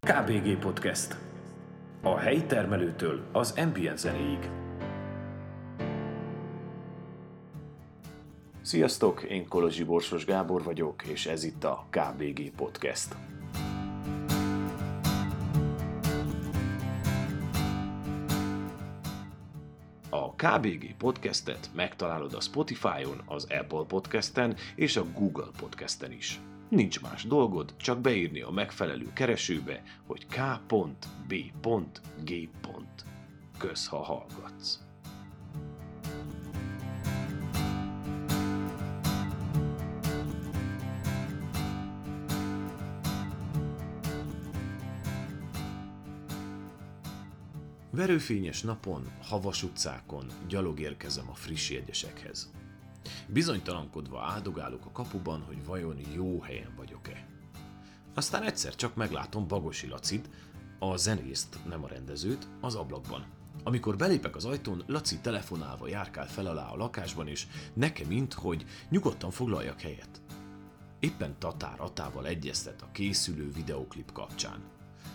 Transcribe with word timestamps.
KBG 0.00 0.58
Podcast. 0.58 1.16
A 2.02 2.18
helyi 2.18 2.44
termelőtől 2.44 3.28
az 3.32 3.54
ambient 3.56 3.98
zenéig. 3.98 4.50
Sziasztok, 8.62 9.22
én 9.22 9.48
Kolozsi 9.48 9.84
Borsos 9.84 10.24
Gábor 10.24 10.62
vagyok, 10.62 11.02
és 11.02 11.26
ez 11.26 11.44
itt 11.44 11.64
a 11.64 11.86
KBG 11.90 12.54
Podcast. 12.56 13.16
KBG 20.42 20.94
Podcastet 20.96 21.70
megtalálod 21.74 22.34
a 22.34 22.40
Spotify-on, 22.40 23.22
az 23.26 23.44
Apple 23.44 23.84
Podcasten 23.86 24.56
és 24.74 24.96
a 24.96 25.04
Google 25.12 25.48
Podcasten 25.56 26.12
is. 26.12 26.40
Nincs 26.68 27.00
más 27.00 27.24
dolgod, 27.24 27.74
csak 27.76 28.00
beírni 28.00 28.40
a 28.40 28.50
megfelelő 28.50 29.12
keresőbe, 29.12 29.82
hogy 30.06 30.26
k.b.g. 30.26 31.44
Kösz, 33.58 33.86
ha 33.86 34.02
hallgatsz. 34.02 34.91
Verőfényes 47.94 48.62
napon, 48.62 49.10
havas 49.22 49.62
utcákon 49.62 50.26
gyalog 50.48 50.80
érkezem 50.80 51.30
a 51.30 51.34
friss 51.34 51.70
jegyesekhez. 51.70 52.50
Bizonytalankodva 53.28 54.22
áldogálok 54.22 54.86
a 54.86 54.92
kapuban, 54.92 55.42
hogy 55.42 55.64
vajon 55.64 55.96
jó 56.14 56.40
helyen 56.40 56.72
vagyok-e. 56.76 57.26
Aztán 58.14 58.42
egyszer 58.42 58.74
csak 58.74 58.94
meglátom 58.94 59.48
Bagosi 59.48 59.86
Lacit, 59.86 60.30
a 60.78 60.96
zenészt, 60.96 61.58
nem 61.68 61.84
a 61.84 61.88
rendezőt, 61.88 62.48
az 62.60 62.74
ablakban. 62.74 63.26
Amikor 63.64 63.96
belépek 63.96 64.36
az 64.36 64.44
ajtón, 64.44 64.82
Laci 64.86 65.18
telefonálva 65.18 65.88
járkál 65.88 66.26
fel 66.28 66.46
alá 66.46 66.68
a 66.68 66.76
lakásban, 66.76 67.28
és 67.28 67.46
nekem 67.74 68.06
mint, 68.06 68.32
hogy 68.32 68.64
nyugodtan 68.88 69.30
foglaljak 69.30 69.80
helyet. 69.80 70.22
Éppen 71.00 71.38
Tatár 71.38 71.80
Atával 71.80 72.26
egyeztet 72.26 72.82
a 72.82 72.90
készülő 72.92 73.50
videoklip 73.50 74.12
kapcsán. 74.12 74.71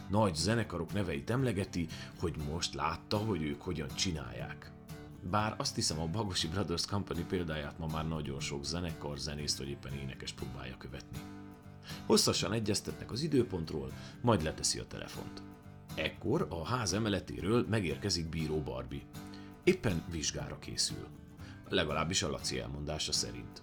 Nagy 0.10 0.36
zenekarok 0.36 0.94
neveit 0.94 1.30
emlegeti, 1.30 1.88
hogy 2.20 2.36
most 2.52 2.74
látta, 2.74 3.18
hogy 3.18 3.44
ők 3.44 3.62
hogyan 3.62 3.88
csinálják. 3.96 4.72
Bár 5.30 5.56
azt 5.58 5.76
hiszem 5.76 6.00
a 6.00 6.08
Bagosi 6.08 6.48
Brothers 6.48 6.86
Company 6.86 7.28
példáját 7.28 7.80
ma 7.80 7.88
már 7.88 8.08
nagyon 8.08 8.40
sok 8.40 8.64
zenekar, 8.64 9.18
zenészt 9.18 9.58
vagy 9.58 9.70
éppen 9.70 9.94
énekes 9.94 10.34
próbálja 10.34 10.78
követni. 10.78 11.18
Hosszasan 12.06 12.54
egyeztetnek 12.54 13.12
az 13.12 13.22
időpontról, 13.22 13.92
majd 14.22 14.44
leteszi 14.44 14.80
a 14.80 14.88
telefont. 14.88 15.42
Ekkor 15.96 16.48
a 16.50 16.66
ház 16.66 16.94
emeletéről 16.94 17.66
megérkezik 17.70 18.30
Bíró 18.30 18.62
Barbie. 18.62 19.06
Éppen 19.64 20.04
vizsgára 20.12 20.60
készül. 20.60 21.08
Legalábbis 21.70 22.24
a 22.24 22.30
Laci 22.30 22.60
elmondása 22.60 23.12
szerint. 23.12 23.62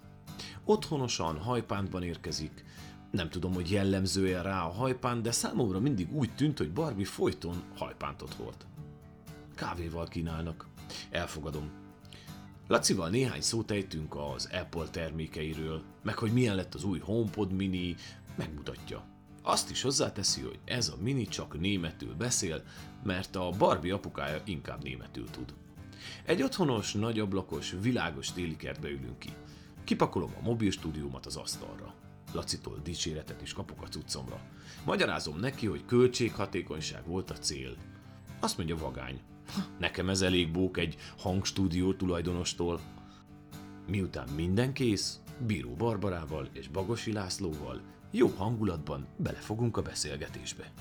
Otthonosan, 0.63 1.37
hajpántban 1.37 2.03
érkezik, 2.03 2.65
nem 3.15 3.29
tudom, 3.29 3.53
hogy 3.53 3.71
jellemzője 3.71 4.41
rá 4.41 4.65
a 4.65 4.71
hajpánt, 4.71 5.21
de 5.21 5.31
számomra 5.31 5.79
mindig 5.79 6.13
úgy 6.13 6.35
tűnt, 6.35 6.57
hogy 6.57 6.71
Barbie 6.71 7.05
folyton 7.05 7.63
hajpántot 7.75 8.35
volt. 8.35 8.65
Kávéval 9.55 10.07
kínálnak. 10.07 10.67
Elfogadom. 11.09 11.69
Lacival 12.67 13.09
néhány 13.09 13.41
szót 13.41 13.71
ejtünk 13.71 14.15
az 14.15 14.49
Apple 14.51 14.87
termékeiről, 14.91 15.81
meg 16.03 16.17
hogy 16.17 16.33
milyen 16.33 16.55
lett 16.55 16.75
az 16.75 16.83
új 16.83 16.99
HomePod 16.99 17.51
mini, 17.51 17.95
megmutatja. 18.35 19.03
Azt 19.41 19.69
is 19.69 19.81
hozzáteszi, 19.81 20.41
hogy 20.41 20.59
ez 20.65 20.89
a 20.89 20.97
mini 21.01 21.25
csak 21.25 21.59
németül 21.59 22.15
beszél, 22.15 22.63
mert 23.03 23.35
a 23.35 23.49
Barbie 23.57 23.93
apukája 23.93 24.41
inkább 24.45 24.83
németül 24.83 25.29
tud. 25.29 25.53
Egy 26.25 26.41
otthonos, 26.41 26.93
nagyablakos, 26.93 27.75
világos 27.81 28.31
téli 28.31 28.55
kertbe 28.55 28.89
ülünk 28.89 29.19
ki. 29.19 29.29
Kipakolom 29.83 30.31
a 30.39 30.41
mobil 30.41 30.71
stúdiómat 30.71 31.25
az 31.25 31.35
asztalra. 31.35 31.94
Lacitól 32.35 32.79
dicséretet 32.83 33.41
is 33.41 33.53
kapok 33.53 33.81
a 33.81 33.87
cuccomra. 33.87 34.39
Magyarázom 34.85 35.39
neki, 35.39 35.65
hogy 35.65 35.85
költséghatékonyság 35.85 37.07
volt 37.07 37.29
a 37.29 37.37
cél. 37.37 37.75
Azt 38.39 38.57
mondja 38.57 38.77
vagány, 38.77 39.21
Nekem 39.79 40.09
ez 40.09 40.21
elég 40.21 40.51
bók 40.51 40.77
egy 40.77 40.97
hangstúdió 41.17 41.93
tulajdonostól. 41.93 42.79
Miután 43.87 44.29
minden 44.29 44.73
kész, 44.73 45.19
Bíró 45.45 45.73
Barbarával 45.73 46.49
és 46.51 46.67
Bagosi 46.67 47.11
Lászlóval 47.11 47.81
jó 48.11 48.27
hangulatban 48.27 49.07
belefogunk 49.17 49.77
a 49.77 49.81
beszélgetésbe. 49.81 50.71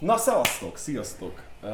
Na, 0.00 0.16
szevasztok, 0.16 0.76
sziasztok! 0.76 1.42
Uh, 1.62 1.70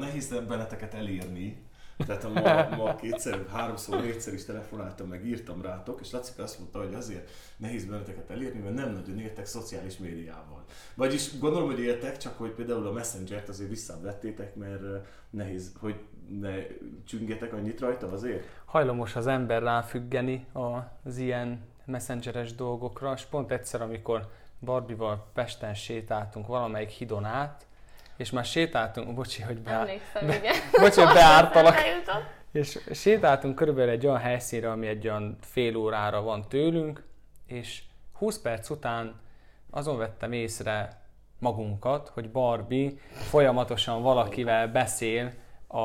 nehéz 0.00 0.28
benneteket 0.48 0.94
elérni, 0.94 1.62
tehát 2.06 2.32
ma, 2.32 2.76
ma 2.76 2.94
kétszer, 2.94 3.46
háromszor, 3.52 4.00
négyszer 4.00 4.34
is 4.34 4.44
telefonáltam, 4.44 5.08
meg 5.08 5.26
írtam 5.26 5.62
rátok, 5.62 6.00
és 6.00 6.10
Laci 6.10 6.32
azt 6.40 6.58
mondta, 6.58 6.78
hogy 6.78 6.94
azért 6.94 7.30
nehéz 7.56 7.84
benneteket 7.84 8.30
elérni, 8.30 8.60
mert 8.60 8.74
nem 8.74 8.92
nagyon 8.92 9.18
értek 9.18 9.46
szociális 9.46 9.98
médiával. 9.98 10.64
Vagyis 10.94 11.38
gondolom, 11.38 11.68
hogy 11.68 11.80
értek, 11.80 12.16
csak 12.16 12.38
hogy 12.38 12.50
például 12.50 12.86
a 12.86 12.92
Messenger-t 12.92 13.48
azért 13.48 13.70
visszavettétek, 13.70 14.54
mert 14.54 14.82
nehéz, 15.30 15.72
hogy 15.80 16.00
ne 16.40 16.54
csüngetek 17.06 17.52
annyit 17.52 17.80
rajta 17.80 18.12
azért? 18.12 18.44
Hajlamos 18.64 19.16
az 19.16 19.26
ember 19.26 19.62
ráfüggeni 19.62 20.46
az 21.04 21.16
ilyen 21.16 21.60
messengeres 21.84 22.54
dolgokra, 22.54 23.12
és 23.16 23.24
pont 23.24 23.52
egyszer, 23.52 23.82
amikor 23.82 24.28
Barbival 24.60 25.30
Pesten 25.34 25.74
sétáltunk 25.74 26.46
valamelyik 26.46 26.88
hidon 26.88 27.24
át, 27.24 27.66
és 28.16 28.30
már 28.30 28.44
sétáltunk, 28.44 29.14
bocsi, 29.14 29.42
hogy 29.42 29.58
be, 29.58 29.70
Emlékszem, 29.70 30.26
be, 30.26 30.36
igen. 30.36 30.54
bocsi, 30.80 31.00
hogy 31.00 31.14
beártalak, 31.14 31.76
és 32.52 32.78
sétáltunk 32.92 33.54
körülbelül 33.54 33.90
egy 33.90 34.06
olyan 34.06 34.18
helyszínre, 34.18 34.70
ami 34.70 34.86
egy 34.86 35.08
olyan 35.08 35.38
fél 35.40 35.76
órára 35.76 36.22
van 36.22 36.48
tőlünk, 36.48 37.04
és 37.46 37.82
20 38.12 38.38
perc 38.38 38.70
után 38.70 39.20
azon 39.70 39.98
vettem 39.98 40.32
észre 40.32 41.00
magunkat, 41.38 42.08
hogy 42.08 42.30
Barbie 42.30 42.90
folyamatosan 43.12 44.02
valakivel 44.02 44.68
beszél 44.68 45.32
a, 45.66 45.80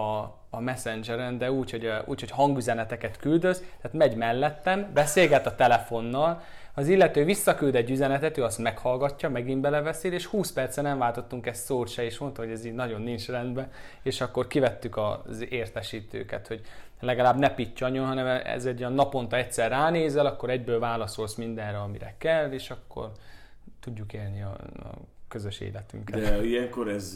a 0.50 0.59
Messengeren, 0.59 1.38
de 1.38 1.51
úgy, 1.51 1.72
hogy, 1.72 1.91
úgy, 2.06 2.19
hogy 2.19 2.31
hangüzeneteket 2.31 3.17
küldöz, 3.17 3.59
tehát 3.81 3.97
megy 3.97 4.16
mellettem, 4.16 4.89
beszélget 4.94 5.45
a 5.45 5.56
telefonnal, 5.56 6.41
az 6.73 6.88
illető 6.88 7.23
visszaküld 7.23 7.75
egy 7.75 7.89
üzenetet, 7.89 8.38
ő 8.38 8.44
azt 8.44 8.57
meghallgatja, 8.57 9.29
megint 9.29 9.61
belebeszél, 9.61 10.13
és 10.13 10.25
20 10.25 10.51
perce 10.51 10.81
nem 10.81 10.97
váltottunk 10.97 11.45
ezt 11.45 11.63
szót 11.63 11.88
se, 11.88 12.03
és 12.03 12.17
mondta, 12.17 12.41
hogy 12.41 12.51
ez 12.51 12.66
így 12.66 12.73
nagyon 12.73 13.01
nincs 13.01 13.28
rendben, 13.28 13.72
és 14.03 14.22
akkor 14.22 14.47
kivettük 14.47 14.97
az 14.97 15.45
értesítőket, 15.50 16.47
hogy 16.47 16.62
legalább 17.00 17.38
ne 17.38 17.53
pittyanjon, 17.53 18.06
hanem 18.06 18.28
ez 18.45 18.66
egy 18.66 18.79
olyan 18.79 18.94
naponta 18.94 19.35
egyszer 19.35 19.69
ránézel, 19.69 20.25
akkor 20.25 20.50
egyből 20.50 20.79
válaszolsz 20.79 21.35
mindenre, 21.35 21.78
amire 21.78 22.16
kell, 22.17 22.51
és 22.51 22.69
akkor 22.69 23.12
tudjuk 23.79 24.13
élni 24.13 24.41
a, 24.41 24.57
a 24.75 24.89
közös 25.33 25.59
életünket. 25.59 26.19
De 26.19 26.44
ilyenkor 26.45 26.88
ez 26.88 27.13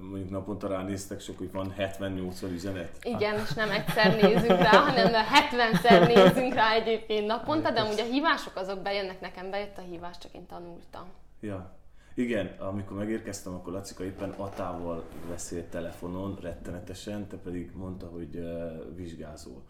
mondjuk 0.00 0.30
naponta 0.30 0.68
ránéztek 0.68 1.20
sok, 1.20 1.38
hogy 1.38 1.52
van 1.52 1.74
70-80 1.78 2.52
üzenet? 2.52 2.98
Igen, 3.02 3.34
és 3.34 3.52
nem 3.52 3.70
egyszer 3.70 4.14
nézünk 4.22 4.60
rá, 4.60 4.78
hanem 4.78 5.12
70-szer 5.12 6.14
nézünk 6.14 6.54
rá 6.54 6.72
egyébként 6.72 7.26
naponta, 7.26 7.70
de 7.70 7.80
amúgy 7.80 8.00
a 8.00 8.04
hívások 8.04 8.56
azok 8.56 8.82
bejönnek, 8.82 9.20
nekem 9.20 9.50
bejött 9.50 9.78
a 9.78 9.80
hívás, 9.80 10.18
csak 10.18 10.34
én 10.34 10.46
tanultam. 10.46 11.04
Ja. 11.40 11.74
Igen, 12.14 12.46
amikor 12.58 12.96
megérkeztem, 12.96 13.54
akkor 13.54 13.72
Lacika 13.72 14.04
éppen 14.04 14.30
Atával 14.30 15.04
beszélt 15.28 15.64
telefonon, 15.64 16.38
rettenetesen, 16.42 17.28
te 17.28 17.36
pedig 17.36 17.70
mondta, 17.74 18.06
hogy 18.06 18.36
uh, 18.36 18.96
vizsgázol. 18.96 19.62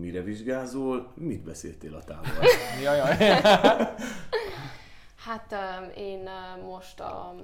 Mire 0.00 0.22
vizsgázol? 0.22 1.12
Mit 1.14 1.42
beszéltél 1.42 1.94
Atával? 1.94 2.44
Jajaj. 2.82 3.16
Hát 5.18 5.54
én 5.96 6.30
most 6.62 7.00
a, 7.00 7.34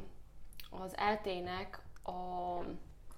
az 0.70 0.96
eltének 0.96 1.82
a, 2.02 2.10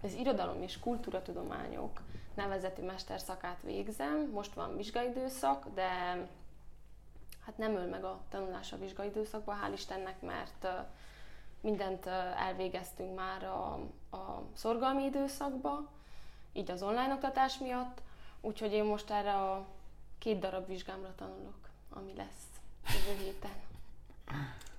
az 0.03 0.15
irodalom 0.15 0.63
és 0.63 0.79
kultúratudományok 0.79 2.01
nevezeti 2.35 2.83
mesterszakát 2.83 3.63
végzem. 3.63 4.31
Most 4.33 4.55
van 4.55 4.77
vizsgaidőszak, 4.77 5.67
de 5.75 5.89
hát 7.45 7.57
nem 7.57 7.75
öl 7.75 7.87
meg 7.87 8.05
a 8.05 8.21
tanulás 8.29 8.73
a 8.73 8.79
vizsgaidőszakban, 8.79 9.59
hál' 9.63 9.73
Istennek, 9.73 10.21
mert 10.21 10.67
mindent 11.61 12.07
elvégeztünk 12.37 13.15
már 13.15 13.45
a, 13.45 13.73
a 14.17 14.43
szorgalmi 14.55 15.05
időszakba, 15.05 15.91
így 16.53 16.71
az 16.71 16.83
online 16.83 17.15
oktatás 17.15 17.59
miatt, 17.59 18.03
úgyhogy 18.41 18.73
én 18.73 18.85
most 18.85 19.11
erre 19.11 19.35
a 19.35 19.67
két 20.19 20.39
darab 20.39 20.67
vizsgámra 20.67 21.15
tanulok, 21.15 21.69
ami 21.91 22.15
lesz 22.15 22.47
jövő 23.07 23.23
héten. 23.23 23.76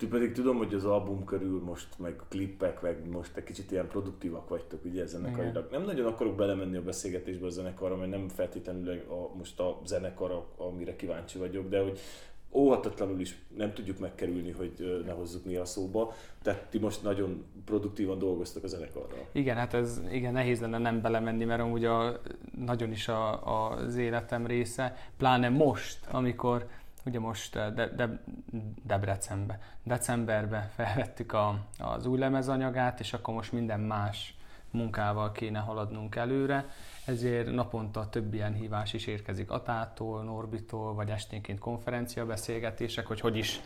Pedig 0.09 0.31
tudom, 0.31 0.57
hogy 0.57 0.73
az 0.73 0.85
album 0.85 1.25
körül 1.25 1.61
most, 1.63 1.87
meg 1.97 2.21
klippek, 2.29 2.81
meg 2.81 3.09
most 3.09 3.37
egy 3.37 3.43
kicsit 3.43 3.71
ilyen 3.71 3.87
produktívak 3.87 4.49
vagytok, 4.49 4.85
ugye 4.85 5.05
zenekarilag. 5.05 5.67
Nem 5.71 5.83
nagyon 5.83 6.05
akarok 6.05 6.35
belemenni 6.35 6.77
a 6.77 6.81
beszélgetésbe 6.81 7.45
a 7.45 7.49
zenekarra, 7.49 7.95
mert 7.95 8.11
nem 8.11 8.27
feltétlenül 8.27 8.99
a, 9.09 9.35
most 9.37 9.59
a 9.59 9.81
zenekar, 9.85 10.47
amire 10.57 10.95
kíváncsi 10.95 11.37
vagyok, 11.37 11.69
de 11.69 11.81
hogy 11.81 11.99
óhatatlanul 12.51 13.19
is 13.19 13.37
nem 13.57 13.73
tudjuk 13.73 13.99
megkerülni, 13.99 14.51
hogy 14.51 15.03
ne 15.05 15.11
hozzuk 15.11 15.45
mi 15.45 15.55
a 15.55 15.65
szóba. 15.65 16.13
Tehát 16.41 16.65
ti 16.69 16.79
most 16.79 17.03
nagyon 17.03 17.45
produktívan 17.65 18.19
dolgoztak 18.19 18.63
a 18.63 18.67
zenekarral. 18.67 19.27
Igen, 19.31 19.55
hát 19.55 19.73
ez 19.73 20.01
igen, 20.11 20.33
nehéz 20.33 20.59
lenne 20.59 20.77
nem 20.77 21.01
belemenni, 21.01 21.45
mert 21.45 21.61
amúgy 21.61 21.85
a, 21.85 22.21
nagyon 22.65 22.91
is 22.91 23.07
a, 23.07 23.47
a, 23.47 23.71
az 23.71 23.95
életem 23.95 24.45
része, 24.45 24.95
pláne 25.17 25.49
most, 25.49 26.05
amikor 26.11 26.67
ugye 27.07 27.19
most 27.19 27.55
eh, 27.55 27.71
de, 27.71 27.87
de, 27.87 28.19
Debrecenbe, 28.83 29.59
decemberben 29.83 30.69
felvettük 30.75 31.33
a, 31.33 31.59
az 31.79 32.05
új 32.05 32.17
lemezanyagát, 32.17 32.99
és 32.99 33.13
akkor 33.13 33.33
most 33.33 33.51
minden 33.51 33.79
más 33.79 34.37
munkával 34.71 35.31
kéne 35.31 35.59
haladnunk 35.59 36.15
előre, 36.15 36.65
ezért 37.05 37.51
naponta 37.51 38.09
több 38.09 38.33
ilyen 38.33 38.53
hívás 38.53 38.93
is 38.93 39.07
érkezik 39.07 39.51
Atától, 39.51 40.23
Norbitól, 40.23 40.93
vagy 40.93 41.09
esténként 41.09 41.59
konferencia 41.59 42.25
beszélgetések, 42.25 43.07
hogy 43.07 43.19
hogy 43.19 43.37
is 43.37 43.61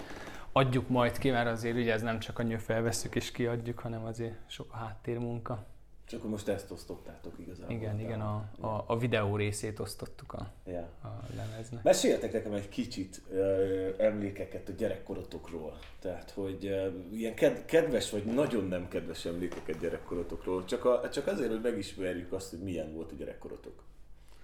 adjuk 0.51 0.89
majd 0.89 1.17
ki, 1.17 1.29
mert 1.29 1.47
azért 1.47 1.75
ugye 1.75 1.93
ez 1.93 2.01
nem 2.01 2.19
csak 2.19 2.39
a 2.39 2.59
felveszük 2.59 3.15
és 3.15 3.31
kiadjuk, 3.31 3.79
hanem 3.79 4.05
azért 4.05 4.35
sok 4.47 4.73
a 4.73 4.77
háttérmunka. 4.77 5.65
Csak 6.11 6.19
akkor 6.19 6.31
most 6.31 6.47
ezt 6.47 6.71
osztottátok 6.71 7.33
igazából. 7.39 7.75
Igen, 7.75 7.83
Tehát- 7.83 7.99
igen, 8.01 8.21
a, 8.21 8.43
a, 8.59 8.83
a 8.87 8.97
videó 8.97 9.35
részét 9.35 9.79
osztottuk 9.79 10.33
a, 10.33 10.51
Ja. 10.65 10.89
a 11.03 11.07
lemeznek. 11.35 11.83
Meséljetek 11.83 12.31
nekem 12.33 12.53
egy 12.53 12.69
kicsit 12.69 13.21
ö, 13.29 13.89
emlékeket 13.97 14.69
a 14.69 14.71
gyerekkorotokról. 14.71 15.77
Tehát, 15.99 16.31
hogy 16.31 16.65
ö, 16.65 16.87
ilyen 17.11 17.35
ked- 17.35 17.65
kedves 17.65 18.09
vagy 18.11 18.23
nagyon 18.25 18.67
nem 18.67 18.87
kedves 18.87 19.25
emlékeket 19.25 19.79
gyerekkorotokról. 19.79 20.65
Csak, 20.65 20.85
a, 20.85 21.09
csak 21.09 21.27
azért, 21.27 21.49
hogy 21.49 21.61
megismerjük 21.61 22.31
azt, 22.31 22.49
hogy 22.49 22.59
milyen 22.59 22.93
volt 22.93 23.11
a 23.11 23.15
gyerekkoratok. 23.15 23.83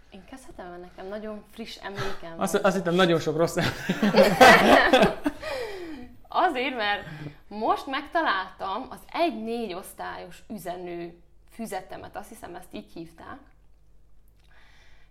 Én 0.09 0.23
kezdhetem, 0.29 0.69
mert 0.69 0.81
nekem 0.81 1.07
nagyon 1.07 1.43
friss 1.51 1.77
emlékem. 1.77 2.33
Azt, 2.39 2.55
azt 2.55 2.75
hittem 2.75 2.95
nagyon 2.95 3.19
sok 3.19 3.37
rossz 3.37 3.55
Azért, 6.29 6.75
mert 6.75 7.01
most 7.47 7.87
megtaláltam 7.87 8.87
az 8.89 8.99
1-4 9.69 9.75
osztályos 9.77 10.43
üzenő 10.49 11.13
füzetemet, 11.57 12.15
azt 12.15 12.29
hiszem 12.29 12.55
ezt 12.55 12.73
így 12.73 12.91
hívták. 12.93 13.39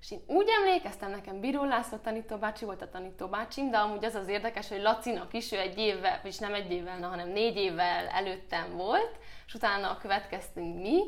És 0.01 0.11
én 0.11 0.21
úgy 0.27 0.49
emlékeztem, 0.49 1.11
nekem 1.11 1.41
Bíró 1.41 1.65
László 1.65 1.97
tanítóbácsi 1.99 2.65
volt 2.65 2.83
a 2.83 2.89
tanítóbácsim, 2.89 3.71
de 3.71 3.77
amúgy 3.77 4.05
az 4.05 4.15
az 4.15 4.29
érdekes, 4.29 4.69
hogy 4.69 4.81
Lacinak 4.81 5.33
is 5.33 5.53
ő 5.53 5.59
egy 5.59 5.79
évvel, 5.79 6.21
és 6.25 6.39
nem 6.39 6.55
egy 6.55 6.71
évvel, 6.71 6.99
na, 6.99 7.09
hanem 7.09 7.29
négy 7.29 7.57
évvel 7.57 8.07
előttem 8.07 8.77
volt, 8.77 9.19
és 9.47 9.55
utána 9.55 9.99
következtünk 9.99 10.81
mi, 10.83 11.03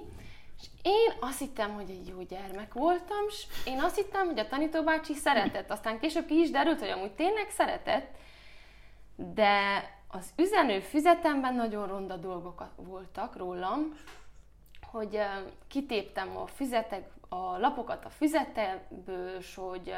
és 0.61 0.67
én 0.83 1.13
azt 1.21 1.39
hittem, 1.39 1.75
hogy 1.75 1.91
egy 1.91 2.09
jó 2.09 2.23
gyermek 2.23 2.73
voltam, 2.73 3.27
és 3.29 3.47
én 3.65 3.81
azt 3.81 3.97
hittem, 3.97 4.27
hogy 4.27 4.39
a 4.39 4.49
tanítóbácsi 4.49 5.15
szeretett. 5.15 5.71
Aztán 5.71 5.99
később 5.99 6.27
ki 6.27 6.41
is 6.41 6.51
derült, 6.51 6.81
hogy 6.81 6.89
amúgy 6.89 7.13
tényleg 7.13 7.51
szeretett, 7.51 8.17
de 9.17 9.85
az 10.09 10.33
üzenő 10.37 10.81
füzetemben 10.81 11.55
nagyon 11.55 11.87
ronda 11.87 12.17
dolgok 12.17 12.65
voltak 12.77 13.37
rólam, 13.37 13.97
hogy 14.91 15.21
kitéptem 15.67 16.37
a 16.37 16.47
füzetek, 16.47 17.09
a 17.29 17.59
lapokat 17.59 18.05
a 18.05 18.11
füzetemből, 18.11 19.37
és 19.39 19.55
hogy 19.55 19.95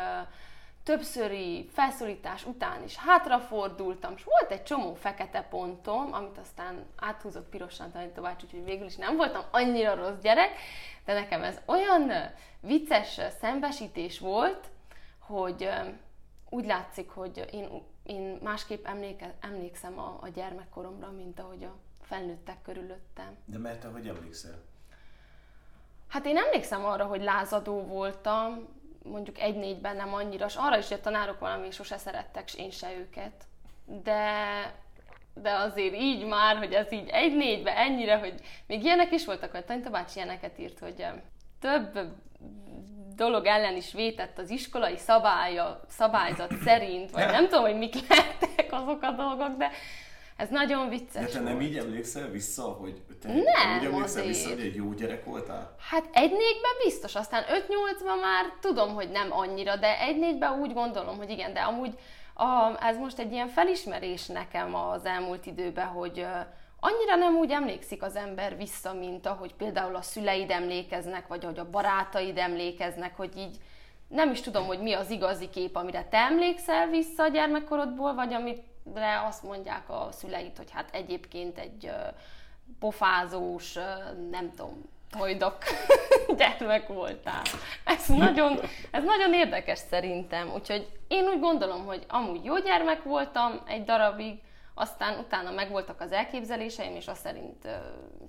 többszöri 0.83 1.69
felszólítás 1.73 2.47
után 2.47 2.85
is 2.85 2.97
hátrafordultam, 2.97 4.13
és 4.17 4.25
volt 4.25 4.51
egy 4.51 4.63
csomó 4.63 4.95
fekete 4.95 5.43
pontom, 5.43 6.13
amit 6.13 6.39
aztán 6.39 6.85
áthúzott 6.97 7.49
pirosan 7.49 7.91
tanítóbács, 7.91 8.43
úgyhogy 8.43 8.65
végül 8.65 8.87
is 8.87 8.97
nem 8.97 9.17
voltam 9.17 9.43
annyira 9.51 9.95
rossz 9.95 10.21
gyerek, 10.23 10.51
de 11.05 11.13
nekem 11.13 11.43
ez 11.43 11.61
olyan 11.65 12.11
vicces 12.61 13.21
szembesítés 13.41 14.19
volt, 14.19 14.69
hogy 15.19 15.71
úgy 16.49 16.67
látszik, 16.67 17.11
hogy 17.11 17.49
én, 17.53 17.83
én 18.03 18.39
másképp 18.43 18.87
emléke, 18.87 19.35
emlékszem 19.41 19.99
a, 19.99 20.19
a 20.21 20.29
gyermekkoromra, 20.29 21.11
mint 21.11 21.41
ahogy 21.41 21.65
a 21.65 21.77
felnőttek 22.03 22.63
körülöttem. 22.63 23.37
De 23.45 23.59
mert 23.59 23.81
te 23.81 23.89
hogy 23.89 24.09
emlékszel? 24.09 24.59
Hát 26.11 26.27
én 26.27 26.37
emlékszem 26.37 26.85
arra, 26.85 27.05
hogy 27.05 27.23
lázadó 27.23 27.83
voltam, 27.83 28.69
mondjuk 29.03 29.39
egy-négyben 29.39 29.97
nem 29.97 30.15
annyira, 30.15 30.47
és 30.47 30.55
arra 30.57 30.79
is, 30.79 30.89
hogy 30.89 30.97
a 30.97 31.01
tanárok 31.01 31.39
valami 31.39 31.71
sose 31.71 31.97
szerettek, 31.97 32.45
és 32.47 32.55
én 32.55 32.71
se 32.71 32.95
őket. 32.99 33.33
De, 33.85 34.25
de 35.35 35.53
azért 35.53 35.95
így 35.95 36.27
már, 36.27 36.57
hogy 36.57 36.73
ez 36.73 36.93
így 36.93 37.09
egy-négyben 37.09 37.77
ennyire, 37.77 38.19
hogy 38.19 38.35
még 38.67 38.85
ilyenek 38.85 39.13
is 39.13 39.25
voltak, 39.25 39.51
hogy 39.51 39.61
a 39.61 39.65
tanítóbácsi 39.65 40.19
ilyeneket 40.19 40.59
írt, 40.59 40.79
hogy 40.79 41.07
több 41.61 41.99
dolog 43.17 43.47
ellen 43.47 43.77
is 43.77 43.93
vétett 43.93 44.39
az 44.39 44.51
iskolai 44.51 44.97
szabálya, 44.97 45.81
szabályzat 45.89 46.55
szerint, 46.65 47.11
vagy 47.11 47.27
nem 47.27 47.49
tudom, 47.49 47.65
hogy 47.65 47.79
mik 47.79 47.95
lehettek 48.09 48.73
azok 48.73 49.03
a 49.03 49.11
dolgok, 49.11 49.57
de 49.57 49.71
ez 50.41 50.49
nagyon 50.49 50.89
De 50.89 50.89
vicces 50.97 51.33
te 51.33 51.41
nem 51.41 51.53
volt. 51.53 51.65
így 51.65 51.77
emlékszel 51.77 52.29
vissza, 52.29 52.63
hogy 52.63 53.03
te, 53.21 53.29
Nem, 53.29 53.79
úgy 53.79 53.85
emlékszel 53.85 54.03
azért. 54.03 54.27
vissza, 54.27 54.49
hogy 54.49 54.61
egy 54.61 54.75
jó 54.75 54.93
gyerek 54.93 55.25
voltál? 55.25 55.75
Hát 55.91 56.05
egy 56.13 56.31
négyben 56.31 56.77
biztos, 56.85 57.15
aztán 57.15 57.43
5-8-ban 57.43 58.21
már 58.21 58.45
tudom, 58.61 58.95
hogy 58.95 59.11
nem 59.11 59.33
annyira, 59.33 59.77
de 59.77 59.99
egy 60.01 60.19
négyben 60.19 60.61
úgy 60.61 60.73
gondolom, 60.73 61.17
hogy 61.17 61.31
igen, 61.31 61.53
de 61.53 61.61
amúgy 61.61 61.99
a, 62.35 62.77
ez 62.87 62.97
most 62.97 63.19
egy 63.19 63.33
ilyen 63.33 63.49
felismerés 63.49 64.27
nekem 64.27 64.75
az 64.75 65.05
elmúlt 65.05 65.47
időben, 65.47 65.87
hogy 65.87 66.27
annyira 66.81 67.15
nem 67.17 67.37
úgy 67.37 67.51
emlékszik 67.51 68.03
az 68.03 68.17
ember 68.17 68.57
vissza, 68.57 68.93
mint 68.93 69.27
ahogy 69.27 69.55
például 69.55 69.95
a 69.97 70.03
szüleid 70.03 70.51
emlékeznek, 70.51 71.27
vagy 71.27 71.45
ahogy 71.45 71.59
a 71.59 71.71
barátaid 71.71 72.39
emlékeznek, 72.39 73.17
hogy 73.17 73.37
így 73.37 73.57
nem 74.09 74.31
is 74.31 74.41
tudom, 74.41 74.67
hogy 74.67 74.81
mi 74.81 74.93
az 74.93 75.11
igazi 75.11 75.49
kép, 75.49 75.77
amire 75.77 76.05
te 76.11 76.17
emlékszel 76.19 76.89
vissza 76.89 77.23
a 77.23 77.29
gyermekkorodból, 77.29 78.15
vagy 78.15 78.33
amire 78.85 79.27
azt 79.27 79.43
mondják 79.43 79.91
a 79.91 80.09
szüleid, 80.13 80.57
hogy 80.57 80.71
hát 80.71 80.89
egyébként 80.95 81.59
egy 81.59 81.91
pofázós, 82.79 83.73
nem 84.31 84.51
tudom, 84.51 84.89
tojdok 85.11 85.57
gyermek 86.39 86.89
voltál. 86.89 87.43
Ez 87.85 88.07
nagyon, 88.07 88.59
ez 88.91 89.05
nagyon 89.05 89.35
érdekes 89.35 89.79
szerintem. 89.79 90.53
Úgyhogy 90.53 90.89
én 91.09 91.25
úgy 91.25 91.41
gondolom, 91.41 91.85
hogy 91.85 92.05
amúgy 92.09 92.45
jó 92.45 92.59
gyermek 92.59 93.03
voltam 93.03 93.61
egy 93.67 93.85
darabig, 93.85 94.39
aztán 94.75 95.19
utána 95.19 95.51
megvoltak 95.51 96.01
az 96.01 96.13
elképzeléseim, 96.13 96.95
és 96.95 97.07
azt 97.07 97.21
szerint 97.21 97.69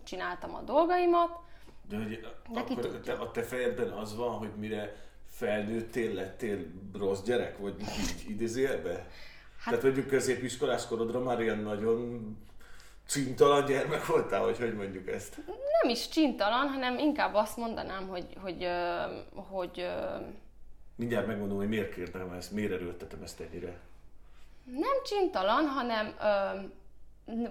csináltam 0.03 0.55
a 0.55 0.61
dolgaimat. 0.61 1.29
De, 1.89 1.97
hogy 1.97 2.19
De 2.51 2.59
akkor 2.59 2.99
te, 2.99 3.13
a 3.13 3.31
te 3.31 3.43
fejedben 3.43 3.89
az 3.89 4.15
van, 4.15 4.37
hogy 4.37 4.51
mire 4.55 4.95
felnőttél, 5.29 6.13
lettél 6.13 6.57
rossz 6.93 7.21
gyerek, 7.21 7.57
vagy 7.57 7.75
így 7.79 8.29
idézélbe? 8.29 9.07
Hát... 9.61 9.73
Tehát 9.73 9.83
mondjuk 9.83 10.07
középiskolás 10.07 10.87
korodra 10.87 11.19
már 11.19 11.41
ilyen 11.41 11.57
nagyon 11.57 12.37
címtalan 13.07 13.65
gyermek 13.65 14.05
voltál, 14.05 14.41
vagy 14.41 14.57
hogy 14.57 14.75
mondjuk 14.75 15.07
ezt? 15.07 15.37
Nem 15.81 15.91
is 15.91 16.09
csintalan, 16.09 16.67
hanem 16.67 16.97
inkább 16.97 17.33
azt 17.33 17.57
mondanám, 17.57 18.07
hogy, 18.07 18.25
hogy, 18.41 18.67
hogy 19.33 19.79
ö, 19.79 20.15
Mindjárt 20.95 21.27
megmondom, 21.27 21.57
hogy 21.57 21.67
miért 21.67 21.93
kértem 21.93 22.31
ezt, 22.31 22.51
miért 22.51 22.71
erőltetem 22.71 23.21
ezt 23.23 23.39
ennyire. 23.39 23.79
nem 24.65 25.03
csintalan, 25.05 25.65
hanem 25.65 26.15
ö, 26.21 26.59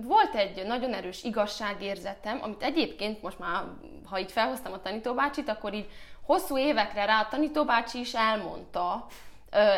volt 0.02 0.34
egy 0.34 0.66
nagyon 0.66 0.94
erős 0.94 1.24
igazságérzetem, 1.24 2.38
amit 2.42 2.62
egyébként 2.62 3.22
most 3.22 3.38
már, 3.38 3.64
ha 4.04 4.18
így 4.18 4.32
felhoztam 4.32 4.72
a 4.72 4.82
tanítóbácsit, 4.82 5.48
akkor 5.48 5.74
így 5.74 5.88
hosszú 6.22 6.58
évekre 6.58 7.04
rá 7.04 7.20
a 7.20 7.28
tanítóbácsi 7.28 7.98
is 7.98 8.14
elmondta, 8.14 9.06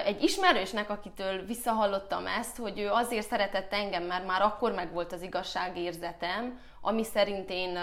egy 0.05 0.23
ismerősnek, 0.23 0.91
akitől 0.91 1.45
visszahallottam 1.45 2.27
ezt, 2.27 2.57
hogy 2.57 2.79
ő 2.79 2.91
azért 2.91 3.27
szeretett 3.27 3.73
engem, 3.73 4.03
mert 4.03 4.27
már 4.27 4.43
akkor 4.43 4.73
megvolt 4.73 5.13
az 5.13 5.23
igazságérzetem, 5.23 6.61
ami 6.81 7.05
szerint 7.05 7.51
én 7.51 7.79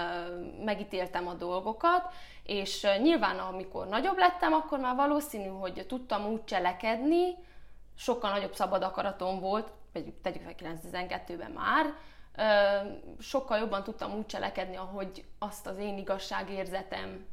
megítéltem 0.64 1.28
a 1.28 1.34
dolgokat, 1.34 2.14
és 2.44 2.88
nyilván 3.02 3.40
amikor 3.40 3.88
nagyobb 3.88 4.18
lettem, 4.18 4.54
akkor 4.54 4.80
már 4.80 4.96
valószínű, 4.96 5.48
hogy 5.48 5.86
tudtam 5.88 6.26
úgy 6.26 6.44
cselekedni, 6.44 7.36
sokkal 7.98 8.32
nagyobb 8.32 8.54
szabad 8.54 8.84
akaratom 8.84 9.40
volt, 9.40 9.72
tegyük 10.22 10.44
fel 10.44 10.78
9-12-ben 10.92 11.52
már, 11.52 11.94
sokkal 13.20 13.58
jobban 13.58 13.84
tudtam 13.84 14.14
úgy 14.14 14.26
cselekedni, 14.26 14.76
ahogy 14.76 15.26
azt 15.40 15.68
az 15.68 15.78
én 15.78 15.98
igazságérzetem 15.98 17.26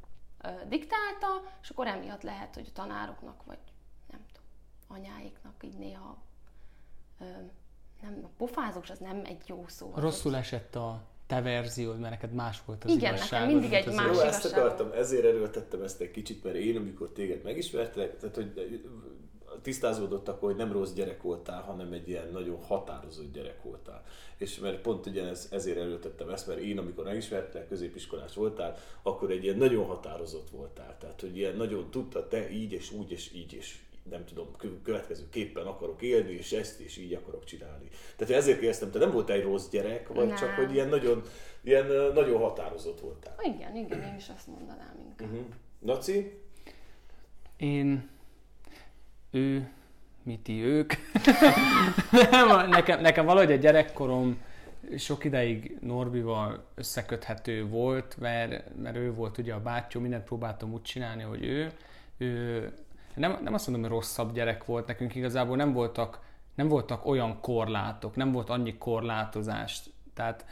diktálta, 0.64 1.42
és 1.62 1.70
akkor 1.70 1.86
emiatt 1.86 2.22
lehet, 2.22 2.54
hogy 2.54 2.66
a 2.68 2.72
tanároknak, 2.74 3.42
vagy 3.44 3.58
anyáiknak 4.86 5.54
így 5.64 5.78
néha 5.78 6.22
ö, 7.20 7.24
nem, 8.02 8.20
a 8.24 8.28
pofázós 8.36 8.90
az 8.90 8.98
nem 8.98 9.22
egy 9.24 9.42
jó 9.46 9.64
szó. 9.68 9.90
az 9.94 10.02
Rosszul 10.02 10.36
esett 10.36 10.74
a 10.74 11.02
te 11.26 11.40
verziód, 11.40 11.98
mert 11.98 12.10
neked 12.10 12.32
más 12.32 12.62
volt 12.64 12.84
az 12.84 12.90
Igen, 12.90 13.14
igazságod. 13.14 13.46
nekem 13.46 13.60
mindig 13.60 13.78
egy 13.78 13.88
az 13.88 13.94
másik 13.94 14.14
Jó, 14.14 14.20
ezt 14.20 14.44
akartam, 14.44 14.92
ezért 14.92 15.24
erőltettem 15.24 15.82
ezt 15.82 16.00
egy 16.00 16.10
kicsit, 16.10 16.44
mert 16.44 16.56
én, 16.56 16.76
amikor 16.76 17.08
téged 17.12 17.42
megismertelek, 17.42 18.16
tehát 18.18 18.34
hogy 18.34 18.52
tisztázódott 19.62 20.28
akkor, 20.28 20.48
hogy 20.48 20.58
nem 20.58 20.72
rossz 20.72 20.92
gyerek 20.92 21.22
voltál, 21.22 21.62
hanem 21.62 21.92
egy 21.92 22.08
ilyen 22.08 22.28
nagyon 22.32 22.62
határozott 22.62 23.32
gyerek 23.32 23.62
voltál. 23.62 24.04
És 24.36 24.58
mert 24.58 24.80
pont 24.80 25.06
ugye 25.06 25.24
ez, 25.24 25.48
ezért 25.50 25.76
erőltettem 25.78 26.28
ezt, 26.28 26.46
mert 26.46 26.58
én, 26.58 26.78
amikor 26.78 27.04
megismertelek, 27.04 27.68
középiskolás 27.68 28.34
voltál, 28.34 28.76
akkor 29.02 29.30
egy 29.30 29.44
ilyen 29.44 29.56
nagyon 29.56 29.86
határozott 29.86 30.50
voltál. 30.50 30.96
Tehát, 30.98 31.20
hogy 31.20 31.36
ilyen 31.36 31.56
nagyon 31.56 31.90
tudta, 31.90 32.28
te 32.28 32.50
így 32.50 32.72
és 32.72 32.92
úgy 32.92 33.10
és 33.10 33.32
így 33.34 33.52
és 33.52 33.78
nem 34.10 34.24
tudom, 34.24 34.56
kö- 34.56 34.82
következőképpen 34.82 35.66
akarok 35.66 36.02
élni, 36.02 36.32
és 36.32 36.52
ezt 36.52 36.80
és 36.80 36.96
így 36.96 37.12
akarok 37.14 37.44
csinálni. 37.44 37.88
Tehát 38.16 38.34
ezért 38.34 38.58
kérdeztem, 38.58 38.90
te 38.90 38.98
nem 38.98 39.10
voltál 39.10 39.36
egy 39.36 39.42
rossz 39.42 39.68
gyerek, 39.68 40.08
vagy 40.08 40.26
Nem. 40.26 40.36
csak, 40.36 40.50
hogy 40.50 40.72
ilyen 40.74 40.88
nagyon, 40.88 41.22
ilyen 41.62 41.86
nagyon 42.14 42.40
határozott 42.40 43.00
voltál. 43.00 43.36
Igen, 43.42 43.76
igen, 43.76 44.02
én 44.02 44.14
is 44.16 44.28
azt 44.36 44.46
mondanám 44.46 44.94
inkább. 45.08 45.30
Uh-huh. 45.30 45.46
Naci? 45.78 46.40
Én, 47.56 48.08
ő, 49.30 49.70
miti 50.22 50.62
ők. 50.62 50.92
nem, 52.30 52.68
nekem, 52.68 53.00
nekem 53.00 53.24
valahogy 53.24 53.52
a 53.52 53.56
gyerekkorom 53.56 54.40
sok 54.98 55.24
ideig 55.24 55.78
Norbival 55.80 56.64
összeköthető 56.74 57.66
volt, 57.66 58.16
mert, 58.18 58.76
mert 58.76 58.96
ő 58.96 59.12
volt 59.12 59.38
ugye 59.38 59.54
a 59.54 59.60
bátyó, 59.60 60.00
mindent 60.00 60.24
próbáltam 60.24 60.72
úgy 60.72 60.82
csinálni, 60.82 61.22
hogy 61.22 61.44
ő. 61.44 61.72
ő 62.18 62.72
nem, 63.16 63.38
nem 63.42 63.54
azt 63.54 63.66
mondom, 63.66 63.84
hogy 63.84 63.98
rosszabb 63.98 64.32
gyerek 64.32 64.64
volt, 64.64 64.86
nekünk 64.86 65.14
igazából 65.14 65.56
nem 65.56 65.72
voltak, 65.72 66.20
nem 66.54 66.68
voltak 66.68 67.06
olyan 67.06 67.40
korlátok, 67.40 68.16
nem 68.16 68.32
volt 68.32 68.50
annyi 68.50 68.78
korlátozás. 68.78 69.80
Tehát 70.14 70.44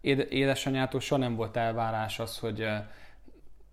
éd- 0.00 0.32
édesanyától 0.32 1.00
soha 1.00 1.20
nem 1.20 1.36
volt 1.36 1.56
elvárás 1.56 2.18
az, 2.18 2.38
hogy, 2.38 2.68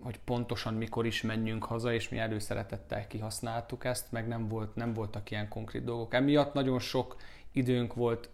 hogy 0.01 0.19
pontosan 0.19 0.73
mikor 0.73 1.05
is 1.05 1.21
menjünk 1.21 1.63
haza, 1.63 1.93
és 1.93 2.09
mi 2.09 2.17
előszeretettel 2.17 3.07
kihasználtuk 3.07 3.85
ezt, 3.85 4.11
meg 4.11 4.27
nem, 4.27 4.47
volt, 4.47 4.75
nem 4.75 4.93
voltak 4.93 5.31
ilyen 5.31 5.47
konkrét 5.47 5.83
dolgok. 5.83 6.13
Emiatt 6.13 6.53
nagyon 6.53 6.79
sok 6.79 7.15
időnk 7.51 7.93
volt 7.93 8.29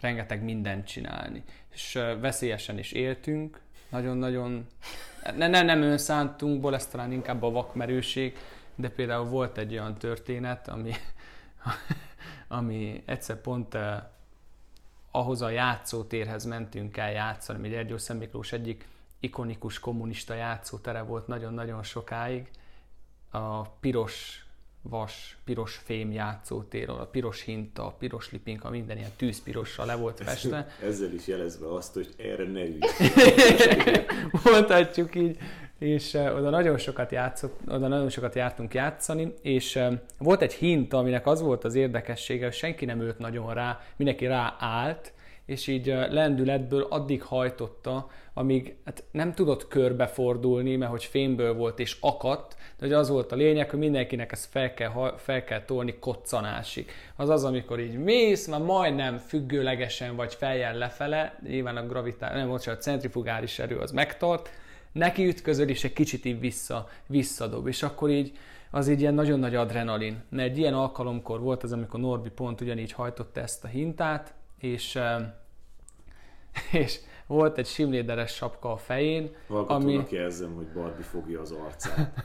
rengeteg 0.00 0.42
mindent 0.42 0.86
csinálni. 0.86 1.42
És 1.72 1.98
veszélyesen 2.20 2.78
is 2.78 2.92
éltünk, 2.92 3.60
nagyon-nagyon, 3.88 4.66
ne, 5.36 5.48
ne, 5.48 5.62
nem 5.62 5.82
önszántunkból, 5.82 6.74
ez 6.74 6.86
talán 6.86 7.12
inkább 7.12 7.42
a 7.42 7.50
vakmerőség, 7.50 8.36
de 8.74 8.88
például 8.88 9.24
volt 9.24 9.58
egy 9.58 9.72
olyan 9.72 9.94
történet, 9.94 10.68
ami, 10.68 10.92
ami 12.48 13.02
egyszer 13.06 13.40
pont 13.40 13.74
uh, 13.74 13.96
ahhoz 15.10 15.42
a 15.42 15.48
játszótérhez 15.48 16.44
mentünk 16.44 16.96
el 16.96 17.12
játszani, 17.12 17.58
ami 17.58 17.68
Gyergyó 17.68 17.98
Szentmiklós 17.98 18.52
egyik 18.52 18.88
ikonikus 19.20 19.78
kommunista 19.78 20.34
játszótere 20.34 21.02
volt 21.02 21.26
nagyon-nagyon 21.26 21.82
sokáig, 21.82 22.50
a 23.30 23.62
piros 23.62 24.44
vas, 24.82 25.36
piros 25.44 25.80
fém 25.84 26.12
játszótér, 26.12 26.88
a 26.88 27.06
piros 27.06 27.42
hinta, 27.42 27.86
a 27.86 27.90
piros 27.90 28.30
lipinka, 28.30 28.70
minden 28.70 28.96
ilyen 28.96 29.10
tűzpirossal 29.16 29.86
le 29.86 29.94
volt 29.94 30.20
festve. 30.22 30.66
Ezzel 30.82 31.12
is 31.12 31.26
jelezve 31.26 31.74
azt, 31.74 31.94
hogy 31.94 32.14
erre 32.16 32.44
ne 32.44 32.60
ülj. 32.64 32.78
mondhatjuk 34.52 35.14
így, 35.14 35.38
és 35.78 36.14
oda 36.14 36.50
nagyon 36.50 36.78
sokat 36.78 37.12
játszott, 37.12 37.60
oda 37.68 37.88
nagyon 37.88 38.08
sokat 38.08 38.34
jártunk 38.34 38.74
játszani, 38.74 39.34
és 39.42 39.80
volt 40.18 40.42
egy 40.42 40.54
hint, 40.54 40.92
aminek 40.92 41.26
az 41.26 41.40
volt 41.42 41.64
az 41.64 41.74
érdekessége, 41.74 42.44
hogy 42.44 42.54
senki 42.54 42.84
nem 42.84 43.00
ült 43.00 43.18
nagyon 43.18 43.54
rá, 43.54 43.80
mindenki 43.96 44.26
rá 44.26 44.56
állt, 44.58 45.12
és 45.46 45.66
így 45.66 45.86
lendületből 45.86 46.86
addig 46.90 47.22
hajtotta, 47.22 48.10
amíg 48.34 48.76
hát 48.84 49.04
nem 49.10 49.32
tudott 49.32 49.68
körbefordulni, 49.68 50.76
mert 50.76 50.90
hogy 50.90 51.04
fémből 51.04 51.54
volt 51.54 51.78
és 51.78 51.96
akadt, 52.00 52.56
de 52.78 52.86
hogy 52.86 52.92
az 52.92 53.08
volt 53.08 53.32
a 53.32 53.36
lényeg, 53.36 53.70
hogy 53.70 53.78
mindenkinek 53.78 54.32
ezt 54.32 54.50
fel 54.50 54.74
kell, 54.74 55.14
fel 55.16 55.44
kell 55.44 55.62
tolni 55.64 55.98
koccanásig. 55.98 56.90
Az 57.16 57.28
az, 57.28 57.44
amikor 57.44 57.80
így 57.80 57.98
mész, 57.98 58.46
már 58.46 58.60
majdnem 58.60 59.18
függőlegesen 59.18 60.16
vagy 60.16 60.34
fejjel 60.34 60.74
lefele, 60.74 61.38
nyilván 61.46 61.76
a 61.76 61.86
gravitá, 61.86 62.34
nem, 62.34 62.48
bocsánat, 62.48 62.80
a 62.80 62.82
centrifugális 62.82 63.58
erő 63.58 63.78
az 63.78 63.90
megtart, 63.90 64.50
neki 64.94 65.26
ütközöd, 65.26 65.68
és 65.68 65.84
egy 65.84 65.92
kicsit 65.92 66.24
így 66.24 66.40
vissza, 66.40 66.88
visszadob, 67.06 67.66
és 67.66 67.82
akkor 67.82 68.10
így 68.10 68.36
az 68.70 68.88
így 68.88 69.00
ilyen 69.00 69.14
nagyon 69.14 69.38
nagy 69.38 69.54
adrenalin. 69.54 70.22
Mert 70.28 70.50
egy 70.50 70.58
ilyen 70.58 70.74
alkalomkor 70.74 71.40
volt 71.40 71.62
az, 71.62 71.72
amikor 71.72 72.00
Norbi 72.00 72.30
pont 72.30 72.60
ugyanígy 72.60 72.92
hajtotta 72.92 73.40
ezt 73.40 73.64
a 73.64 73.68
hintát, 73.68 74.34
és, 74.58 74.96
eh, 74.96 75.26
és 76.82 76.98
volt 77.26 77.58
egy 77.58 77.66
simléderes 77.66 78.32
sapka 78.32 78.72
a 78.72 78.76
fején, 78.76 79.34
Hallgatónak 79.48 79.82
ami, 79.82 80.04
jelzem, 80.10 80.54
hogy 80.54 80.66
Barbie 80.66 81.04
fogja 81.04 81.40
az 81.40 81.50
arcát. 81.64 82.24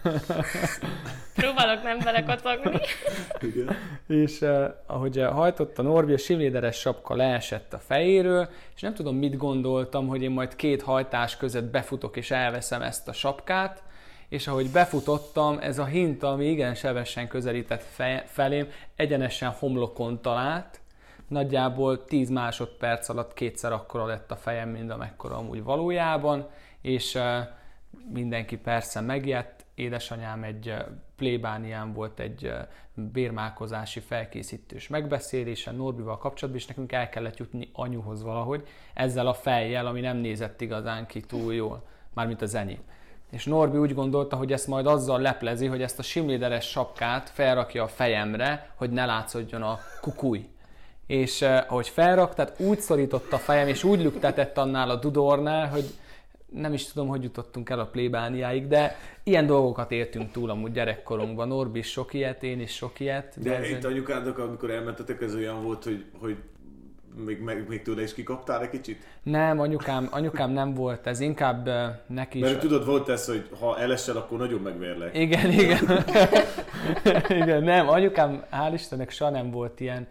Próbálok 1.36 1.84
nem 1.84 2.00
belekacagni. 2.00 2.80
Igen. 3.50 3.76
és 4.08 4.42
eh, 4.42 4.72
ahogy 4.86 5.22
hajtotta 5.32 5.82
Norbi, 5.82 6.14
a 6.14 6.18
simléderes 6.18 6.78
sapka 6.80 7.16
leesett 7.16 7.74
a 7.74 7.80
fejéről, 7.80 8.50
és 8.76 8.82
nem 8.82 8.94
tudom, 8.94 9.16
mit 9.16 9.38
gondoltam, 9.38 10.08
hogy 10.08 10.22
én 10.22 10.32
majd 10.32 10.56
két 10.56 10.82
hajtás 10.82 11.38
között 11.38 11.72
befutok 11.72 12.18
és 12.18 12.32
elveszem 12.32 12.82
ezt 12.82 13.08
a 13.08 13.14
sapkát, 13.14 13.84
és 14.30 14.48
ahogy 14.48 14.70
befutottam, 14.70 15.58
ez 15.62 15.80
a 15.80 15.86
hinta, 15.86 16.32
ami 16.32 16.46
igen 16.46 16.76
sebesen 16.76 17.28
közelített 17.28 17.84
fe- 17.84 18.30
felém, 18.30 18.68
egyenesen 18.96 19.50
homlokon 19.50 20.22
talált, 20.22 20.80
nagyjából 21.30 22.06
10 22.06 22.30
másodperc 22.30 23.10
alatt 23.10 23.34
kétszer 23.34 23.72
akkora 23.72 24.06
lett 24.06 24.32
a 24.32 24.36
fejem, 24.36 24.70
mint 24.70 24.92
amekkora 24.92 25.36
amúgy 25.36 25.64
valójában, 25.64 26.48
és 26.82 27.18
mindenki 28.12 28.58
persze 28.58 29.02
megijedt, 29.02 29.66
édesanyám 29.76 30.44
egy 30.44 30.74
plébánián 31.16 31.94
volt 31.94 32.20
egy 32.20 32.54
bérmálkozási 32.94 34.00
felkészítős 34.00 34.88
megbeszélésen 34.88 35.76
Norbival 35.76 36.18
kapcsolatban, 36.18 36.62
és 36.62 36.68
nekünk 36.68 36.92
el 36.92 37.10
kellett 37.10 37.38
jutni 37.38 37.70
anyuhoz 37.74 38.24
valahogy, 38.24 38.68
ezzel 38.94 39.28
a 39.28 39.34
fejjel, 39.34 39.86
ami 39.86 40.00
nem 40.00 40.18
nézett 40.18 40.62
igazán 40.62 41.06
ki 41.06 41.20
túl 41.20 41.54
jól, 41.54 41.84
mármint 42.14 42.42
az 42.42 42.56
enyém. 42.56 42.82
És 43.32 43.46
Norbi 43.46 43.78
úgy 43.78 43.94
gondolta, 43.94 44.36
hogy 44.36 44.52
ezt 44.52 44.68
majd 44.68 44.86
azzal 44.86 45.22
leplezi, 45.22 45.66
hogy 45.66 45.82
ezt 45.82 46.00
a 46.00 46.04
simléderes 46.04 46.70
sapkát 46.70 47.30
felrakja 47.30 47.84
a 47.84 47.88
fejemre, 47.88 48.74
hogy 48.76 48.90
ne 48.90 49.06
látszódjon 49.06 49.62
a 49.62 49.80
kukuj. 50.02 50.50
És 51.10 51.42
eh, 51.42 51.72
ahogy 51.72 51.88
felrak, 51.88 52.34
tehát 52.34 52.60
úgy 52.60 52.80
szorította 52.80 53.36
a 53.36 53.40
fejem, 53.40 53.68
és 53.68 53.84
úgy 53.84 54.02
lüktetett 54.02 54.58
annál 54.58 54.90
a 54.90 54.96
dudornál, 54.96 55.68
hogy 55.68 55.86
nem 56.50 56.74
is 56.74 56.92
tudom, 56.92 57.08
hogy 57.08 57.24
jutottunk 57.24 57.70
el 57.70 57.80
a 57.80 57.86
plébániáig, 57.86 58.68
de 58.68 58.96
ilyen 59.24 59.46
dolgokat 59.46 59.92
éltünk 59.92 60.32
túl 60.32 60.50
amúgy 60.50 60.72
gyerekkorunkban. 60.72 61.48
Norbi 61.48 61.80
is 61.80 61.88
sok 61.92 62.14
ilyet, 62.14 62.44
én 62.44 62.60
is 62.60 62.76
sok 62.76 63.00
ilyet. 63.00 63.34
De 63.42 63.58
ez 63.58 63.70
itt 63.70 63.86
anyukádnak, 63.86 64.38
amikor 64.38 64.70
elmentetek, 64.70 65.22
ez 65.22 65.36
olyan 65.36 65.64
volt, 65.64 65.84
hogy, 65.84 66.06
hogy 66.20 66.36
még, 67.26 67.42
még, 67.42 67.66
még 67.68 67.82
tőle 67.82 68.02
is 68.02 68.14
kikaptál 68.14 68.62
egy 68.62 68.70
kicsit? 68.70 69.04
Nem, 69.24 69.60
anyukám, 69.60 70.08
anyukám 70.12 70.52
nem 70.52 70.74
volt 70.74 71.08
ez, 71.08 71.20
inkább 71.20 71.68
eh, 71.68 71.96
neki 72.08 72.38
is... 72.38 72.44
Mert 72.44 72.60
tudod, 72.60 72.86
volt 72.86 73.10
ez, 73.10 73.26
hogy 73.26 73.50
ha 73.60 73.80
elesel, 73.80 74.18
akkor 74.18 74.38
nagyon 74.38 74.62
megverlek. 74.62 75.18
Igen, 75.18 75.52
igen. 75.52 76.06
igen, 77.42 77.64
nem, 77.64 77.90
anyukám 77.90 78.44
hál' 78.52 78.72
Istennek 78.74 79.10
soha 79.10 79.32
nem 79.32 79.52
volt 79.52 79.80
ilyen. 79.80 80.08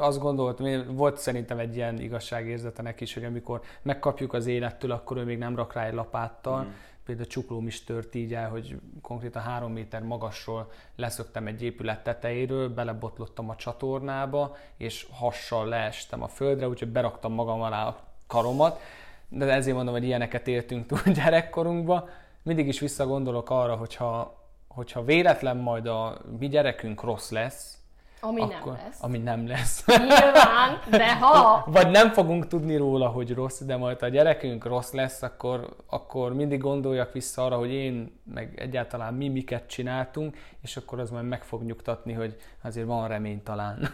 Azt 0.00 0.18
gondoltam, 0.18 0.66
én- 0.66 0.94
volt 0.94 1.16
szerintem 1.16 1.58
egy 1.58 1.76
ilyen 1.76 1.98
igazságérzete 2.00 2.82
neki 2.82 3.02
is, 3.02 3.14
hogy 3.14 3.24
amikor 3.24 3.60
megkapjuk 3.82 4.32
az 4.32 4.46
élettől, 4.46 4.90
akkor 4.90 5.16
ő 5.16 5.24
még 5.24 5.38
nem 5.38 5.56
rak 5.56 5.72
rá 5.72 5.86
egy 5.86 5.94
lapáttal. 5.94 6.62
Mm. 6.62 6.70
Például 7.04 7.26
csuklóm 7.26 7.66
is 7.66 7.84
tört 7.84 8.14
így 8.14 8.34
el, 8.34 8.48
hogy 8.48 8.76
konkrétan 9.02 9.42
három 9.42 9.72
méter 9.72 10.02
magasról 10.02 10.70
leszöktem 10.96 11.46
egy 11.46 11.62
épület 11.62 12.02
tetejéről, 12.02 12.68
belebotlottam 12.68 13.50
a 13.50 13.56
csatornába, 13.56 14.56
és 14.76 15.06
hassal 15.12 15.68
leestem 15.68 16.22
a 16.22 16.28
földre, 16.28 16.68
úgyhogy 16.68 16.88
beraktam 16.88 17.32
magam 17.32 17.60
alá 17.60 17.86
a 17.86 17.96
karomat. 18.26 18.80
De 19.28 19.52
ezért 19.52 19.76
mondom, 19.76 19.94
hogy 19.94 20.04
ilyeneket 20.04 20.48
éltünk 20.48 20.86
túl 20.86 21.12
gyerekkorunkba. 21.14 22.08
Mindig 22.42 22.66
is 22.66 22.78
visszagondolok 22.78 23.50
arra, 23.50 23.76
hogyha, 23.76 24.42
hogyha 24.68 25.04
véletlen 25.04 25.56
majd 25.56 25.86
a 25.86 26.18
mi 26.38 26.48
gyerekünk 26.48 27.02
rossz 27.02 27.30
lesz, 27.30 27.81
Ami 28.24 28.40
akkor, 28.40 28.72
nem 28.72 28.82
lesz. 28.84 29.02
ami 29.02 29.18
nem 29.18 29.46
lesz. 29.46 29.84
Nyilván, 29.86 30.80
de 30.90 31.16
ha! 31.16 31.64
Vagy 31.66 31.90
nem 31.90 32.12
fogunk 32.12 32.46
tudni 32.46 32.76
róla, 32.76 33.08
hogy 33.08 33.34
rossz, 33.34 33.60
de 33.60 33.76
majd 33.76 34.02
a 34.02 34.08
gyerekünk 34.08 34.64
rossz 34.64 34.92
lesz, 34.92 35.22
akkor, 35.22 35.76
akkor 35.86 36.34
mindig 36.34 36.60
gondoljak 36.60 37.12
vissza 37.12 37.44
arra, 37.44 37.56
hogy 37.56 37.70
én, 37.70 38.20
meg 38.34 38.52
egyáltalán 38.60 39.14
mi 39.14 39.28
miket 39.28 39.66
csináltunk, 39.66 40.36
és 40.60 40.76
akkor 40.76 41.00
az 41.00 41.10
majd 41.10 41.24
meg 41.28 41.44
fog 41.44 41.62
nyugtatni, 41.62 42.12
hogy 42.12 42.36
azért 42.62 42.86
van 42.86 43.08
remény 43.08 43.42
talán. 43.42 43.92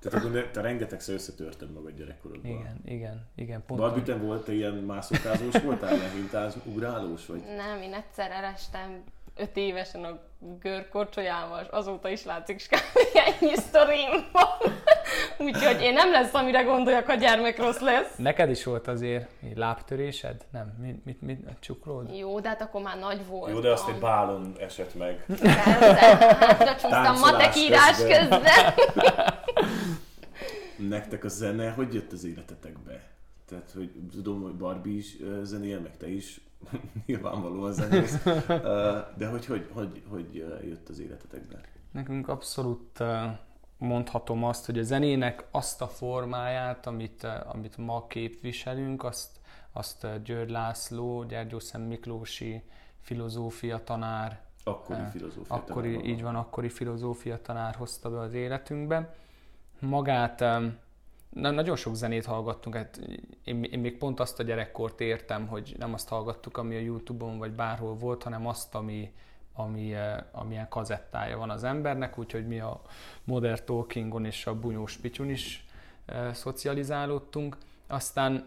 Tehát 0.00 0.24
akkor 0.24 0.48
te 0.52 0.60
rengetegszer 0.60 1.14
összetörted 1.14 1.72
magad 1.72 1.92
gyerekkorodban. 1.96 2.50
igen, 2.50 2.80
igen, 2.84 3.26
igen, 3.34 3.62
pont. 3.66 3.80
Barbie, 3.80 4.02
te 4.02 4.16
volt 4.16 4.44
te 4.44 4.52
ilyen 4.52 4.74
mászókázós 4.74 5.62
voltál, 5.62 5.94
ilyen 5.94 6.10
hintás, 6.10 6.52
ugrálós 6.64 7.26
vagy? 7.26 7.42
Nem, 7.56 7.82
én 7.82 7.94
egyszer 7.94 8.30
elestem 8.30 9.02
öt 9.38 9.56
évesen 9.56 10.04
a 10.04 10.18
görkorcsolyával, 10.60 11.60
és 11.62 11.68
azóta 11.70 12.08
is 12.08 12.24
látszik, 12.24 12.56
és 12.56 12.68
ennyi 13.12 13.54
sztorim 13.54 14.28
van. 14.32 14.72
Úgyhogy 15.48 15.80
én 15.80 15.92
nem 15.92 16.10
lesz, 16.10 16.34
amire 16.34 16.62
gondoljak, 16.62 17.06
ha 17.06 17.14
gyermek 17.14 17.58
rossz 17.58 17.78
lesz. 17.78 18.16
Neked 18.16 18.50
is 18.50 18.64
volt 18.64 18.88
azért 18.88 19.30
lábtörésed? 19.54 20.44
Nem? 20.52 20.74
Mit, 20.80 21.04
mit, 21.04 21.22
mit 21.22 21.46
a 21.46 21.52
csuklód? 21.60 22.16
Jó, 22.16 22.40
de 22.40 22.48
hát 22.48 22.62
akkor 22.62 22.82
már 22.82 22.98
nagy 22.98 23.26
volt. 23.26 23.52
Jó, 23.52 23.60
de 23.60 23.70
azt 23.70 23.88
egy 23.88 23.98
bálon 23.98 24.54
esett 24.60 24.94
meg. 24.94 25.24
Persze, 25.26 26.00
hátra 26.00 26.70
csúsztam 26.70 26.90
Táncolás 26.90 27.20
matekírás 27.20 27.96
közben. 27.96 28.28
közben. 28.28 28.74
Nektek 30.88 31.24
a 31.24 31.28
zene 31.28 31.70
hogy 31.70 31.94
jött 31.94 32.12
az 32.12 32.24
életetekbe? 32.24 33.00
Tehát, 33.48 33.70
hogy 33.74 33.90
tudom, 34.12 34.42
hogy 34.42 34.54
Barbie 34.54 34.96
is 34.96 35.16
zenél, 35.42 35.80
meg 35.80 35.96
te 35.96 36.08
is 36.08 36.40
nyilvánvalóan 37.06 37.72
zenész. 37.72 38.26
Ö, 38.48 38.98
De 39.16 39.28
hogy 39.28 39.46
hogy, 39.46 39.68
hogy, 39.72 40.02
hogy 40.08 40.34
jött 40.68 40.88
az 40.88 40.98
életetekbe? 40.98 41.60
Nekünk 41.92 42.28
abszolút 42.28 43.02
mondhatom 43.78 44.44
azt, 44.44 44.66
hogy 44.66 44.78
a 44.78 44.82
zenének 44.82 45.46
azt 45.50 45.82
a 45.82 45.86
formáját, 45.88 46.86
amit, 46.86 47.24
amit 47.24 47.76
ma 47.76 48.06
képviselünk, 48.06 49.04
azt, 49.04 49.40
azt 49.72 50.22
György 50.24 50.50
László, 50.50 51.24
Gyergyó 51.24 51.58
Szent 51.58 51.88
Miklósi 51.88 52.62
filozófia 53.00 53.84
tanár, 53.84 54.40
Akkori 54.64 55.00
filozófia. 55.12 55.56
akkori, 55.56 55.92
tanár 55.92 56.06
így 56.08 56.22
van, 56.22 56.36
akkori 56.36 56.68
filozófia 56.68 57.42
tanár 57.42 57.74
hozta 57.74 58.10
be 58.10 58.18
az 58.18 58.34
életünkbe. 58.34 59.14
Magát, 59.80 60.44
na, 61.28 61.50
nagyon 61.50 61.76
sok 61.76 61.94
zenét 61.94 62.24
hallgattunk, 62.24 62.76
hát 62.76 63.00
én, 63.44 63.62
én 63.62 63.78
még 63.78 63.98
pont 63.98 64.20
azt 64.20 64.40
a 64.40 64.42
gyerekkort 64.42 65.00
értem, 65.00 65.46
hogy 65.46 65.74
nem 65.78 65.94
azt 65.94 66.08
hallgattuk, 66.08 66.56
ami 66.56 66.76
a 66.76 66.80
Youtube-on 66.80 67.38
vagy 67.38 67.52
bárhol 67.52 67.94
volt, 67.94 68.22
hanem 68.22 68.46
azt, 68.46 68.74
ami, 68.74 69.12
ami, 69.52 69.94
eh, 69.94 70.16
amilyen 70.32 70.68
kazettája 70.68 71.38
van 71.38 71.50
az 71.50 71.64
embernek, 71.64 72.18
úgyhogy 72.18 72.46
mi 72.46 72.60
a 72.60 72.82
Modern 73.24 73.64
Talkingon 73.64 74.24
és 74.24 74.46
a 74.46 74.54
Bunyós 74.54 74.96
Pityun 74.96 75.30
is 75.30 75.66
eh, 76.06 76.34
szocializálódtunk. 76.34 77.56
Aztán 77.86 78.46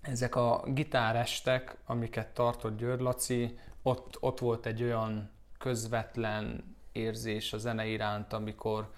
ezek 0.00 0.36
a 0.36 0.62
gitárestek, 0.66 1.76
amiket 1.86 2.28
tartott 2.28 2.76
György 2.76 3.00
Laci, 3.00 3.58
ott, 3.82 4.16
ott 4.20 4.38
volt 4.38 4.66
egy 4.66 4.82
olyan 4.82 5.30
közvetlen 5.58 6.74
érzés 6.92 7.52
a 7.52 7.58
zene 7.58 7.86
iránt, 7.86 8.32
amikor, 8.32 8.92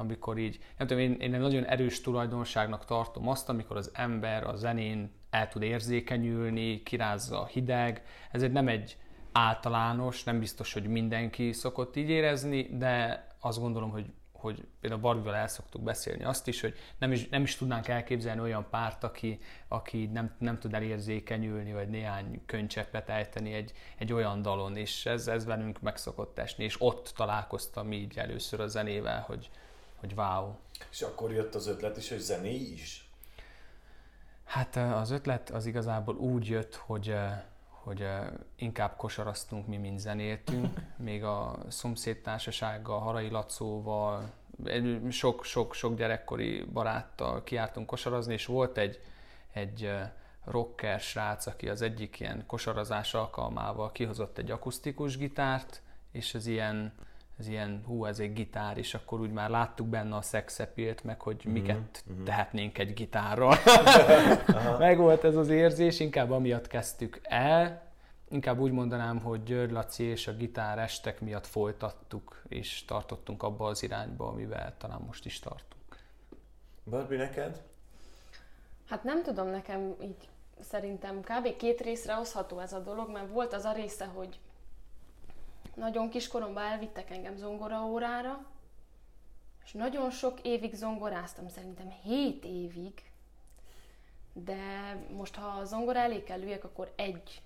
amikor 0.00 0.38
így, 0.38 0.58
nem 0.78 0.86
tudom, 0.86 1.02
én, 1.02 1.12
én 1.12 1.34
egy 1.34 1.40
nagyon 1.40 1.64
erős 1.64 2.00
tulajdonságnak 2.00 2.84
tartom 2.84 3.28
azt, 3.28 3.48
amikor 3.48 3.76
az 3.76 3.90
ember 3.94 4.44
a 4.46 4.56
zenén 4.56 5.12
el 5.30 5.48
tud 5.48 5.62
érzékenyülni, 5.62 6.82
kirázza 6.82 7.40
a 7.40 7.46
hideg. 7.46 8.02
Ez 8.30 8.42
egy 8.42 8.52
nem 8.52 8.68
egy 8.68 8.96
általános, 9.32 10.24
nem 10.24 10.38
biztos, 10.38 10.72
hogy 10.72 10.86
mindenki 10.86 11.52
szokott 11.52 11.96
így 11.96 12.08
érezni, 12.08 12.62
de 12.62 13.26
azt 13.40 13.60
gondolom, 13.60 13.90
hogy 13.90 14.06
hogy 14.40 14.66
például 14.80 15.00
Barbival 15.02 15.34
el 15.34 15.48
szoktuk 15.48 15.82
beszélni 15.82 16.24
azt 16.24 16.48
is, 16.48 16.60
hogy 16.60 16.74
nem 16.98 17.12
is, 17.12 17.28
nem 17.28 17.42
is 17.42 17.56
tudnánk 17.56 17.88
elképzelni 17.88 18.40
olyan 18.40 18.66
párt, 18.70 19.04
aki, 19.04 19.38
aki 19.68 20.06
nem, 20.06 20.34
nem 20.38 20.58
tud 20.58 20.74
elérzékenyülni, 20.74 21.72
vagy 21.72 21.88
néhány 21.88 22.42
könycseppet 22.46 23.08
ejteni 23.08 23.52
egy, 23.52 23.72
egy 23.98 24.12
olyan 24.12 24.42
dalon, 24.42 24.76
és 24.76 25.06
ez, 25.06 25.28
ez 25.28 25.44
velünk 25.44 25.80
meg 25.80 25.96
szokott 25.96 26.38
esni, 26.38 26.64
és 26.64 26.76
ott 26.78 27.12
találkoztam 27.16 27.92
így 27.92 28.18
először 28.18 28.60
a 28.60 28.66
zenével, 28.66 29.20
hogy, 29.20 29.50
hogy 30.00 30.12
wow. 30.16 30.54
És 30.90 31.02
akkor 31.02 31.32
jött 31.32 31.54
az 31.54 31.66
ötlet 31.66 31.96
is, 31.96 32.08
hogy 32.08 32.18
zené 32.18 32.54
is? 32.54 33.08
Hát 34.44 34.76
az 34.76 35.10
ötlet 35.10 35.50
az 35.50 35.66
igazából 35.66 36.14
úgy 36.16 36.46
jött, 36.46 36.74
hogy, 36.74 37.14
hogy 37.68 38.06
inkább 38.56 38.96
kosaraztunk 38.96 39.66
mi, 39.66 39.76
mint 39.76 39.98
zenéltünk. 39.98 40.80
Még 40.96 41.24
a 41.24 41.58
szomszédtársasággal, 41.68 42.98
Harai 42.98 43.30
Lacóval, 43.30 44.30
egy- 44.64 45.12
sok, 45.12 45.44
sok, 45.44 45.74
sok 45.74 45.96
gyerekkori 45.96 46.62
baráttal 46.72 47.44
kiártunk 47.44 47.86
kosarazni, 47.86 48.32
és 48.32 48.46
volt 48.46 48.78
egy, 48.78 49.00
egy 49.52 49.92
rocker 50.44 51.00
srác, 51.00 51.46
aki 51.46 51.68
az 51.68 51.82
egyik 51.82 52.20
ilyen 52.20 52.44
kosarazás 52.46 53.14
alkalmával 53.14 53.92
kihozott 53.92 54.38
egy 54.38 54.50
akusztikus 54.50 55.16
gitárt, 55.16 55.82
és 56.12 56.34
ez 56.34 56.46
ilyen, 56.46 56.92
ez 57.40 57.48
ilyen, 57.48 57.82
hú, 57.86 58.04
ez 58.04 58.18
egy 58.18 58.32
gitár, 58.32 58.78
és 58.78 58.94
akkor 58.94 59.20
úgy 59.20 59.32
már 59.32 59.50
láttuk 59.50 59.86
benne 59.86 60.16
a 60.16 60.22
szexepilt, 60.22 61.04
meg 61.04 61.20
hogy 61.20 61.44
miket 61.44 62.04
tehetnénk 62.24 62.78
egy 62.78 62.94
gitárral. 62.94 63.56
Meg 64.78 64.98
volt 64.98 65.24
ez 65.24 65.36
az 65.36 65.48
érzés, 65.48 66.00
inkább 66.00 66.30
amiatt 66.30 66.66
kezdtük 66.66 67.20
el, 67.22 67.82
inkább 68.28 68.58
úgy 68.58 68.72
mondanám, 68.72 69.20
hogy 69.20 69.42
György 69.42 69.70
Laci 69.70 70.02
és 70.02 70.26
a 70.26 70.32
gitár 70.32 70.78
estek 70.78 71.20
miatt 71.20 71.46
folytattuk, 71.46 72.42
és 72.48 72.84
tartottunk 72.84 73.42
abba 73.42 73.66
az 73.66 73.82
irányba, 73.82 74.28
amivel 74.28 74.74
talán 74.78 75.00
most 75.06 75.24
is 75.24 75.38
tartunk. 75.38 75.98
Barbie, 76.84 77.18
neked? 77.18 77.62
Hát 78.88 79.04
nem 79.04 79.22
tudom, 79.22 79.48
nekem 79.48 79.94
így 80.02 80.28
szerintem 80.60 81.20
kb. 81.20 81.56
két 81.56 81.80
részre 81.80 82.12
hozható 82.12 82.58
ez 82.58 82.72
a 82.72 82.78
dolog, 82.78 83.10
mert 83.10 83.30
volt 83.30 83.52
az 83.52 83.64
a 83.64 83.72
része, 83.72 84.04
hogy 84.04 84.38
nagyon 85.74 86.08
kiskoromban 86.08 86.62
elvittek 86.62 87.10
engem 87.10 87.36
zongoraórára, 87.36 88.46
és 89.64 89.72
nagyon 89.72 90.10
sok 90.10 90.40
évig 90.42 90.74
zongoráztam, 90.74 91.48
szerintem 91.48 91.90
7 92.02 92.44
évig, 92.44 92.92
de 94.32 94.58
most 95.16 95.34
ha 95.34 95.46
a 95.46 95.64
zongora 95.64 95.98
elé 95.98 96.22
kell 96.22 96.40
üljek, 96.40 96.64
akkor 96.64 96.92
egy 96.96 97.42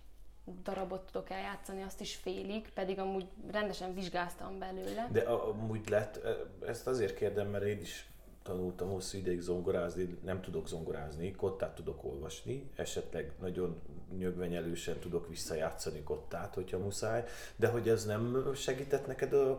darabot 0.63 1.07
tudok 1.07 1.31
eljátszani, 1.31 1.83
azt 1.83 2.01
is 2.01 2.15
félig, 2.15 2.73
pedig 2.73 2.99
amúgy 2.99 3.27
rendesen 3.51 3.95
vizsgáztam 3.95 4.59
belőle. 4.59 5.09
De 5.13 5.21
amúgy 5.21 5.89
lett, 5.89 6.21
ezt 6.67 6.87
azért 6.87 7.15
kérdem, 7.15 7.49
mert 7.49 7.65
én 7.65 7.81
is 7.81 8.09
tanultam 8.43 8.91
hosszú 8.91 9.19
ideig 9.19 9.41
zongorázni, 9.41 10.19
nem 10.25 10.41
tudok 10.41 10.69
zongorázni, 10.69 11.31
kottát 11.31 11.75
tudok 11.75 12.05
olvasni, 12.05 12.71
esetleg 12.77 13.33
nagyon 13.41 13.81
nyögvenyelősen 14.18 14.98
tudok 14.98 15.29
visszajátszani 15.29 16.03
kottát, 16.03 16.55
hogyha 16.55 16.79
muszáj, 16.79 17.24
de 17.57 17.68
hogy 17.68 17.88
ez 17.88 18.05
nem 18.05 18.50
segített 18.55 19.07
neked 19.07 19.33
a 19.33 19.57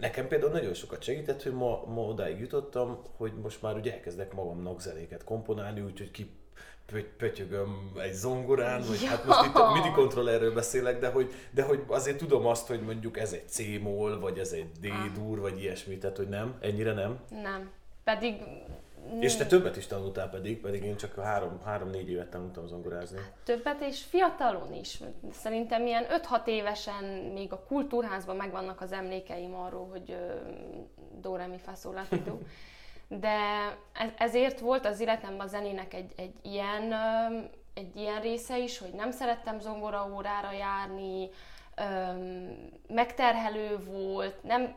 Nekem 0.00 0.28
például 0.28 0.52
nagyon 0.52 0.74
sokat 0.74 1.02
segített, 1.02 1.42
hogy 1.42 1.52
ma, 1.52 1.84
ma 1.86 2.00
odáig 2.00 2.40
jutottam, 2.40 3.02
hogy 3.16 3.32
most 3.42 3.62
már 3.62 3.76
ugye 3.76 3.92
elkezdek 3.92 4.32
magamnak 4.32 4.80
zenéket 4.80 5.24
komponálni, 5.24 5.80
úgyhogy 5.80 6.10
ki 6.10 6.30
pöty- 6.86 7.16
pötyögöm 7.16 7.92
egy 8.02 8.12
zongorán, 8.12 8.82
vagy 8.88 9.04
hát 9.04 9.24
most 9.24 9.44
itt 9.44 9.54
a 9.54 9.72
MIDI 9.72 9.90
kontrollerről 9.90 10.54
beszélek, 10.54 10.98
de 10.98 11.08
hogy, 11.08 11.32
de 11.50 11.62
hogy 11.62 11.84
azért 11.86 12.16
tudom 12.16 12.46
azt, 12.46 12.66
hogy 12.66 12.80
mondjuk 12.80 13.18
ez 13.18 13.32
egy 13.32 13.48
C-moll, 13.48 14.18
vagy 14.18 14.38
ez 14.38 14.52
egy 14.52 14.70
D-dur, 14.80 15.38
vagy 15.38 15.62
ilyesmi, 15.62 15.98
tehát 15.98 16.16
hogy 16.16 16.28
nem, 16.28 16.56
ennyire 16.60 16.92
nem. 16.92 17.20
Nem. 17.42 17.70
Pedig 18.04 18.40
És 19.20 19.36
te 19.36 19.46
többet 19.46 19.76
is 19.76 19.86
tanultál 19.86 20.28
pedig, 20.30 20.60
pedig 20.60 20.82
én 20.84 20.96
csak 20.96 21.14
három, 21.20 21.60
három-négy 21.64 22.10
évet 22.10 22.30
tanultam 22.30 22.66
zongorázni. 22.66 23.18
többet, 23.44 23.80
és 23.80 24.02
fiatalon 24.02 24.72
is. 24.74 25.00
Szerintem 25.32 25.86
ilyen 25.86 26.04
5-6 26.10 26.46
évesen 26.46 27.04
még 27.34 27.52
a 27.52 27.64
kultúrházban 27.68 28.36
megvannak 28.36 28.80
az 28.80 28.92
emlékeim 28.92 29.54
arról, 29.54 29.88
hogy 29.90 30.10
ö, 30.10 30.34
do, 31.20 31.36
re, 31.36 31.46
mi, 31.46 31.58
fa, 31.58 31.74
sol, 31.74 31.92
la, 31.94 32.02
ti, 32.08 32.22
do. 32.22 32.38
De 33.08 33.36
ez- 33.92 34.12
ezért 34.18 34.60
volt 34.60 34.86
az 34.86 35.00
életemben 35.00 35.46
a 35.46 35.50
zenének 35.50 35.94
egy, 35.94 36.12
egy, 36.16 36.34
ilyen, 36.42 36.92
egy 37.74 37.96
ilyen 37.96 38.20
része 38.20 38.58
is, 38.58 38.78
hogy 38.78 38.92
nem 38.92 39.10
szerettem 39.10 39.60
zongora 39.60 40.08
órára 40.14 40.52
járni, 40.52 41.28
öm, 41.76 42.70
megterhelő 42.88 43.78
volt, 43.84 44.42
nem 44.42 44.74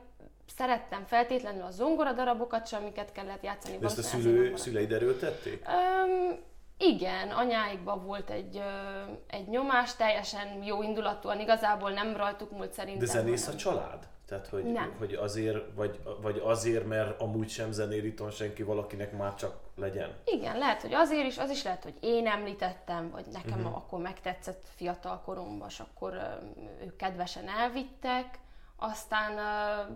szerettem 0.58 1.06
feltétlenül 1.06 1.62
a 1.62 1.72
zongora 1.72 2.14
darabokat 2.14 2.68
sem, 2.68 2.82
amiket 2.82 3.12
kellett 3.12 3.44
játszani. 3.44 3.78
De 3.78 3.86
ezt 3.86 3.98
a 3.98 4.02
szülő, 4.02 4.56
szüleid 4.56 4.92
erőltették? 4.92 5.66
Öm, 5.68 6.40
igen, 6.78 7.30
anyáikban 7.30 8.06
volt 8.06 8.30
egy, 8.30 8.58
ö, 8.58 9.12
egy 9.28 9.48
nyomás, 9.48 9.96
teljesen 9.96 10.64
jó 10.64 10.84
indulatúan, 10.84 11.40
igazából 11.40 11.92
nem 11.92 12.16
rajtuk 12.16 12.52
múlt 12.52 12.74
szerintem. 12.74 13.06
De 13.06 13.12
zenész 13.12 13.48
a 13.48 13.56
család? 13.56 14.08
Tehát, 14.28 14.48
hogy, 14.48 14.64
Nem. 14.64 14.96
hogy 14.98 15.14
azért, 15.14 15.74
vagy, 15.76 16.00
vagy 16.22 16.42
azért, 16.44 16.86
mert 16.86 17.22
amúgy 17.22 17.50
sem 17.50 17.72
zenél 17.72 18.04
itthon 18.04 18.32
senki, 18.32 18.64
valakinek 18.64 19.18
már 19.18 19.36
csak 19.36 19.60
legyen? 19.76 20.14
Igen, 20.26 20.58
lehet, 20.58 20.82
hogy 20.82 20.94
azért 20.94 21.26
is, 21.26 21.38
az 21.38 21.50
is 21.50 21.64
lehet, 21.64 21.84
hogy 21.84 21.98
én 22.00 22.28
említettem, 22.28 23.10
vagy 23.12 23.26
nekem 23.32 23.60
uh-huh. 23.60 23.76
akkor 23.76 24.00
megtetszett 24.00 24.68
fiatal 24.76 25.22
koromban, 25.26 25.68
és 25.68 25.80
akkor 25.80 26.14
ö, 26.14 26.86
ők 26.86 26.96
kedvesen 26.96 27.48
elvittek. 27.48 28.40
Aztán, 28.76 29.38
ö, 29.38 29.94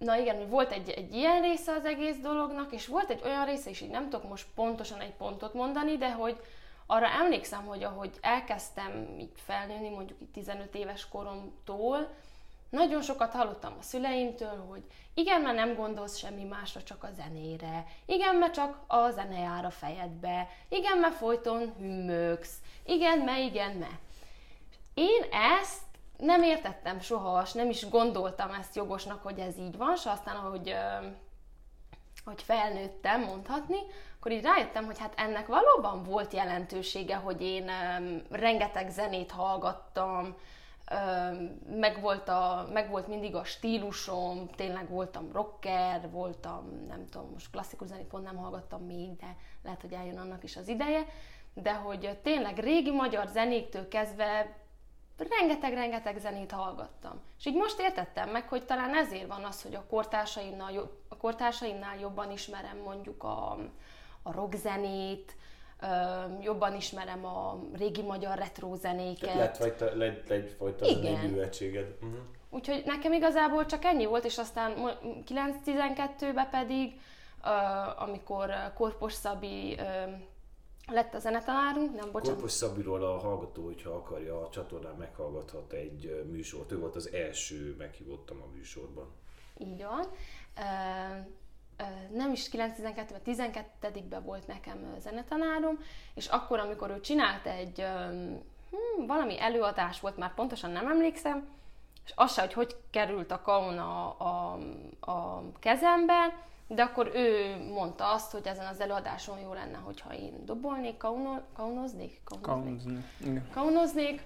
na 0.00 0.16
igen, 0.16 0.48
volt 0.48 0.72
egy, 0.72 0.90
egy 0.90 1.14
ilyen 1.14 1.42
része 1.42 1.72
az 1.72 1.84
egész 1.84 2.16
dolognak, 2.16 2.72
és 2.72 2.86
volt 2.86 3.10
egy 3.10 3.20
olyan 3.24 3.44
része 3.44 3.70
is, 3.70 3.80
így 3.80 3.90
nem 3.90 4.08
tudok 4.08 4.28
most 4.28 4.46
pontosan 4.54 5.00
egy 5.00 5.12
pontot 5.12 5.54
mondani, 5.54 5.96
de 5.96 6.12
hogy 6.12 6.40
arra 6.86 7.06
emlékszem, 7.06 7.64
hogy 7.64 7.82
ahogy 7.82 8.10
elkezdtem 8.20 9.16
így 9.18 9.32
felnőni, 9.34 9.88
mondjuk 9.88 10.20
itt 10.20 10.32
15 10.32 10.74
éves 10.74 11.08
koromtól, 11.08 12.08
nagyon 12.70 13.02
sokat 13.02 13.32
hallottam 13.32 13.74
a 13.78 13.82
szüleimtől, 13.82 14.64
hogy 14.68 14.82
igen, 15.14 15.40
mert 15.40 15.56
nem 15.56 15.74
gondolsz 15.74 16.16
semmi 16.16 16.44
másra, 16.44 16.82
csak 16.82 17.04
a 17.04 17.10
zenére. 17.16 17.86
Igen, 18.06 18.36
mert 18.36 18.54
csak 18.54 18.78
a 18.86 19.10
zene 19.10 19.38
jár 19.38 19.64
a 19.64 19.70
fejedbe. 19.70 20.48
Igen, 20.68 20.98
mert 20.98 21.14
folyton 21.14 21.74
hümmögsz. 21.78 22.54
Igen, 22.84 23.18
mert 23.18 23.38
igen, 23.38 23.76
mert. 23.76 23.98
Én 24.94 25.22
ezt 25.60 25.82
nem 26.20 26.42
értettem 26.42 27.00
soha, 27.00 27.42
és 27.42 27.52
nem 27.52 27.70
is 27.70 27.88
gondoltam 27.88 28.50
ezt 28.50 28.76
jogosnak, 28.76 29.22
hogy 29.22 29.38
ez 29.38 29.58
így 29.58 29.76
van, 29.76 29.92
és 29.94 30.04
aztán, 30.06 30.36
ahogy 30.36 30.74
hogy 32.24 32.42
felnőttem, 32.42 33.20
mondhatni, 33.20 33.78
akkor 34.18 34.32
így 34.32 34.42
rájöttem, 34.42 34.84
hogy 34.84 34.98
hát 34.98 35.12
ennek 35.16 35.46
valóban 35.46 36.02
volt 36.02 36.32
jelentősége, 36.32 37.16
hogy 37.16 37.42
én 37.42 37.70
rengeteg 38.30 38.90
zenét 38.90 39.30
hallgattam, 39.30 40.36
meg, 41.76 42.00
volt 42.00 42.28
a, 42.28 42.68
meg 42.72 42.90
volt 42.90 43.06
mindig 43.06 43.34
a 43.34 43.44
stílusom, 43.44 44.48
tényleg 44.56 44.88
voltam 44.88 45.32
rocker, 45.32 46.10
voltam, 46.10 46.84
nem 46.88 47.06
tudom, 47.06 47.30
most 47.32 47.50
klasszikus 47.50 47.88
zenét 47.88 48.06
pont 48.06 48.24
nem 48.24 48.36
hallgattam 48.36 48.82
még, 48.82 49.16
de 49.16 49.36
lehet, 49.62 49.80
hogy 49.80 49.92
eljön 49.92 50.18
annak 50.18 50.44
is 50.44 50.56
az 50.56 50.68
ideje, 50.68 51.06
de 51.54 51.72
hogy 51.74 52.18
tényleg 52.22 52.58
régi 52.58 52.90
magyar 52.90 53.26
zenéktől 53.26 53.88
kezdve 53.88 54.59
rengeteg-rengeteg 55.28 56.18
zenét 56.18 56.50
hallgattam. 56.50 57.20
És 57.38 57.46
így 57.46 57.54
most 57.54 57.80
értettem 57.80 58.28
meg, 58.28 58.48
hogy 58.48 58.64
talán 58.64 58.94
ezért 58.94 59.26
van 59.26 59.44
az, 59.44 59.62
hogy 59.62 59.74
a 59.74 59.84
kortársaimnál, 59.88 60.90
a 61.08 61.16
kortársaimnál 61.16 61.98
jobban 61.98 62.30
ismerem 62.30 62.76
mondjuk 62.84 63.22
a, 63.22 63.58
a 64.22 64.32
rockzenét, 64.32 65.34
jobban 66.40 66.76
ismerem 66.76 67.24
a 67.24 67.60
régi 67.76 68.02
magyar 68.02 68.38
retro 68.38 68.74
zenéket. 68.74 69.34
Lett, 69.34 69.56
fajta, 69.56 69.96
lett 69.96 70.30
egyfajta 70.30 70.84
zeneművetséged. 70.84 71.94
Uh-huh. 72.02 72.18
Úgyhogy 72.50 72.82
nekem 72.84 73.12
igazából 73.12 73.66
csak 73.66 73.84
ennyi 73.84 74.06
volt, 74.06 74.24
és 74.24 74.38
aztán 74.38 74.72
9-12-ben 75.64 76.48
pedig, 76.50 77.00
amikor 77.96 78.50
Korpos 78.74 79.12
Szabi 79.12 79.76
lett 80.92 81.14
a 81.14 81.18
zenetanárunk, 81.18 81.94
nem 81.94 82.10
bocsánat. 82.10 82.34
Korpos 82.34 82.52
Szabiról 82.52 83.04
a 83.04 83.18
hallgató, 83.18 83.64
hogyha 83.64 83.90
akarja, 83.90 84.40
a 84.40 84.48
csatornán 84.48 84.94
meghallgathat 84.94 85.72
egy 85.72 86.24
műsort. 86.30 86.72
Ő 86.72 86.78
volt 86.78 86.96
az 86.96 87.12
első, 87.12 87.74
meghívottam 87.78 88.42
a 88.42 88.46
műsorban. 88.54 89.06
Így 89.58 89.84
van. 89.84 90.06
Nem 92.12 92.32
is 92.32 92.48
9-12-ben, 92.52 93.20
12-ben 93.26 94.24
volt 94.24 94.46
nekem 94.46 94.94
zenetanárom, 94.98 95.78
és 96.14 96.26
akkor, 96.26 96.58
amikor 96.58 96.90
ő 96.90 97.00
csinált 97.00 97.46
egy 97.46 97.84
hmm, 98.70 99.06
valami 99.06 99.40
előadás 99.40 100.00
volt, 100.00 100.16
már 100.16 100.34
pontosan 100.34 100.70
nem 100.70 100.86
emlékszem, 100.86 101.48
és 102.04 102.12
az 102.14 102.32
se, 102.32 102.40
hogy 102.40 102.52
hogy 102.52 102.76
került 102.90 103.30
a 103.30 103.42
kaun 103.42 103.78
a, 103.78 104.16
a, 104.18 104.58
a 105.00 105.42
kezembe, 105.58 106.48
de 106.74 106.82
akkor 106.82 107.10
ő 107.14 107.56
mondta 107.72 108.12
azt, 108.12 108.32
hogy 108.32 108.46
ezen 108.46 108.66
az 108.66 108.80
előadáson 108.80 109.38
jó 109.38 109.52
lenne, 109.52 109.76
hogyha 109.76 110.14
én 110.14 110.44
dobolnék, 110.44 110.96
kauno, 110.96 111.38
kaunoznék? 111.52 112.20
Kaunoznék. 112.40 113.50
Kaunoznék. 113.52 114.22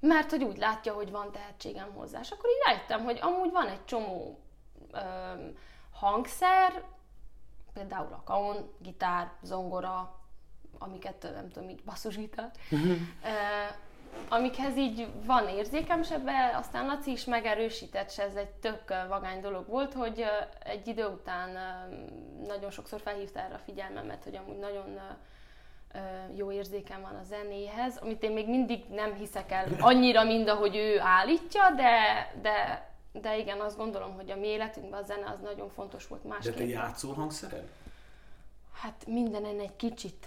mert 0.00 0.30
hogy 0.30 0.44
úgy 0.44 0.56
látja, 0.56 0.92
hogy 0.92 1.10
van 1.10 1.32
tehetségem 1.32 1.92
hozzá. 1.94 2.20
És 2.20 2.30
akkor 2.30 2.50
így 2.50 2.62
rájöttem, 2.66 3.04
hogy 3.04 3.18
amúgy 3.22 3.50
van 3.50 3.68
egy 3.68 3.84
csomó 3.84 4.38
ö, 4.92 4.98
hangszer, 5.92 6.84
például 7.72 8.12
a 8.12 8.22
kaun, 8.24 8.72
gitár, 8.78 9.32
zongora, 9.42 10.20
amiket 10.78 11.30
nem 11.34 11.50
tudom, 11.50 11.68
így 11.68 11.82
basszusgitár, 11.84 12.50
amikhez 14.28 14.76
így 14.76 15.08
van 15.24 15.48
érzékem 15.48 16.02
sebbe, 16.02 16.56
aztán 16.56 16.86
Laci 16.86 17.10
is 17.10 17.24
megerősített, 17.24 18.08
és 18.08 18.18
ez 18.18 18.34
egy 18.34 18.50
tök 18.50 18.82
vagány 19.08 19.40
dolog 19.40 19.68
volt, 19.68 19.94
hogy 19.94 20.24
egy 20.64 20.86
idő 20.86 21.06
után 21.06 21.48
nagyon 22.46 22.70
sokszor 22.70 23.00
felhívta 23.00 23.40
erre 23.40 23.54
a 23.54 23.60
figyelmemet, 23.64 24.24
hogy 24.24 24.36
amúgy 24.36 24.58
nagyon 24.58 25.00
jó 26.34 26.52
érzékem 26.52 27.00
van 27.00 27.14
a 27.14 27.22
zenéhez, 27.22 27.96
amit 27.96 28.22
én 28.22 28.32
még 28.32 28.48
mindig 28.48 28.84
nem 28.88 29.14
hiszek 29.14 29.52
el 29.52 29.66
annyira, 29.78 30.24
mint 30.24 30.48
ahogy 30.48 30.76
ő 30.76 31.00
állítja, 31.00 31.62
de, 31.76 31.92
de, 32.42 32.88
de 33.12 33.38
igen, 33.38 33.60
azt 33.60 33.76
gondolom, 33.76 34.14
hogy 34.14 34.30
a 34.30 34.36
mi 34.36 34.46
életünkben 34.46 35.02
a 35.02 35.04
zene 35.04 35.30
az 35.30 35.40
nagyon 35.40 35.68
fontos 35.68 36.06
volt 36.06 36.24
másképp. 36.24 36.52
De 36.52 36.58
te 36.58 36.66
játszol 36.66 37.14
hangszeren? 37.14 37.68
Hát 38.80 39.06
mindenen 39.06 39.58
egy 39.58 39.76
kicsit. 39.76 40.26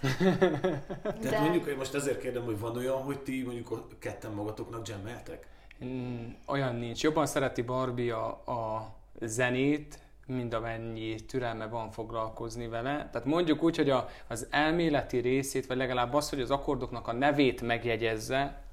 Tehát 1.02 1.20
De... 1.20 1.40
mondjuk, 1.40 1.66
én 1.66 1.76
most 1.76 1.94
ezért 1.94 2.20
kérdem, 2.20 2.44
hogy 2.44 2.58
van 2.58 2.76
olyan, 2.76 3.02
hogy 3.02 3.18
ti 3.18 3.42
mondjuk 3.42 3.98
ketten 3.98 4.32
magatoknak 4.32 4.88
jammeltek? 4.88 5.46
Mm, 5.84 6.26
olyan 6.46 6.74
nincs. 6.74 7.02
Jobban 7.02 7.26
szereti 7.26 7.62
Barbie 7.62 8.14
a, 8.14 8.28
a 8.28 8.94
zenét, 9.20 9.98
mint 10.26 10.54
amennyi 10.54 11.14
türelme 11.14 11.66
van 11.66 11.90
foglalkozni 11.90 12.68
vele. 12.68 13.08
Tehát 13.12 13.24
mondjuk 13.24 13.62
úgy, 13.62 13.76
hogy 13.76 13.90
a, 13.90 14.08
az 14.28 14.46
elméleti 14.50 15.18
részét, 15.18 15.66
vagy 15.66 15.76
legalább 15.76 16.14
az, 16.14 16.30
hogy 16.30 16.40
az 16.40 16.50
akkordoknak 16.50 17.08
a 17.08 17.12
nevét 17.12 17.62
megjegyezze, 17.62 18.63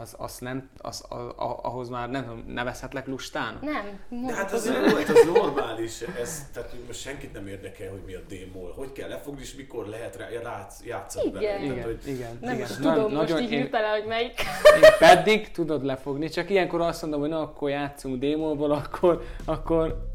az, 0.00 0.14
az 0.18 0.38
nem, 0.38 0.68
az, 0.78 1.04
a, 1.08 1.14
a, 1.14 1.58
ahhoz 1.62 1.88
már 1.88 2.10
nem 2.10 2.44
nevezhetlek 2.46 3.06
lustán? 3.06 3.58
Nem. 3.60 4.00
De 4.26 4.34
hát 4.34 4.52
az, 4.52 4.66
az, 4.66 5.08
az 5.08 5.26
normális, 5.34 6.00
ez, 6.00 6.46
tehát 6.52 6.74
most 6.86 7.00
senkit 7.00 7.32
nem 7.32 7.46
érdekel, 7.46 7.90
hogy 7.90 8.02
mi 8.06 8.14
a 8.14 8.20
démol, 8.28 8.72
hogy 8.76 8.92
kell 8.92 9.08
lefogni, 9.08 9.40
és 9.40 9.54
mikor 9.54 9.86
lehet 9.86 10.16
rá, 10.16 10.28
rá 10.42 10.66
játszani 10.84 11.26
igen. 11.26 11.42
vele. 11.42 11.62
Igen, 11.62 11.74
tehát, 11.74 11.84
hogy 11.84 12.12
igen, 12.12 12.38
nem 12.40 12.54
igen. 12.54 12.68
tudom 12.80 13.12
Na, 13.12 13.20
most 13.20 13.40
így 13.40 13.48
hirtelen, 13.48 13.90
hogy 13.90 14.06
melyik. 14.06 14.40
Én 14.82 14.90
pedig 14.98 15.50
tudod 15.50 15.84
lefogni, 15.84 16.28
csak 16.28 16.50
ilyenkor 16.50 16.80
azt 16.80 17.02
mondom, 17.02 17.20
hogy 17.20 17.28
na 17.28 17.40
akkor 17.40 17.70
játszunk 17.70 18.18
démolból, 18.18 18.70
akkor, 18.70 19.22
akkor 19.44 20.06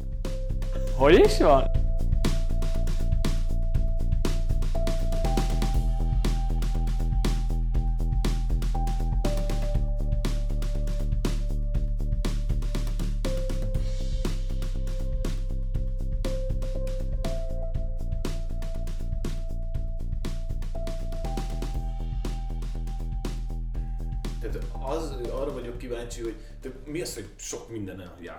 hogy 0.97 1.19
is 1.19 1.37
van? 1.37 1.63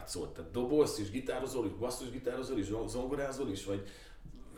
Játszol? 0.05 0.33
Tehát 0.33 0.51
dobolsz 0.51 0.99
és 0.99 1.11
gitározol, 1.11 1.67
és 1.67 1.73
basszus 1.73 2.11
gitározol, 2.11 2.59
és 2.59 2.73
zongorázol 2.87 3.49
is, 3.49 3.65
vagy 3.65 3.89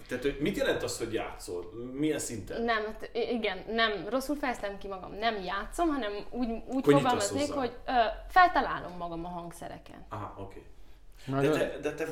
tehát, 0.08 0.22
hogy 0.22 0.36
mit 0.40 0.56
jelent 0.56 0.82
az, 0.82 0.98
hogy 0.98 1.12
játszol? 1.12 1.72
Milyen 1.92 2.18
szinten? 2.18 2.62
Nem, 2.62 2.84
hát 2.84 3.10
igen, 3.12 3.64
nem, 3.68 4.08
rosszul 4.08 4.36
fejeztem 4.36 4.78
ki 4.78 4.88
magam. 4.88 5.12
Nem 5.12 5.42
játszom, 5.42 5.88
hanem 5.88 6.12
úgy, 6.30 6.48
úgy 6.66 6.84
fogalmaznék, 6.84 7.52
hogy 7.52 7.76
ö, 7.86 7.92
feltalálom 8.28 8.96
magam 8.96 9.24
a 9.24 9.28
hangszereken. 9.28 10.06
Aha, 10.08 10.34
oké. 10.38 10.42
Okay. 10.42 10.62
De 11.26 11.50
te, 11.50 11.78
de 11.82 11.94
te 11.94 12.06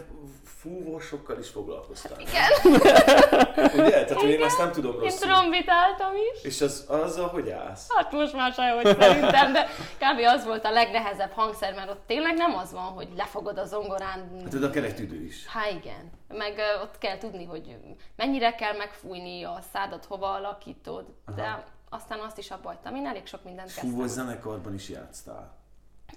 fúvósokkal 0.44 1.38
is 1.38 1.48
foglalkoztál. 1.48 2.20
Igen. 2.20 2.50
Ugye? 3.81 4.05
Tehát 4.05 4.22
Igen. 4.22 4.29
én 4.29 4.42
ezt 4.42 4.59
nem 4.59 4.72
tudom 4.72 4.92
rosszul. 4.92 5.09
Én 5.09 5.16
trombitáltam 5.16 6.12
is. 6.33 6.42
És 6.42 6.61
az, 6.61 6.85
azzal 6.88 7.29
hogy 7.29 7.50
állsz? 7.50 7.87
Hát 7.96 8.12
most 8.12 8.33
már 8.33 8.53
hogy 8.53 8.96
szerintem, 9.00 9.53
de 9.53 9.66
kb. 9.98 10.18
az 10.27 10.44
volt 10.44 10.64
a 10.64 10.70
legnehezebb 10.70 11.31
hangszer, 11.31 11.74
mert 11.74 11.90
ott 11.90 12.07
tényleg 12.07 12.37
nem 12.37 12.57
az 12.57 12.72
van, 12.72 12.83
hogy 12.85 13.09
lefogod 13.16 13.59
a 13.59 13.64
zongorán. 13.64 14.40
Hát 14.44 14.55
oda 14.55 14.70
kell 14.70 14.85
egy 14.85 14.94
tüdő 14.94 15.24
is. 15.24 15.46
Hát 15.46 15.70
igen. 15.70 16.11
Meg 16.29 16.61
ott 16.83 16.98
kell 16.98 17.18
tudni, 17.18 17.44
hogy 17.44 17.77
mennyire 18.16 18.55
kell 18.55 18.77
megfújni 18.77 19.42
a 19.42 19.59
szádat, 19.72 20.05
hova 20.05 20.33
alakítod. 20.33 21.07
Aha. 21.24 21.37
De 21.37 21.64
aztán 21.88 22.18
azt 22.18 22.38
is 22.38 22.50
abba 22.50 22.68
hagytam. 22.68 22.94
Én 22.94 23.07
elég 23.07 23.27
sok 23.27 23.44
mindent 23.44 23.68
kezdtem. 23.68 23.90
Fúvós 23.90 24.09
zenekarban 24.09 24.74
is 24.74 24.88
játsztál. 24.88 25.57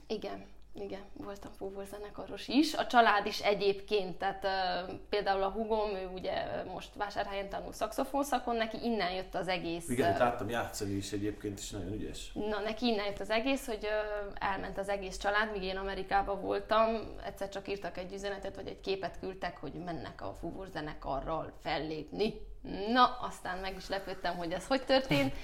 Igen. 0.08 0.46
Igen, 0.82 1.02
voltam 1.14 1.52
fúvózenekaros 1.52 2.48
is. 2.48 2.74
A 2.74 2.88
család 2.88 3.26
is 3.26 3.40
egyébként, 3.40 4.18
tehát 4.18 4.44
uh, 4.44 4.96
például 5.10 5.44
a 5.44 5.50
hugom, 5.50 5.90
ő 5.96 6.08
ugye 6.14 6.64
most 6.74 6.90
vásárhelyen 6.96 7.50
tanul 7.50 7.74
szakszofonszakon, 7.74 8.56
neki 8.56 8.78
innen 8.84 9.12
jött 9.12 9.36
az 9.36 9.48
egész. 9.48 9.90
Igen, 9.90 10.12
uh, 10.12 10.20
láttam 10.20 10.50
játszani 10.50 10.94
is 10.94 11.12
egyébként, 11.12 11.60
és 11.60 11.70
nagyon 11.70 11.94
ügyes. 11.94 12.32
Na, 12.34 12.60
neki 12.60 12.86
innen 12.86 13.06
jött 13.06 13.20
az 13.20 13.30
egész, 13.30 13.66
hogy 13.66 13.84
uh, 13.84 14.34
elment 14.40 14.78
az 14.78 14.90
egész 14.90 15.18
család, 15.18 15.52
míg 15.52 15.64
én 15.64 15.78
Amerikában 15.78 16.42
voltam, 16.42 17.16
egyszer 17.26 17.50
csak 17.50 17.68
írtak 17.68 17.98
egy 17.98 18.14
üzenetet, 18.14 18.56
vagy 18.56 18.68
egy 18.68 18.80
képet 18.80 19.20
küldtek, 19.20 19.58
hogy 19.58 19.74
mennek 19.74 20.22
a 20.22 20.34
fúvós 20.40 20.70
zenekarral 20.70 21.54
fellépni. 21.62 22.34
Na, 22.92 23.18
aztán 23.22 23.58
meg 23.58 23.76
is 23.76 23.90
lepődtem, 23.90 24.36
hogy 24.36 24.52
ez 24.52 24.68
hogy 24.68 24.86
történt. 24.86 25.34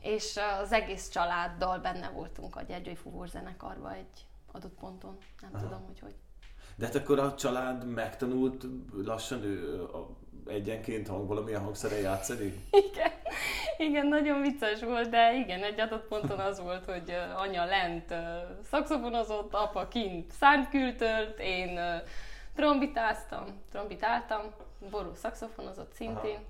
és 0.00 0.38
az 0.60 0.72
egész 0.72 1.08
családdal 1.08 1.78
benne 1.78 2.08
voltunk 2.08 2.56
a 2.56 2.62
Gyergyői 2.62 2.94
Fúvós 2.94 3.30
zenekarba 3.30 3.92
egy 3.92 4.26
adott 4.52 4.74
ponton. 4.80 5.16
Nem 5.40 5.50
Aha. 5.52 5.62
tudom, 5.62 5.84
hogy 5.86 5.98
hogy. 6.00 6.14
De 6.76 6.86
hát 6.86 6.94
akkor 6.94 7.18
a 7.18 7.34
család 7.34 7.86
megtanult 7.86 8.66
lassan 9.04 9.42
ő 9.42 9.82
a, 9.82 10.16
egyenként 10.46 11.08
hang, 11.08 11.28
valamilyen 11.28 11.62
hangszere 11.62 12.00
játszani? 12.00 12.54
Igen. 12.90 13.10
igen, 13.78 14.06
nagyon 14.06 14.40
vicces 14.40 14.82
volt, 14.82 15.08
de 15.08 15.34
igen, 15.34 15.62
egy 15.62 15.80
adott 15.80 16.08
ponton 16.08 16.38
az 16.38 16.60
volt, 16.60 16.84
hogy 16.84 17.16
anya 17.36 17.64
lent 17.64 18.14
szakszofonozott, 18.62 19.54
apa 19.54 19.88
kint 19.88 20.32
szántkültölt, 20.32 21.38
én 21.38 21.78
trombitáztam, 22.54 23.44
trombitáltam, 23.70 24.40
Ború 24.90 25.14
szakszofonozott 25.14 25.92
szintén. 25.92 26.34
Aha. 26.34 26.44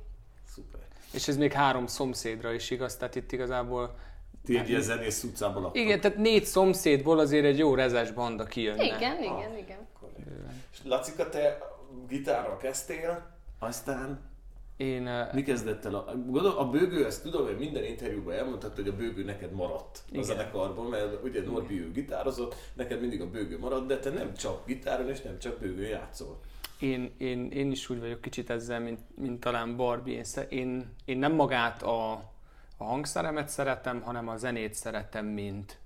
Szuper. 0.46 0.80
És 1.12 1.28
ez 1.28 1.36
még 1.36 1.52
három 1.52 1.86
szomszédra 1.86 2.52
is 2.52 2.70
igaz, 2.70 2.96
tehát 2.96 3.14
itt 3.14 3.32
igazából 3.32 3.98
ti 4.46 4.58
egy 4.58 4.68
ilyen 4.68 4.80
zenész 4.80 5.22
utcában 5.22 5.62
laktok. 5.62 5.82
Igen, 5.82 6.00
tehát 6.00 6.16
négy 6.16 6.44
szomszédból 6.44 7.18
azért 7.18 7.44
egy 7.44 7.58
jó 7.58 7.74
rezes 7.74 8.12
banda 8.12 8.44
kijönne. 8.44 8.84
Igen, 8.84 9.22
igen, 9.22 9.32
ah, 9.32 9.58
igen. 9.58 9.78
És 10.72 10.78
Lacika, 10.84 11.28
te 11.28 11.58
gitárral 12.08 12.56
kezdtél, 12.56 13.30
aztán 13.58 14.34
Én, 14.76 15.08
mi 15.32 15.42
kezdett 15.42 15.84
el? 15.84 15.94
A, 15.94 16.14
gondolom, 16.26 16.58
a 16.58 16.70
bőgő, 16.70 17.06
ezt 17.06 17.22
tudom, 17.22 17.46
hogy 17.46 17.58
minden 17.58 17.84
interjúban 17.84 18.34
elmondtad, 18.34 18.74
hogy 18.74 18.88
a 18.88 18.96
bőgő 18.96 19.24
neked 19.24 19.52
maradt 19.52 20.02
Igen. 20.08 20.20
a 20.20 20.24
zenekarban, 20.24 20.86
mert 20.86 21.22
ugye 21.24 21.42
Norbi 21.42 21.80
ő 21.80 21.92
gitározott, 21.92 22.54
neked 22.74 23.00
mindig 23.00 23.20
a 23.20 23.30
bőgő 23.30 23.58
maradt, 23.58 23.86
de 23.86 23.98
te 23.98 24.10
nem 24.10 24.34
csak 24.34 24.66
gitáron 24.66 25.08
és 25.08 25.22
nem 25.22 25.38
csak 25.38 25.58
bőgőn 25.58 25.88
játszol. 25.88 26.40
én, 26.80 27.14
én, 27.18 27.50
én 27.50 27.70
is 27.70 27.90
úgy 27.90 28.00
vagyok 28.00 28.20
kicsit 28.20 28.50
ezzel, 28.50 28.80
mint, 28.80 29.00
mint 29.14 29.40
talán 29.40 29.76
Barbie. 29.76 30.16
Én, 30.16 30.24
én, 30.48 30.86
én 31.04 31.18
nem 31.18 31.32
magát 31.32 31.82
a, 31.82 32.32
a 32.76 32.84
hangszeremet 32.84 33.48
szeretem, 33.48 34.02
hanem 34.02 34.28
a 34.28 34.36
zenét 34.36 34.74
szeretem, 34.74 35.26
mint, 35.26 35.78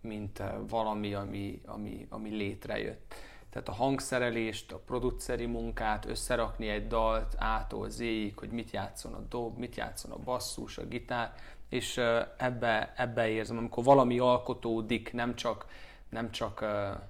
mint 0.00 0.38
eh, 0.38 0.54
valami, 0.68 1.14
ami, 1.14 1.60
ami, 1.66 2.06
ami 2.10 2.30
létrejött. 2.30 3.14
Tehát 3.50 3.68
a 3.68 3.72
hangszerelést, 3.72 4.72
a 4.72 4.78
produceri 4.78 5.46
munkát, 5.46 6.04
összerakni 6.04 6.68
egy 6.68 6.86
dalt 6.86 7.34
A-tól 7.34 7.88
Z-ig, 7.88 8.38
hogy 8.38 8.50
mit 8.50 8.70
játszon 8.70 9.14
a 9.14 9.20
dob, 9.28 9.58
mit 9.58 9.76
játszon 9.76 10.10
a 10.10 10.18
basszus, 10.18 10.78
a 10.78 10.86
gitár, 10.86 11.34
és 11.68 11.96
eh, 11.96 12.26
ebbe, 12.36 12.92
ebbe 12.96 13.28
érzem, 13.28 13.56
amikor 13.56 13.84
valami 13.84 14.18
alkotódik, 14.18 15.12
nem 15.12 15.34
csak 15.34 15.66
nem 16.08 16.30
csak, 16.30 16.64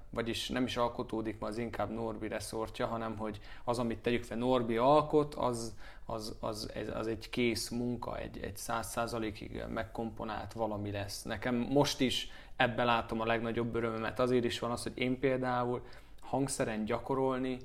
vagyis 0.09 0.49
nem 0.49 0.63
is 0.63 0.77
alkotódik, 0.77 1.39
mert 1.39 1.51
az 1.51 1.57
inkább 1.57 1.89
Norbi 1.89 2.27
reszortja, 2.27 2.87
hanem 2.87 3.17
hogy 3.17 3.39
az, 3.63 3.79
amit 3.79 3.99
tegyük 3.99 4.23
fel 4.23 4.37
Norbi 4.37 4.77
alkot, 4.77 5.35
az, 5.35 5.75
az, 6.05 6.35
az, 6.39 6.71
az 6.93 7.07
egy 7.07 7.29
kész 7.29 7.69
munka, 7.69 8.17
egy, 8.17 8.39
egy 8.41 8.57
száz 8.57 8.89
százalékig 8.89 9.63
megkomponált 9.73 10.53
valami 10.53 10.91
lesz. 10.91 11.23
Nekem 11.23 11.55
most 11.55 11.99
is 11.99 12.29
ebben 12.55 12.85
látom 12.85 13.21
a 13.21 13.25
legnagyobb 13.25 13.75
örömömet. 13.75 14.19
Azért 14.19 14.43
is 14.43 14.59
van 14.59 14.71
az, 14.71 14.83
hogy 14.83 14.97
én 14.97 15.19
például 15.19 15.81
hangszeren 16.21 16.85
gyakorolni 16.85 17.57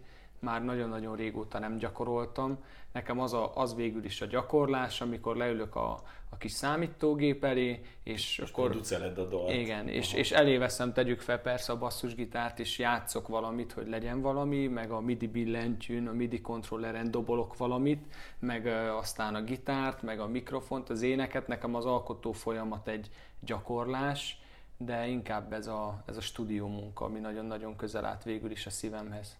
már 0.44 0.64
nagyon-nagyon 0.64 1.16
régóta 1.16 1.58
nem 1.58 1.76
gyakoroltam. 1.76 2.58
Nekem 2.92 3.20
az, 3.20 3.32
a, 3.32 3.52
az 3.54 3.74
végül 3.74 4.04
is 4.04 4.20
a 4.20 4.26
gyakorlás, 4.26 5.00
amikor 5.00 5.36
leülök 5.36 5.76
a, 5.76 6.02
a 6.28 6.36
kis 6.36 6.52
számítógép 6.52 7.44
elé, 7.44 7.80
és, 8.02 8.38
és 8.38 8.50
akkor... 8.50 8.80
A 9.16 9.24
dalt. 9.24 9.52
Igen, 9.52 9.88
és, 9.88 10.12
és 10.12 10.32
eléveszem, 10.32 10.92
tegyük 10.92 11.20
fel 11.20 11.38
persze 11.38 11.72
a 11.72 11.78
basszusgitárt, 11.78 12.58
és 12.58 12.78
játszok 12.78 13.28
valamit, 13.28 13.72
hogy 13.72 13.88
legyen 13.88 14.20
valami, 14.20 14.66
meg 14.66 14.90
a 14.90 15.00
MIDI 15.00 15.26
billentyűn, 15.26 16.08
a 16.08 16.12
MIDI 16.12 16.40
kontrolleren 16.40 17.10
dobolok 17.10 17.56
valamit, 17.56 18.14
meg 18.38 18.66
aztán 18.98 19.34
a 19.34 19.42
gitárt, 19.42 20.02
meg 20.02 20.20
a 20.20 20.26
mikrofont, 20.26 20.90
az 20.90 21.02
éneket. 21.02 21.46
Nekem 21.46 21.74
az 21.74 21.86
alkotó 21.86 22.32
folyamat 22.32 22.88
egy 22.88 23.10
gyakorlás, 23.40 24.38
de 24.76 25.06
inkább 25.06 25.52
ez 25.52 25.66
a, 25.66 26.02
ez 26.06 26.16
a 26.16 26.20
stúdió 26.20 26.66
munka, 26.66 27.04
ami 27.04 27.18
nagyon-nagyon 27.18 27.76
közel 27.76 28.04
állt 28.04 28.22
végül 28.22 28.50
is 28.50 28.66
a 28.66 28.70
szívemhez. 28.70 29.36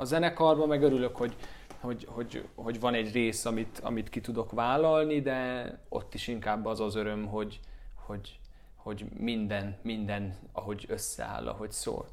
A 0.00 0.04
zenekarban 0.04 0.68
meg 0.68 0.82
örülök, 0.82 1.16
hogy, 1.16 1.36
hogy, 1.80 2.06
hogy, 2.08 2.48
hogy 2.54 2.80
van 2.80 2.94
egy 2.94 3.12
rész, 3.12 3.44
amit, 3.44 3.78
amit 3.78 4.08
ki 4.08 4.20
tudok 4.20 4.52
vállalni, 4.52 5.20
de 5.20 5.78
ott 5.88 6.14
is 6.14 6.28
inkább 6.28 6.66
az 6.66 6.80
az 6.80 6.94
öröm, 6.94 7.26
hogy, 7.26 7.60
hogy, 7.94 8.38
hogy 8.76 9.04
minden, 9.18 9.76
minden, 9.82 10.34
ahogy 10.52 10.84
összeáll, 10.88 11.48
ahogy 11.48 11.72
szól. 11.72 12.08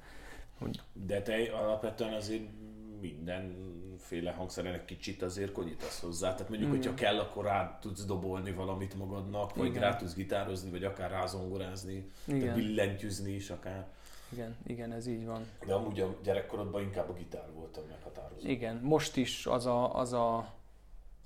De 0.94 1.22
te 1.22 1.52
alapvetően 1.52 2.14
azért 2.14 2.44
mindenféle 3.02 4.32
hangszerének 4.32 4.86
kicsit 4.86 5.22
azért 5.22 5.52
konyítasz 5.52 6.02
hozzá. 6.02 6.34
Tehát 6.34 6.50
mondjuk, 6.50 6.72
hogyha 6.72 6.94
kell, 6.94 7.20
akkor 7.20 7.46
rá 7.46 7.78
tudsz 7.82 8.06
dobolni 8.06 8.52
valamit 8.52 8.96
magadnak, 8.98 9.56
vagy 9.56 9.68
Igen. 9.68 9.82
rá 9.82 9.96
tudsz 9.96 10.14
gitározni, 10.14 10.70
vagy 10.70 10.84
akár 10.84 11.12
rázongorázni, 11.12 12.12
billentyűzni 12.26 13.32
is 13.32 13.50
akár. 13.50 13.88
Igen, 14.32 14.56
igen, 14.68 14.92
ez 14.92 15.08
így 15.08 15.26
van. 15.26 15.48
De 15.66 15.74
amúgy 15.74 16.00
a 16.00 16.16
gyerekkorodban 16.24 16.82
inkább 16.82 17.10
a 17.10 17.14
gitár 17.14 17.46
volt 17.54 17.78
a 17.78 17.82
meghatározó. 17.90 18.48
Igen, 18.48 18.80
most 18.84 19.18
is 19.18 19.46
az 19.46 19.66
a, 19.66 19.96
az 19.96 20.14
a, 20.14 20.54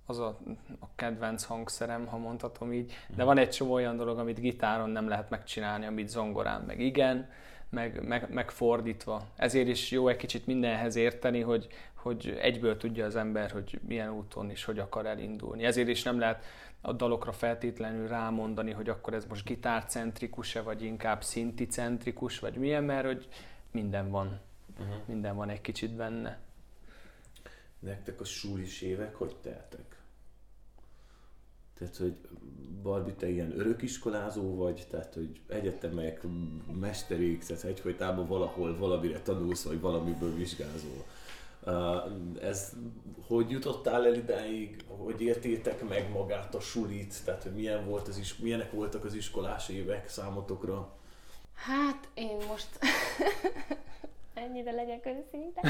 az 0.05 0.19
a, 0.19 0.37
a 0.79 0.87
kedvenc 0.95 1.43
hangszerem, 1.43 2.07
ha 2.07 2.17
mondhatom 2.17 2.73
így, 2.73 2.93
de 3.15 3.23
van 3.23 3.37
egy 3.37 3.49
csomó 3.49 3.73
olyan 3.73 3.97
dolog, 3.97 4.17
amit 4.17 4.39
gitáron 4.39 4.89
nem 4.89 5.07
lehet 5.07 5.29
megcsinálni, 5.29 5.85
amit 5.85 6.09
zongorán 6.09 6.61
meg 6.61 6.79
igen, 6.79 7.29
meg, 7.69 8.07
meg, 8.07 8.33
meg 8.33 8.51
fordítva. 8.51 9.27
Ezért 9.35 9.67
is 9.67 9.91
jó 9.91 10.07
egy 10.07 10.15
kicsit 10.15 10.45
mindenhez 10.45 10.95
érteni, 10.95 11.39
hogy, 11.39 11.67
hogy 11.93 12.37
egyből 12.41 12.77
tudja 12.77 13.05
az 13.05 13.15
ember, 13.15 13.51
hogy 13.51 13.79
milyen 13.87 14.11
úton 14.11 14.49
és 14.49 14.65
hogy 14.65 14.79
akar 14.79 15.05
elindulni. 15.05 15.63
Ezért 15.63 15.87
is 15.87 16.03
nem 16.03 16.19
lehet 16.19 16.45
a 16.81 16.93
dalokra 16.93 17.31
feltétlenül 17.31 18.07
rámondani, 18.07 18.71
hogy 18.71 18.89
akkor 18.89 19.13
ez 19.13 19.25
most 19.25 19.45
gitárcentrikus-e, 19.45 20.61
vagy 20.61 20.83
inkább 20.83 21.23
szinticentrikus, 21.23 22.39
vagy 22.39 22.55
milyen, 22.55 22.83
mert 22.83 23.05
hogy 23.05 23.27
minden 23.71 24.09
van. 24.09 24.39
Uh-huh. 24.79 24.95
Minden 25.05 25.35
van 25.35 25.49
egy 25.49 25.61
kicsit 25.61 25.91
benne. 25.91 26.39
Nektek 27.79 28.21
a 28.21 28.23
sulis 28.23 28.81
évek 28.81 29.15
hogy 29.15 29.35
teltek? 29.41 29.91
Tehát, 31.77 31.95
hogy 31.95 32.15
Barbi, 32.81 33.13
te 33.13 33.29
ilyen 33.29 33.59
örökiskolázó 33.59 34.55
vagy, 34.55 34.87
tehát, 34.89 35.13
hogy 35.13 35.39
egyetemek, 35.47 36.21
mesterék, 36.79 37.43
tehát 37.43 37.63
egyfolytában 37.63 38.27
valahol 38.27 38.77
valamire 38.77 39.19
tanulsz, 39.19 39.63
vagy 39.63 39.79
valamiből 39.79 40.35
vizsgázol. 40.35 41.05
Ez 42.41 42.73
hogy 43.27 43.51
jutottál 43.51 44.05
el 44.05 44.13
idáig, 44.13 44.83
hogy 44.87 45.21
értétek 45.21 45.87
meg 45.87 46.09
magát 46.09 46.55
a 46.55 46.59
sulit, 46.59 47.25
tehát 47.25 47.43
hogy 47.43 47.53
milyen 47.53 47.85
volt 47.85 48.07
az 48.07 48.17
is, 48.17 48.37
milyenek 48.37 48.71
voltak 48.71 49.05
az 49.05 49.13
iskolás 49.13 49.69
évek 49.69 50.09
számotokra? 50.09 50.93
Hát 51.55 52.07
én 52.13 52.37
most 52.47 52.67
ennyire 54.33 54.71
legyek 54.71 55.05
őszinte, 55.05 55.61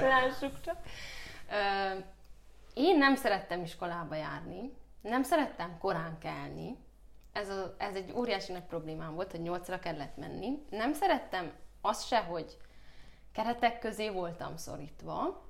lássuk 0.08 0.60
csak. 0.60 0.76
Én 2.74 2.98
nem 2.98 3.16
szerettem 3.16 3.62
iskolába 3.62 4.14
járni, 4.14 4.72
nem 5.00 5.22
szerettem 5.22 5.78
korán 5.78 6.18
kelni, 6.18 6.76
ez, 7.32 7.48
a, 7.48 7.74
ez 7.78 7.94
egy 7.94 8.12
óriási 8.14 8.52
nagy 8.52 8.64
problémám 8.64 9.14
volt, 9.14 9.30
hogy 9.30 9.40
nyolcra 9.40 9.78
kellett 9.78 10.16
menni. 10.16 10.66
Nem 10.70 10.92
szerettem 10.92 11.52
azt 11.80 12.06
se, 12.06 12.18
hogy 12.18 12.56
keretek 13.36 13.78
közé 13.78 14.08
voltam 14.08 14.56
szorítva, 14.56 15.42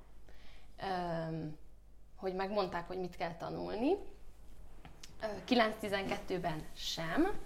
hogy 2.17 2.33
megmondták, 2.33 2.87
hogy 2.87 2.99
mit 2.99 3.15
kell 3.15 3.35
tanulni. 3.35 3.95
Ö, 5.21 5.25
9-12-ben 5.47 6.65
sem. 6.75 7.39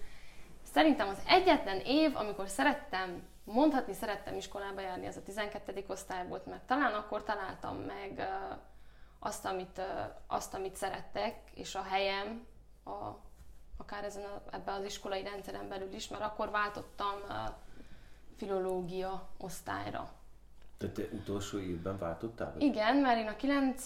Szerintem 0.63 1.07
az 1.07 1.21
egyetlen 1.27 1.79
év, 1.85 2.15
amikor 2.15 2.47
szerettem, 2.47 3.27
mondhatni 3.43 3.93
szerettem 3.93 4.35
iskolába 4.35 4.81
járni, 4.81 5.07
az 5.07 5.17
a 5.17 5.23
12. 5.23 5.85
osztály 5.87 6.27
volt, 6.27 6.45
mert 6.45 6.63
talán 6.63 6.93
akkor 6.93 7.23
találtam 7.23 7.77
meg 7.77 8.29
azt, 9.19 9.45
amit, 9.45 9.81
azt, 10.27 10.53
amit 10.53 10.75
szerettek, 10.75 11.51
és 11.53 11.75
a 11.75 11.83
helyem, 11.83 12.47
a, 12.83 13.09
akár 13.77 14.03
ezen 14.03 14.23
a, 14.23 14.41
ebben 14.51 14.75
az 14.75 14.85
iskolai 14.85 15.23
rendszeren 15.23 15.67
belül 15.67 15.93
is, 15.93 16.07
mert 16.07 16.23
akkor 16.23 16.49
váltottam 16.49 17.15
filológia 18.37 19.29
osztályra. 19.37 20.19
Tehát 20.81 20.95
te 20.95 21.15
utolsó 21.15 21.59
évben 21.59 21.97
váltottál? 21.97 22.55
Igen, 22.59 22.95
mert 22.95 23.19
én 23.19 23.27
a 23.27 23.35
9. 23.35 23.83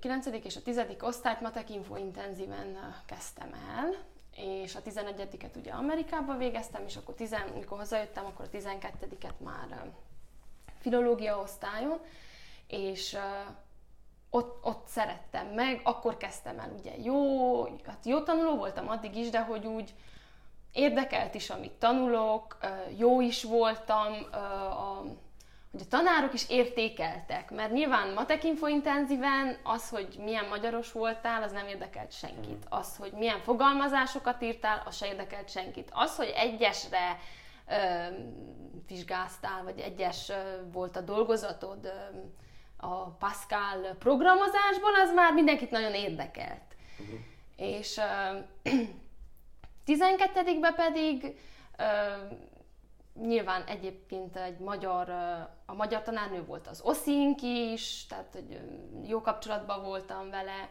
9. 0.00 0.26
és 0.26 0.56
a 0.56 0.62
10. 0.62 0.80
osztályt 1.00 1.40
matek 1.40 1.70
info 1.70 1.96
intenzíven 1.96 2.66
ö, 2.66 2.88
kezdtem 3.06 3.52
el, 3.76 3.94
és 4.36 4.74
a 4.74 4.82
11-et 4.82 5.56
ugye 5.56 5.72
Amerikában 5.72 6.38
végeztem, 6.38 6.82
és 6.86 6.96
akkor 6.96 7.14
10, 7.14 7.36
amikor 7.52 7.78
hazajöttem, 7.78 8.24
akkor 8.24 8.44
a 8.52 8.56
12-et 8.56 9.38
már 9.44 9.90
filológia 10.78 11.38
osztályon, 11.38 11.98
és 12.66 13.16
ott, 14.30 14.64
ott 14.64 14.86
szerettem 14.86 15.46
meg, 15.46 15.80
akkor 15.84 16.16
kezdtem 16.16 16.58
el 16.58 16.72
ugye 16.78 16.92
jó, 17.02 17.64
hát 17.64 18.04
jó 18.04 18.22
tanuló 18.22 18.56
voltam 18.56 18.88
addig 18.88 19.16
is, 19.16 19.30
de 19.30 19.40
hogy 19.40 19.66
úgy 19.66 19.94
érdekelt 20.72 21.34
is, 21.34 21.50
amit 21.50 21.72
tanulok, 21.72 22.58
jó 22.96 23.20
is 23.20 23.42
voltam, 23.42 24.12
a, 24.32 25.04
hogy 25.72 25.80
a 25.80 25.88
tanárok 25.88 26.32
is 26.32 26.48
értékeltek, 26.48 27.50
mert 27.50 27.72
nyilván 27.72 28.12
matekinfo 28.12 28.66
intenzíven 28.66 29.58
az, 29.62 29.88
hogy 29.88 30.16
milyen 30.24 30.48
magyaros 30.48 30.92
voltál, 30.92 31.42
az 31.42 31.52
nem 31.52 31.66
érdekelt 31.66 32.12
senkit. 32.12 32.66
Az, 32.68 32.96
hogy 32.96 33.12
milyen 33.12 33.40
fogalmazásokat 33.40 34.42
írtál, 34.42 34.82
az 34.86 34.96
se 34.96 35.06
érdekelt 35.06 35.50
senkit. 35.50 35.88
Az, 35.92 36.16
hogy 36.16 36.32
egyesre 36.36 37.18
ö, 37.68 37.74
vizsgáztál, 38.86 39.62
vagy 39.64 39.78
egyes 39.78 40.28
ö, 40.28 40.34
volt 40.72 40.96
a 40.96 41.00
dolgozatod 41.00 41.84
ö, 41.84 42.16
a 42.86 43.10
Pascal 43.10 43.94
programozásból, 43.98 44.94
az 45.04 45.12
már 45.14 45.32
mindenkit 45.32 45.70
nagyon 45.70 45.94
érdekelt. 45.94 46.76
Uh-huh. 46.98 47.18
És 47.56 47.96
ö, 47.96 48.38
12-ben 49.86 50.74
pedig 50.74 51.36
ö, 51.76 51.84
nyilván 53.14 53.64
egyébként 53.64 54.36
egy 54.36 54.58
magyar, 54.58 55.10
a 55.66 55.74
magyar 55.74 56.02
tanárnő 56.02 56.44
volt 56.44 56.66
az 56.66 56.80
Oszink 56.84 57.42
is, 57.42 58.06
tehát 58.06 58.32
hogy 58.32 58.60
jó 59.06 59.20
kapcsolatban 59.20 59.82
voltam 59.82 60.30
vele, 60.30 60.68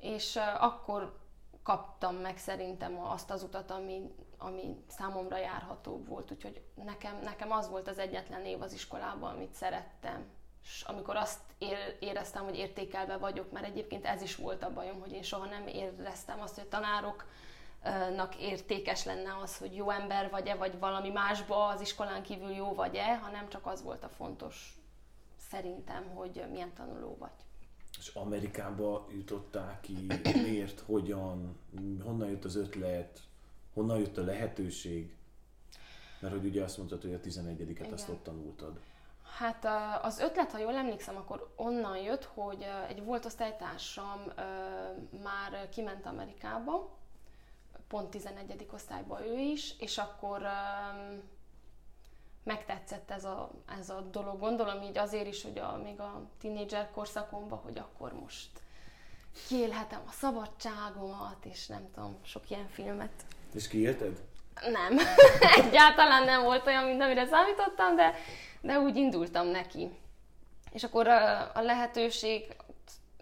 és 0.00 0.36
akkor 0.58 1.18
kaptam 1.62 2.14
meg 2.14 2.38
szerintem 2.38 3.00
azt 3.00 3.30
az 3.30 3.42
utat, 3.42 3.70
ami, 3.70 4.14
ami 4.38 4.84
számomra 4.88 5.36
járható 5.36 6.02
volt, 6.08 6.30
úgyhogy 6.30 6.62
nekem, 6.84 7.18
nekem 7.22 7.52
az 7.52 7.68
volt 7.68 7.88
az 7.88 7.98
egyetlen 7.98 8.44
év 8.44 8.62
az 8.62 8.72
iskolában, 8.72 9.34
amit 9.34 9.54
szerettem. 9.54 10.24
és 10.62 10.82
amikor 10.82 11.16
azt 11.16 11.40
éreztem, 11.98 12.44
hogy 12.44 12.56
értékelve 12.56 13.16
vagyok, 13.16 13.52
mert 13.52 13.66
egyébként 13.66 14.06
ez 14.06 14.22
is 14.22 14.36
volt 14.36 14.62
a 14.62 14.72
bajom, 14.72 15.00
hogy 15.00 15.12
én 15.12 15.22
soha 15.22 15.46
nem 15.46 15.66
éreztem 15.66 16.40
azt, 16.40 16.54
hogy 16.58 16.66
tanároknak 17.82 18.36
értékes 18.36 19.04
lenne 19.04 19.36
az, 19.42 19.56
hogy 19.56 19.76
jó 19.76 19.90
ember 19.90 20.30
vagy-e, 20.30 20.54
vagy 20.54 20.78
valami 20.78 21.10
másba 21.10 21.66
az 21.66 21.80
iskolán 21.80 22.22
kívül 22.22 22.50
jó 22.50 22.74
vagy-e, 22.74 23.16
hanem 23.18 23.48
csak 23.48 23.66
az 23.66 23.82
volt 23.82 24.04
a 24.04 24.08
fontos 24.08 24.80
szerintem, 25.50 26.04
hogy 26.14 26.44
milyen 26.50 26.72
tanuló 26.74 27.16
vagy. 27.18 27.30
És 27.98 28.08
Amerikába 28.14 29.06
jutottál 29.12 29.80
ki, 29.80 30.06
miért, 30.46 30.80
hogyan, 30.80 31.58
honnan 32.02 32.28
jött 32.28 32.44
az 32.44 32.56
ötlet, 32.56 33.20
honnan 33.74 33.98
jött 33.98 34.16
a 34.16 34.24
lehetőség? 34.24 35.14
Mert 36.20 36.34
hogy 36.34 36.44
ugye 36.44 36.62
azt 36.62 36.76
mondtad, 36.76 37.02
hogy 37.02 37.14
a 37.14 37.20
11-et 37.20 37.92
azt 37.92 38.08
ott 38.08 38.22
tanultad. 38.22 38.80
Hát 39.38 39.66
az 40.04 40.18
ötlet, 40.18 40.50
ha 40.50 40.58
jól 40.58 40.74
emlékszem, 40.74 41.16
akkor 41.16 41.52
onnan 41.56 41.96
jött, 41.96 42.24
hogy 42.24 42.66
egy 42.88 43.04
volt 43.04 43.24
osztálytársam 43.24 44.32
már 45.22 45.68
kiment 45.68 46.06
Amerikába, 46.06 46.99
pont 47.90 48.10
11. 48.10 48.66
osztályba 48.72 49.26
ő 49.26 49.38
is, 49.38 49.74
és 49.78 49.98
akkor 49.98 50.42
megtetszett 52.42 53.10
ez 53.10 53.24
a, 53.24 53.50
ez 53.78 53.90
a 53.90 54.00
dolog. 54.00 54.38
Gondolom 54.38 54.82
így 54.82 54.98
azért 54.98 55.26
is, 55.26 55.42
hogy 55.42 55.58
a, 55.58 55.80
még 55.82 56.00
a 56.00 56.22
tínédzser 56.40 56.90
korszakomban, 56.90 57.58
hogy 57.58 57.78
akkor 57.78 58.12
most 58.12 58.48
kiélhetem 59.48 60.02
a 60.06 60.12
szabadságomat, 60.12 61.44
és 61.44 61.66
nem 61.66 61.90
tudom, 61.94 62.18
sok 62.22 62.50
ilyen 62.50 62.68
filmet. 62.68 63.12
És 63.54 63.68
kiélted? 63.68 64.20
Nem. 64.62 64.98
Egyáltalán 65.64 66.24
nem 66.24 66.42
volt 66.42 66.66
olyan, 66.66 66.84
mint 66.84 67.02
amire 67.02 67.26
számítottam, 67.26 67.96
de, 67.96 68.14
de 68.60 68.78
úgy 68.78 68.96
indultam 68.96 69.46
neki. 69.46 69.90
És 70.72 70.84
akkor 70.84 71.08
a, 71.08 71.50
a 71.54 71.60
lehetőség, 71.60 72.56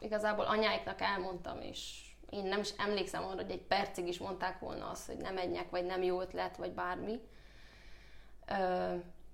igazából 0.00 0.44
anyáiknak 0.44 1.00
elmondtam, 1.00 1.60
és 1.60 2.07
én 2.30 2.44
nem 2.44 2.60
is 2.60 2.70
emlékszem 2.76 3.24
arra, 3.24 3.42
hogy 3.42 3.50
egy 3.50 3.62
percig 3.62 4.06
is 4.06 4.18
mondták 4.18 4.58
volna 4.58 4.90
azt, 4.90 5.06
hogy 5.06 5.16
nem 5.16 5.34
menjek, 5.34 5.70
vagy 5.70 5.84
nem 5.84 6.02
jó 6.02 6.20
ötlet, 6.20 6.56
vagy 6.56 6.72
bármi. 6.72 7.20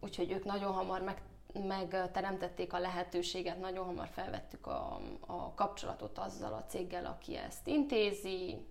Úgyhogy 0.00 0.30
ők 0.30 0.44
nagyon 0.44 0.72
hamar 0.72 1.02
meg, 1.02 1.22
megteremtették 1.66 2.72
a 2.72 2.78
lehetőséget, 2.78 3.60
nagyon 3.60 3.84
hamar 3.84 4.08
felvettük 4.08 4.66
a, 4.66 5.00
a 5.20 5.54
kapcsolatot 5.54 6.18
azzal 6.18 6.52
a 6.52 6.64
céggel, 6.68 7.06
aki 7.06 7.36
ezt 7.36 7.66
intézi, 7.66 8.66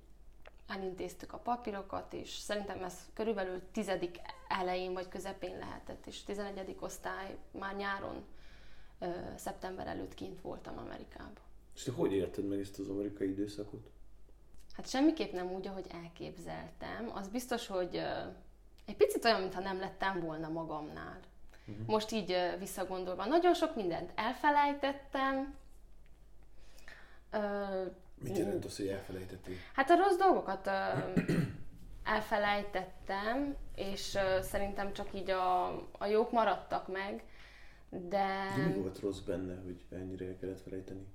elintéztük 0.68 1.34
a 1.34 1.38
papírokat, 1.38 2.14
és 2.14 2.30
szerintem 2.30 2.84
ez 2.84 2.94
körülbelül 3.14 3.62
tizedik 3.72 4.20
elején 4.48 4.94
vagy 4.94 5.08
közepén 5.08 5.58
lehetett, 5.58 6.08
és 6.08 6.24
11. 6.24 6.76
osztály 6.80 7.38
már 7.52 7.76
nyáron, 7.76 8.26
szeptember 9.36 9.88
előtt 9.88 10.14
kint 10.14 10.42
voltam 10.42 10.78
Amerikában. 10.78 11.44
És 11.76 11.84
te 11.84 11.92
hogy 11.92 12.14
érted 12.14 12.48
meg 12.48 12.60
ezt 12.60 12.80
az 12.80 12.90
amerikai 12.90 13.30
időszakot? 13.30 13.93
Hát 14.76 14.90
semmiképp 14.90 15.32
nem 15.34 15.52
úgy, 15.52 15.68
ahogy 15.68 15.86
elképzeltem. 16.04 17.12
Az 17.14 17.28
biztos, 17.28 17.68
hogy 17.68 17.96
egy 18.86 18.96
picit 18.98 19.26
olyan, 19.26 19.40
mintha 19.40 19.62
nem 19.62 19.80
lettem 19.80 20.20
volna 20.20 20.50
magamnál. 20.50 21.20
Uh-huh. 21.68 21.86
Most 21.86 22.12
így 22.12 22.36
visszagondolva, 22.60 23.26
nagyon 23.26 23.54
sok 23.54 23.76
mindent 23.76 24.12
elfelejtettem. 24.16 25.56
Mit 28.16 28.38
jelent 28.38 28.66
az, 28.66 28.78
hogy 28.78 28.88
elfelejtettél? 28.88 29.56
Hát 29.74 29.90
a 29.90 29.96
rossz 29.96 30.16
dolgokat 30.16 30.70
elfelejtettem, 32.04 33.56
és 33.76 34.18
szerintem 34.42 34.94
csak 34.94 35.14
így 35.14 35.30
a, 35.30 35.68
a 35.92 36.06
jók 36.06 36.32
maradtak 36.32 36.88
meg, 36.88 37.24
de... 37.90 38.28
De 38.56 38.66
mi 38.66 38.74
volt 38.74 39.00
rossz 39.00 39.20
benne, 39.20 39.56
hogy 39.64 39.86
ennyire 39.92 40.26
el 40.26 40.38
kellett 40.40 40.62
felejteni? 40.62 41.06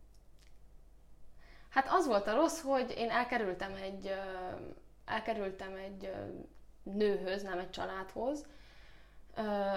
Hát 1.68 1.88
az 1.90 2.06
volt 2.06 2.26
a 2.26 2.34
rossz, 2.34 2.60
hogy 2.60 2.94
én 2.96 3.10
elkerültem 3.10 3.74
egy, 3.82 4.14
elkerültem 5.04 5.74
egy 5.74 6.12
nőhöz, 6.82 7.42
nem 7.42 7.58
egy 7.58 7.70
családhoz, 7.70 8.46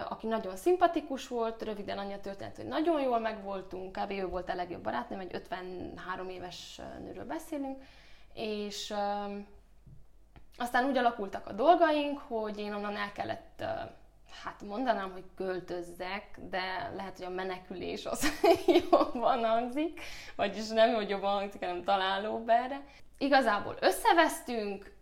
aki 0.09 0.27
nagyon 0.27 0.55
szimpatikus 0.55 1.27
volt, 1.27 1.61
röviden 1.61 1.97
annyi 1.97 2.13
a 2.13 2.19
történet, 2.19 2.55
hogy 2.55 2.65
nagyon 2.65 3.01
jól 3.01 3.19
megvoltunk, 3.19 3.91
kb. 3.91 4.11
ő 4.11 4.27
volt 4.27 4.49
a 4.49 4.55
legjobb 4.55 4.83
barátnőm, 4.83 5.19
egy 5.19 5.35
53 5.35 6.29
éves 6.29 6.81
nőről 6.99 7.25
beszélünk, 7.25 7.83
és 8.33 8.93
aztán 10.57 10.85
úgy 10.85 10.97
alakultak 10.97 11.47
a 11.47 11.53
dolgaink, 11.53 12.19
hogy 12.19 12.59
én 12.59 12.73
onnan 12.73 12.95
el 12.95 13.11
kellett, 13.11 13.63
hát 14.43 14.61
mondanám, 14.61 15.11
hogy 15.11 15.23
költözzek, 15.35 16.39
de 16.49 16.91
lehet, 16.95 17.17
hogy 17.17 17.25
a 17.25 17.29
menekülés 17.29 18.05
az 18.05 18.31
jobban 18.91 19.45
hangzik, 19.45 20.01
vagyis 20.35 20.67
nem, 20.67 20.93
hogy 20.93 21.09
jobban 21.09 21.33
hangzik, 21.33 21.59
hanem 21.59 21.83
találóbb 21.83 22.49
erre. 22.49 22.81
Igazából 23.17 23.77
összevesztünk, 23.79 24.93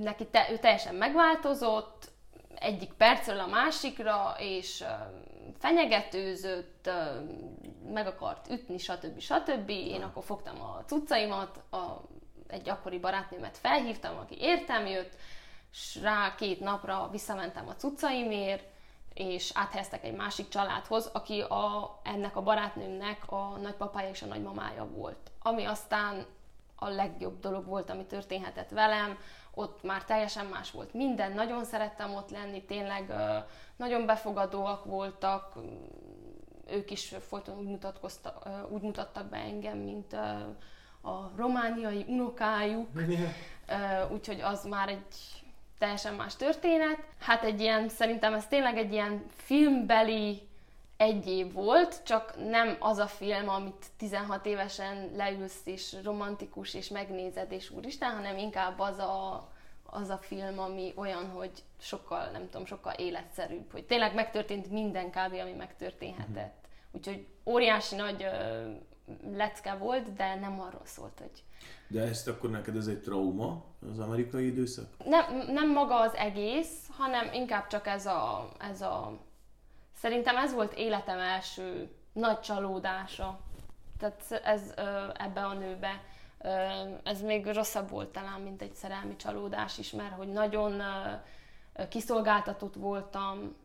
neki 0.00 0.26
te, 0.26 0.48
ő 0.50 0.58
teljesen 0.58 0.94
megváltozott, 0.94 2.12
egyik 2.54 2.92
percről 2.92 3.38
a 3.40 3.46
másikra, 3.46 4.34
és 4.38 4.84
fenyegetőzött, 5.58 6.90
meg 7.92 8.06
akart 8.06 8.50
ütni, 8.50 8.78
stb. 8.78 9.18
stb. 9.20 9.68
Én 9.68 10.02
akkor 10.02 10.24
fogtam 10.24 10.60
a 10.60 10.82
cuccaimat, 10.86 11.62
a, 11.70 12.00
egy 12.48 12.68
akkori 12.68 12.98
barátnőmet 12.98 13.58
felhívtam, 13.58 14.16
aki 14.18 14.36
értem 14.38 14.86
jött, 14.86 15.16
és 15.74 15.98
rá 16.02 16.34
két 16.34 16.60
napra 16.60 17.08
visszamentem 17.10 17.68
a 17.68 17.74
cuccaimért, 17.74 18.64
és 19.14 19.50
áthelyeztek 19.54 20.04
egy 20.04 20.16
másik 20.16 20.48
családhoz, 20.48 21.10
aki 21.12 21.40
a, 21.40 21.98
ennek 22.02 22.36
a 22.36 22.42
barátnőmnek 22.42 23.32
a 23.32 23.56
nagypapája 23.62 24.08
és 24.08 24.22
a 24.22 24.26
nagymamája 24.26 24.84
volt. 24.84 25.30
Ami 25.42 25.64
aztán 25.64 26.26
a 26.76 26.88
legjobb 26.88 27.40
dolog 27.40 27.66
volt, 27.66 27.90
ami 27.90 28.04
történhetett 28.04 28.70
velem, 28.70 29.18
ott 29.54 29.82
már 29.82 30.04
teljesen 30.04 30.46
más 30.46 30.70
volt 30.70 30.94
minden, 30.94 31.32
nagyon 31.32 31.64
szerettem 31.64 32.14
ott 32.14 32.30
lenni, 32.30 32.62
tényleg 32.62 33.12
nagyon 33.76 34.06
befogadóak 34.06 34.84
voltak, 34.84 35.54
ők 36.70 36.90
is 36.90 37.14
folyton 37.28 37.56
úgy, 37.56 37.78
úgy 38.68 38.82
mutattak 38.82 39.26
be 39.26 39.36
engem, 39.36 39.78
mint 39.78 40.12
a 41.02 41.30
romániai 41.36 42.04
unokájuk, 42.08 42.88
úgyhogy 44.14 44.40
az 44.40 44.64
már 44.64 44.88
egy 44.88 45.43
teljesen 45.78 46.14
más 46.14 46.36
történet. 46.36 46.98
Hát 47.18 47.44
egy 47.44 47.60
ilyen, 47.60 47.88
szerintem 47.88 48.34
ez 48.34 48.46
tényleg 48.46 48.76
egy 48.76 48.92
ilyen 48.92 49.24
filmbeli 49.36 50.48
egy 50.96 51.26
év 51.26 51.52
volt, 51.52 52.02
csak 52.04 52.34
nem 52.48 52.76
az 52.78 52.98
a 52.98 53.06
film, 53.06 53.48
amit 53.48 53.86
16 53.96 54.46
évesen 54.46 55.10
leülsz 55.16 55.60
és 55.64 55.96
romantikus 56.02 56.74
és 56.74 56.88
megnézed 56.88 57.52
és 57.52 57.70
úristen, 57.70 58.10
hanem 58.10 58.36
inkább 58.36 58.78
az 58.78 58.98
a, 58.98 59.48
az 59.86 60.08
a 60.08 60.18
film, 60.18 60.58
ami 60.58 60.92
olyan, 60.96 61.30
hogy 61.30 61.50
sokkal, 61.80 62.30
nem 62.30 62.48
tudom, 62.50 62.66
sokkal 62.66 62.92
életszerűbb, 62.92 63.72
hogy 63.72 63.84
tényleg 63.84 64.14
megtörtént 64.14 64.70
minden 64.70 65.10
kb. 65.10 65.32
ami 65.40 65.52
megtörténhetett. 65.52 66.34
Uh-huh. 66.34 66.92
Úgyhogy 66.92 67.26
óriási 67.44 67.94
nagy 67.94 68.26
lecke 69.36 69.74
volt, 69.74 70.12
de 70.12 70.34
nem 70.34 70.60
arról 70.60 70.84
szólt, 70.84 71.18
hogy... 71.18 71.42
De 71.88 72.02
ezt 72.02 72.28
akkor 72.28 72.50
neked 72.50 72.76
ez 72.76 72.86
egy 72.86 73.00
trauma, 73.00 73.64
az 73.90 73.98
amerikai 73.98 74.46
időszak? 74.46 74.86
Nem, 75.04 75.24
nem 75.46 75.72
maga 75.72 76.00
az 76.00 76.14
egész, 76.14 76.88
hanem 76.90 77.32
inkább 77.32 77.66
csak 77.66 77.86
ez 77.86 78.06
a, 78.06 78.48
ez 78.58 78.80
a 78.80 79.18
Szerintem 80.04 80.36
ez 80.36 80.54
volt 80.54 80.72
életem 80.72 81.18
első 81.18 81.88
nagy 82.12 82.40
csalódása. 82.40 83.40
Tehát 83.98 84.42
ez 84.44 84.74
ebbe 85.16 85.44
a 85.44 85.52
nőbe. 85.52 86.02
Ez 87.02 87.22
még 87.22 87.46
rosszabb 87.46 87.90
volt 87.90 88.08
talán, 88.08 88.40
mint 88.40 88.62
egy 88.62 88.74
szerelmi 88.74 89.16
csalódás 89.16 89.78
is, 89.78 89.90
mert 89.90 90.16
hogy 90.16 90.28
nagyon 90.28 90.82
kiszolgáltatott 91.88 92.74
voltam, 92.74 93.56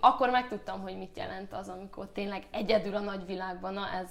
akkor 0.00 0.30
megtudtam, 0.30 0.80
hogy 0.80 0.96
mit 0.98 1.16
jelent 1.16 1.52
az, 1.52 1.68
amikor 1.68 2.08
tényleg 2.12 2.46
egyedül 2.50 2.94
a 2.94 3.00
nagyvilágban, 3.00 3.72
na 3.72 3.88
ez, 3.88 4.10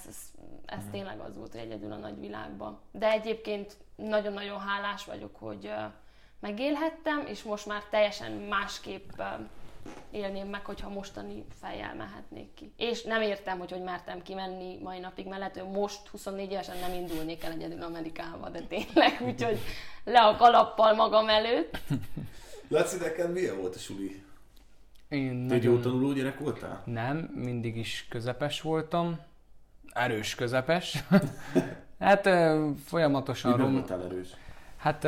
ez, 0.65 0.83
mm. 0.85 0.91
tényleg 0.91 1.19
az 1.19 1.37
volt, 1.37 1.51
hogy 1.51 1.61
egyedül 1.61 1.91
a 1.91 1.97
nagyvilágban. 1.97 2.79
De 2.91 3.11
egyébként 3.11 3.77
nagyon-nagyon 3.95 4.59
hálás 4.59 5.05
vagyok, 5.05 5.35
hogy 5.35 5.71
megélhettem, 6.39 7.25
és 7.27 7.43
most 7.43 7.65
már 7.65 7.83
teljesen 7.89 8.31
másképp 8.31 9.11
élném 10.11 10.47
meg, 10.47 10.65
hogyha 10.65 10.89
mostani 10.89 11.45
fejjel 11.61 11.95
mehetnék 11.95 12.53
ki. 12.53 12.73
És 12.77 13.03
nem 13.03 13.21
értem, 13.21 13.59
hogy 13.59 13.71
hogy 13.71 13.83
mertem 13.83 14.21
kimenni 14.21 14.77
mai 14.83 14.99
napig, 14.99 15.25
mert 15.25 15.39
lehet, 15.39 15.57
hogy 15.57 15.71
most 15.71 16.07
24 16.07 16.51
évesen 16.51 16.77
nem 16.77 16.93
indulnék 16.93 17.43
el 17.43 17.51
egyedül 17.51 17.81
Amerikába, 17.81 18.49
de 18.49 18.61
tényleg, 18.61 19.21
úgyhogy 19.21 19.59
le 20.03 20.19
a 20.19 20.35
kalappal 20.35 20.93
magam 20.93 21.29
előtt. 21.29 21.77
Laci, 22.67 22.97
neked 22.97 23.31
milyen 23.31 23.57
volt 23.57 23.75
a 23.75 23.79
suli? 23.79 24.23
Én 25.09 25.47
Te 25.47 25.55
nagyon... 25.55 25.73
jó 25.73 25.79
tanuló 25.79 26.11
gyerek 26.11 26.39
voltál? 26.39 26.81
Nem, 26.85 27.17
mindig 27.35 27.77
is 27.77 28.05
közepes 28.09 28.61
voltam. 28.61 29.19
Erős 29.93 30.35
közepes. 30.35 31.03
hát 31.99 32.29
folyamatosan... 32.85 33.51
Miben 33.51 33.71
voltál 33.71 34.03
erős? 34.03 34.29
Hát 34.77 35.05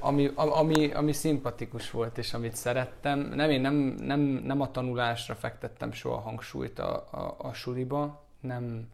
ami, 0.00 0.30
ami, 0.34 0.92
ami 0.92 1.12
szimpatikus 1.12 1.90
volt, 1.90 2.18
és 2.18 2.34
amit 2.34 2.56
szerettem, 2.56 3.18
nem, 3.18 3.50
én 3.50 3.60
nem, 3.60 3.74
nem, 3.98 4.20
nem 4.20 4.60
a 4.60 4.70
tanulásra 4.70 5.34
fektettem 5.34 5.92
soha 5.92 6.18
hangsúlyt 6.18 6.78
a, 6.78 6.94
a, 7.10 7.34
a 7.38 7.52
suliba, 7.52 8.22
nem, 8.40 8.88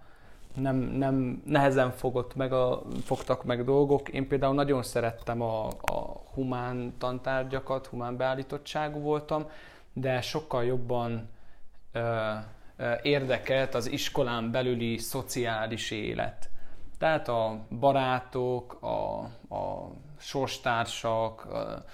nem, 0.54 0.76
nem 0.76 1.42
nehezen 1.44 1.90
fogott 1.90 2.34
meg 2.34 2.52
a, 2.52 2.82
fogtak 3.04 3.44
meg 3.44 3.64
dolgok. 3.64 4.08
Én 4.08 4.28
például 4.28 4.54
nagyon 4.54 4.82
szerettem 4.82 5.42
a, 5.42 5.66
a 5.66 6.22
humán 6.34 6.94
tantárgyakat, 6.98 7.86
humán 7.86 8.16
beállítottságú 8.16 9.00
voltam, 9.00 9.46
de 9.92 10.20
sokkal 10.20 10.64
jobban 10.64 11.28
ö, 11.92 12.32
ö, 12.76 12.92
érdekelt 13.02 13.74
az 13.74 13.90
iskolán 13.90 14.50
belüli 14.50 14.98
szociális 14.98 15.90
élet. 15.90 16.50
Tehát 16.98 17.28
a 17.28 17.66
barátok, 17.78 18.82
a, 18.82 19.18
a 19.54 19.90
sorstársak, 20.18 21.44
a, 21.44 21.84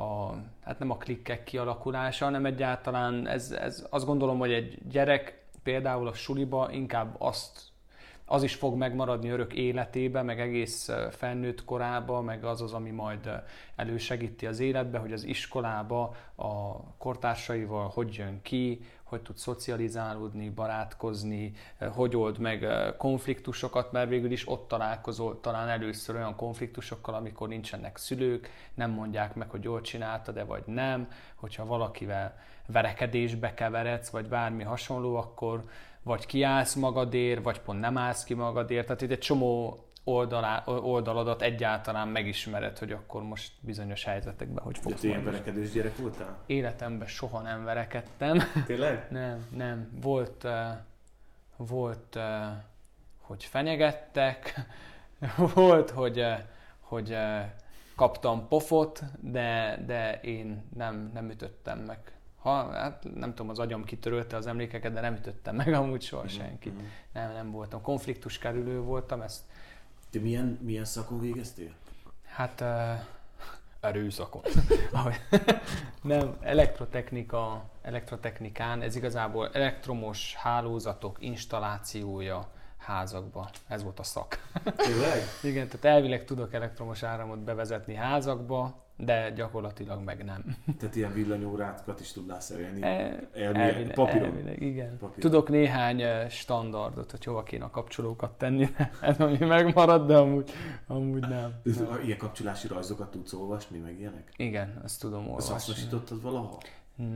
a, 0.00 0.34
hát 0.64 0.78
nem 0.78 0.90
a 0.90 0.96
klikkek 0.96 1.44
kialakulása, 1.44 2.24
hanem 2.24 2.46
egyáltalán 2.46 3.28
ez, 3.28 3.50
ez, 3.50 3.86
azt 3.90 4.06
gondolom, 4.06 4.38
hogy 4.38 4.52
egy 4.52 4.78
gyerek 4.90 5.42
például 5.62 6.06
a 6.06 6.12
suliba 6.12 6.68
inkább 6.72 7.14
azt 7.18 7.60
az 8.28 8.42
is 8.42 8.54
fog 8.54 8.76
megmaradni 8.76 9.28
örök 9.28 9.52
életébe, 9.52 10.22
meg 10.22 10.40
egész 10.40 10.90
felnőtt 11.10 11.64
korába, 11.64 12.20
meg 12.20 12.44
az 12.44 12.62
az, 12.62 12.72
ami 12.72 12.90
majd 12.90 13.30
elősegíti 13.76 14.46
az 14.46 14.60
életbe, 14.60 14.98
hogy 14.98 15.12
az 15.12 15.24
iskolába 15.24 16.14
a 16.34 16.80
kortársaival 16.98 17.90
hogy 17.94 18.14
jön 18.14 18.42
ki, 18.42 18.80
hogy 19.02 19.22
tud 19.22 19.36
szocializálódni, 19.36 20.48
barátkozni, 20.48 21.52
hogy 21.90 22.16
old 22.16 22.38
meg 22.38 22.66
konfliktusokat, 22.96 23.92
mert 23.92 24.08
végül 24.08 24.30
is 24.30 24.48
ott 24.48 24.68
találkozol 24.68 25.40
talán 25.40 25.68
először 25.68 26.14
olyan 26.14 26.36
konfliktusokkal, 26.36 27.14
amikor 27.14 27.48
nincsenek 27.48 27.96
szülők, 27.96 28.50
nem 28.74 28.90
mondják 28.90 29.34
meg, 29.34 29.50
hogy 29.50 29.62
jól 29.62 29.80
csináltad 29.80 30.34
de 30.34 30.44
vagy 30.44 30.62
nem, 30.66 31.08
hogyha 31.34 31.66
valakivel 31.66 32.38
verekedésbe 32.66 33.54
keveredsz, 33.54 34.08
vagy 34.08 34.28
bármi 34.28 34.62
hasonló, 34.62 35.16
akkor 35.16 35.64
vagy 36.08 36.26
kiállsz 36.26 36.74
magadért, 36.74 37.42
vagy 37.42 37.60
pont 37.60 37.80
nem 37.80 37.98
állsz 37.98 38.24
ki 38.24 38.34
magadért. 38.34 38.86
Tehát 38.86 39.02
itt 39.02 39.10
egy 39.10 39.18
csomó 39.18 39.78
oldalá, 40.04 40.62
oldaladat 40.66 41.42
egyáltalán 41.42 42.08
megismered, 42.08 42.78
hogy 42.78 42.92
akkor 42.92 43.22
most 43.22 43.52
bizonyos 43.60 44.04
helyzetekben 44.04 44.64
hogy 44.64 44.78
fogsz 44.78 45.00
De 45.00 45.20
verekedős 45.20 45.70
gyerek 45.70 45.96
voltál? 45.96 46.38
Életemben 46.46 47.08
soha 47.08 47.40
nem 47.40 47.64
verekedtem. 47.64 48.38
Tényleg? 48.66 49.06
nem, 49.10 49.46
nem. 49.56 49.90
Volt, 50.00 50.44
uh, 50.44 50.52
volt 51.56 52.16
uh, 52.16 52.22
hogy 53.20 53.44
fenyegettek, 53.44 54.54
volt, 55.54 55.90
hogy, 55.90 56.18
uh, 56.20 56.38
hogy 56.80 57.10
uh, 57.10 57.40
kaptam 57.96 58.48
pofot, 58.48 59.02
de, 59.20 59.82
de 59.86 60.20
én 60.20 60.64
nem, 60.76 61.10
nem 61.14 61.30
ütöttem 61.30 61.78
meg 61.78 62.17
ha, 62.48 62.72
hát 62.72 63.06
nem 63.14 63.30
tudom, 63.34 63.50
az 63.50 63.58
agyam 63.58 63.84
kitörölte 63.84 64.36
az 64.36 64.46
emlékeket, 64.46 64.92
de 64.92 65.00
nem 65.00 65.14
ütöttem 65.14 65.56
meg 65.56 65.72
amúgy 65.72 66.02
soha 66.02 66.22
mm-hmm. 66.22 66.36
senkit. 66.36 66.72
Mm-hmm. 66.72 66.86
Nem, 67.12 67.32
nem 67.32 67.50
voltam. 67.50 67.82
Konfliktus 67.82 68.38
kerülő 68.38 68.80
voltam, 68.80 69.20
ezt... 69.20 69.42
Te 70.10 70.20
milyen, 70.20 70.58
milyen 70.62 70.84
szakon 70.84 71.20
végeztél? 71.20 71.70
Hát 72.24 72.60
uh, 72.60 73.00
erőszakon. 73.80 74.42
nem, 76.02 76.36
elektrotechnika, 76.40 77.70
elektrotechnikán, 77.82 78.82
ez 78.82 78.96
igazából 78.96 79.50
elektromos 79.52 80.34
hálózatok 80.34 81.16
installációja 81.20 82.48
házakba. 82.76 83.50
Ez 83.66 83.82
volt 83.82 83.98
a 83.98 84.02
szak. 84.02 84.50
Tényleg? 84.76 85.22
Igen, 85.42 85.68
tehát 85.68 85.84
elvileg 85.96 86.24
tudok 86.24 86.52
elektromos 86.54 87.02
áramot 87.02 87.38
bevezetni 87.38 87.94
házakba, 87.94 88.86
de 89.00 89.30
gyakorlatilag 89.30 90.04
meg 90.04 90.24
nem. 90.24 90.56
Tehát 90.78 90.96
ilyen 90.96 91.12
villanyórákat 91.12 92.00
is 92.00 92.12
tudnál 92.12 92.40
szerelni? 92.40 92.82
E, 92.82 93.28
elvileg, 93.34 93.92
papíron? 93.94 94.24
Elvileg, 94.24 94.62
igen. 94.62 94.98
Papíron. 94.98 95.20
Tudok 95.20 95.48
néhány 95.48 96.00
eh, 96.00 96.28
standardot, 96.28 97.10
hogy 97.10 97.24
hova 97.24 97.42
kéne 97.42 97.64
a 97.64 97.70
kapcsolókat 97.70 98.30
tenni, 98.30 98.68
ez 99.00 99.20
ami 99.26 99.38
megmarad, 99.38 100.06
de 100.06 100.16
amúgy, 100.16 100.50
amúgy 100.86 101.20
nem. 101.20 101.52
nem. 101.62 102.00
Ilyen 102.04 102.18
kapcsolási 102.18 102.68
rajzokat 102.68 103.10
tudsz 103.10 103.32
olvasni, 103.32 103.78
meg 103.78 103.98
ilyenek? 103.98 104.32
Igen, 104.36 104.80
ezt 104.84 105.00
tudom 105.00 105.28
olvasni. 105.28 105.54
Azt 105.54 105.66
hasznosítottad 105.66 106.22
valahol? 106.22 106.58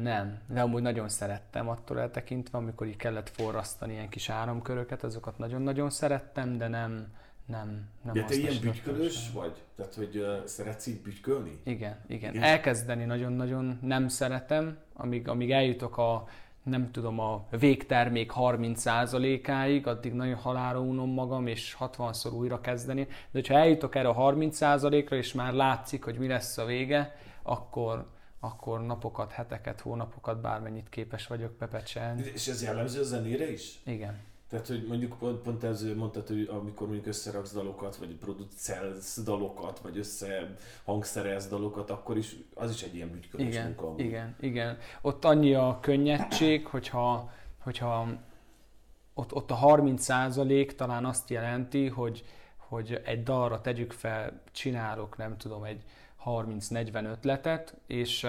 Nem, 0.03 0.39
de 0.49 0.61
amúgy 0.61 0.83
nagyon 0.83 1.09
szerettem 1.09 1.68
attól 1.68 2.01
eltekintve, 2.01 2.59
amikor 2.59 2.87
így 2.87 2.97
kellett 2.97 3.28
forrasztani 3.28 3.93
ilyen 3.93 4.09
kis 4.09 4.28
áramköröket, 4.28 5.05
azokat 5.05 5.39
nagyon-nagyon 5.39 5.91
szerettem, 5.91 6.59
de 6.59 6.68
nem, 6.68 7.07
nem, 7.47 7.88
nem 8.03 8.14
De 8.14 8.24
te 8.24 8.34
ilyen 8.34 8.61
bütykölős 8.61 9.30
vagy? 9.34 9.62
Tehát, 9.76 9.95
hogy 9.95 10.16
uh, 10.16 10.45
szeretsz 10.45 10.86
így 10.86 11.01
bütykölni? 11.01 11.61
Igen, 11.64 11.97
igen, 12.09 12.34
igen. 12.34 12.43
Elkezdeni 12.45 13.05
nagyon-nagyon 13.05 13.78
nem 13.82 14.09
szeretem, 14.09 14.78
amíg, 14.93 15.28
amíg 15.28 15.51
eljutok 15.51 15.99
a 15.99 16.28
nem 16.62 16.90
tudom, 16.90 17.18
a 17.18 17.47
végtermék 17.51 18.32
30%-áig, 18.36 19.86
addig 19.86 20.12
nagyon 20.12 20.34
halára 20.34 20.80
unom 20.80 21.11
magam, 21.11 21.47
és 21.47 21.76
60-szor 21.80 22.32
újra 22.32 22.61
kezdeni. 22.61 23.05
De 23.05 23.11
hogyha 23.32 23.55
eljutok 23.55 23.95
erre 23.95 24.09
a 24.09 24.32
30%-ra, 24.32 25.16
és 25.16 25.32
már 25.32 25.53
látszik, 25.53 26.05
hogy 26.05 26.18
mi 26.18 26.26
lesz 26.26 26.59
a 26.59 26.64
vége, 26.64 27.16
akkor, 27.43 28.11
akkor 28.40 28.80
napokat, 28.80 29.32
heteket, 29.32 29.80
hónapokat, 29.80 30.40
bármennyit 30.40 30.88
képes 30.88 31.26
vagyok 31.26 31.53
bepecselni. 31.53 32.22
És 32.34 32.49
ez 32.49 32.62
jellemző 32.62 33.01
a 33.01 33.05
zenére 33.05 33.53
is? 33.53 33.80
Igen. 33.84 34.20
Tehát, 34.53 34.66
hogy 34.66 34.84
mondjuk 34.88 35.18
pont, 35.18 35.38
pont 35.38 35.64
ez 35.64 35.82
mondtad, 35.96 36.26
hogy 36.26 36.48
amikor 36.50 36.86
mondjuk 36.86 37.07
összeraksz 37.07 37.53
dalokat, 37.53 37.96
vagy 37.96 38.14
producelsz 38.14 39.22
dalokat, 39.22 39.78
vagy 39.78 39.98
össze 39.98 40.55
hangszerelsz 40.84 41.48
dalokat, 41.48 41.90
akkor 41.90 42.16
is 42.16 42.36
az 42.55 42.70
is 42.70 42.82
egy 42.82 42.94
ilyen 42.94 43.11
bütykölés 43.11 43.46
igen, 43.46 43.66
munka. 43.66 43.94
Igen, 43.96 44.36
igen. 44.40 44.78
Ott 45.00 45.24
annyi 45.24 45.55
a 45.55 45.78
könnyedség, 45.80 46.66
hogyha, 46.66 47.32
hogyha 47.59 48.09
ott, 49.14 49.34
ott 49.34 49.50
a 49.50 49.55
30 49.55 50.03
százalék 50.03 50.74
talán 50.74 51.05
azt 51.05 51.30
jelenti, 51.30 51.88
hogy, 51.88 52.24
hogy 52.57 53.00
egy 53.05 53.22
dalra 53.22 53.61
tegyük 53.61 53.92
fel, 53.92 54.40
csinálok, 54.50 55.16
nem 55.16 55.36
tudom, 55.36 55.64
egy 55.64 55.82
30-40 56.24 57.05
ötletet, 57.05 57.76
és 57.86 58.26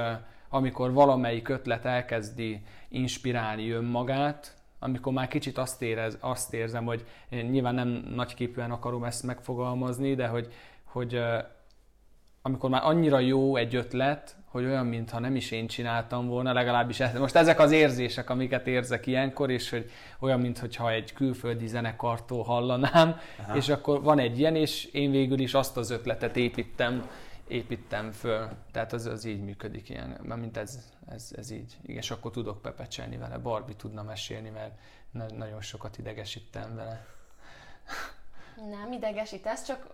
amikor 0.50 0.92
valamelyik 0.92 1.50
ötlet 1.50 1.86
elkezdi 1.86 2.62
inspirálni 2.90 3.70
önmagát, 3.70 4.62
amikor 4.84 5.14
már 5.14 5.28
kicsit 5.28 5.58
azt, 5.58 5.82
érez, 5.82 6.18
azt 6.20 6.54
érzem, 6.54 6.86
hogy 6.86 7.06
én 7.30 7.46
nyilván 7.46 7.76
nem 7.76 7.88
nagyképűen 8.16 8.72
akarom 8.72 9.04
ezt 9.04 9.24
megfogalmazni, 9.24 10.16
de 10.16 10.28
hogy, 10.28 10.54
hogy 10.84 11.20
amikor 12.42 12.70
már 12.70 12.82
annyira 12.84 13.20
jó 13.20 13.56
egy 13.56 13.76
ötlet, 13.76 14.36
hogy 14.46 14.66
olyan, 14.66 14.86
mintha 14.86 15.20
nem 15.20 15.36
is 15.36 15.52
én 15.52 15.68
csináltam 15.68 16.28
volna, 16.28 16.54
legalábbis 16.54 17.00
ez, 17.00 17.20
most 17.20 17.36
ezek 17.36 17.60
az 17.60 17.72
érzések, 17.72 18.30
amiket 18.30 18.68
érzek 18.68 19.08
ilyenkor, 19.08 19.52
és 19.52 19.70
hogy 19.70 19.92
olyan, 20.20 20.40
mintha 20.40 20.92
egy 20.92 21.14
külföldi 21.14 21.68
zenekartól 21.68 22.44
hallanám, 22.44 23.16
Aha. 23.40 23.56
és 23.56 23.70
akkor 23.70 24.02
van 24.02 24.20
egy 24.20 24.40
ilyen, 24.40 24.56
és 24.56 24.86
én 24.86 25.12
végül 25.12 25.40
is 25.40 25.54
azt 25.54 25.78
az 25.78 25.90
ötletet 25.90 26.38
építem, 26.38 27.10
építem 27.48 28.12
föl. 28.12 28.50
Tehát 28.72 28.94
az, 28.94 29.06
az 29.06 29.26
így 29.26 29.44
működik 29.44 29.90
ilyen, 29.90 30.20
mint 30.22 30.58
ez, 30.58 30.92
ez, 31.08 31.32
ez 31.36 31.50
így. 31.50 31.78
Igen, 31.82 31.98
és 31.98 32.12
akkor 32.12 32.32
tudok 32.32 32.62
pepecselni 32.62 33.18
vele. 33.18 33.38
Barbie 33.38 33.76
tudna 33.76 34.04
mesélni, 34.04 34.50
mert 34.50 34.74
nagyon 35.38 35.62
sokat 35.62 35.98
idegesítem 35.98 36.76
vele. 36.76 37.06
Nem 38.70 38.92
idegesítesz, 38.92 39.64
csak 39.64 39.88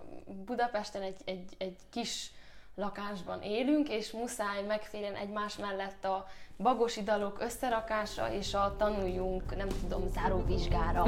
Budapesten 0.45 1.01
egy, 1.01 1.21
egy, 1.25 1.55
egy 1.57 1.77
kis 1.89 2.31
lakásban 2.75 3.41
élünk, 3.41 3.89
és 3.89 4.11
muszáj 4.11 4.63
megférjen 4.67 5.15
egymás 5.15 5.57
mellett 5.57 6.05
a 6.05 6.27
bagosi 6.57 7.03
dalok 7.03 7.41
összerakása 7.41 8.33
és 8.33 8.53
a 8.53 8.75
tanuljunk, 8.77 9.55
nem 9.55 9.67
tudom, 9.67 10.07
záróvizsgára. 10.07 11.05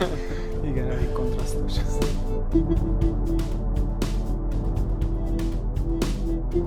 Igen, 0.70 0.90
elég 0.90 1.12
kontrasztos. 1.12 1.72
Nagyon 6.50 6.66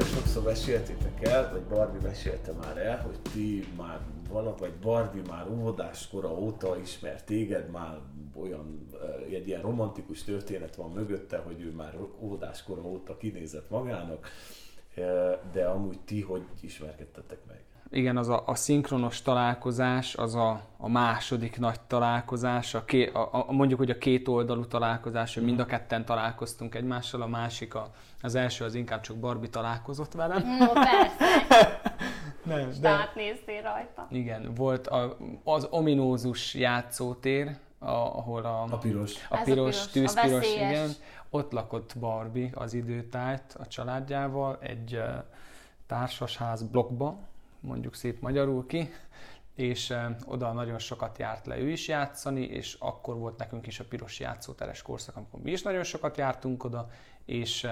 sokszor 0.00 0.42
meséltétek 0.42 1.24
el, 1.24 1.50
vagy 1.52 1.62
Barbie 1.62 2.00
mesélte 2.02 2.52
már 2.52 2.76
el, 2.76 3.00
hogy 3.00 3.18
ti 3.32 3.68
már 3.76 4.00
valami, 4.28 4.56
vagy 4.58 4.72
Barbie 4.72 5.22
már 5.28 5.50
óvodáskora 5.50 6.38
óta 6.38 6.78
ismer 6.78 7.24
téged, 7.24 7.70
már 7.70 7.98
olyan, 8.34 8.86
egy 9.30 9.46
ilyen 9.48 9.60
romantikus 9.60 10.22
történet 10.22 10.76
van 10.76 10.90
mögötte, 10.90 11.36
hogy 11.36 11.60
ő 11.60 11.70
már 11.70 11.96
óvodáskora 12.20 12.82
óta 12.82 13.16
kinézett 13.16 13.70
magának, 13.70 14.28
de 15.52 15.64
amúgy 15.64 15.98
ti 16.04 16.20
hogy 16.22 16.42
ismerkedtetek 16.60 17.38
meg? 17.46 17.64
igen, 17.94 18.16
az 18.16 18.28
a, 18.28 18.42
a 18.46 18.54
szinkronos 18.54 19.22
találkozás, 19.22 20.14
az 20.14 20.34
a, 20.34 20.60
a 20.76 20.88
második 20.88 21.58
nagy 21.58 21.80
találkozás, 21.86 22.74
a, 22.74 22.84
ké, 22.84 23.06
a, 23.06 23.28
a, 23.32 23.52
mondjuk, 23.52 23.78
hogy 23.78 23.90
a 23.90 23.98
két 23.98 24.28
oldalú 24.28 24.66
találkozás, 24.66 25.34
hogy 25.34 25.44
mind 25.44 25.60
a 25.60 25.66
ketten 25.66 26.04
találkoztunk 26.04 26.74
egymással, 26.74 27.22
a 27.22 27.26
másik, 27.26 27.74
a, 27.74 27.90
az 28.22 28.34
első 28.34 28.64
az 28.64 28.74
inkább 28.74 29.00
csak 29.00 29.16
Barbie 29.16 29.48
találkozott 29.50 30.12
velem. 30.12 30.42
No, 30.58 30.72
persze. 30.72 31.82
Nem, 32.42 32.70
De 32.80 32.88
átnéztél 32.88 33.62
rajta. 33.62 34.06
Igen, 34.10 34.54
volt 34.54 34.86
a, 34.86 35.16
az 35.44 35.66
ominózus 35.70 36.54
játszótér, 36.54 37.56
a, 37.78 37.90
ahol 37.90 38.44
a, 38.44 38.62
A 38.70 38.78
piros. 38.78 39.14
a 39.28 39.34
Ez 39.34 39.40
a 39.40 39.44
piros, 39.44 39.86
piros, 39.86 39.86
a 39.86 39.90
tűzpiros, 39.92 40.30
veszélyes. 40.40 40.70
igen. 40.70 40.90
Ott 41.34 41.52
lakott 41.52 41.98
Barbie 41.98 42.50
az 42.54 42.74
időtájt 42.74 43.54
a 43.58 43.66
családjával 43.66 44.58
egy 44.60 45.02
társasház 45.86 46.62
blokkba, 46.62 47.18
mondjuk 47.60 47.94
szép 47.94 48.20
magyarul 48.20 48.66
ki, 48.66 48.90
és 49.54 49.94
oda 50.24 50.52
nagyon 50.52 50.78
sokat 50.78 51.18
járt 51.18 51.46
le 51.46 51.58
ő 51.58 51.70
is 51.70 51.88
játszani, 51.88 52.42
és 52.42 52.76
akkor 52.78 53.16
volt 53.16 53.38
nekünk 53.38 53.66
is 53.66 53.80
a 53.80 53.84
piros 53.84 54.20
játszóteres 54.20 54.82
korszak, 54.82 55.16
amikor 55.16 55.40
mi 55.40 55.50
is 55.50 55.62
nagyon 55.62 55.82
sokat 55.82 56.16
jártunk 56.16 56.64
oda, 56.64 56.88
és 57.24 57.66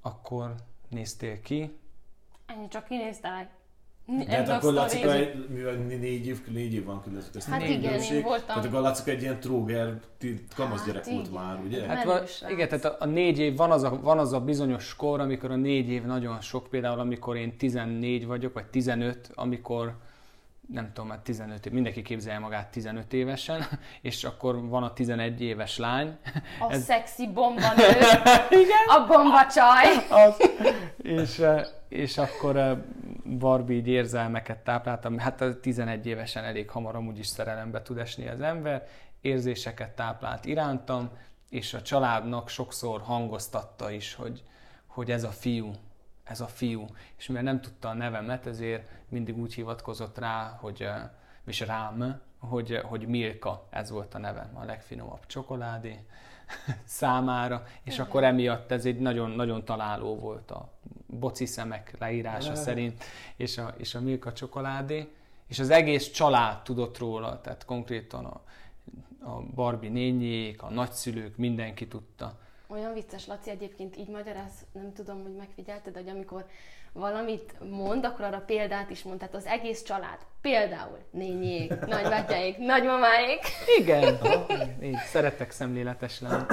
akkor 0.00 0.54
néztél 0.88 1.40
ki. 1.40 1.78
Ennyi, 2.46 2.68
csak 2.68 2.84
kinéztelek. 2.84 3.59
De 4.18 4.36
hát 4.36 4.48
akkor 4.48 4.72
látszik, 4.72 5.04
hogy 5.04 5.46
mivel 5.48 5.74
négy 5.74 6.26
év, 6.26 6.40
négy 6.52 6.74
év 6.74 6.84
van 6.84 7.02
között 7.02 7.30
köztünk. 7.30 7.56
Hát 7.56 7.64
igen, 7.64 7.74
én 7.74 7.82
különbség, 7.82 8.22
voltam- 8.22 8.46
Tehát 8.46 8.64
akkor 8.64 8.80
látszik 8.80 9.06
egy 9.06 9.22
ilyen 9.22 9.40
tróger, 9.40 10.00
kamasz 10.56 10.78
Hát 10.78 10.86
gyerek 10.86 11.04
volt 11.04 11.26
igen. 11.26 11.42
már, 11.42 11.58
ugye? 11.66 11.86
Hát 11.86 11.96
Hát 11.96 12.04
van, 12.04 12.22
igen, 12.50 12.68
tehát 12.68 12.84
a, 12.84 12.96
a 12.98 13.06
négy 13.06 13.38
év, 13.38 13.56
van 13.56 13.70
az, 13.70 13.82
a, 13.82 14.00
van 14.02 14.18
az 14.18 14.32
a 14.32 14.40
bizonyos 14.40 14.96
kor, 14.96 15.20
amikor 15.20 15.50
a 15.50 15.56
négy 15.56 15.88
év 15.88 16.02
nagyon 16.02 16.40
sok, 16.40 16.66
például 16.70 16.98
amikor 17.00 17.36
én 17.36 17.56
14 17.56 18.26
vagyok, 18.26 18.52
vagy 18.54 18.66
15, 18.66 19.30
amikor 19.34 19.96
nem 20.72 20.92
tudom, 20.92 21.10
hát 21.10 21.20
15 21.20 21.66
év, 21.66 21.72
mindenki 21.72 22.02
képzelje 22.02 22.38
magát 22.38 22.70
15 22.70 23.12
évesen, 23.12 23.64
és 24.02 24.24
akkor 24.24 24.68
van 24.68 24.82
a 24.82 24.92
11 24.92 25.40
éves 25.42 25.78
lány, 25.78 26.16
A 26.60 26.72
Ez- 26.72 26.82
szexi 26.84 27.28
bomba 27.32 27.74
nő. 27.76 27.88
Igen? 28.50 28.86
A 28.88 29.06
bomba 29.06 29.46
csaj. 29.46 30.06
az, 30.10 30.50
és, 31.02 31.42
és 31.88 32.18
akkor 32.18 32.84
Barbie 33.38 33.76
így 33.76 33.88
érzelmeket 33.88 34.58
tápláltam. 34.58 35.18
Hát 35.18 35.40
a 35.40 35.60
11 35.60 36.06
évesen 36.06 36.44
elég 36.44 36.70
hamar 36.70 36.96
amúgy 36.96 37.18
is 37.18 37.26
szerelembe 37.26 37.82
tud 37.82 37.98
esni 37.98 38.28
az 38.28 38.40
ember, 38.40 38.86
érzéseket 39.20 39.90
táplált 39.90 40.44
irántam, 40.44 41.10
és 41.50 41.74
a 41.74 41.82
családnak 41.82 42.48
sokszor 42.48 43.00
hangoztatta 43.00 43.90
is, 43.90 44.14
hogy, 44.14 44.42
hogy 44.86 45.10
ez 45.10 45.24
a 45.24 45.30
fiú, 45.30 45.70
ez 46.30 46.40
a 46.40 46.46
fiú. 46.46 46.86
És 47.16 47.26
mivel 47.26 47.42
nem 47.42 47.60
tudta 47.60 47.88
a 47.88 47.94
nevemet, 47.94 48.46
ezért 48.46 48.90
mindig 49.08 49.38
úgy 49.38 49.54
hivatkozott 49.54 50.18
rá, 50.18 50.56
hogy, 50.60 50.88
és 51.46 51.60
rám, 51.60 52.20
hogy, 52.38 52.80
hogy 52.82 53.06
Milka, 53.06 53.66
ez 53.70 53.90
volt 53.90 54.14
a 54.14 54.18
nevem, 54.18 54.50
a 54.54 54.64
legfinomabb 54.64 55.26
csokoládé 55.26 56.04
számára, 56.84 57.64
és 57.82 57.94
Igen. 57.94 58.06
akkor 58.06 58.24
emiatt 58.24 58.70
ez 58.70 58.84
egy 58.84 58.98
nagyon, 58.98 59.30
nagyon 59.30 59.64
találó 59.64 60.18
volt 60.18 60.50
a 60.50 60.72
boci 61.06 61.46
szemek 61.46 61.94
leírása 61.98 62.54
szerint, 62.54 63.04
és 63.36 63.58
a, 63.58 63.74
és 63.76 63.94
a 63.94 64.00
Milka 64.00 64.32
csokoládé, 64.32 65.12
és 65.46 65.58
az 65.58 65.70
egész 65.70 66.10
család 66.10 66.62
tudott 66.62 66.98
róla, 66.98 67.40
tehát 67.40 67.64
konkrétan 67.64 68.24
a, 68.24 68.40
a 69.30 69.42
Barbie 69.54 69.90
nényék, 69.90 70.62
a 70.62 70.70
nagyszülők, 70.70 71.36
mindenki 71.36 71.88
tudta. 71.88 72.38
Olyan 72.72 72.92
vicces, 72.92 73.26
Laci 73.26 73.50
egyébként 73.50 73.96
így 73.96 74.08
magyaráz, 74.08 74.52
nem 74.72 74.92
tudom, 74.92 75.22
hogy 75.22 75.34
megfigyelted, 75.34 75.94
hogy 75.94 76.08
amikor 76.08 76.46
valamit 76.92 77.54
mond, 77.70 78.04
akkor 78.04 78.24
arra 78.24 78.40
példát 78.40 78.90
is 78.90 79.02
mond. 79.02 79.18
Tehát 79.18 79.34
az 79.34 79.46
egész 79.46 79.82
család, 79.82 80.18
például 80.40 80.98
nényék, 81.10 81.80
nagybátyáik, 81.86 82.58
nagymamáik. 82.58 83.40
Igen, 83.78 84.18
így 84.82 84.96
szeretek 84.96 85.50
szemléletes 85.50 86.20
lenni. 86.20 86.44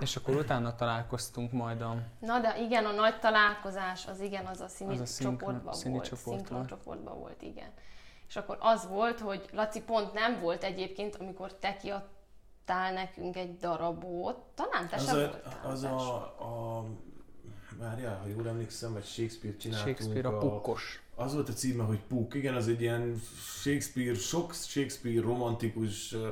És 0.00 0.16
akkor 0.16 0.34
utána 0.36 0.74
találkoztunk 0.74 1.52
majd 1.52 1.80
a... 1.80 1.96
Na 2.20 2.38
de 2.40 2.54
igen, 2.60 2.84
a 2.84 2.92
nagy 2.92 3.18
találkozás, 3.18 4.06
az 4.06 4.20
igen, 4.20 4.46
az 4.46 4.60
a 4.60 4.68
színi 4.68 4.92
Az 4.94 5.00
a 5.00 5.06
szinkron- 5.06 5.38
csoportban 5.38 5.74
színi 5.74 5.92
volt. 6.24 6.68
csoportban 6.68 7.18
volt, 7.18 7.42
igen. 7.42 7.68
És 8.28 8.36
akkor 8.36 8.56
az 8.60 8.88
volt, 8.88 9.20
hogy 9.20 9.48
Laci 9.52 9.82
pont 9.82 10.12
nem 10.12 10.40
volt 10.40 10.64
egyébként, 10.64 11.16
amikor 11.16 11.54
te 11.54 11.76
kiadtál 12.68 12.92
nekünk 12.92 13.36
egy 13.36 13.56
darabot. 13.56 14.36
Talán 14.54 14.88
te 14.88 14.96
Az 14.96 15.04
sem 15.04 15.14
a, 15.16 15.18
voltál. 15.18 15.60
az 15.64 15.82
az 15.82 15.84
a, 15.84 16.14
a 16.78 16.84
várjál, 17.78 18.18
ha 18.18 18.26
jól 18.26 18.48
emlékszem, 18.48 18.92
vagy 18.92 19.04
Shakespeare 19.04 19.56
csináltunk. 19.56 19.96
Shakespeare 19.96 20.28
a 20.28 20.38
pukkos. 20.38 21.02
Az 21.14 21.34
volt 21.34 21.48
a 21.48 21.52
címe, 21.52 21.84
hogy 21.84 22.00
Puk. 22.08 22.34
Igen, 22.34 22.54
az 22.54 22.68
egy 22.68 22.80
ilyen 22.80 23.20
Shakespeare, 23.60 24.14
sok 24.14 24.54
Shakespeare 24.54 25.20
romantikus 25.20 26.12
ö, 26.12 26.28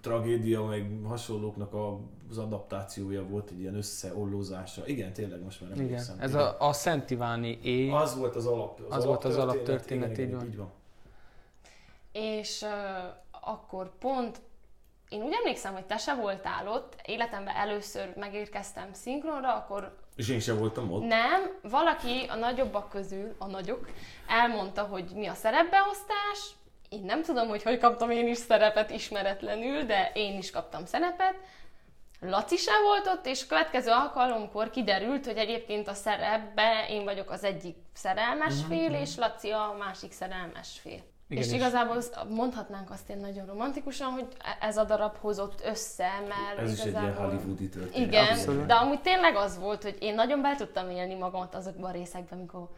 tragédia, 0.00 0.64
meg 0.64 1.00
hasonlóknak 1.04 1.72
a- 1.74 2.00
az 2.30 2.38
adaptációja 2.38 3.26
volt, 3.26 3.50
egy 3.50 3.60
ilyen 3.60 3.74
összeollózása. 3.74 4.86
Igen, 4.86 5.12
tényleg 5.12 5.42
most 5.42 5.60
már 5.60 5.70
Igen, 5.70 5.84
emlékszem. 5.84 6.16
ez 6.20 6.30
Igen. 6.30 6.42
a, 6.42 6.68
a 6.68 6.72
Szent 6.72 7.10
Iváni 7.10 7.58
éj. 7.62 7.90
Az 7.90 8.16
volt 8.16 8.36
az 8.36 8.46
alap. 8.46 8.80
Az 8.88 9.04
volt 9.04 9.24
az 9.24 9.36
alaptörténet, 9.36 10.08
alaptörténet, 10.08 10.18
igen, 10.18 10.20
így 10.20 10.28
igen, 10.28 10.38
van. 10.38 10.48
Így 10.48 10.56
van. 10.56 10.70
És 12.12 12.62
uh, 12.62 12.68
akkor 13.52 13.90
pont, 13.98 14.40
én 15.08 15.22
úgy 15.22 15.32
emlékszem, 15.32 15.72
hogy 15.72 15.84
te 15.84 15.96
se 15.96 16.14
voltál 16.14 16.68
ott, 16.68 16.94
életemben 17.04 17.54
először 17.54 18.12
megérkeztem 18.16 18.92
szinkronra, 18.92 19.54
akkor 19.54 19.98
És 20.16 20.28
én 20.28 20.40
sem 20.40 20.58
voltam 20.58 20.92
ott. 20.92 21.06
nem, 21.06 21.58
valaki 21.62 22.26
a 22.28 22.34
nagyobbak 22.34 22.88
közül, 22.88 23.34
a 23.38 23.46
nagyok, 23.46 23.88
elmondta, 24.28 24.82
hogy 24.82 25.04
mi 25.14 25.26
a 25.26 25.34
szerepbeosztás, 25.34 26.56
én 26.88 27.04
nem 27.04 27.22
tudom, 27.22 27.48
hogy 27.48 27.62
hogy 27.62 27.78
kaptam 27.78 28.10
én 28.10 28.28
is 28.28 28.36
szerepet 28.38 28.90
ismeretlenül, 28.90 29.82
de 29.82 30.10
én 30.14 30.38
is 30.38 30.50
kaptam 30.50 30.84
szerepet. 30.84 31.34
Laci 32.20 32.56
sem 32.56 32.82
volt 32.82 33.06
ott, 33.06 33.26
és 33.26 33.46
következő 33.46 33.90
alkalomkor 33.90 34.70
kiderült, 34.70 35.26
hogy 35.26 35.36
egyébként 35.36 35.88
a 35.88 35.94
szerepbe 35.94 36.86
én 36.88 37.04
vagyok 37.04 37.30
az 37.30 37.44
egyik 37.44 37.76
szerelmes 37.94 38.54
fél, 38.68 38.92
és 38.94 39.16
Laci 39.16 39.50
a 39.50 39.74
másik 39.78 40.12
szerelmes 40.12 40.78
fél. 40.82 41.00
Igen, 41.28 41.42
és 41.42 41.48
és- 41.48 41.54
igazából 41.54 42.02
mondhatnánk 42.28 42.90
azt 42.90 43.10
én 43.10 43.16
nagyon 43.16 43.46
romantikusan, 43.46 44.10
hogy 44.10 44.26
ez 44.60 44.76
a 44.76 44.84
darab 44.84 45.16
hozott 45.16 45.60
össze, 45.64 46.08
mert 46.28 46.58
Ez 46.58 46.72
is 46.72 46.78
egy 46.80 46.86
ilyen 46.86 47.02
igazából... 47.04 47.28
hollywoodi 47.30 47.68
történet. 47.68 48.08
Igen, 48.08 48.26
Abszolút. 48.26 48.66
de 48.66 48.74
amúgy 48.74 49.00
tényleg 49.00 49.36
az 49.36 49.58
volt, 49.58 49.82
hogy 49.82 49.96
én 50.00 50.14
nagyon 50.14 50.42
be 50.42 50.54
tudtam 50.56 50.90
élni 50.90 51.14
magamat 51.14 51.54
azokban 51.54 51.90
a 51.90 51.92
részekben, 51.92 52.38
amikor 52.38 52.68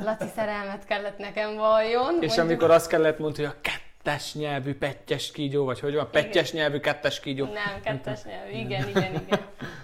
Laci 0.00 0.26
szerelmet 0.34 0.84
kellett 0.84 1.18
nekem 1.18 1.54
valljon. 1.56 2.12
És 2.14 2.18
mondjuk- 2.18 2.38
amikor 2.38 2.70
azt 2.70 2.88
kellett 2.88 3.18
mondani, 3.18 3.44
hogy 3.46 3.54
a 3.56 3.60
kettes 3.60 4.34
nyelvű 4.34 4.74
pettyes 4.78 5.30
kígyó, 5.30 5.64
vagy 5.64 5.80
hogy 5.80 5.94
van, 5.94 6.10
pettyes 6.10 6.52
nyelvű 6.52 6.78
kettes 6.80 7.20
kígyó. 7.20 7.44
Nem, 7.44 7.80
kettes 7.82 8.22
nyelvű, 8.24 8.50
igen, 8.52 8.88
igen, 8.88 9.14
igen. 9.14 9.40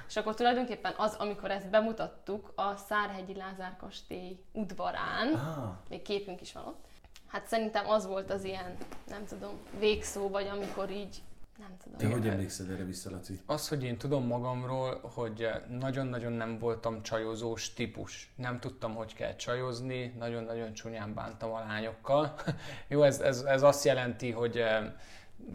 És 0.08 0.16
akkor 0.16 0.34
tulajdonképpen 0.34 0.92
az, 0.96 1.14
amikor 1.18 1.50
ezt 1.50 1.70
bemutattuk 1.70 2.52
a 2.56 2.76
Szárhegyi 2.88 3.34
Lázár 3.34 3.76
kastély 3.80 4.38
udvarán, 4.52 5.32
Ah, 5.34 5.64
még 5.88 6.02
képünk 6.02 6.40
is 6.40 6.52
van 6.52 6.64
ott, 6.66 6.84
hát 7.32 7.46
szerintem 7.46 7.88
az 7.88 8.06
volt 8.06 8.30
az 8.30 8.44
ilyen, 8.44 8.76
nem 9.08 9.24
tudom, 9.24 9.54
végszó, 9.78 10.28
vagy 10.28 10.46
amikor 10.46 10.90
így, 10.90 11.22
nem 11.58 11.76
tudom. 11.82 11.98
te 11.98 12.06
hogy 12.08 12.28
emlékszel 12.28 12.66
erre 12.70 12.84
vissza, 12.84 13.10
Laci? 13.10 13.40
Az, 13.46 13.68
hogy 13.68 13.84
én 13.84 13.98
tudom 13.98 14.26
magamról, 14.26 15.00
hogy 15.14 15.48
nagyon-nagyon 15.68 16.32
nem 16.32 16.58
voltam 16.58 17.02
csajozós 17.02 17.72
típus. 17.72 18.32
Nem 18.36 18.60
tudtam, 18.60 18.94
hogy 18.94 19.14
kell 19.14 19.34
csajozni, 19.36 20.14
nagyon-nagyon 20.18 20.72
csúnyán 20.72 21.14
bántam 21.14 21.52
a 21.52 21.58
lányokkal. 21.58 22.34
Jó, 22.88 23.02
ez, 23.02 23.20
ez, 23.20 23.40
ez 23.40 23.62
azt 23.62 23.84
jelenti, 23.84 24.30
hogy 24.30 24.56
eh, 24.56 24.92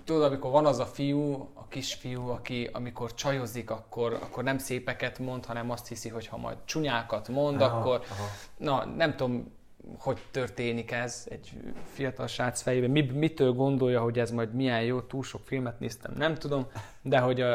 tudod, 0.03 0.23
amikor 0.23 0.51
van 0.51 0.65
az 0.65 0.79
a 0.79 0.85
fiú, 0.85 1.51
a 1.53 1.67
kisfiú, 1.67 2.27
aki 2.27 2.69
amikor 2.73 3.13
csajozik, 3.13 3.69
akkor, 3.69 4.13
akkor 4.13 4.43
nem 4.43 4.57
szépeket 4.57 5.19
mond, 5.19 5.45
hanem 5.45 5.69
azt 5.69 5.87
hiszi, 5.87 6.09
hogy 6.09 6.27
ha 6.27 6.37
majd 6.37 6.57
csúnyákat 6.65 7.27
mond, 7.27 7.61
Aha, 7.61 7.77
akkor 7.77 8.05
aha. 8.09 8.25
na, 8.57 8.85
nem 8.85 9.15
tudom, 9.15 9.55
hogy 9.99 10.19
történik 10.31 10.91
ez 10.91 11.27
egy 11.29 11.51
fiatal 11.93 12.27
srác 12.27 12.61
fejében. 12.61 12.89
Mi, 12.89 13.01
mitől 13.01 13.51
gondolja, 13.51 14.01
hogy 14.01 14.19
ez 14.19 14.31
majd 14.31 14.53
milyen 14.53 14.81
jó, 14.81 15.01
túl 15.01 15.23
sok 15.23 15.41
filmet 15.45 15.79
néztem, 15.79 16.13
nem 16.17 16.35
tudom, 16.35 16.67
de 17.01 17.19
hogy 17.19 17.41
a, 17.41 17.53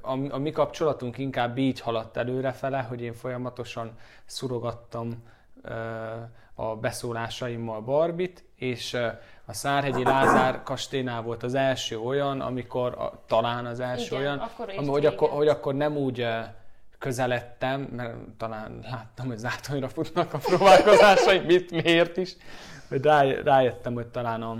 a, 0.00 0.18
a 0.30 0.38
mi 0.38 0.50
kapcsolatunk 0.50 1.18
inkább 1.18 1.58
így 1.58 1.80
haladt 1.80 2.16
előrefele, 2.16 2.80
hogy 2.80 3.00
én 3.00 3.14
folyamatosan 3.14 3.96
szurogattam 4.24 5.22
ö, 5.62 5.74
a 6.54 6.76
beszólásaimmal 6.76 7.80
Barbit, 7.80 8.44
és 8.56 8.92
ö, 8.92 9.06
a 9.44 9.52
Szárhegyi 9.52 10.04
Lázár 10.04 10.62
kastélynál 10.62 11.22
volt 11.22 11.42
az 11.42 11.54
első 11.54 11.98
olyan, 11.98 12.40
amikor, 12.40 12.94
a, 12.98 13.22
talán 13.26 13.66
az 13.66 13.80
első 13.80 14.16
Igen, 14.16 14.26
olyan, 14.26 14.38
akkor 14.38 14.74
ami, 14.76 14.86
hogy, 14.86 15.06
akkor, 15.06 15.28
hogy 15.28 15.48
akkor 15.48 15.74
nem 15.74 15.96
úgy 15.96 16.26
közeledtem, 17.00 17.80
mert 17.80 18.16
talán 18.36 18.80
láttam, 18.82 19.26
hogy 19.26 19.38
zátonyra 19.38 19.88
futnak 19.88 20.32
a 20.32 20.38
próbálkozásaim, 20.38 21.42
mit, 21.42 21.70
miért 21.82 22.16
is, 22.16 22.36
hogy 22.88 23.02
rá, 23.02 23.22
rájöttem, 23.22 23.94
hogy 23.94 24.06
talán 24.06 24.42
a, 24.42 24.50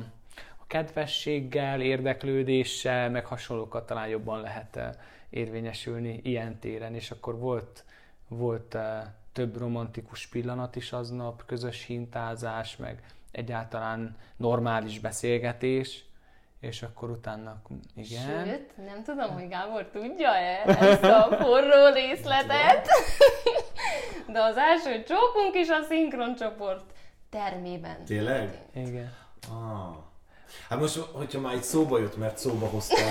a 0.58 0.66
kedvességgel, 0.66 1.80
érdeklődéssel, 1.80 3.10
meg 3.10 3.24
hasonlókat 3.24 3.86
talán 3.86 4.08
jobban 4.08 4.40
lehet 4.40 4.76
eh, 4.76 4.90
érvényesülni 5.30 6.20
ilyen 6.22 6.58
téren, 6.58 6.94
és 6.94 7.10
akkor 7.10 7.38
volt, 7.38 7.84
volt 8.28 8.74
eh, 8.74 9.02
több 9.32 9.58
romantikus 9.58 10.26
pillanat 10.26 10.76
is 10.76 10.92
aznap, 10.92 11.46
közös 11.46 11.84
hintázás, 11.84 12.76
meg 12.76 13.02
egyáltalán 13.30 14.16
normális 14.36 14.98
beszélgetés, 14.98 16.04
és 16.60 16.82
akkor 16.82 17.10
utána, 17.10 17.62
igen. 17.94 18.44
Sőt, 18.44 18.76
nem 18.76 19.02
tudom, 19.04 19.30
hogy 19.30 19.48
Gábor 19.48 19.88
tudja-e 19.92 20.62
ezt 20.80 21.02
a 21.02 21.36
forró 21.40 21.92
részletet, 21.92 22.88
de 24.26 24.42
az 24.42 24.56
első 24.56 25.02
csókunk 25.02 25.54
is 25.54 25.68
a 25.68 25.82
szinkron 25.88 26.34
csoport 26.34 26.84
termében. 27.30 28.04
Tényleg? 28.04 28.62
Igen. 28.74 29.12
Ah. 29.50 29.96
Hát 30.68 30.80
most, 30.80 30.96
hogyha 30.96 31.40
már 31.40 31.54
itt 31.54 31.62
szóba 31.62 31.98
jött, 31.98 32.16
mert 32.16 32.38
szóba 32.38 32.66
hoztam. 32.66 32.98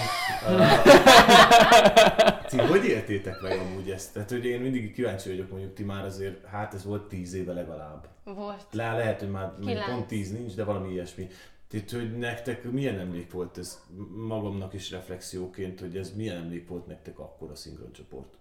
ti 2.50 2.58
hogy 2.58 2.86
éltétek 2.86 3.42
meg 3.42 3.60
amúgy 3.60 3.90
ezt? 3.90 4.14
Tehát, 4.14 4.30
hogy 4.30 4.46
én 4.46 4.62
mindig 4.62 4.94
kíváncsi 4.94 5.30
vagyok, 5.30 5.50
mondjuk 5.50 5.74
ti 5.74 5.84
már 5.84 6.06
azért, 6.06 6.46
hát 6.46 6.74
ez 6.74 6.86
volt 6.86 7.08
tíz 7.08 7.34
éve 7.34 7.54
legalább. 7.54 8.08
Volt. 8.24 8.66
Le, 8.72 8.92
lehet, 8.92 9.20
hogy 9.20 9.32
már 9.32 9.52
Kilenc. 9.62 9.86
pont 9.86 10.08
tíz 10.08 10.32
nincs, 10.32 10.56
de 10.56 10.64
valami 10.64 10.92
ilyesmi. 10.92 11.28
Tehát, 11.70 11.92
hogy 11.92 12.18
nektek 12.18 12.64
milyen 12.64 13.00
emlék 13.00 13.32
volt 13.32 13.58
ez 13.58 13.84
magamnak 14.28 14.74
is 14.74 14.92
reflexióként, 14.92 15.80
hogy 15.80 15.98
ez 15.98 16.16
milyen 16.16 16.38
emlék 16.38 16.68
volt 16.68 16.88
nektek 16.88 17.20
akkor 17.20 17.50
a 17.50 17.56
szinkroncsoport? 17.56 18.38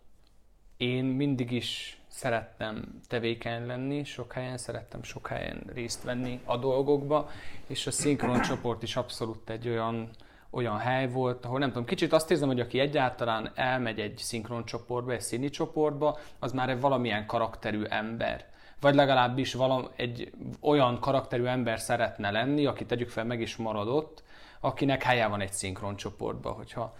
Én 0.76 1.04
mindig 1.04 1.50
is 1.50 2.00
szerettem 2.08 3.00
tevékeny 3.08 3.66
lenni, 3.66 4.04
sok 4.04 4.32
helyen 4.32 4.58
szerettem 4.58 5.02
sok 5.02 5.26
helyen 5.26 5.62
részt 5.74 6.02
venni 6.02 6.40
a 6.44 6.56
dolgokba, 6.56 7.30
és 7.66 7.86
a 7.86 7.90
szinkron 7.90 8.40
csoport 8.40 8.82
is 8.82 8.96
abszolút 8.96 9.50
egy 9.50 9.68
olyan, 9.68 10.10
olyan 10.50 10.78
hely 10.78 11.08
volt, 11.08 11.44
ahol 11.44 11.58
nem 11.58 11.68
tudom, 11.68 11.84
kicsit 11.84 12.12
azt 12.12 12.30
érzem, 12.30 12.48
hogy 12.48 12.60
aki 12.60 12.78
egyáltalán 12.78 13.52
elmegy 13.54 14.00
egy 14.00 14.18
szinkron 14.18 14.64
csoportba, 14.64 15.12
egy 15.12 15.20
színi 15.20 15.50
csoportba, 15.50 16.18
az 16.38 16.52
már 16.52 16.68
egy 16.68 16.80
valamilyen 16.80 17.26
karakterű 17.26 17.82
ember. 17.82 18.46
Vagy 18.80 18.94
legalábbis 18.94 19.54
valam, 19.54 19.88
egy 19.96 20.30
olyan 20.60 21.00
karakterű 21.00 21.44
ember 21.44 21.80
szeretne 21.80 22.30
lenni, 22.30 22.66
aki 22.66 22.84
tegyük 22.86 23.08
fel 23.08 23.24
meg 23.24 23.40
is 23.40 23.56
maradott, 23.56 24.22
akinek 24.60 25.02
helye 25.02 25.26
van 25.26 25.40
egy 25.40 25.52
szinkron 25.52 25.96
csoportba, 25.96 26.50
hogyha 26.50 26.96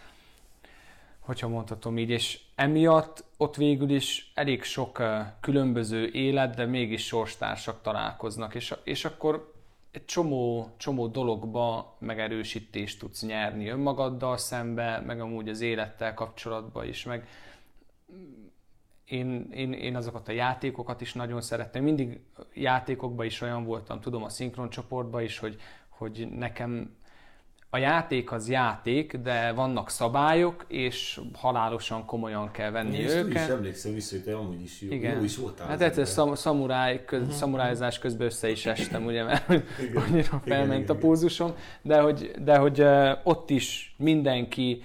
hogyha 1.29 1.49
mondhatom 1.49 1.99
így, 1.99 2.11
és 2.11 2.41
emiatt 2.55 3.25
ott 3.37 3.57
végül 3.57 3.91
is 3.91 4.33
elég 4.35 4.63
sok 4.63 5.03
különböző 5.41 6.11
élet, 6.13 6.55
de 6.55 6.65
mégis 6.65 7.07
sorstársak 7.07 7.83
találkoznak, 7.83 8.55
és, 8.55 8.75
és 8.85 9.05
akkor 9.05 9.53
egy 9.91 10.05
csomó, 10.05 10.71
csomó 10.77 11.07
dologba 11.07 11.97
megerősítést 11.99 12.99
tudsz 12.99 13.23
nyerni 13.23 13.69
önmagaddal 13.69 14.37
szembe, 14.37 15.03
meg 15.07 15.21
amúgy 15.21 15.49
az 15.49 15.61
élettel 15.61 16.15
kapcsolatban 16.15 16.87
is, 16.87 17.05
meg 17.05 17.29
én, 19.09 19.49
én, 19.53 19.73
én 19.73 19.97
azokat 19.97 20.29
a 20.29 20.33
játékokat 20.33 21.01
is 21.01 21.13
nagyon 21.13 21.41
szerettem. 21.41 21.83
Mindig 21.83 22.21
játékokban 22.55 23.27
is 23.27 23.41
olyan 23.41 23.65
voltam, 23.65 24.01
tudom 24.01 24.23
a 24.23 24.29
szinkron 24.29 24.71
csoportban 24.71 25.23
is, 25.23 25.39
hogy, 25.39 25.57
hogy 25.89 26.29
nekem 26.37 26.97
a 27.71 27.77
játék 27.79 28.33
az 28.33 28.49
játék, 28.49 29.17
de 29.17 29.53
vannak 29.53 29.91
szabályok, 29.91 30.65
és 30.69 31.21
halálosan 31.33 32.05
komolyan 32.05 32.51
kell 32.51 32.71
venni 32.71 32.97
Én 32.97 33.05
ezt 33.05 33.15
úgy 33.15 33.29
is 33.29 33.35
őket. 33.35 33.51
emlékszem 33.51 33.93
vissza, 33.95 34.15
hogy 34.15 34.25
te 34.25 34.37
amúgy 34.37 34.63
is 34.63 34.81
jó, 34.81 34.93
Igen. 34.93 35.17
jó 35.17 35.23
is 35.23 35.37
voltál. 35.37 35.67
Hát 35.67 35.81
egyszer 35.81 36.07
szam, 36.07 36.35
szamuráj, 36.35 37.05
köz, 37.05 37.35
szamurájzás 37.35 37.99
közben 37.99 38.27
össze 38.27 38.51
is 38.51 38.67
estem, 38.67 39.05
ugye, 39.05 39.25
mert 39.25 39.49
Igen. 39.49 40.03
annyira 40.03 40.43
felment 40.45 40.83
igen, 40.83 40.97
a 40.97 40.99
pulzusom, 40.99 41.53
de 41.83 42.01
hogy, 42.01 42.31
de 42.43 42.57
hogy 42.57 42.85
ott 43.25 43.51
is 43.51 43.95
mindenki 43.99 44.83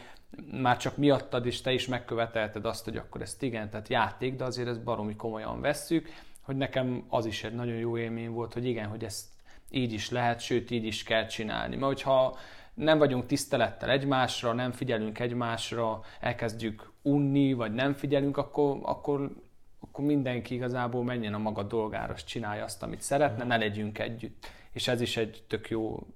már 0.52 0.78
csak 0.78 0.98
miattad 0.98 1.46
is 1.46 1.62
te 1.62 1.72
is 1.72 1.88
megkövetelted 1.88 2.66
azt, 2.66 2.84
hogy 2.84 2.98
akkor 2.98 3.22
ezt 3.22 3.44
igen, 3.44 3.70
tehát 3.70 3.88
játék, 3.88 4.36
de 4.36 4.44
azért 4.44 4.68
ezt 4.68 4.84
baromi 4.84 5.16
komolyan 5.16 5.62
vesszük, 5.62 6.10
hogy 6.42 6.56
nekem 6.56 7.06
az 7.10 7.26
is 7.26 7.44
egy 7.44 7.54
nagyon 7.54 7.76
jó 7.76 7.98
élmény 7.98 8.30
volt, 8.30 8.54
hogy 8.54 8.66
igen, 8.66 8.88
hogy 8.88 9.04
ezt 9.04 9.26
így 9.70 9.94
is 9.94 10.10
lehet, 10.10 10.40
sőt 10.40 10.72
így 10.72 10.86
is 10.86 11.04
kell 11.04 11.26
csinálni. 11.26 11.76
Mert 11.76 11.88
hogyha 11.88 12.38
nem 12.74 12.98
vagyunk 12.98 13.26
tisztelettel 13.26 13.90
egymásra, 13.90 14.54
nem 14.54 14.72
figyelünk 14.72 15.20
egymásra, 15.20 16.02
elkezdjük 16.20 16.92
unni, 17.02 17.54
vagy 17.54 17.74
nem 17.74 17.94
figyelünk, 17.94 18.38
akkor, 18.38 18.80
akkor, 18.82 19.32
akkor 19.80 20.06
mindenki 20.06 20.54
igazából 20.54 21.04
menjen 21.04 21.34
a 21.34 21.38
maga 21.38 21.64
dolgára, 21.64 22.14
és 22.14 22.24
csinálja 22.24 22.64
azt, 22.64 22.84
amit 22.84 23.02
szeretne, 23.02 23.44
ne 23.44 23.58
legyünk 23.58 24.00
együtt. 24.00 24.48
És 24.72 24.88
ez 24.88 25.02
is 25.02 25.18
egy 25.18 25.44
tök 25.48 25.70
jó 25.70 26.08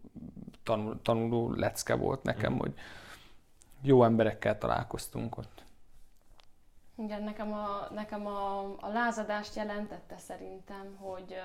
tanul, 0.63 0.99
tanuló 1.01 1.53
lecke 1.53 1.95
volt 1.95 2.23
nekem, 2.23 2.57
hogy 2.57 2.73
jó 3.87 4.03
emberekkel 4.03 4.57
találkoztunk 4.57 5.37
ott. 5.37 5.63
Igen, 6.97 7.23
nekem 7.23 7.53
a, 7.53 7.87
nekem 7.93 8.27
a, 8.27 8.59
a 8.61 8.89
lázadást 8.93 9.55
jelentette 9.55 10.17
szerintem, 10.17 10.95
hogy 10.95 11.35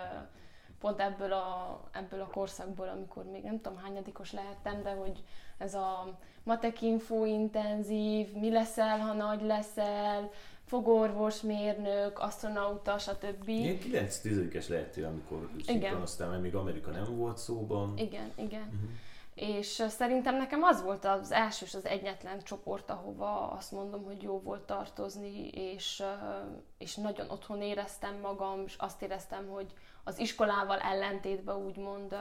pont 0.80 1.00
ebből 1.00 1.32
a, 1.32 1.80
ebből 1.92 2.20
a 2.20 2.26
korszakból, 2.26 2.88
amikor 2.88 3.24
még 3.24 3.42
nem 3.42 3.60
tudom 3.60 3.78
hányadikos 3.78 4.32
lehettem, 4.32 4.82
de 4.82 4.90
hogy 4.90 5.24
ez 5.58 5.74
a 5.74 6.18
matek 6.42 6.82
info 6.82 7.24
intenzív, 7.24 8.32
mi 8.32 8.50
leszel, 8.50 8.98
ha 8.98 9.12
nagy 9.12 9.42
leszel, 9.42 10.30
fogorvos, 10.64 11.40
mérnök, 11.40 12.18
asztronauta, 12.18 12.98
stb. 12.98 13.48
Én 13.48 13.78
9-10-es 13.82 14.68
lehettél, 14.68 15.06
amikor 15.06 15.48
szinkronoztál, 15.64 16.28
mert 16.28 16.42
még 16.42 16.54
Amerika 16.54 16.90
nem 16.90 17.16
volt 17.16 17.38
szóban. 17.38 17.98
Igen, 17.98 18.32
igen. 18.36 18.62
Uh-huh. 18.62 18.90
És 19.34 19.84
szerintem 19.88 20.36
nekem 20.36 20.62
az 20.62 20.82
volt 20.82 21.04
az 21.04 21.32
első 21.32 21.64
és 21.64 21.74
az 21.74 21.84
egyetlen 21.84 22.42
csoport, 22.42 22.90
ahova 22.90 23.50
azt 23.50 23.72
mondom, 23.72 24.04
hogy 24.04 24.22
jó 24.22 24.40
volt 24.40 24.62
tartozni, 24.62 25.48
és, 25.48 26.02
és 26.78 26.94
nagyon 26.96 27.30
otthon 27.30 27.62
éreztem 27.62 28.20
magam, 28.20 28.62
és 28.66 28.74
azt 28.78 29.02
éreztem, 29.02 29.48
hogy 29.48 29.72
az 30.04 30.18
iskolával 30.18 30.78
ellentétben 30.78 31.56
úgymond 31.56 32.16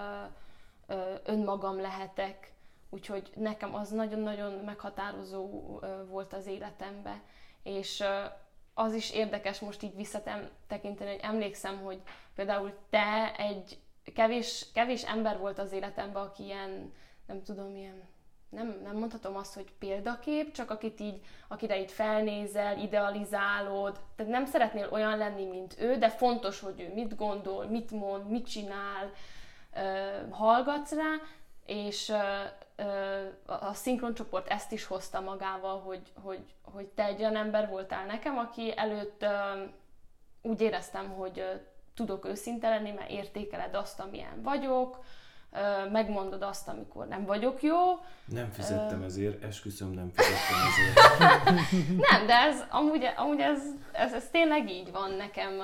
önmagam 1.23 1.81
lehetek, 1.81 2.53
úgyhogy 2.89 3.31
nekem 3.35 3.75
az 3.75 3.89
nagyon-nagyon 3.89 4.53
meghatározó 4.53 5.79
volt 6.09 6.33
az 6.33 6.47
életembe. 6.47 7.21
És 7.63 8.03
az 8.73 8.93
is 8.93 9.11
érdekes 9.11 9.59
most 9.59 9.83
így 9.83 9.95
visszatekinteni, 9.95 11.09
hogy 11.09 11.19
emlékszem, 11.23 11.83
hogy 11.83 12.01
például 12.35 12.73
te 12.89 13.35
egy 13.37 13.79
kevés, 14.13 14.65
kevés 14.73 15.03
ember 15.03 15.37
volt 15.37 15.59
az 15.59 15.71
életemben, 15.71 16.23
aki 16.23 16.43
ilyen, 16.43 16.93
nem 17.27 17.43
tudom, 17.43 17.75
ilyen, 17.75 18.03
nem, 18.49 18.79
nem 18.83 18.97
mondhatom 18.97 19.35
azt, 19.35 19.53
hogy 19.53 19.73
példakép, 19.79 20.51
csak 20.51 20.69
akit 20.69 20.99
így, 20.99 21.21
akire 21.47 21.79
így 21.79 21.91
felnézel, 21.91 22.77
idealizálod, 22.77 23.99
tehát 24.15 24.31
nem 24.31 24.45
szeretnél 24.45 24.87
olyan 24.91 25.17
lenni, 25.17 25.45
mint 25.45 25.75
ő, 25.79 25.97
de 25.97 26.09
fontos, 26.09 26.59
hogy 26.59 26.81
ő 26.81 26.93
mit 26.93 27.15
gondol, 27.15 27.65
mit 27.65 27.91
mond, 27.91 28.29
mit 28.29 28.49
csinál, 28.49 29.11
hallgatsz 30.29 30.91
rá, 30.91 31.15
és 31.65 32.13
a 33.45 33.73
szinkroncsoport 33.73 34.47
ezt 34.47 34.71
is 34.71 34.85
hozta 34.85 35.19
magával, 35.19 35.79
hogy, 35.79 36.11
hogy, 36.23 36.43
hogy 36.61 36.85
te 36.85 37.03
egy 37.03 37.19
olyan 37.19 37.35
ember 37.35 37.69
voltál 37.69 38.05
nekem, 38.05 38.37
aki 38.37 38.77
előtt 38.77 39.25
úgy 40.41 40.61
éreztem, 40.61 41.09
hogy 41.09 41.61
tudok 41.95 42.25
őszinte 42.25 42.69
lenni, 42.69 42.91
mert 42.91 43.09
értékeled 43.09 43.75
azt, 43.75 43.99
amilyen 43.99 44.41
vagyok, 44.41 45.03
megmondod 45.91 46.41
azt, 46.41 46.67
amikor 46.67 47.07
nem 47.07 47.25
vagyok 47.25 47.61
jó. 47.61 47.77
Nem 48.25 48.51
fizettem 48.51 49.03
ezért, 49.03 49.43
esküszöm 49.43 49.91
nem 49.91 50.11
fizettem 50.13 50.57
ezért. 50.67 51.59
Nem, 52.09 52.25
de 52.25 52.33
ez 52.33 52.63
amúgy, 52.69 53.07
amúgy 53.15 53.39
ez, 53.39 53.63
ez, 53.91 54.13
ez 54.13 54.29
tényleg 54.29 54.69
így 54.69 54.91
van 54.91 55.11
nekem, 55.11 55.61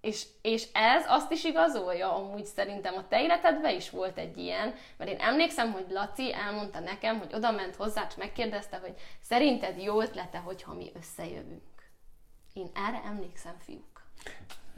és, 0.00 0.26
és 0.42 0.68
ez 0.72 1.04
azt 1.08 1.30
is 1.30 1.44
igazolja, 1.44 2.14
amúgy 2.14 2.44
szerintem 2.44 2.94
a 2.94 3.08
te 3.08 3.22
életedben 3.22 3.74
is 3.74 3.90
volt 3.90 4.18
egy 4.18 4.36
ilyen, 4.36 4.74
mert 4.96 5.10
én 5.10 5.18
emlékszem, 5.20 5.72
hogy 5.72 5.86
Laci 5.90 6.34
elmondta 6.34 6.80
nekem, 6.80 7.18
hogy 7.18 7.34
oda 7.34 7.50
ment 7.50 7.76
hozzá, 7.76 8.06
és 8.08 8.14
megkérdezte, 8.14 8.76
hogy 8.76 8.94
szerinted 9.20 9.82
jó 9.82 10.00
ötlete, 10.00 10.38
hogyha 10.38 10.74
mi 10.74 10.92
összejövünk. 10.94 11.62
Én 12.52 12.70
erre 12.74 13.02
emlékszem, 13.04 13.54
fiúk. 13.58 14.02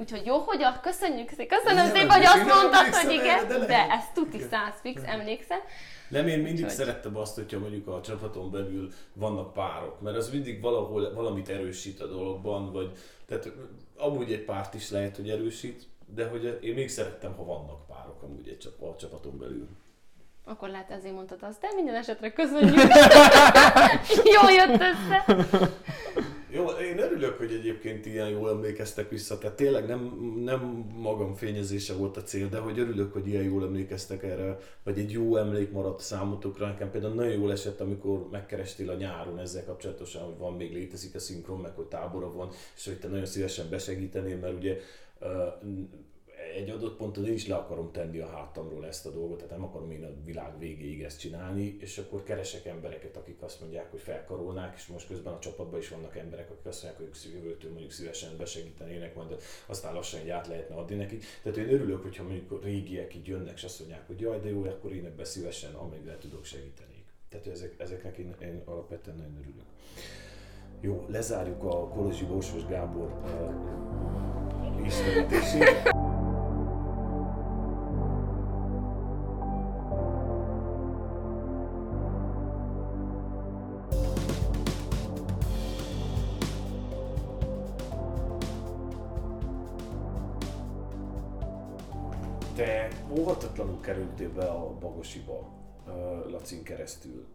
Úgyhogy 0.01 0.27
jó, 0.27 0.39
hogy 0.39 0.63
a, 0.63 0.81
köszönjük 0.83 1.29
szépen, 1.29 1.59
köszönöm 1.59 1.87
szépen, 1.87 2.11
hogy 2.11 2.25
azt 2.25 2.45
mondtad, 2.45 2.95
hogy 2.95 3.13
igen, 3.13 3.49
de 3.49 3.59
de, 3.59 3.87
ez 3.91 4.05
tuti 4.15 4.41
száz 4.51 4.73
fix, 4.81 5.03
emlékszem. 5.05 5.59
Nem, 6.09 6.27
én 6.27 6.39
mindig 6.39 6.55
Úgyhogy- 6.55 6.71
szerettem 6.71 7.17
azt, 7.17 7.35
hogyha 7.35 7.59
mondjuk 7.59 7.89
a 7.89 8.01
csapaton 8.01 8.51
belül 8.51 8.93
vannak 9.13 9.53
párok, 9.53 10.01
mert 10.01 10.17
az 10.17 10.31
mindig 10.31 10.61
valahol 10.61 11.15
valamit 11.15 11.49
erősít 11.49 12.01
a 12.01 12.07
dologban, 12.07 12.73
vagy 12.73 12.91
tehát 13.27 13.53
amúgy 13.97 14.33
egy 14.33 14.45
párt 14.45 14.75
is 14.75 14.91
lehet, 14.91 15.17
hogy 15.17 15.31
erősít, 15.31 15.83
de 16.15 16.27
hogy 16.29 16.59
én 16.63 16.75
még 16.75 16.89
szerettem, 16.89 17.35
ha 17.37 17.45
vannak 17.45 17.87
párok 17.87 18.23
amúgy 18.23 18.49
egy 18.49 18.59
csap, 18.59 18.83
a 18.83 18.97
csapaton 18.97 19.39
belül. 19.39 19.69
Akkor 20.45 20.69
lehet 20.69 20.91
ezért 20.91 21.15
mondtad 21.15 21.39
azt, 21.43 21.61
de 21.61 21.69
minden 21.75 21.95
esetre 21.95 22.33
köszönjük. 22.33 22.75
Jó 24.35 24.49
jött 24.57 24.81
össze. 24.81 25.25
Jó, 26.53 26.67
én 26.67 26.99
örülök, 26.99 27.39
hogy 27.39 27.53
egyébként 27.53 28.07
ilyen 28.07 28.29
jól 28.29 28.51
emlékeztek 28.51 29.09
vissza, 29.09 29.39
tehát 29.39 29.57
tényleg 29.57 29.87
nem, 29.87 30.01
nem 30.45 30.61
magam 30.95 31.35
fényezése 31.35 31.95
volt 31.95 32.17
a 32.17 32.23
cél, 32.23 32.49
de 32.49 32.59
hogy 32.59 32.79
örülök, 32.79 33.13
hogy 33.13 33.29
ilyen 33.29 33.43
jól 33.43 33.65
emlékeztek 33.65 34.23
erre, 34.23 34.59
vagy 34.85 34.99
egy 34.99 35.11
jó 35.13 35.37
emlék 35.37 35.71
maradt 35.73 36.01
számotokra. 36.01 36.67
Nekem 36.67 36.91
például 36.91 37.15
nagyon 37.15 37.33
jól 37.33 37.53
esett, 37.53 37.81
amikor 37.81 38.29
megkerestél 38.31 38.91
a 38.91 38.95
nyáron 38.95 39.39
ezzel 39.39 39.65
kapcsolatosan, 39.65 40.23
hogy 40.23 40.39
van 40.39 40.53
még 40.57 40.73
létezik 40.73 41.15
a 41.15 41.19
szinkron, 41.19 41.61
meg 41.61 41.75
hogy 41.75 41.87
tábora 41.87 42.33
van, 42.33 42.51
és 42.77 42.87
hogy 42.87 42.99
te 42.99 43.09
nagyon 43.09 43.27
szívesen 43.27 43.67
besegítenél, 43.71 44.37
mert 44.37 44.55
ugye 44.55 44.77
egy 46.57 46.71
adott 46.71 46.97
ponton 46.97 47.27
én 47.27 47.33
is 47.33 47.47
le 47.47 47.55
akarom 47.55 47.93
tenni 47.93 48.19
a 48.19 48.27
hátamról 48.27 48.87
ezt 48.87 49.07
a 49.07 49.11
dolgot, 49.11 49.37
tehát 49.37 49.51
nem 49.51 49.65
akarom 49.65 49.91
én 49.91 50.05
a 50.05 50.25
világ 50.25 50.59
végéig 50.59 51.03
ezt 51.03 51.21
csinálni, 51.21 51.77
és 51.81 51.99
akkor 51.99 52.23
keresek 52.23 52.67
embereket, 52.67 53.17
akik 53.17 53.43
azt 53.43 53.61
mondják, 53.61 53.91
hogy 53.91 54.01
felkarolnák, 54.01 54.75
és 54.77 54.87
most 54.87 55.07
közben 55.07 55.33
a 55.33 55.39
csapatban 55.39 55.81
is 55.81 55.89
vannak 55.89 56.17
emberek, 56.17 56.51
akik 56.51 56.67
azt 56.67 56.83
mondják, 56.83 57.05
hogy 57.05 57.15
szívőtől 57.15 57.71
mondjuk 57.71 57.93
szívesen 57.93 58.37
besegítenének, 58.39 59.15
majd 59.15 59.37
aztán 59.67 59.95
lassan 59.95 60.21
egy 60.21 60.29
át 60.29 60.47
lehetne 60.47 60.75
adni 60.75 60.97
nekik. 60.97 61.25
Tehát 61.43 61.59
én 61.59 61.73
örülök, 61.73 62.03
hogyha 62.03 62.23
mondjuk 62.23 62.65
régiek 62.65 63.15
így 63.15 63.27
jönnek, 63.27 63.55
és 63.55 63.65
azt 63.65 63.79
mondják, 63.79 64.07
hogy 64.07 64.21
jaj, 64.21 64.41
de 64.41 64.49
jó, 64.49 64.65
akkor 64.65 64.93
én 64.93 65.05
ebben 65.05 65.25
szívesen, 65.25 65.75
ameddig 65.75 66.19
tudok 66.19 66.45
segíteni. 66.45 67.05
Tehát 67.29 67.47
ezek, 67.47 67.75
ezeknek 67.79 68.17
én, 68.17 68.35
én 68.43 68.63
alapvetően 68.65 69.17
nagyon 69.17 69.37
örülök. 69.39 69.67
Jó, 70.81 71.07
lezárjuk 71.09 71.63
a 71.63 71.89
Kolozsi 71.89 72.25
Borsos 72.25 72.67
Gábor 72.67 73.13
uh. 73.25 73.71
Kerültél 93.81 94.41
a 94.41 94.77
Bagosiba 94.81 95.49
Lacin 96.31 96.63
keresztül. 96.63 97.27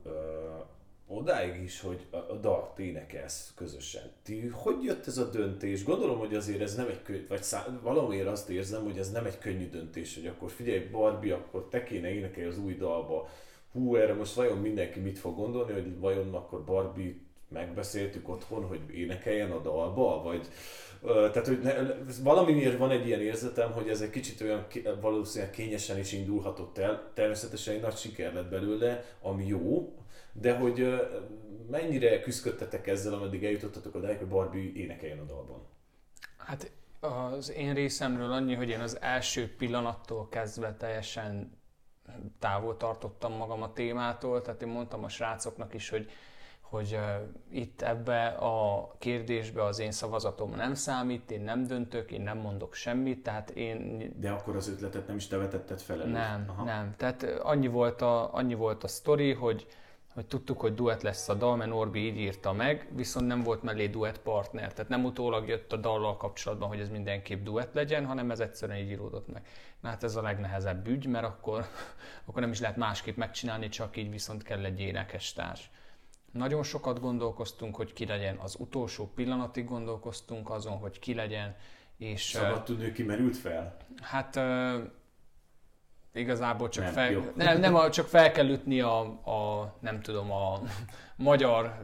Odáig 1.08 1.64
is, 1.64 1.82
hogy 1.82 2.06
a, 2.12 2.16
a 2.18 2.38
dalt 2.42 2.80
énekelsz 2.80 3.54
közösen. 3.56 4.12
Ti, 4.24 4.48
hogy 4.48 4.84
jött 4.84 5.08
ez 5.08 5.18
a 5.18 5.30
döntés? 5.30 5.84
Gondolom, 5.84 6.20
hogy 6.20 6.36
azért 6.36 6.62
ez 6.62 6.76
nem 6.76 6.88
egy 6.88 7.02
könnyű, 7.02 7.28
vagy 7.28 7.44
szá, 7.44 7.80
valamiért 7.82 8.28
azt 8.28 8.50
érzem, 8.50 8.84
hogy 8.84 8.98
ez 8.98 9.12
nem 9.12 9.26
egy 9.26 9.38
könnyű 9.38 9.70
döntés, 9.70 10.16
hogy 10.16 10.28
akkor 10.28 10.50
figyelj 10.50 10.80
Barbie, 10.80 11.34
akkor 11.34 11.68
te 11.70 11.84
kéne 11.84 12.10
énekelni 12.10 12.50
az 12.50 12.58
új 12.58 12.76
dalba. 12.76 13.30
Hú, 13.72 13.96
erre 13.96 14.14
most 14.14 14.34
vajon 14.34 14.58
mindenki 14.58 15.00
mit 15.00 15.20
fog 15.20 15.36
gondolni, 15.36 15.74
hogy 15.74 16.00
vajon 16.00 16.34
akkor 16.34 16.64
Barbie 16.64 17.16
megbeszéltük 17.48 18.30
otthon, 18.30 18.66
hogy 18.66 18.80
énekeljen 18.94 19.52
a 19.52 19.62
dalba, 19.62 20.22
vagy 20.22 20.48
tehát, 21.02 21.48
hogy 21.48 21.60
ne, 21.62 21.74
valamiért 22.24 22.78
van 22.78 22.92
egy 22.92 23.08
ilyen 23.08 23.22
érzetem, 23.22 23.72
hogy 23.72 23.90
ez 23.90 24.02
egy 24.02 24.10
kicsit 24.10 24.42
olyan 24.42 24.66
valószínűleg 25.02 25.54
kényesen 25.54 25.98
is 25.98 26.12
indulhatott 26.12 26.78
el. 26.78 27.12
Természetesen 27.14 27.74
egy 27.74 27.82
nagy 27.82 27.96
siker 27.96 28.34
lett 28.34 28.50
belőle, 28.50 29.06
ami 29.22 29.46
jó, 29.46 29.96
de 30.34 30.58
hogy 30.58 31.02
mennyire 31.72 32.20
küzdöttetek 32.20 32.88
ezzel, 32.88 33.14
ameddig 33.14 33.46
eljutottatok 33.46 33.96
odáig, 33.96 34.18
hogy 34.18 34.28
Barbie 34.28 34.72
énekeljen 34.74 35.20
a 35.20 35.24
dalban? 35.24 35.68
Hát 36.38 36.72
az 37.00 37.52
én 37.52 37.74
részemről 37.74 38.32
annyi, 38.32 38.54
hogy 38.54 38.70
én 38.70 38.80
az 38.80 39.02
első 39.02 39.56
pillanattól 39.58 40.30
kezdve 40.30 40.76
teljesen 40.78 41.58
távol 42.40 42.78
tartottam 42.78 43.34
magam 43.34 43.62
a 43.62 43.74
témától, 43.74 44.42
tehát 44.42 44.62
én 44.62 44.68
mondtam 44.68 45.04
a 45.04 45.10
srácoknak 45.10 45.74
is, 45.74 45.90
hogy 45.90 46.10
hogy 46.76 47.00
itt 47.52 47.82
ebbe 47.82 48.28
a 48.28 48.88
kérdésbe 49.00 49.64
az 49.64 49.80
én 49.80 49.92
szavazatom 49.92 50.56
nem 50.56 50.74
számít, 50.74 51.32
én 51.32 51.42
nem 51.42 51.68
döntök, 51.68 52.12
én 52.12 52.22
nem 52.22 52.38
mondok 52.38 52.74
semmit, 52.74 53.24
tehát 53.24 53.50
én... 53.50 54.12
De 54.20 54.32
akkor 54.32 54.56
az 54.56 54.68
ötletet 54.68 55.08
nem 55.08 55.16
is 55.16 55.28
te 55.28 55.38
vetetted 55.38 55.80
fel 55.80 56.02
előtt? 56.02 56.14
Nem, 56.14 56.46
Aha. 56.48 56.64
nem. 56.64 56.94
Tehát 56.98 57.24
annyi 57.24 57.68
volt 57.68 58.02
a, 58.02 58.34
annyi 58.34 58.54
volt 58.54 58.84
a 58.84 58.88
sztori, 58.88 59.34
hogy, 59.34 59.68
hogy 60.14 60.26
tudtuk, 60.26 60.60
hogy 60.60 60.74
duett 60.74 61.02
lesz 61.02 61.30
a 61.30 61.34
dal, 61.34 61.56
mert 61.56 61.70
Norbi 61.70 62.00
így 62.00 62.18
írta 62.18 62.54
meg, 62.54 62.88
viszont 62.96 63.28
nem 63.28 63.44
volt 63.44 63.64
mellé 63.64 63.88
duett 63.88 64.20
partner. 64.22 64.74
Tehát 64.74 64.90
nem 64.90 65.06
utólag 65.06 65.48
jött 65.48 65.74
a 65.74 65.78
dallal 65.78 66.18
kapcsolatban, 66.18 66.68
hogy 66.68 66.80
ez 66.80 66.90
mindenképp 66.90 67.44
duett 67.44 67.74
legyen, 67.74 68.06
hanem 68.06 68.32
ez 68.32 68.40
egyszerűen 68.40 68.78
így 68.78 68.90
íródott 68.90 69.34
meg. 69.34 69.48
Na 69.82 69.90
hát 69.90 70.04
ez 70.04 70.16
a 70.16 70.22
legnehezebb 70.22 70.88
ügy, 70.88 71.06
mert 71.06 71.26
akkor, 71.26 71.66
akkor 72.26 72.42
nem 72.42 72.52
is 72.52 72.60
lehet 72.60 72.78
másképp 72.78 73.18
megcsinálni, 73.18 73.70
csak 73.70 73.98
így 73.98 74.10
viszont 74.10 74.44
kell 74.44 74.66
egy 74.66 74.80
énekes 74.80 75.34
társ. 75.34 75.70
Nagyon 76.36 76.64
sokat 76.64 77.00
gondolkoztunk, 77.00 77.76
hogy 77.76 77.94
ki 77.94 78.06
legyen, 78.06 78.38
az 78.38 78.56
utolsó 78.60 79.12
pillanatig 79.16 79.66
gondolkoztunk 79.66 80.50
azon, 80.50 80.78
hogy 80.78 81.00
ki 81.00 81.14
legyen. 81.14 81.56
És, 81.98 82.22
Szabad 82.22 82.64
tudni, 82.64 82.92
ki 82.92 83.04
merült 83.04 83.38
fel? 83.38 83.78
Hát 84.02 84.40
igazából 86.14 86.70
csak, 86.70 86.84
nem, 86.84 86.94
fel, 86.94 87.32
nem, 87.36 87.60
nem, 87.60 87.92
csak 87.92 88.08
fel 88.08 88.32
kell 88.32 88.50
ütni 88.50 88.82
a, 88.82 89.00
a, 89.26 89.74
nem 89.80 90.02
tudom, 90.02 90.32
a 90.32 90.62
magyar 91.16 91.80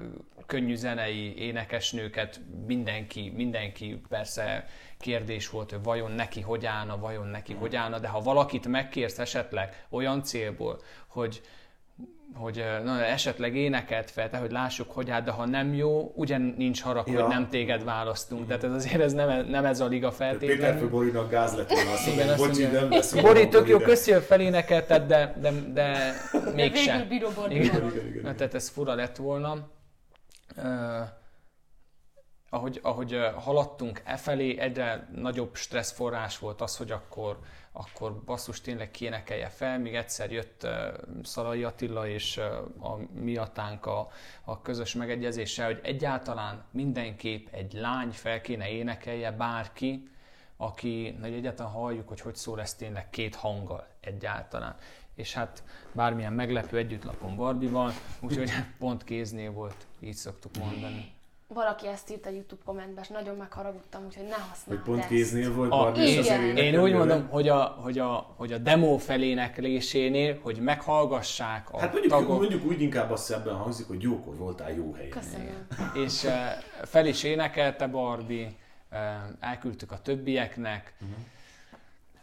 könnyű 0.46 0.76
zenei 0.76 1.38
énekesnőket, 1.38 2.42
mindenki, 2.66 3.32
mindenki 3.36 4.02
persze 4.10 4.66
kérdés 5.00 5.50
volt, 5.50 5.72
hogy 5.72 5.84
vajon 5.84 6.12
neki 6.12 6.42
hogy 6.42 6.66
állna, 6.66 6.98
vajon 6.98 7.28
neki 7.28 7.54
hogy 7.54 7.76
állna, 7.76 8.00
de 8.00 8.08
ha 8.08 8.20
valakit 8.20 8.68
megkérsz 8.68 9.20
esetleg 9.20 9.86
olyan 9.90 10.24
célból, 10.24 10.82
hogy 11.08 11.42
hogy 12.34 12.64
na, 12.84 13.06
esetleg 13.06 13.56
énekelt 13.56 14.12
fel, 14.12 14.30
te, 14.30 14.38
hogy 14.38 14.52
lássuk, 14.52 14.92
hogy 14.92 15.10
hát, 15.10 15.24
de 15.24 15.32
ha 15.32 15.46
nem 15.46 15.74
jó, 15.74 16.12
ugyan 16.16 16.54
nincs 16.58 16.82
harag, 16.82 17.08
ja. 17.08 17.22
hogy 17.22 17.34
nem 17.34 17.50
téged 17.50 17.84
választunk. 17.84 18.48
Tehát 18.48 18.64
ez 18.64 18.72
azért 18.72 19.02
ez 19.02 19.14
nem, 19.14 19.46
nem 19.50 19.66
ez 19.66 19.80
a 19.80 19.88
liga 19.88 20.12
feltétlenül. 20.12 20.74
Péter 20.74 20.90
Borinak 20.90 21.30
gáz 21.30 21.56
lett 21.56 21.70
volna, 21.70 21.92
azt 21.92 22.08
Igen, 22.08 22.28
mondja, 22.28 22.46
bocsi, 22.46 22.64
nem 22.64 22.90
lesz. 22.90 23.14
Bori, 23.14 23.48
tök 23.48 23.68
jó, 23.68 23.78
köszi, 23.78 24.12
hogy 24.12 24.24
felénekelted, 24.24 25.08
de, 25.08 25.36
de, 25.42 25.52
de 25.74 26.14
mégsem. 26.56 27.08
Végül 27.08 27.30
bíró 27.30 27.46
igen, 27.50 27.92
igen, 27.92 28.08
igen, 28.08 28.36
Tehát 28.36 28.54
ez 28.54 28.70
fura 28.70 28.94
lett 28.94 29.16
volna. 29.16 29.70
Uh, 30.58 30.66
ahogy, 32.54 32.80
ahogy 32.84 33.20
haladtunk 33.36 34.02
e 34.04 34.18
felé, 34.18 34.60
egyre 34.60 35.08
nagyobb 35.16 35.56
stresszforrás 35.56 36.40
volt 36.40 36.62
az, 36.62 36.78
hogy 36.78 36.92
akkor 36.92 37.40
akkor 37.72 38.24
basszus 38.24 38.62
tényleg 38.62 38.92
kénekelje 38.92 39.48
fel, 39.48 39.80
míg 39.80 39.96
egyszer 39.96 40.32
jött 40.32 40.68
Szalai 41.24 41.64
Attila 41.64 42.08
és 42.08 42.38
a 42.82 42.98
miatánk 43.14 43.86
a, 43.86 44.10
a 44.44 44.62
közös 44.62 44.94
megegyezéssel, 44.94 45.66
hogy 45.66 45.80
egyáltalán 45.84 46.64
mindenképp 46.72 47.48
egy 47.52 47.74
lány 47.74 48.12
fel 48.12 48.42
kéne 48.42 48.70
énekelje, 48.70 49.32
bárki, 49.32 50.10
aki, 50.58 51.18
hogy 51.22 51.34
egyáltalán 51.34 51.72
halljuk, 51.72 52.08
hogy 52.08 52.22
hogy 52.22 52.36
szól 52.36 52.62
ez 52.62 52.74
tényleg 52.74 53.10
két 53.10 53.36
hanggal 53.36 53.88
egyáltalán. 54.00 54.76
És 55.16 55.34
hát 55.34 55.64
bármilyen 55.92 56.34
meglepő 56.34 56.78
együttlapon 56.78 57.36
Barbival, 57.36 57.92
úgyhogy 58.20 58.52
pont 58.80 59.04
kéznél 59.04 59.52
volt, 59.52 59.88
így 60.00 60.16
szoktuk 60.16 60.58
mondani 60.58 61.14
valaki 61.54 61.88
ezt 61.88 62.12
írt 62.12 62.26
a 62.26 62.30
YouTube 62.30 62.62
kommentben, 62.66 63.04
és 63.04 63.10
nagyon 63.10 63.36
megharagudtam, 63.36 64.06
úgyhogy 64.06 64.24
ne 64.24 64.36
használd 64.36 64.80
Hogy 64.80 64.80
pont 64.80 65.08
kéznél 65.08 65.54
volt 65.54 65.72
a, 65.72 65.94
én, 65.96 66.56
én 66.56 66.82
úgy 66.82 66.94
mondom, 66.94 67.28
hogy 67.30 67.48
a, 67.48 67.64
hogy, 67.64 68.00
a, 68.00 68.34
hogy 68.38 68.54
a 68.54 68.58
demo 68.58 68.98
feléneklésénél, 68.98 70.40
hogy 70.42 70.58
meghallgassák 70.58 71.68
a 71.72 71.80
Hát 71.80 71.92
mondjuk, 71.92 72.14
tagok. 72.14 72.40
mondjuk 72.40 72.66
úgy 72.66 72.82
inkább 72.82 73.12
azt 73.12 73.24
szebben 73.24 73.56
hangzik, 73.56 73.88
hogy 73.88 74.02
jókor 74.02 74.36
voltál 74.38 74.72
jó 74.72 74.94
helyen. 74.94 75.10
Köszönöm. 75.10 75.68
És 76.06 76.24
uh, 76.24 76.32
fel 76.84 77.06
is 77.06 77.24
énekelte 77.24 77.88
Barbie, 77.88 78.52
uh, 78.92 78.98
elküldtük 79.40 79.92
a 79.92 80.02
többieknek, 80.02 80.94
uh-huh 81.02 81.18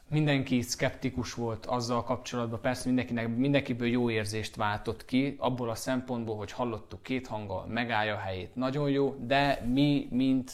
mindenki 0.08 0.60
szkeptikus 0.62 1.34
volt 1.34 1.66
azzal 1.66 2.04
kapcsolatban, 2.04 2.60
persze 2.60 2.82
mindenkinek, 2.86 3.36
mindenkiből 3.36 3.88
jó 3.88 4.10
érzést 4.10 4.56
váltott 4.56 5.04
ki, 5.04 5.36
abból 5.38 5.70
a 5.70 5.74
szempontból, 5.74 6.36
hogy 6.36 6.52
hallottuk 6.52 7.02
két 7.02 7.26
hanggal, 7.26 7.66
megállja 7.66 8.14
a 8.14 8.18
helyét, 8.18 8.54
nagyon 8.54 8.90
jó, 8.90 9.16
de 9.20 9.62
mi, 9.72 10.08
mint 10.10 10.52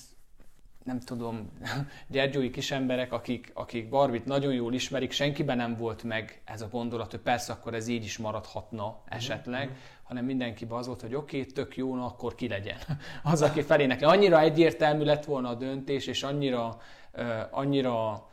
nem 0.85 1.01
tudom, 1.01 1.51
gyergyói 2.09 2.51
kisemberek, 2.51 3.13
akik, 3.13 3.51
akik 3.55 3.89
Barbit 3.89 4.25
nagyon 4.25 4.53
jól 4.53 4.75
ismerik, 4.75 5.11
senkiben 5.11 5.57
nem 5.57 5.77
volt 5.77 6.03
meg 6.03 6.41
ez 6.45 6.63
a 6.63 6.69
gondolat, 6.69 7.11
hogy 7.11 7.21
persze 7.21 7.53
akkor 7.53 7.75
ez 7.75 7.89
így 7.89 8.05
is 8.05 8.19
maradhatna 8.19 9.03
esetleg, 9.09 9.67
mm-hmm. 9.67 9.79
hanem 10.03 10.25
mindenkiben 10.25 10.79
az 10.79 10.87
volt, 10.87 11.01
hogy 11.01 11.15
oké, 11.15 11.39
okay, 11.41 11.53
tök 11.53 11.77
jó, 11.77 11.95
na 11.95 12.05
akkor 12.05 12.35
ki 12.35 12.49
legyen. 12.49 12.77
Az, 13.23 13.43
aki 13.43 13.63
felének. 13.63 14.03
Annyira 14.03 14.41
egyértelmű 14.41 15.05
lett 15.05 15.25
volna 15.25 15.49
a 15.49 15.55
döntés, 15.55 16.07
és 16.07 16.23
annyira, 16.23 16.77
uh, 17.13 17.25
annyira 17.51 18.27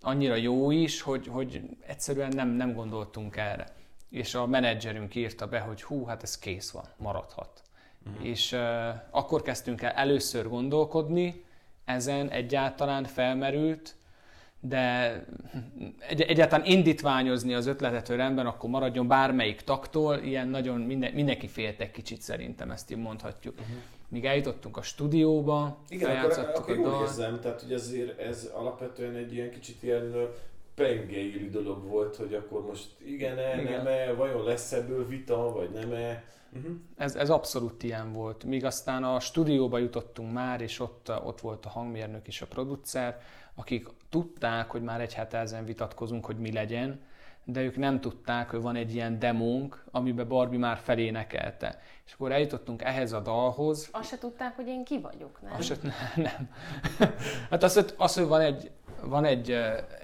annyira 0.00 0.34
jó 0.34 0.70
is, 0.70 1.00
hogy, 1.00 1.26
hogy 1.26 1.62
egyszerűen 1.86 2.32
nem, 2.34 2.48
nem 2.48 2.72
gondoltunk 2.72 3.36
erre. 3.36 3.66
És 4.10 4.34
a 4.34 4.46
menedzserünk 4.46 5.14
írta 5.14 5.46
be, 5.46 5.58
hogy 5.58 5.82
hú, 5.82 6.04
hát 6.04 6.22
ez 6.22 6.38
kész 6.38 6.70
van, 6.70 6.84
maradhat. 6.96 7.62
Uh-huh. 8.06 8.26
És 8.26 8.52
uh, 8.52 8.60
akkor 9.10 9.42
kezdtünk 9.42 9.82
el 9.82 9.90
először 9.90 10.48
gondolkodni, 10.48 11.44
ezen 11.84 12.28
egyáltalán 12.28 13.04
felmerült, 13.04 13.94
de 14.60 15.14
egy, 16.08 16.20
egyáltalán 16.20 16.66
indítványozni 16.66 17.54
az 17.54 17.66
ötletet, 17.66 18.06
hogy 18.06 18.16
rendben, 18.16 18.46
akkor 18.46 18.70
maradjon 18.70 19.08
bármelyik 19.08 19.60
taktól, 19.60 20.18
ilyen 20.18 20.48
nagyon 20.48 20.80
minden, 20.80 21.12
mindenki 21.12 21.48
félt 21.48 21.80
egy 21.80 21.90
kicsit 21.90 22.22
szerintem, 22.22 22.70
ezt 22.70 22.90
így 22.90 22.98
mondhatjuk. 22.98 23.54
Uh-huh 23.60 23.76
míg 24.10 24.24
eljutottunk 24.24 24.76
a 24.76 24.82
stúdióba, 24.82 25.78
Igen, 25.88 26.16
akkor, 26.16 26.38
akkor 26.54 26.70
a 26.70 26.80
jól 26.80 27.02
érzem, 27.02 27.40
tehát 27.40 27.62
hogy 27.62 27.72
ezért 27.72 28.18
ez 28.18 28.50
alapvetően 28.54 29.14
egy 29.14 29.32
ilyen 29.32 29.50
kicsit 29.50 29.82
ilyen 29.82 30.28
pengeélű 30.74 31.50
dolog 31.50 31.88
volt, 31.88 32.16
hogy 32.16 32.34
akkor 32.34 32.66
most 32.66 32.88
igen-e, 33.04 33.60
Igen. 33.60 33.72
nem-e, 33.72 34.12
vajon 34.12 34.44
lesz 34.44 34.72
ebből 34.72 35.06
vita, 35.06 35.52
vagy 35.52 35.70
nem-e. 35.70 36.24
Uh-huh. 36.56 36.72
Ez, 36.96 37.14
ez 37.14 37.30
abszolút 37.30 37.82
ilyen 37.82 38.12
volt. 38.12 38.44
Míg 38.44 38.64
aztán 38.64 39.04
a 39.04 39.20
stúdióba 39.20 39.78
jutottunk 39.78 40.32
már, 40.32 40.60
és 40.60 40.80
ott, 40.80 41.12
ott 41.24 41.40
volt 41.40 41.66
a 41.66 41.68
hangmérnök 41.68 42.26
és 42.26 42.42
a 42.42 42.46
producer, 42.46 43.20
akik 43.54 43.88
tudták, 44.08 44.70
hogy 44.70 44.82
már 44.82 45.00
egy 45.00 45.14
hete 45.14 45.38
ezen 45.38 45.64
vitatkozunk, 45.64 46.24
hogy 46.26 46.38
mi 46.38 46.52
legyen, 46.52 47.00
de 47.44 47.62
ők 47.62 47.76
nem 47.76 48.00
tudták, 48.00 48.50
hogy 48.50 48.60
van 48.60 48.76
egy 48.76 48.94
ilyen 48.94 49.18
demónk, 49.18 49.84
amiben 49.90 50.28
Barbie 50.28 50.58
már 50.58 50.76
felénekelte. 50.76 51.80
És 52.06 52.12
akkor 52.12 52.32
eljutottunk 52.32 52.82
ehhez 52.82 53.12
a 53.12 53.20
dalhoz, 53.20 53.88
Azt 53.92 54.08
se 54.08 54.18
tudták, 54.18 54.56
hogy 54.56 54.66
én 54.66 54.84
ki 54.84 55.00
vagyok, 55.00 55.40
nem? 55.42 55.52
azt 55.52 55.66
se, 55.66 55.74
nem. 56.16 56.50
Hát 57.50 57.62
az, 57.62 57.74
hogy- 57.74 57.94
az, 57.96 58.14
hogy 58.14 58.26
van 58.26 58.40
egy, 58.40 58.70
van 59.02 59.24
egy, 59.24 59.56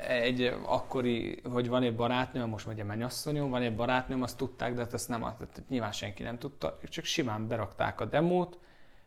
egy 0.09 0.55
akkori, 0.67 1.41
hogy 1.53 1.69
van 1.69 1.83
egy 1.83 1.97
barátnőm, 1.97 2.49
most 2.49 2.65
vagy 2.65 2.79
egy 2.79 2.85
mennyasszonyom, 2.87 3.51
van 3.51 3.63
egy 3.63 3.77
barátnőm, 3.77 4.23
azt 4.23 4.37
tudták, 4.37 4.75
de 4.75 4.81
hát 4.81 4.93
ezt 4.95 5.09
nem, 5.09 5.21
tehát 5.21 5.63
nyilván 5.69 5.93
senki 5.93 6.23
nem 6.23 6.39
tudta, 6.39 6.79
ők 6.83 6.89
csak 6.89 7.05
simán 7.05 7.49
berakták 7.49 8.01
a 8.01 8.05
demót, 8.05 8.59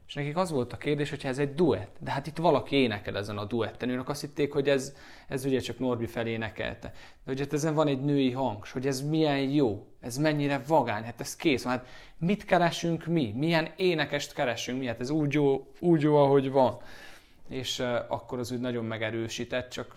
és 0.10 0.16
nekik 0.16 0.38
az 0.38 0.52
volt 0.52 0.74
a 0.74 0.78
kérdés, 0.78 1.10
hogy 1.10 1.22
ez 1.24 1.38
egy 1.38 1.54
duett, 1.54 1.96
de 2.00 2.12
hát 2.12 2.28
itt 2.28 2.38
valaki 2.38 2.76
énekel 2.76 3.18
ezen 3.18 3.38
a 3.38 3.46
duetten, 3.46 3.90
ők 3.90 4.10
azt 4.10 4.22
hitték, 4.22 4.54
hogy 4.54 4.70
ez, 4.70 4.96
ez 5.28 5.46
ugye 5.46 5.60
csak 5.60 5.80
Norbi 5.80 6.06
felé 6.06 6.32
énekelte. 6.32 6.88
De 6.88 7.32
hogy 7.32 7.40
hát 7.40 7.54
ezen 7.54 7.74
van 7.74 7.88
egy 7.88 8.02
női 8.02 8.32
hang, 8.32 8.66
hogy 8.66 8.88
ez 8.88 9.02
milyen 9.02 9.38
jó, 9.38 9.88
ez 10.00 10.18
mennyire 10.18 10.62
vagány, 10.68 11.04
hát 11.04 11.22
ez 11.22 11.36
kész 11.36 11.64
van. 11.64 11.72
Hát 11.72 11.88
mit 12.18 12.46
keresünk 12.46 13.06
mi? 13.06 13.34
Milyen 13.36 13.72
énekest 13.76 14.34
keresünk 14.34 14.80
mi? 14.80 14.86
Hát 14.86 15.00
ez 15.00 15.10
úgy 15.10 15.34
jó, 15.34 15.72
úgy 15.80 16.02
jó 16.02 16.16
ahogy 16.16 16.52
van. 16.52 16.78
És 17.50 17.80
uh, 17.80 17.88
akkor 18.08 18.40
az 18.40 18.52
úgy 18.52 18.60
nagyon 18.60 18.86
megerősített, 18.86 19.70
csak 19.70 19.96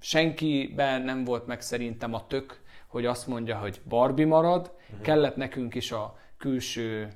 senkiben 0.00 1.02
nem 1.02 1.24
volt 1.24 1.46
meg 1.46 1.60
szerintem 1.60 2.14
a 2.14 2.26
tök, 2.26 2.60
hogy 2.86 3.06
azt 3.06 3.26
mondja, 3.26 3.58
hogy 3.58 3.80
Barbie 3.88 4.26
marad, 4.26 4.72
uh-huh. 4.82 5.00
kellett 5.00 5.36
nekünk 5.36 5.74
is 5.74 5.92
a 5.92 6.18
külső 6.38 7.12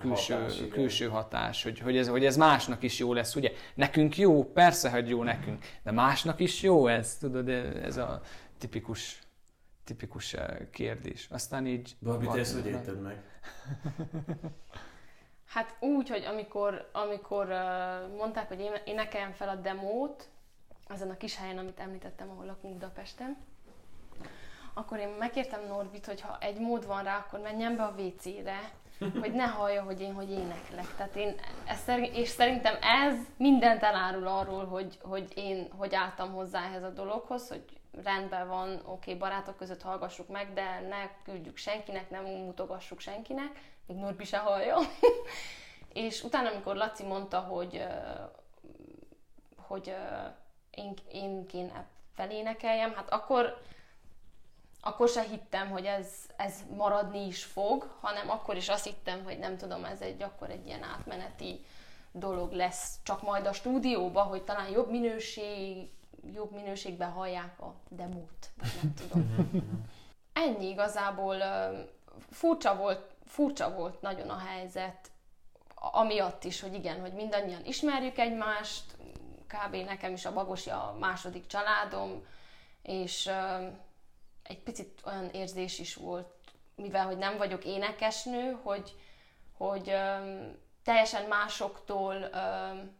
külső 0.00 0.34
Hatás, 0.34 0.56
igen. 0.58 0.70
külső 0.70 1.08
hatás, 1.08 1.62
hogy, 1.62 1.78
hogy, 1.78 1.96
ez, 1.96 2.08
hogy 2.08 2.24
ez 2.24 2.36
másnak 2.36 2.82
is 2.82 2.98
jó 2.98 3.12
lesz, 3.12 3.34
ugye? 3.34 3.52
Nekünk 3.74 4.16
jó, 4.16 4.44
persze, 4.44 4.90
hogy 4.90 5.08
jó 5.08 5.22
nekünk, 5.22 5.64
de 5.82 5.90
másnak 5.90 6.40
is 6.40 6.62
jó 6.62 6.86
ez, 6.86 7.16
tudod, 7.16 7.48
ez 7.48 7.96
a 7.96 8.20
tipikus, 8.58 9.22
tipikus 9.84 10.34
eh, 10.34 10.56
kérdés. 10.70 11.28
Aztán 11.30 11.66
így... 11.66 11.96
Barbie, 12.00 12.30
te 12.30 12.38
ezt 12.38 12.54
hogy 12.54 12.66
érted 12.66 13.00
meg? 13.00 13.22
Hát 15.46 15.76
úgy, 15.80 16.08
hogy 16.08 16.24
amikor, 16.24 16.90
amikor 16.92 17.46
uh, 17.46 18.16
mondták, 18.16 18.48
hogy 18.48 18.60
én- 18.60 18.82
énekeljem 18.84 19.32
fel 19.32 19.48
a 19.48 19.54
demót, 19.54 20.28
ezen 20.86 21.10
a 21.10 21.16
kis 21.16 21.36
helyen, 21.36 21.58
amit 21.58 21.80
említettem, 21.80 22.30
ahol 22.30 22.44
lakunk 22.44 22.72
Budapesten, 22.72 23.36
akkor 24.74 24.98
én 24.98 25.08
megkértem 25.08 25.66
Norbit, 25.66 26.06
hogy 26.06 26.20
ha 26.20 26.38
egy 26.40 26.58
mód 26.60 26.86
van 26.86 27.04
rá, 27.04 27.18
akkor 27.18 27.40
menjen 27.40 27.76
be 27.76 27.82
a 27.82 27.94
WC-re, 27.98 28.72
hogy 28.98 29.32
ne 29.32 29.44
hallja, 29.44 29.82
hogy 29.82 30.00
én 30.00 30.14
hogy 30.14 30.30
éneklek. 30.30 30.94
Tehát 30.96 31.16
én, 31.16 31.34
ez 31.66 31.88
és 32.12 32.28
szerintem 32.28 32.76
ez 32.80 33.14
mindent 33.36 33.82
elárul 33.82 34.26
arról, 34.26 34.64
hogy, 34.64 34.98
hogy 35.02 35.32
én 35.34 35.68
hogy 35.76 35.94
álltam 35.94 36.32
hozzá 36.32 36.64
ehhez 36.64 36.82
a 36.82 36.90
dologhoz, 36.90 37.48
hogy 37.48 37.64
rendben 38.02 38.48
van, 38.48 38.72
oké, 38.72 38.84
okay, 38.84 39.14
barátok 39.14 39.56
között 39.56 39.82
hallgassuk 39.82 40.28
meg, 40.28 40.52
de 40.52 40.80
ne 40.88 41.22
küldjük 41.24 41.56
senkinek, 41.56 42.10
nem 42.10 42.24
mutogassuk 42.24 43.00
senkinek, 43.00 43.60
még 43.86 43.96
Norbi 43.96 44.24
se 44.24 44.38
hallja. 44.38 44.78
és 45.92 46.22
utána, 46.22 46.50
amikor 46.50 46.76
Laci 46.76 47.02
mondta, 47.02 47.38
hogy, 47.40 47.86
hogy 49.56 49.94
én, 50.70 50.94
én 51.12 51.46
kéne 51.46 51.86
felénekeljem, 52.14 52.92
hát 52.94 53.10
akkor, 53.10 53.62
akkor 54.86 55.08
se 55.08 55.22
hittem, 55.22 55.70
hogy 55.70 55.84
ez, 55.84 56.08
ez 56.36 56.54
maradni 56.76 57.26
is 57.26 57.44
fog, 57.44 57.96
hanem 58.00 58.30
akkor 58.30 58.56
is 58.56 58.68
azt 58.68 58.84
hittem, 58.84 59.24
hogy 59.24 59.38
nem 59.38 59.56
tudom, 59.56 59.84
ez 59.84 60.00
egy 60.00 60.22
akkor 60.22 60.50
egy 60.50 60.66
ilyen 60.66 60.82
átmeneti 60.82 61.64
dolog 62.12 62.52
lesz, 62.52 62.98
csak 63.02 63.22
majd 63.22 63.46
a 63.46 63.52
stúdióba, 63.52 64.22
hogy 64.22 64.42
talán 64.42 64.70
jobb 64.70 64.90
minőség, 64.90 65.90
jobb 66.34 66.52
minőségben 66.52 67.10
hallják 67.10 67.60
a 67.60 67.74
demót, 67.88 68.50
vagy 68.56 68.70
nem 68.82 68.94
tudom. 68.94 69.50
Ennyi 70.46 70.68
igazából 70.68 71.36
furcsa 72.30 72.76
volt, 72.76 73.14
furcsa 73.24 73.74
volt 73.74 74.00
nagyon 74.00 74.30
a 74.30 74.38
helyzet, 74.38 75.10
amiatt 75.74 76.44
is, 76.44 76.60
hogy 76.60 76.74
igen, 76.74 77.00
hogy 77.00 77.12
mindannyian 77.12 77.64
ismerjük 77.64 78.18
egymást, 78.18 78.96
kb. 79.46 79.74
nekem 79.74 80.12
is 80.12 80.24
a 80.24 80.32
Bagosi 80.32 80.70
a 80.70 80.96
második 80.98 81.46
családom, 81.46 82.26
és 82.82 83.30
egy 84.48 84.58
picit 84.58 85.00
olyan 85.06 85.28
érzés 85.32 85.78
is 85.78 85.94
volt, 85.94 86.28
mivel 86.74 87.06
hogy 87.06 87.18
nem 87.18 87.36
vagyok 87.36 87.64
énekesnő, 87.64 88.58
hogy, 88.62 88.94
hogy 89.56 89.90
öm, 89.90 90.58
teljesen 90.84 91.28
másoktól, 91.28 92.14
öm, 92.14 92.94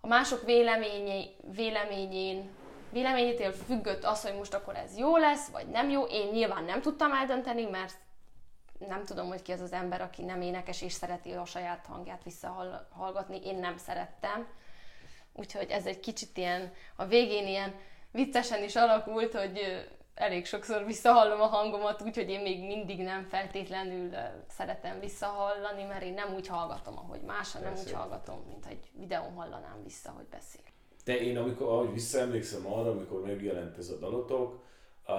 a 0.00 0.06
mások 0.06 0.44
véleményé, 0.44 1.36
véleményén, 1.54 2.50
véleményétől 2.90 3.52
függött 3.52 4.04
az, 4.04 4.22
hogy 4.22 4.36
most 4.36 4.54
akkor 4.54 4.76
ez 4.76 4.96
jó 4.96 5.16
lesz, 5.16 5.48
vagy 5.48 5.66
nem 5.66 5.90
jó. 5.90 6.04
Én 6.04 6.28
nyilván 6.28 6.64
nem 6.64 6.80
tudtam 6.80 7.12
eldönteni, 7.12 7.64
mert 7.64 7.94
nem 8.78 9.04
tudom, 9.04 9.28
hogy 9.28 9.42
ki 9.42 9.52
az 9.52 9.60
az 9.60 9.72
ember, 9.72 10.00
aki 10.00 10.22
nem 10.22 10.40
énekes 10.40 10.82
és 10.82 10.92
szereti 10.92 11.32
a 11.32 11.44
saját 11.44 11.86
hangját 11.86 12.24
visszahallgatni. 12.24 13.40
Én 13.44 13.58
nem 13.58 13.76
szerettem. 13.76 14.46
Úgyhogy 15.32 15.70
ez 15.70 15.86
egy 15.86 16.00
kicsit 16.00 16.36
ilyen, 16.36 16.72
a 16.96 17.06
végén 17.06 17.46
ilyen 17.46 17.74
viccesen 18.10 18.62
is 18.62 18.76
alakult, 18.76 19.34
hogy 19.34 19.88
elég 20.18 20.46
sokszor 20.46 20.84
visszahallom 20.86 21.40
a 21.40 21.46
hangomat, 21.46 22.02
úgyhogy 22.02 22.28
én 22.28 22.40
még 22.40 22.66
mindig 22.66 22.98
nem 22.98 23.26
feltétlenül 23.30 24.10
szeretem 24.48 25.00
visszahallani, 25.00 25.84
mert 25.84 26.02
én 26.02 26.14
nem 26.14 26.34
úgy 26.34 26.46
hallgatom, 26.46 26.98
ahogy 26.98 27.20
más, 27.20 27.52
hanem 27.52 27.72
úgy 27.78 27.92
hallgatom, 27.92 28.44
mint 28.48 28.66
egy 28.66 28.90
videón 28.98 29.32
hallanám 29.32 29.82
vissza, 29.84 30.10
hogy 30.10 30.26
beszél. 30.30 30.60
De 31.04 31.20
én, 31.20 31.38
amikor, 31.38 31.68
ahogy 31.68 31.92
visszaemlékszem 31.92 32.66
arra, 32.66 32.90
amikor 32.90 33.22
megjelent 33.22 33.78
ez 33.78 33.88
a 33.88 33.98
dalotok, 33.98 34.62
uh, 35.06 35.16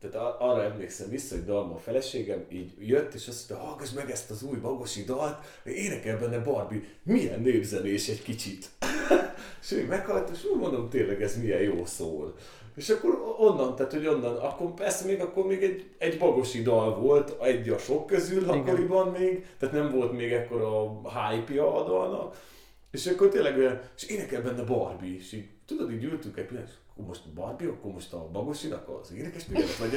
tehát 0.00 0.16
a- 0.16 0.36
arra 0.40 0.62
emlékszem 0.62 1.08
vissza, 1.08 1.34
hogy 1.34 1.44
Dalma 1.44 1.74
a 1.74 1.78
feleségem 1.78 2.46
így 2.48 2.88
jött, 2.88 3.14
és 3.14 3.28
azt 3.28 3.50
mondta, 3.50 3.66
hallgass 3.66 3.90
meg 3.90 4.10
ezt 4.10 4.30
az 4.30 4.42
új 4.42 4.58
magosi 4.58 5.04
dalt, 5.04 5.36
énekel 5.64 6.18
benne 6.18 6.38
Barbie, 6.38 6.80
milyen 7.02 7.40
népzenés 7.40 8.08
egy 8.08 8.22
kicsit. 8.22 8.68
és 9.62 9.70
ő 9.70 9.86
meghalt, 9.86 10.30
és 10.30 10.44
úgy 10.44 10.60
mondom, 10.60 10.88
tényleg 10.88 11.22
ez 11.22 11.40
milyen 11.40 11.60
jó 11.60 11.84
szól. 11.84 12.34
És 12.80 12.88
akkor 12.88 13.34
onnan, 13.38 13.76
tehát 13.76 13.92
hogy 13.92 14.06
onnan, 14.06 14.36
akkor 14.36 14.74
persze 14.74 15.06
még 15.06 15.20
akkor 15.20 15.46
még 15.46 15.62
egy, 15.62 15.90
egy 15.98 16.18
bagosi 16.18 16.62
dal 16.62 16.94
volt, 16.94 17.42
egy 17.42 17.68
a 17.68 17.78
sok 17.78 18.06
közül 18.06 18.42
Igen. 18.42 18.58
akkoriban 18.58 19.08
még, 19.08 19.46
tehát 19.58 19.74
nem 19.74 19.90
volt 19.90 20.12
még 20.12 20.32
ekkora 20.32 21.00
hype-ja 21.02 21.74
a 21.74 21.84
dalnak. 21.84 22.36
És 22.90 23.06
akkor 23.06 23.28
tényleg 23.28 23.58
olyan, 23.58 23.80
és 23.96 24.02
énekel 24.02 24.42
benne 24.42 24.62
Barbie, 24.62 25.16
és 25.16 25.32
így, 25.32 25.48
tudod, 25.66 25.92
így 25.92 26.04
ültünk 26.04 26.36
egy 26.36 26.44
pillanat, 26.44 26.78
akkor 27.00 27.08
most 27.08 27.28
Barbie, 27.34 27.68
akkor 27.68 27.92
most 27.92 28.12
a 28.12 28.28
Bagosinak 28.32 28.88
az 29.02 29.12
énekes 29.12 29.42
pillanat, 29.44 29.76
vagy, 29.76 29.90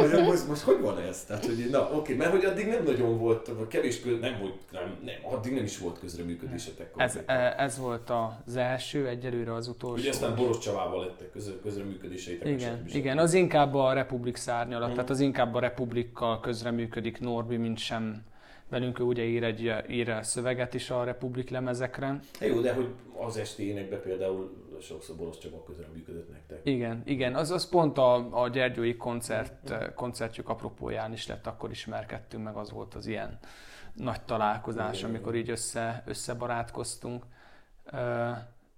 vagy, 0.00 0.10
vagy 0.10 0.24
most, 0.24 0.48
most, 0.48 0.60
hogy 0.60 0.80
van 0.80 0.98
ez? 0.98 1.24
Tehát, 1.24 1.44
hogy 1.46 1.68
na 1.70 1.90
oké, 1.92 2.14
mert 2.14 2.30
hogy 2.30 2.44
addig 2.44 2.66
nem 2.66 2.82
nagyon 2.84 3.18
volt, 3.18 3.46
vagy 3.58 3.66
kevés 3.66 4.00
köz, 4.00 4.20
nem, 4.20 4.38
volt, 4.40 4.54
nem, 4.72 4.98
nem, 5.04 5.14
addig 5.34 5.54
nem 5.54 5.64
is 5.64 5.78
volt 5.78 5.98
közreműködésetek. 5.98 6.92
Ez, 6.96 7.18
e- 7.26 7.54
ez 7.58 7.78
volt 7.78 8.10
az 8.46 8.56
első, 8.56 9.08
egyelőre 9.08 9.54
az 9.54 9.68
utolsó. 9.68 10.00
Ugye 10.00 10.10
aztán 10.10 10.34
Boros 10.36 10.58
Csavával 10.58 11.04
lettek 11.04 11.30
közre, 11.30 11.52
közreműködéseitek. 11.62 12.48
Igen, 12.48 12.84
igen, 12.92 13.18
az 13.18 13.34
inkább 13.34 13.74
a 13.74 13.92
Republik 13.92 14.36
szárny 14.36 14.72
alatt, 14.72 14.86
Mhm. 14.86 14.94
tehát 14.94 15.10
az 15.10 15.20
inkább 15.20 15.54
a 15.54 15.60
Republikkal 15.60 16.40
közreműködik 16.40 17.20
Norbi, 17.20 17.56
mint 17.56 17.78
sem 17.78 18.22
velünk, 18.68 18.98
ő 18.98 19.02
ugye 19.02 19.22
ír 19.24 19.42
egy 19.44 19.72
ír 19.88 20.18
szöveget 20.22 20.74
is 20.74 20.90
a 20.90 21.04
Republik 21.04 21.50
lemezekre. 21.50 22.06
Hát 22.40 22.48
jó, 22.48 22.60
de 22.60 22.72
hogy 22.72 22.88
az 23.26 23.36
esti 23.36 23.68
énekben 23.68 24.00
például 24.02 24.61
sokszor 24.82 25.16
Boros 25.16 25.38
Csaba 25.38 25.62
közreműködött 25.62 26.30
nektek. 26.30 26.60
Igen, 26.64 27.02
igen, 27.04 27.34
az, 27.34 27.50
az 27.50 27.68
pont 27.68 27.98
a, 27.98 28.42
a 28.42 28.48
Gyergyói 28.48 28.96
koncert, 28.96 29.94
koncertjük 29.94 30.48
apropóján 30.48 31.12
is 31.12 31.26
lett, 31.26 31.46
akkor 31.46 31.70
ismerkedtünk 31.70 32.44
meg, 32.44 32.56
az 32.56 32.70
volt 32.70 32.94
az 32.94 33.06
ilyen 33.06 33.38
nagy 33.94 34.22
találkozás, 34.22 34.98
Igen, 34.98 35.10
amikor 35.10 35.34
így 35.34 35.50
össze, 35.50 36.02
összebarátkoztunk. 36.06 37.24
Ö, 37.84 38.30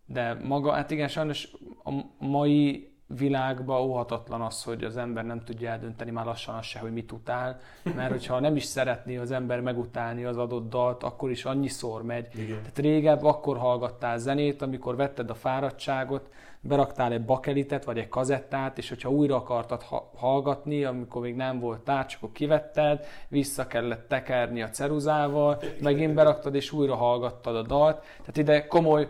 De 0.06 0.34
maga, 0.34 0.72
hát 0.72 0.90
igen, 0.90 1.08
sajnos 1.08 1.48
a 1.84 1.90
mai 2.18 2.93
világban 3.06 3.80
óhatatlan 3.80 4.40
az, 4.40 4.62
hogy 4.62 4.84
az 4.84 4.96
ember 4.96 5.24
nem 5.24 5.44
tudja 5.44 5.70
eldönteni 5.70 6.10
már 6.10 6.24
lassan 6.24 6.54
azt 6.54 6.68
se, 6.68 6.78
hogy 6.78 6.92
mit 6.92 7.12
utál, 7.12 7.60
mert 7.96 8.10
hogyha 8.10 8.40
nem 8.40 8.56
is 8.56 8.64
szeretné 8.64 9.16
az 9.16 9.30
ember 9.30 9.60
megutálni 9.60 10.24
az 10.24 10.36
adott 10.36 10.70
dalt, 10.70 11.02
akkor 11.02 11.30
is 11.30 11.44
annyiszor 11.44 12.02
megy, 12.02 12.28
Igen. 12.34 12.58
tehát 12.58 12.78
régebb 12.78 13.24
akkor 13.24 13.58
hallgattál 13.58 14.18
zenét, 14.18 14.62
amikor 14.62 14.96
vetted 14.96 15.30
a 15.30 15.34
fáradtságot, 15.34 16.28
beraktál 16.60 17.12
egy 17.12 17.24
bakelitet 17.24 17.84
vagy 17.84 17.98
egy 17.98 18.08
kazettát, 18.08 18.78
és 18.78 18.88
hogyha 18.88 19.10
újra 19.10 19.36
akartad 19.36 19.82
ha- 19.82 20.10
hallgatni, 20.16 20.84
amikor 20.84 21.22
még 21.22 21.34
nem 21.34 21.60
volt 21.60 21.80
tárcs, 21.80 22.14
akkor 22.14 22.32
kivetted, 22.32 23.06
vissza 23.28 23.66
kellett 23.66 24.08
tekerni 24.08 24.62
a 24.62 24.68
ceruzával, 24.68 25.62
megint 25.80 26.14
beraktad 26.14 26.54
és 26.54 26.72
újra 26.72 26.94
hallgattad 26.94 27.56
a 27.56 27.62
dalt. 27.62 27.98
Tehát 28.18 28.36
ide 28.36 28.66
komoly 28.66 29.08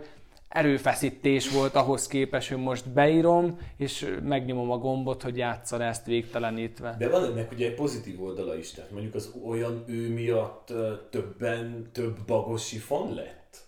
erőfeszítés 0.54 1.50
volt 1.50 1.74
ahhoz 1.74 2.06
képest, 2.06 2.48
hogy 2.48 2.58
most 2.58 2.88
beírom, 2.88 3.58
és 3.76 4.16
megnyomom 4.22 4.70
a 4.70 4.78
gombot, 4.78 5.22
hogy 5.22 5.36
játszal 5.36 5.82
ezt 5.82 6.06
végtelenítve. 6.06 6.96
De 6.98 7.08
van 7.08 7.24
ennek 7.24 7.52
ugye 7.52 7.66
egy 7.66 7.74
pozitív 7.74 8.22
oldala 8.22 8.56
is, 8.56 8.70
tehát 8.70 8.90
mondjuk 8.90 9.14
az 9.14 9.34
olyan 9.46 9.84
ő 9.86 10.12
miatt 10.12 10.72
többen, 11.10 11.88
több 11.92 12.16
bagosi 12.26 12.78
fan 12.78 13.14
lett? 13.14 13.62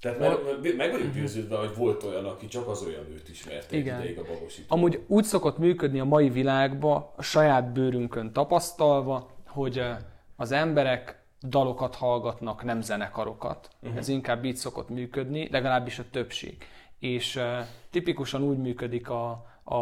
Tehát 0.00 0.18
mert, 0.18 0.76
meg 0.76 0.90
vagyunk 0.90 1.14
győződve, 1.14 1.56
hogy 1.56 1.76
volt 1.76 2.02
olyan, 2.02 2.24
aki 2.24 2.46
csak 2.46 2.68
az 2.68 2.82
olyan 2.82 3.06
őt 3.12 3.28
ismerte 3.28 3.76
Igen. 3.76 4.00
ideig 4.00 4.18
a 4.18 4.22
bagosító. 4.22 4.74
Amúgy 4.74 5.00
úgy 5.06 5.24
szokott 5.24 5.58
működni 5.58 6.00
a 6.00 6.04
mai 6.04 6.30
világban, 6.30 7.10
a 7.16 7.22
saját 7.22 7.72
bőrünkön 7.72 8.32
tapasztalva, 8.32 9.30
hogy 9.46 9.82
az 10.36 10.52
emberek 10.52 11.25
dalokat 11.42 11.94
hallgatnak, 11.94 12.64
nem 12.64 12.80
zenekarokat. 12.80 13.68
Uh-huh. 13.82 13.98
Ez 13.98 14.08
inkább 14.08 14.44
így 14.44 14.56
szokott 14.56 14.88
működni, 14.88 15.48
legalábbis 15.50 15.98
a 15.98 16.04
többség. 16.10 16.56
És 16.98 17.36
uh, 17.36 17.42
tipikusan 17.90 18.42
úgy 18.42 18.58
működik 18.58 19.08
a, 19.08 19.46
a, 19.64 19.76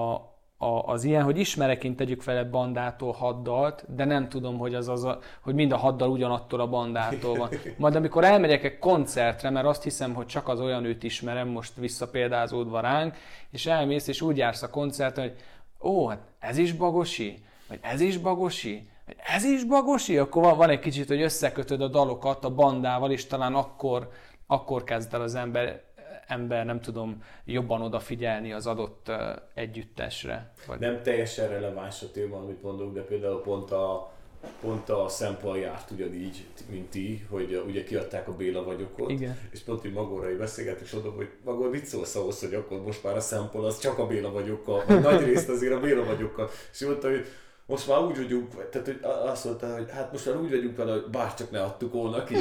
a, 0.64 0.82
az 0.86 1.04
ilyen, 1.04 1.22
hogy 1.22 1.38
ismerek 1.38 1.84
én 1.84 1.96
tegyük 1.96 2.22
fel 2.22 2.44
bandától 2.44 3.12
hat 3.12 3.42
dalt, 3.42 3.94
de 3.94 4.04
nem 4.04 4.28
tudom, 4.28 4.58
hogy, 4.58 4.74
az 4.74 4.88
az 4.88 5.04
a, 5.04 5.18
hogy 5.40 5.54
mind 5.54 5.72
a 5.72 5.76
hat 5.76 5.96
dal 5.96 6.10
ugyanattól 6.10 6.60
a 6.60 6.68
bandától 6.68 7.36
van. 7.36 7.48
Majd 7.76 7.94
amikor 7.94 8.24
elmegyek 8.24 8.64
egy 8.64 8.78
koncertre, 8.78 9.50
mert 9.50 9.66
azt 9.66 9.82
hiszem, 9.82 10.14
hogy 10.14 10.26
csak 10.26 10.48
az 10.48 10.60
olyan 10.60 10.84
őt 10.84 11.02
ismerem, 11.02 11.48
most 11.48 11.76
visszapéldázódva 11.76 12.80
ránk, 12.80 13.16
és 13.50 13.66
elmész, 13.66 14.06
és 14.06 14.20
úgy 14.20 14.36
jársz 14.36 14.62
a 14.62 14.70
koncerten, 14.70 15.24
hogy 15.24 15.36
ó, 15.80 16.06
hát 16.08 16.20
ez 16.38 16.56
is 16.56 16.72
bagosi, 16.72 17.44
vagy 17.68 17.78
ez 17.82 18.00
is 18.00 18.18
bagosi, 18.18 18.88
ez 19.34 19.44
is 19.44 19.64
bagosi, 19.64 20.18
akkor 20.18 20.42
van, 20.42 20.56
van 20.56 20.70
egy 20.70 20.78
kicsit, 20.78 21.08
hogy 21.08 21.22
összekötöd 21.22 21.80
a 21.80 21.88
dalokat 21.88 22.44
a 22.44 22.54
bandával, 22.54 23.10
és 23.10 23.26
talán 23.26 23.54
akkor, 23.54 24.08
akkor 24.46 24.84
kezd 24.84 25.14
el 25.14 25.22
az 25.22 25.34
ember 25.34 25.82
ember, 26.26 26.64
nem 26.64 26.80
tudom, 26.80 27.22
jobban 27.44 27.82
odafigyelni 27.82 28.52
az 28.52 28.66
adott 28.66 29.10
együttesre. 29.54 30.52
Vagy... 30.66 30.78
Nem 30.78 31.02
teljesen 31.02 31.48
releváns 31.48 32.02
a 32.02 32.10
téma, 32.10 32.36
amit 32.36 32.62
mondok, 32.62 32.94
de 32.94 33.00
például 33.00 33.42
pont 33.42 33.70
a, 33.70 34.12
pont 34.60 34.88
a 34.88 35.08
szempal 35.08 35.58
járt 35.58 35.90
ugyanígy, 35.90 36.46
mint 36.70 36.90
ti, 36.90 37.26
hogy 37.30 37.62
ugye 37.66 37.84
kiadták 37.84 38.28
a 38.28 38.32
Béla 38.32 38.64
vagyokot, 38.64 39.10
Igen. 39.10 39.38
és 39.50 39.60
pont 39.60 39.84
így 39.84 39.92
Magórai 39.92 40.34
beszélget, 40.34 40.80
és 40.80 40.90
hogy 40.90 41.28
Magor 41.44 41.70
mit 41.70 41.86
szólsz 41.86 42.14
ahhoz, 42.14 42.40
hogy 42.40 42.54
akkor 42.54 42.82
most 42.82 43.04
már 43.04 43.16
a 43.16 43.20
szempal 43.20 43.64
az 43.64 43.78
csak 43.78 43.98
a 43.98 44.06
Béla 44.06 44.32
vagyokkal, 44.32 44.84
nagy 44.86 45.24
részt 45.24 45.48
azért 45.48 45.74
a 45.74 45.80
Béla 45.80 46.04
vagyokkal. 46.04 46.50
És 46.72 46.84
mondta, 46.84 47.08
hogy 47.08 47.26
most 47.66 47.88
már 47.88 47.98
úgy 47.98 48.16
vagyunk, 48.16 48.70
tehát 48.70 48.86
hogy 48.86 49.00
azt 49.02 49.44
mondta, 49.44 49.74
hogy 49.74 49.90
hát 49.90 50.12
most 50.12 50.26
már 50.26 50.36
úgy 50.36 50.50
vagyunk 50.50 50.76
vele, 50.76 50.92
hogy 50.92 51.06
bárcsak 51.10 51.50
ne 51.50 51.62
adtuk 51.62 51.92
volna 51.92 52.24
ki. 52.24 52.34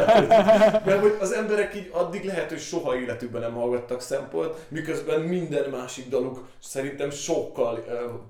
Mert 0.86 1.00
hogy 1.00 1.16
az 1.20 1.32
emberek 1.32 1.74
így 1.74 1.90
addig 1.92 2.24
lehet, 2.24 2.48
hogy 2.48 2.58
soha 2.58 2.96
életükben 2.96 3.40
nem 3.40 3.54
hallgattak 3.54 4.00
szempont, 4.00 4.54
miközben 4.68 5.20
minden 5.20 5.70
másik 5.70 6.08
daluk 6.08 6.48
szerintem 6.62 7.10
sokkal 7.10 7.84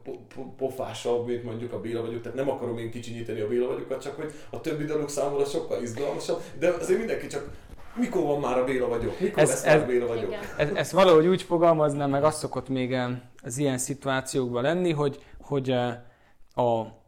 uh, 0.06 0.44
pofásabb, 0.56 1.26
mint 1.26 1.44
mondjuk 1.44 1.72
a 1.72 1.80
Béla 1.80 2.00
vagyok. 2.00 2.22
Tehát 2.22 2.36
nem 2.36 2.50
akarom 2.50 2.78
én 2.78 2.90
kicsinyíteni 2.90 3.40
a 3.40 3.48
Béla 3.48 3.66
vagyokat, 3.66 4.02
csak 4.02 4.16
hogy 4.16 4.32
a 4.50 4.60
többi 4.60 4.84
daluk 4.84 5.08
számomra 5.10 5.44
sokkal 5.44 5.82
izgalmasabb, 5.82 6.40
de 6.58 6.68
azért 6.68 6.98
mindenki 6.98 7.26
csak 7.26 7.48
mikor 7.94 8.22
van 8.22 8.40
már 8.40 8.58
a 8.58 8.64
Béla 8.64 8.88
vagyok? 8.88 9.20
Mikor 9.20 9.42
ez, 9.42 9.48
lesz 9.48 9.64
ez, 9.64 9.74
már 9.74 9.82
a 9.82 9.86
Béla 9.86 10.06
vagyok? 10.06 10.34
Ez, 10.56 10.68
ezt 10.74 10.90
valahogy 10.90 11.26
úgy 11.26 11.42
fogalmaznám, 11.42 12.10
meg 12.10 12.24
azt 12.24 12.38
szokott 12.38 12.68
még 12.68 12.96
az 13.42 13.58
ilyen 13.58 13.78
szituációkban 13.78 14.62
lenni, 14.62 14.92
hogy, 14.92 15.24
hogy 15.40 15.74
a, 16.54 16.62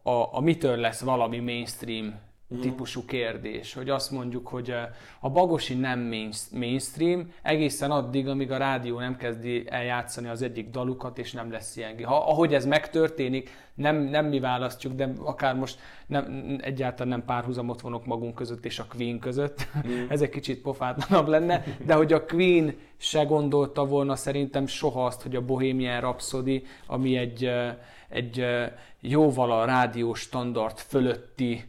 a, 0.09 0.29
a 0.31 0.39
mitől 0.39 0.77
lesz 0.77 1.01
valami 1.01 1.39
mainstream. 1.39 2.19
Típusú 2.59 3.05
kérdés, 3.05 3.73
hogy 3.73 3.89
azt 3.89 4.11
mondjuk, 4.11 4.47
hogy 4.47 4.69
eh, 4.71 4.87
a 5.19 5.29
Bagosi 5.29 5.73
nem 5.73 6.11
mainstream 6.51 7.31
egészen 7.41 7.91
addig, 7.91 8.27
amíg 8.27 8.51
a 8.51 8.57
rádió 8.57 8.99
nem 8.99 9.17
kezdi 9.17 9.63
eljátszani 9.69 10.27
az 10.27 10.41
egyik 10.41 10.69
dalukat, 10.69 11.17
és 11.17 11.31
nem 11.31 11.51
lesz 11.51 11.77
ilyen. 11.77 12.03
Ha, 12.03 12.15
ahogy 12.15 12.53
ez 12.53 12.65
megtörténik, 12.65 13.49
nem, 13.73 13.97
nem 13.97 14.25
mi 14.25 14.39
választjuk, 14.39 14.93
de 14.93 15.13
akár 15.23 15.55
most 15.55 15.79
nem, 16.07 16.55
egyáltalán 16.61 17.07
nem 17.07 17.25
párhuzamot 17.25 17.81
vonok 17.81 18.05
magunk 18.05 18.35
között 18.35 18.65
és 18.65 18.79
a 18.79 18.85
Queen 18.89 19.19
között, 19.19 19.67
mm. 19.87 20.05
ez 20.09 20.21
egy 20.21 20.29
kicsit 20.29 20.61
pofátlanabb 20.61 21.27
lenne, 21.27 21.63
de 21.85 21.93
hogy 21.93 22.13
a 22.13 22.25
Queen 22.25 22.75
se 22.97 23.23
gondolta 23.23 23.85
volna 23.85 24.15
szerintem 24.15 24.67
soha 24.67 25.05
azt, 25.05 25.21
hogy 25.21 25.35
a 25.35 25.45
Bohemian 25.45 25.99
Rhapsody, 25.99 26.63
ami 26.87 27.17
egy 27.17 27.45
eh, 27.45 27.75
egy 28.13 28.45
jóval 28.99 29.51
a 29.51 29.65
rádió 29.65 30.13
standard 30.13 30.77
fölötti 30.77 31.63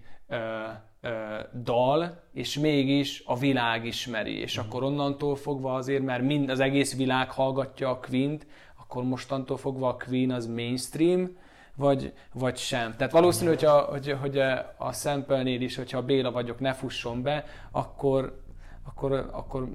dal, 1.63 2.23
és 2.33 2.59
mégis 2.59 3.23
a 3.27 3.39
világ 3.39 3.85
ismeri, 3.85 4.39
és 4.39 4.59
mm. 4.59 4.63
akkor 4.63 4.83
onnantól 4.83 5.37
fogva 5.37 5.75
azért, 5.75 6.03
mert 6.03 6.23
mind 6.23 6.51
az 6.51 6.61
egész 6.61 6.97
világ 6.97 7.31
hallgatja 7.31 7.91
a 7.91 7.99
Queen-t, 7.99 8.47
akkor 8.81 9.05
mostantól 9.05 9.57
fogva 9.57 9.89
a 9.89 9.97
Queen 9.97 10.31
az 10.31 10.47
mainstream, 10.47 11.37
vagy, 11.77 12.13
vagy 12.33 12.57
sem. 12.57 12.95
Tehát 12.97 13.13
valószínű, 13.13 13.49
hogyha, 13.49 13.81
hogy, 13.81 14.17
hogy 14.21 14.39
a 14.77 14.93
sample 14.93 15.51
is, 15.51 15.77
hogyha 15.77 15.99
a 15.99 16.03
Béla 16.03 16.31
vagyok, 16.31 16.61
ne 16.61 16.73
fusson 16.73 17.23
be, 17.23 17.45
akkor, 17.71 18.43
akkor, 18.85 19.29
akkor 19.33 19.69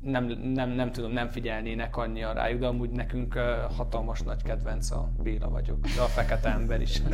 nem, 0.00 0.24
nem, 0.24 0.70
nem 0.70 0.92
tudom, 0.92 1.10
nem 1.10 1.28
figyelnének 1.28 1.96
annyira 1.96 2.32
rájuk, 2.32 2.60
de 2.60 2.66
amúgy 2.66 2.90
nekünk 2.90 3.34
hatalmas 3.76 4.22
nagy 4.22 4.42
kedvenc 4.42 4.90
a 4.90 5.10
Béla 5.22 5.48
vagyok, 5.48 5.80
de 5.80 6.00
a 6.00 6.06
fekete 6.06 6.48
ember 6.48 6.80
is. 6.80 7.02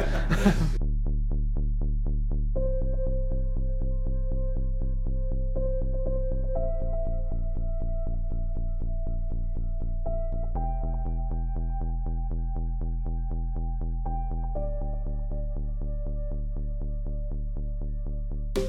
Na 18.55 18.61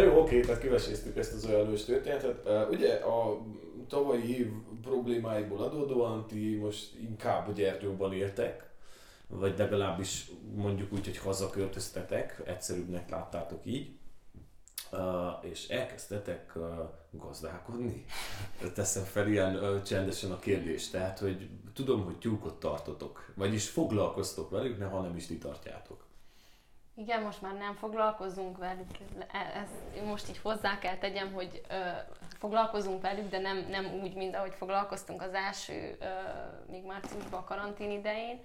jó, 0.00 0.20
oké, 0.20 0.40
tehát 0.40 0.60
kiveséztük 0.60 1.16
ezt 1.16 1.34
az 1.34 1.44
olyan 1.46 1.68
ős 1.68 1.84
történetet. 1.84 2.48
Ugye 2.70 2.94
a 2.94 3.40
tavalyi 3.88 4.38
év 4.38 4.46
problémáiból 4.82 5.62
adódóan 5.62 6.26
ti 6.26 6.56
most 6.56 6.94
inkább 7.00 7.54
Gyergyóban 7.54 8.12
éltek, 8.12 8.70
vagy 9.26 9.58
legalábbis 9.58 10.30
mondjuk 10.54 10.92
úgy, 10.92 11.04
hogy 11.04 11.18
hazaköltöztetek, 11.18 12.42
egyszerűbbnek 12.44 13.10
láttátok 13.10 13.60
így, 13.64 13.90
és 15.40 15.68
elkezdtetek 15.68 16.52
gazdálkodni. 17.10 18.04
Teszem 18.74 19.04
fel 19.04 19.28
ilyen 19.28 19.82
csendesen 19.84 20.30
a 20.30 20.38
kérdést, 20.38 20.92
tehát 20.92 21.18
hogy 21.18 21.48
tudom, 21.74 22.04
hogy 22.04 22.18
tyúkot 22.18 22.60
tartotok, 22.60 23.32
vagyis 23.34 23.68
foglalkoztok 23.68 24.50
velük, 24.50 24.78
ne, 24.78 24.84
ha 24.84 25.00
nem 25.00 25.16
is 25.16 25.26
ti 25.26 25.38
tartjátok. 25.38 26.10
Igen, 26.94 27.22
most 27.22 27.42
már 27.42 27.54
nem 27.54 27.74
foglalkozunk 27.74 28.58
velük, 28.58 28.90
e, 29.18 29.60
ezt 29.60 30.04
most 30.06 30.28
így 30.28 30.38
hozzá 30.38 30.78
kell 30.78 30.96
tegyem, 30.96 31.32
hogy 31.32 31.60
ö, 31.68 31.74
foglalkozunk 32.38 33.02
velük, 33.02 33.30
de 33.30 33.38
nem, 33.38 33.66
nem 33.70 33.84
úgy, 34.02 34.14
mint 34.14 34.34
ahogy 34.34 34.54
foglalkoztunk 34.54 35.22
az 35.22 35.34
első, 35.34 35.96
ö, 36.00 36.06
még 36.70 36.84
márciusban 36.84 37.40
a 37.40 37.44
karantén 37.44 37.90
idején. 37.90 38.40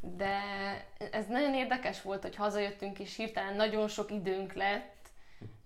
De 0.00 0.40
ez 1.10 1.26
nagyon 1.26 1.54
érdekes 1.54 2.02
volt, 2.02 2.22
hogy 2.22 2.36
hazajöttünk, 2.36 2.98
és 2.98 3.16
hirtelen 3.16 3.56
nagyon 3.56 3.88
sok 3.88 4.10
időnk 4.10 4.52
lett, 4.52 4.93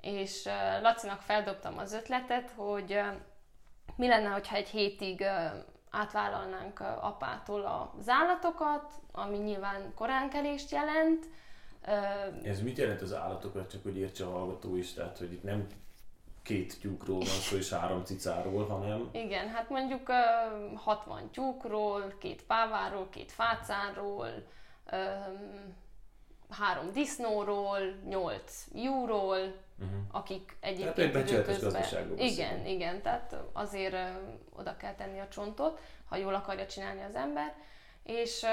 és 0.08 0.48
Lacinak 0.82 1.20
feldobtam 1.20 1.78
az 1.78 1.92
ötletet, 1.92 2.50
hogy 2.56 3.00
mi 3.96 4.08
lenne, 4.08 4.28
hogyha 4.28 4.56
egy 4.56 4.68
hétig 4.68 5.24
átvállalnánk 5.90 6.80
apától 6.80 7.90
az 7.98 8.08
állatokat, 8.08 8.92
ami 9.12 9.36
nyilván 9.36 9.94
koránkelést 9.94 10.70
jelent, 10.70 11.26
ez 12.42 12.60
mit 12.60 12.78
jelent 12.78 13.00
az 13.00 13.14
állatokat, 13.14 13.70
csak 13.70 13.82
hogy 13.82 13.96
értse 13.96 14.26
a 14.26 14.30
hallgató 14.30 14.76
is, 14.76 14.92
tehát 14.92 15.18
hogy 15.18 15.32
itt 15.32 15.42
nem 15.42 15.66
két 16.42 16.80
tyúkról 16.80 17.18
van 17.18 17.26
szó 17.26 17.56
és 17.56 17.70
három 17.70 18.04
cicáról, 18.04 18.66
hanem... 18.66 19.08
Igen, 19.12 19.48
hát 19.48 19.68
mondjuk 19.68 20.10
60 20.74 21.30
tyúkról, 21.30 22.14
két 22.18 22.42
páváról, 22.42 23.08
két 23.10 23.32
fácáról, 23.32 24.28
három 26.50 26.92
disznóról, 26.92 27.78
nyolc 28.08 28.66
júról, 28.74 29.38
uh-huh. 29.80 29.98
akik 30.10 30.56
egyébként 30.60 31.12
tehát 31.12 31.48
egy 31.48 31.58
közben... 31.58 32.18
Igen, 32.18 32.66
igen, 32.66 33.02
tehát 33.02 33.36
azért 33.52 33.96
oda 34.56 34.76
kell 34.76 34.94
tenni 34.94 35.18
a 35.18 35.28
csontot, 35.28 35.80
ha 36.08 36.16
jól 36.16 36.34
akarja 36.34 36.66
csinálni 36.66 37.02
az 37.02 37.14
ember, 37.14 37.54
és 38.02 38.46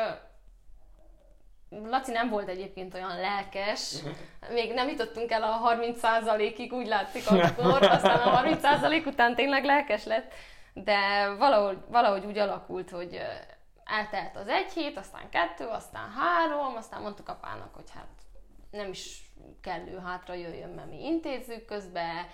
Laci 1.70 2.12
nem 2.12 2.30
volt 2.30 2.48
egyébként 2.48 2.94
olyan 2.94 3.20
lelkes, 3.20 3.96
még 4.50 4.74
nem 4.74 4.88
jutottunk 4.88 5.32
el 5.32 5.44
a 5.44 5.76
30%-ig, 5.76 6.74
úgy 6.74 6.88
látszik 6.88 7.30
akkor, 7.30 7.84
aztán 7.96 8.20
a 8.20 8.42
30% 8.44 9.06
után 9.06 9.36
tényleg 9.36 9.64
lelkes 9.64 10.06
lett, 10.06 10.34
de 10.74 11.30
valahogy, 11.38 11.78
valahogy 11.88 12.26
úgy 12.26 12.38
alakult, 12.38 12.90
hogy 12.90 13.22
eltelt 13.86 14.36
az 14.36 14.48
egy 14.48 14.72
hét, 14.72 14.98
aztán 14.98 15.30
kettő, 15.30 15.66
aztán 15.66 16.10
három, 16.10 16.76
aztán 16.76 17.02
mondtuk 17.02 17.30
apának, 17.30 17.76
hogy 17.76 17.90
hát 17.94 18.08
nem 18.76 18.90
is 18.90 19.32
kellő 19.62 19.98
hátra 20.06 20.34
jöjjön, 20.34 20.70
mert 20.70 20.90
mi 20.90 21.06
intézzük 21.06 21.66
közben, 21.66 22.26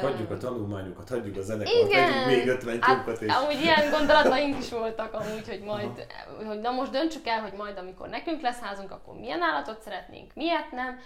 Hagyjuk 0.00 0.30
a 0.30 0.36
tanulmányokat, 0.36 1.08
hagyjuk 1.08 1.36
a 1.36 1.42
zenekart, 1.42 1.94
hagyjuk 1.94 2.26
még 2.26 2.48
50 2.48 2.82
hát, 2.82 3.20
és... 3.20 3.32
Amúgy 3.32 3.60
ilyen 3.60 3.90
gondolataink 3.96 4.58
is 4.58 4.70
voltak 4.70 5.12
amúgy, 5.12 5.48
hogy 5.48 5.60
majd, 5.60 6.06
Aha. 6.38 6.46
hogy 6.46 6.60
na 6.60 6.70
most 6.70 6.90
döntsük 6.90 7.26
el, 7.26 7.40
hogy 7.40 7.52
majd 7.52 7.78
amikor 7.78 8.08
nekünk 8.08 8.40
lesz 8.40 8.60
házunk, 8.60 8.90
akkor 8.90 9.14
milyen 9.14 9.42
állatot 9.42 9.80
szeretnénk, 9.80 10.34
miért 10.34 10.70
nem. 10.70 10.98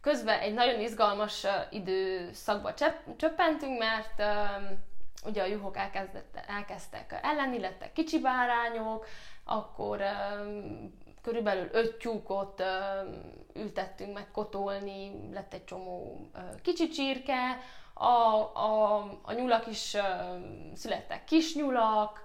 Közben 0.00 0.38
egy 0.38 0.54
nagyon 0.54 0.80
izgalmas 0.80 1.46
időszakba 1.70 2.74
csöppentünk, 3.16 3.78
mert 3.78 4.18
um, 4.18 4.78
ugye 5.24 5.42
a 5.42 5.46
juhok 5.46 5.76
elkezdtek 6.46 7.20
ellenni, 7.22 7.58
lettek 7.58 7.92
kicsi 7.92 8.20
bárányok, 8.20 9.06
akkor 9.44 10.00
um, 10.00 11.02
körülbelül 11.24 11.68
öt 11.72 11.96
tyúkot 11.96 12.62
ültettünk 13.54 14.14
meg 14.14 14.30
kotolni, 14.30 15.28
lett 15.32 15.52
egy 15.52 15.64
csomó 15.64 16.26
kicsi 16.62 16.88
csirke, 16.88 17.58
a, 17.94 18.04
a, 18.04 18.96
a 19.22 19.32
nyulak 19.32 19.66
is 19.66 19.96
születtek 20.74 21.24
kis 21.24 21.54
nyulak, 21.54 22.22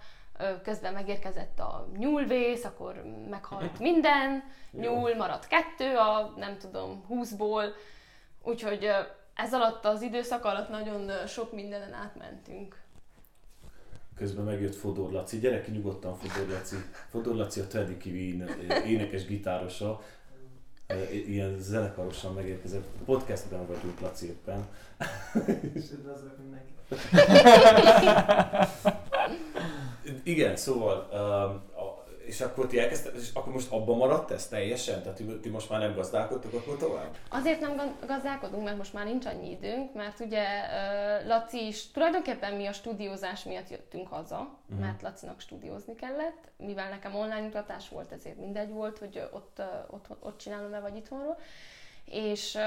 közben 0.63 0.93
megérkezett 0.93 1.59
a 1.59 1.87
nyúlvész, 1.97 2.63
akkor 2.63 3.03
meghalt 3.29 3.79
minden, 3.89 4.43
nyúl 4.71 5.15
maradt 5.15 5.47
kettő, 5.47 5.97
a 5.97 6.33
nem 6.35 6.57
tudom, 6.57 7.03
húszból, 7.07 7.75
úgyhogy 8.43 8.89
ez 9.35 9.53
alatt 9.53 9.85
az 9.85 10.01
időszak 10.01 10.45
alatt 10.45 10.69
nagyon 10.69 11.27
sok 11.27 11.53
mindenen 11.53 11.93
átmentünk. 11.93 12.77
Közben 14.19 14.45
megjött 14.45 14.75
Fodor 14.75 15.11
Laci, 15.11 15.39
gyere 15.39 15.61
ki 15.61 15.71
nyugodtan 15.71 16.15
Fodor 16.15 16.49
Laci. 16.49 16.75
Fodor 17.09 17.35
Laci 17.35 17.59
a 17.59 17.67
Teddy 17.67 17.97
Kiwi 17.97 18.43
énekes 18.85 19.25
gitárosa, 19.25 20.01
ilyen 21.27 21.57
zenekarosan 21.59 22.33
megérkezett. 22.33 22.87
Podcastben 23.05 23.67
vagyunk 23.67 23.99
Laci 23.99 24.25
éppen. 24.25 24.67
És 25.73 25.91
üdvözlök 25.91 26.37
mindenkit. 26.37 26.77
Igen, 30.23 30.55
szóval 30.55 31.09
um, 31.13 31.61
és 32.29 32.41
akkor 32.41 32.67
ti 32.67 32.79
elkezdtek, 32.79 33.15
és 33.15 33.29
akkor 33.33 33.53
most 33.53 33.71
abban 33.71 33.97
maradt 33.97 34.31
ez 34.31 34.47
teljesen? 34.47 35.01
Tehát 35.01 35.41
ti 35.41 35.49
most 35.49 35.69
már 35.69 35.79
nem 35.79 35.95
gazdálkodtok 35.95 36.53
akkor 36.53 36.77
tovább? 36.77 37.15
Azért 37.29 37.59
nem 37.59 37.97
gazdálkodunk, 38.07 38.63
mert 38.63 38.77
most 38.77 38.93
már 38.93 39.05
nincs 39.05 39.25
annyi 39.25 39.49
időnk, 39.51 39.93
mert 39.93 40.19
ugye 40.19 40.45
Laci 41.25 41.67
is, 41.67 41.91
tulajdonképpen 41.91 42.53
mi 42.53 42.65
a 42.65 42.73
stúdiózás 42.73 43.43
miatt 43.43 43.69
jöttünk 43.69 44.07
haza, 44.07 44.59
uh-huh. 44.69 44.85
mert 44.85 45.01
Lacinak 45.01 45.39
stúdiózni 45.39 45.95
kellett, 45.95 46.51
mivel 46.57 46.89
nekem 46.89 47.15
online 47.15 47.41
mutatás 47.41 47.89
volt, 47.89 48.11
ezért 48.11 48.37
mindegy 48.37 48.69
volt, 48.69 48.97
hogy 48.97 49.29
ott, 49.31 49.61
ott, 49.89 50.07
ott 50.19 50.37
csinálom-e 50.37 50.79
vagy 50.79 50.95
itthonról. 50.95 51.37
És 52.05 52.57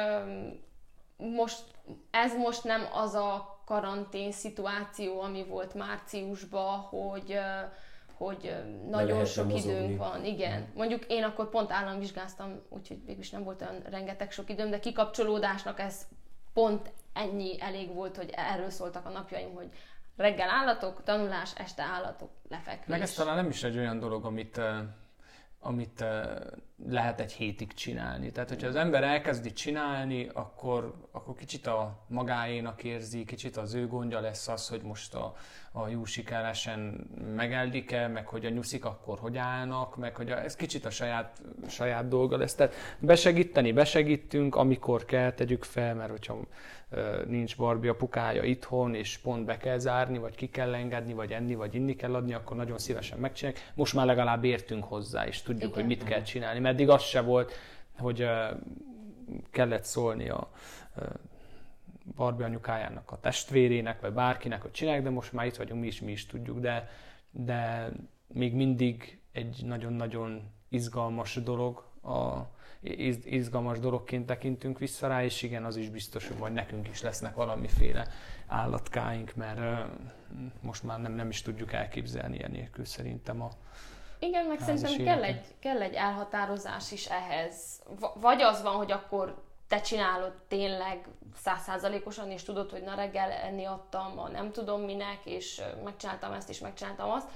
most, 1.17 1.63
ez 2.11 2.35
most 2.35 2.65
nem 2.65 2.89
az 2.93 3.15
a 3.15 3.61
karantén 3.65 4.33
szituáció, 4.33 5.21
ami 5.21 5.45
volt 5.45 5.75
márciusban, 5.75 6.79
hogy 6.79 7.39
hogy 8.25 8.55
nagyon 8.89 9.25
sok 9.25 9.49
mozogni. 9.49 9.83
időnk 9.83 9.99
van. 9.99 10.25
Igen. 10.25 10.67
Mondjuk 10.75 11.05
én 11.09 11.23
akkor 11.23 11.49
pont 11.49 11.73
államvizsgáztam, 11.73 12.63
úgyhogy 12.69 13.05
végülis 13.05 13.31
nem 13.31 13.45
volt 13.45 13.61
olyan 13.61 13.83
rengeteg 13.91 14.31
sok 14.31 14.51
időm, 14.51 14.71
de 14.71 14.79
kikapcsolódásnak 14.79 15.81
ez 15.81 16.07
pont 16.53 16.93
ennyi 17.13 17.61
elég 17.61 17.95
volt, 17.95 18.17
hogy 18.17 18.31
erről 18.37 18.71
szóltak 18.71 19.07
a 19.07 19.11
napjaim, 19.11 19.55
hogy 19.55 19.69
reggel 20.17 20.49
állatok, 20.49 21.03
tanulás, 21.05 21.53
este 21.57 21.83
állatok, 21.83 22.31
lefekvés. 22.49 22.87
Meg 22.87 23.01
ez 23.01 23.13
talán 23.13 23.37
nem 23.37 23.49
is 23.49 23.63
egy 23.63 23.77
olyan 23.77 23.99
dolog, 23.99 24.25
amit 24.25 24.61
amit 25.63 26.05
lehet 26.89 27.21
egy 27.21 27.33
hétig 27.33 27.75
csinálni. 27.75 28.33
Tehát, 28.33 28.49
hogyha 28.49 28.69
az 28.69 28.77
ember 28.77 29.03
elkezdi 29.03 29.53
csinálni, 29.53 30.29
akkor, 30.33 30.95
akkor 31.11 31.35
kicsit 31.35 31.67
a 31.67 32.05
magáénak 32.09 32.85
érzi, 32.85 33.25
kicsit 33.25 33.57
az 33.57 33.75
ő 33.75 33.87
gondja 33.87 34.21
lesz 34.21 34.49
az, 34.49 34.69
hogy 34.69 34.83
most 34.83 35.15
a, 35.15 35.35
a 35.73 35.89
jó 35.89 36.05
sikeresen 36.05 36.81
megeldik-e, 37.37 38.09
meg 38.09 38.27
hogy 38.27 38.45
a 38.45 38.49
nyuszik 38.49 38.85
akkor 38.85 39.19
hogy 39.19 39.37
állnak, 39.37 39.97
meg 39.97 40.17
hogy 40.17 40.31
a, 40.31 40.43
ez 40.43 40.57
kicsit 40.57 40.85
a 40.85 40.91
saját, 40.91 41.43
saját 41.69 42.09
dolga 42.09 42.37
lesz. 42.37 42.55
Tehát 42.55 42.75
besegíteni, 42.99 43.73
besegítünk, 43.73 44.57
amikor 44.57 45.05
kell, 45.05 45.33
tegyük 45.33 45.65
fel, 45.65 45.95
mert 45.95 46.11
hogyha 46.11 46.39
nincs 47.27 47.57
Barbie 47.57 47.91
apukája 47.91 48.43
itthon, 48.43 48.95
és 48.95 49.19
pont 49.19 49.45
be 49.45 49.57
kell 49.57 49.79
zárni, 49.79 50.19
vagy 50.19 50.35
ki 50.35 50.49
kell 50.49 50.75
engedni, 50.75 51.13
vagy 51.13 51.33
enni, 51.33 51.55
vagy 51.55 51.75
inni 51.75 51.97
kell 51.97 52.15
adni, 52.15 52.35
akkor 52.35 52.57
nagyon 52.57 52.79
szívesen 52.79 53.19
megcsináljuk. 53.19 53.63
Most 53.75 53.95
már 53.95 54.07
legalább 54.07 54.45
értünk 54.45 54.85
hozzá, 54.85 55.27
és 55.27 55.43
tudjuk, 55.43 55.63
Igen. 55.63 55.75
hogy 55.75 55.87
mit 55.87 56.05
kell 56.05 56.23
csinálni. 56.23 56.59
Meddig 56.73 56.89
az 56.89 57.03
se 57.03 57.21
volt, 57.21 57.53
hogy 57.99 58.27
kellett 59.51 59.85
szólni 59.85 60.29
a 60.29 60.51
Barbie 62.17 62.47
anyukájának, 62.47 63.11
a 63.11 63.21
testvérének, 63.21 64.01
vagy 64.01 64.13
bárkinek, 64.13 64.63
hogy 64.63 64.71
csinálják, 64.71 65.03
de 65.03 65.11
most 65.11 65.33
már 65.33 65.47
itt 65.47 65.57
vagyunk, 65.57 65.81
mi 65.81 65.87
is, 65.87 66.01
mi 66.01 66.13
is 66.13 66.27
tudjuk, 66.27 66.59
de, 66.59 66.91
de 67.31 67.91
még 68.27 68.55
mindig 68.55 69.21
egy 69.33 69.63
nagyon-nagyon 69.65 70.51
izgalmas 70.69 71.35
dolog 71.35 71.85
a, 72.03 72.51
izgalmas 73.25 73.79
dologként 73.79 74.27
tekintünk 74.27 74.79
vissza 74.79 75.09
rá, 75.09 75.25
és 75.25 75.43
igen, 75.43 75.65
az 75.65 75.77
is 75.77 75.89
biztos, 75.89 76.29
hogy 76.29 76.37
majd 76.37 76.53
nekünk 76.53 76.89
is 76.89 77.03
lesznek 77.03 77.35
valamiféle 77.35 78.09
állatkáink, 78.47 79.35
mert 79.35 79.89
most 80.61 80.83
már 80.83 81.01
nem, 81.01 81.13
nem 81.13 81.29
is 81.29 81.43
tudjuk 81.43 81.73
elképzelni 81.73 82.37
ilyen 82.37 82.51
nélkül 82.51 82.85
szerintem 82.85 83.43
a 83.43 83.51
Igen, 84.23 84.47
meg 84.47 84.61
szerintem 84.61 85.05
kell 85.05 85.23
egy, 85.23 85.55
kell 85.59 85.83
egy 85.83 85.95
elhatározás 85.95 86.93
is 86.93 87.07
ehhez. 87.07 87.83
Vagy 88.15 88.43
az 88.43 88.63
van, 88.63 88.75
hogy 88.75 88.93
akkor 88.93 89.43
te 89.69 89.81
csinálod 89.81 90.33
tényleg 90.49 91.07
százszázalékosan, 91.37 92.31
és 92.31 92.43
tudod, 92.43 92.71
hogy 92.71 92.83
na 92.83 92.95
reggel 92.95 93.31
enni 93.31 93.65
adtam, 93.65 94.19
a 94.19 94.29
nem 94.29 94.53
tudom 94.53 94.81
minek, 94.81 95.19
és 95.25 95.63
megcsináltam 95.85 96.33
ezt, 96.33 96.49
és 96.49 96.59
megcsináltam 96.59 97.11
azt, 97.11 97.29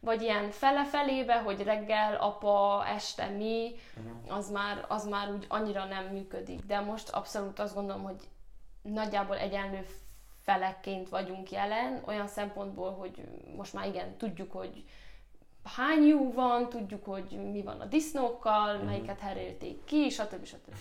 vagy 0.00 0.22
ilyen 0.22 0.50
fele-felébe, 0.50 1.40
hogy 1.42 1.62
reggel 1.62 2.14
apa, 2.14 2.84
este 2.86 3.26
mi, 3.26 3.72
uh-huh. 3.96 4.36
az 4.36 4.50
már, 4.50 4.84
az 4.88 5.06
már 5.06 5.32
úgy 5.32 5.44
annyira 5.48 5.84
nem 5.84 6.04
működik. 6.04 6.60
De 6.60 6.80
most 6.80 7.08
abszolút 7.08 7.58
azt 7.58 7.74
gondolom, 7.74 8.02
hogy 8.02 8.28
nagyjából 8.82 9.36
egyenlő 9.36 9.86
felekként 10.42 11.08
vagyunk 11.08 11.50
jelen, 11.50 12.02
olyan 12.06 12.26
szempontból, 12.26 12.92
hogy 12.92 13.28
most 13.56 13.72
már 13.72 13.86
igen, 13.86 14.16
tudjuk, 14.16 14.52
hogy 14.52 14.84
hány 15.76 16.02
jó 16.02 16.32
van, 16.32 16.68
tudjuk, 16.68 17.04
hogy 17.04 17.50
mi 17.52 17.62
van 17.62 17.80
a 17.80 17.84
disznókkal, 17.84 18.74
uh-huh. 18.74 18.88
melyiket 18.88 19.18
herélték 19.18 19.84
ki, 19.84 20.08
stb. 20.08 20.44
stb. 20.44 20.74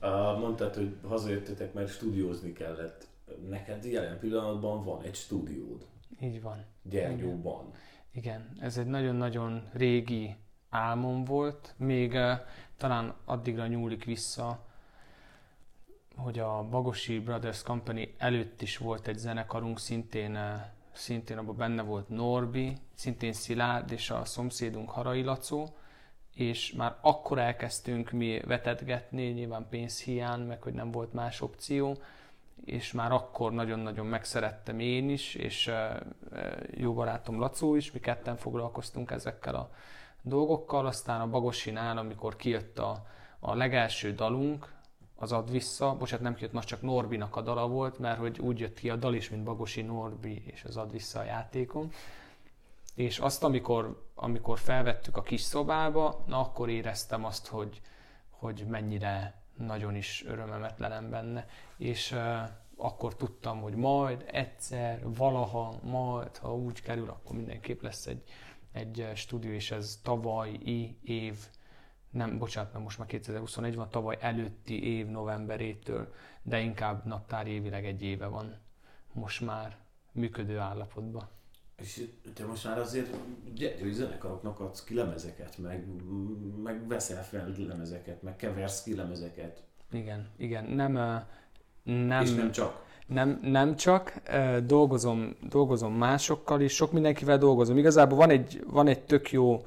Mondtad, 0.40 0.74
hogy 0.74 0.96
hazajöttetek, 1.08 1.72
mert 1.72 1.88
stúdiózni 1.88 2.52
kellett. 2.52 3.06
Neked 3.48 3.84
jelen 3.84 4.18
pillanatban 4.18 4.84
van 4.84 5.02
egy 5.02 5.14
stúdiód. 5.14 5.86
Így 6.20 6.42
van. 6.42 6.64
Gyergyóban. 6.82 7.72
Igen, 8.12 8.56
ez 8.60 8.78
egy 8.78 8.86
nagyon-nagyon 8.86 9.68
régi 9.72 10.36
álmom 10.68 11.24
volt, 11.24 11.74
még 11.76 12.12
uh, 12.12 12.32
talán 12.76 13.14
addigra 13.24 13.66
nyúlik 13.66 14.04
vissza, 14.04 14.64
hogy 16.16 16.38
a 16.38 16.62
Bagosi 16.70 17.18
Brothers 17.18 17.62
Company 17.62 18.14
előtt 18.18 18.62
is 18.62 18.76
volt 18.76 19.06
egy 19.06 19.18
zenekarunk, 19.18 19.78
szintén, 19.78 20.30
uh, 20.30 20.60
szintén 20.92 21.38
abban 21.38 21.56
benne 21.56 21.82
volt 21.82 22.08
Norbi, 22.08 22.76
szintén 22.94 23.32
Szilárd 23.32 23.92
és 23.92 24.10
a 24.10 24.24
szomszédunk 24.24 24.90
Harai 24.90 25.22
Lacó, 25.22 25.76
és 26.34 26.72
már 26.72 26.96
akkor 27.00 27.38
elkezdtünk 27.38 28.10
mi 28.10 28.40
vetetgetni, 28.40 29.26
nyilván 29.26 29.66
pénzhiány, 29.70 30.40
meg 30.40 30.62
hogy 30.62 30.72
nem 30.72 30.90
volt 30.90 31.12
más 31.12 31.40
opció, 31.40 31.96
és 32.64 32.92
már 32.92 33.12
akkor 33.12 33.52
nagyon-nagyon 33.52 34.06
megszerettem 34.06 34.78
én 34.78 35.10
is, 35.10 35.34
és 35.34 35.70
jó 36.70 36.94
barátom 36.94 37.38
Lacó 37.38 37.74
is, 37.74 37.92
mi 37.92 38.00
ketten 38.00 38.36
foglalkoztunk 38.36 39.10
ezekkel 39.10 39.54
a 39.54 39.70
dolgokkal, 40.22 40.86
aztán 40.86 41.20
a 41.20 41.28
Bagosinál, 41.28 41.98
amikor 41.98 42.36
kijött 42.36 42.78
a, 42.78 43.06
a 43.38 43.54
legelső 43.54 44.12
dalunk, 44.12 44.72
az 45.16 45.32
ad 45.32 45.50
vissza, 45.50 45.96
bocsánat, 45.96 46.24
nem 46.24 46.34
kijött, 46.34 46.52
most 46.52 46.68
csak 46.68 46.82
Norbinak 46.82 47.36
a 47.36 47.40
dala 47.40 47.68
volt, 47.68 47.98
mert 47.98 48.18
hogy 48.18 48.38
úgy 48.38 48.60
jött 48.60 48.78
ki 48.78 48.90
a 48.90 48.96
dal 48.96 49.14
is, 49.14 49.30
mint 49.30 49.44
Bagosi 49.44 49.82
Norbi, 49.82 50.42
és 50.46 50.64
az 50.64 50.76
ad 50.76 50.90
vissza 50.90 51.18
a 51.18 51.24
játékon. 51.24 51.90
És 52.94 53.18
azt, 53.18 53.44
amikor, 53.44 54.10
amikor 54.14 54.58
felvettük 54.58 55.16
a 55.16 55.22
kis 55.22 55.40
szobába, 55.40 56.24
na 56.26 56.40
akkor 56.40 56.68
éreztem 56.68 57.24
azt, 57.24 57.46
hogy, 57.46 57.80
hogy 58.30 58.64
mennyire 58.68 59.42
nagyon 59.56 59.94
is 59.94 60.24
örömemet 60.26 60.78
lelem 60.78 61.10
benne, 61.10 61.46
és 61.76 62.12
uh, 62.12 62.48
akkor 62.76 63.16
tudtam, 63.16 63.60
hogy 63.60 63.74
majd 63.74 64.24
egyszer, 64.26 65.00
valaha, 65.14 65.74
majd, 65.82 66.36
ha 66.36 66.56
úgy 66.56 66.82
kerül, 66.82 67.08
akkor 67.08 67.36
mindenképp 67.36 67.82
lesz 67.82 68.06
egy, 68.06 68.22
egy 68.72 69.10
stúdió, 69.14 69.50
és 69.50 69.70
ez 69.70 70.00
tavalyi 70.02 70.98
év, 71.02 71.38
nem, 72.10 72.38
bocsánat, 72.38 72.72
mert 72.72 72.84
most 72.84 72.98
már 72.98 73.06
2021 73.06 73.74
van, 73.74 73.90
tavaly 73.90 74.16
előtti 74.20 74.96
év 74.96 75.06
novemberétől, 75.06 76.14
de 76.42 76.60
inkább 76.60 77.04
naptár 77.04 77.46
évileg 77.46 77.86
egy 77.86 78.02
éve 78.02 78.26
van 78.26 78.58
most 79.12 79.40
már 79.40 79.76
működő 80.12 80.58
állapotban. 80.58 81.28
És 81.80 82.06
te 82.34 82.46
most 82.46 82.64
már 82.64 82.78
azért 82.78 83.16
gyergyói 83.54 83.92
zenekaroknak 83.92 84.60
adsz 84.60 84.84
ki 84.84 84.94
lemezeket, 84.94 85.58
meg, 85.58 85.86
meg 86.62 86.86
veszel 86.86 87.24
fel 87.24 87.54
lemezeket, 87.56 88.22
meg 88.22 88.36
keversz 88.36 88.82
ki 88.82 88.94
lemezeket. 88.94 89.62
Igen, 89.92 90.28
igen. 90.36 90.64
Nem, 90.64 90.92
nem, 91.82 92.22
És 92.22 92.34
nem 92.34 92.50
csak. 92.50 92.82
Nem, 93.06 93.38
nem 93.42 93.76
csak, 93.76 94.22
dolgozom, 94.64 95.36
dolgozom 95.48 95.94
másokkal 95.94 96.60
is, 96.60 96.72
sok 96.72 96.92
mindenkivel 96.92 97.38
dolgozom. 97.38 97.76
Igazából 97.78 98.18
van 98.18 98.30
egy, 98.30 98.64
van 98.66 98.86
egy 98.86 99.04
tök 99.04 99.32
jó 99.32 99.66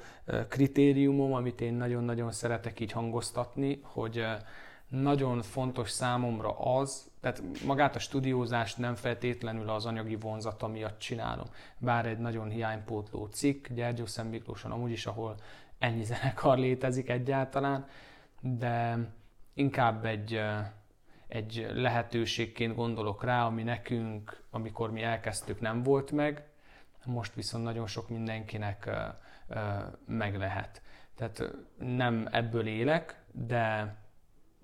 kritériumom, 0.49 1.33
amit 1.33 1.61
én 1.61 1.73
nagyon-nagyon 1.73 2.31
szeretek 2.31 2.79
így 2.79 2.91
hangoztatni, 2.91 3.79
hogy 3.83 4.25
nagyon 4.87 5.41
fontos 5.41 5.89
számomra 5.89 6.59
az, 6.59 7.11
tehát 7.21 7.41
magát 7.65 7.95
a 7.95 7.99
stúdiózást 7.99 8.77
nem 8.77 8.95
feltétlenül 8.95 9.69
az 9.69 9.85
anyagi 9.85 10.15
vonzata 10.15 10.67
miatt 10.67 10.99
csinálom. 10.99 11.45
Bár 11.77 12.05
egy 12.05 12.17
nagyon 12.17 12.49
hiánypótló 12.49 13.25
cikk, 13.25 13.67
Gyergyó 13.67 14.05
Szent 14.05 14.29
Miklóson 14.29 14.71
amúgy 14.71 14.91
is, 14.91 15.05
ahol 15.05 15.35
ennyi 15.79 16.03
zenekar 16.13 16.57
létezik 16.57 17.09
egyáltalán, 17.09 17.87
de 18.41 18.97
inkább 19.53 20.05
egy, 20.05 20.41
egy 21.27 21.67
lehetőségként 21.73 22.75
gondolok 22.75 23.23
rá, 23.23 23.45
ami 23.45 23.63
nekünk, 23.63 24.43
amikor 24.49 24.91
mi 24.91 25.01
elkezdtük, 25.01 25.59
nem 25.59 25.83
volt 25.83 26.11
meg, 26.11 26.45
most 27.05 27.33
viszont 27.33 27.63
nagyon 27.63 27.87
sok 27.87 28.09
mindenkinek 28.09 28.89
meg 30.05 30.37
lehet. 30.37 30.81
Tehát 31.15 31.43
nem 31.77 32.27
ebből 32.31 32.67
élek, 32.67 33.21
de, 33.31 33.95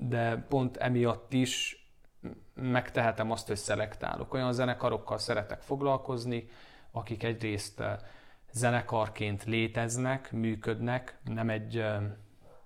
de 0.08 0.46
pont 0.50 0.78
emiatt 0.78 1.34
is 1.34 1.84
megtehetem 2.54 3.32
azt, 3.32 3.48
hogy 3.48 3.56
szelektálok. 3.56 4.34
Olyan 4.34 4.54
zenekarokkal 4.54 5.18
szeretek 5.18 5.62
foglalkozni, 5.62 6.50
akik 6.92 7.24
egyrészt 7.24 7.80
ö, 7.80 7.92
zenekarként 8.52 9.44
léteznek, 9.44 10.32
működnek, 10.32 11.18
nem 11.24 11.50
egy, 11.50 11.78
ö, 11.78 11.96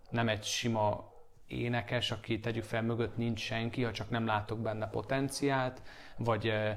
nem 0.09 0.30
egy 0.30 0.43
sima 0.43 1.11
énekes, 1.47 2.11
aki 2.11 2.39
tegyük 2.39 2.64
fel 2.64 2.81
mögött 2.81 3.18
nincs 3.18 3.39
senki, 3.39 3.84
ha 3.84 3.91
csak 3.91 4.09
nem 4.09 4.26
látok 4.26 4.59
benne 4.59 4.88
potenciált, 4.88 5.81
vagy 6.18 6.47
ö, 6.47 6.69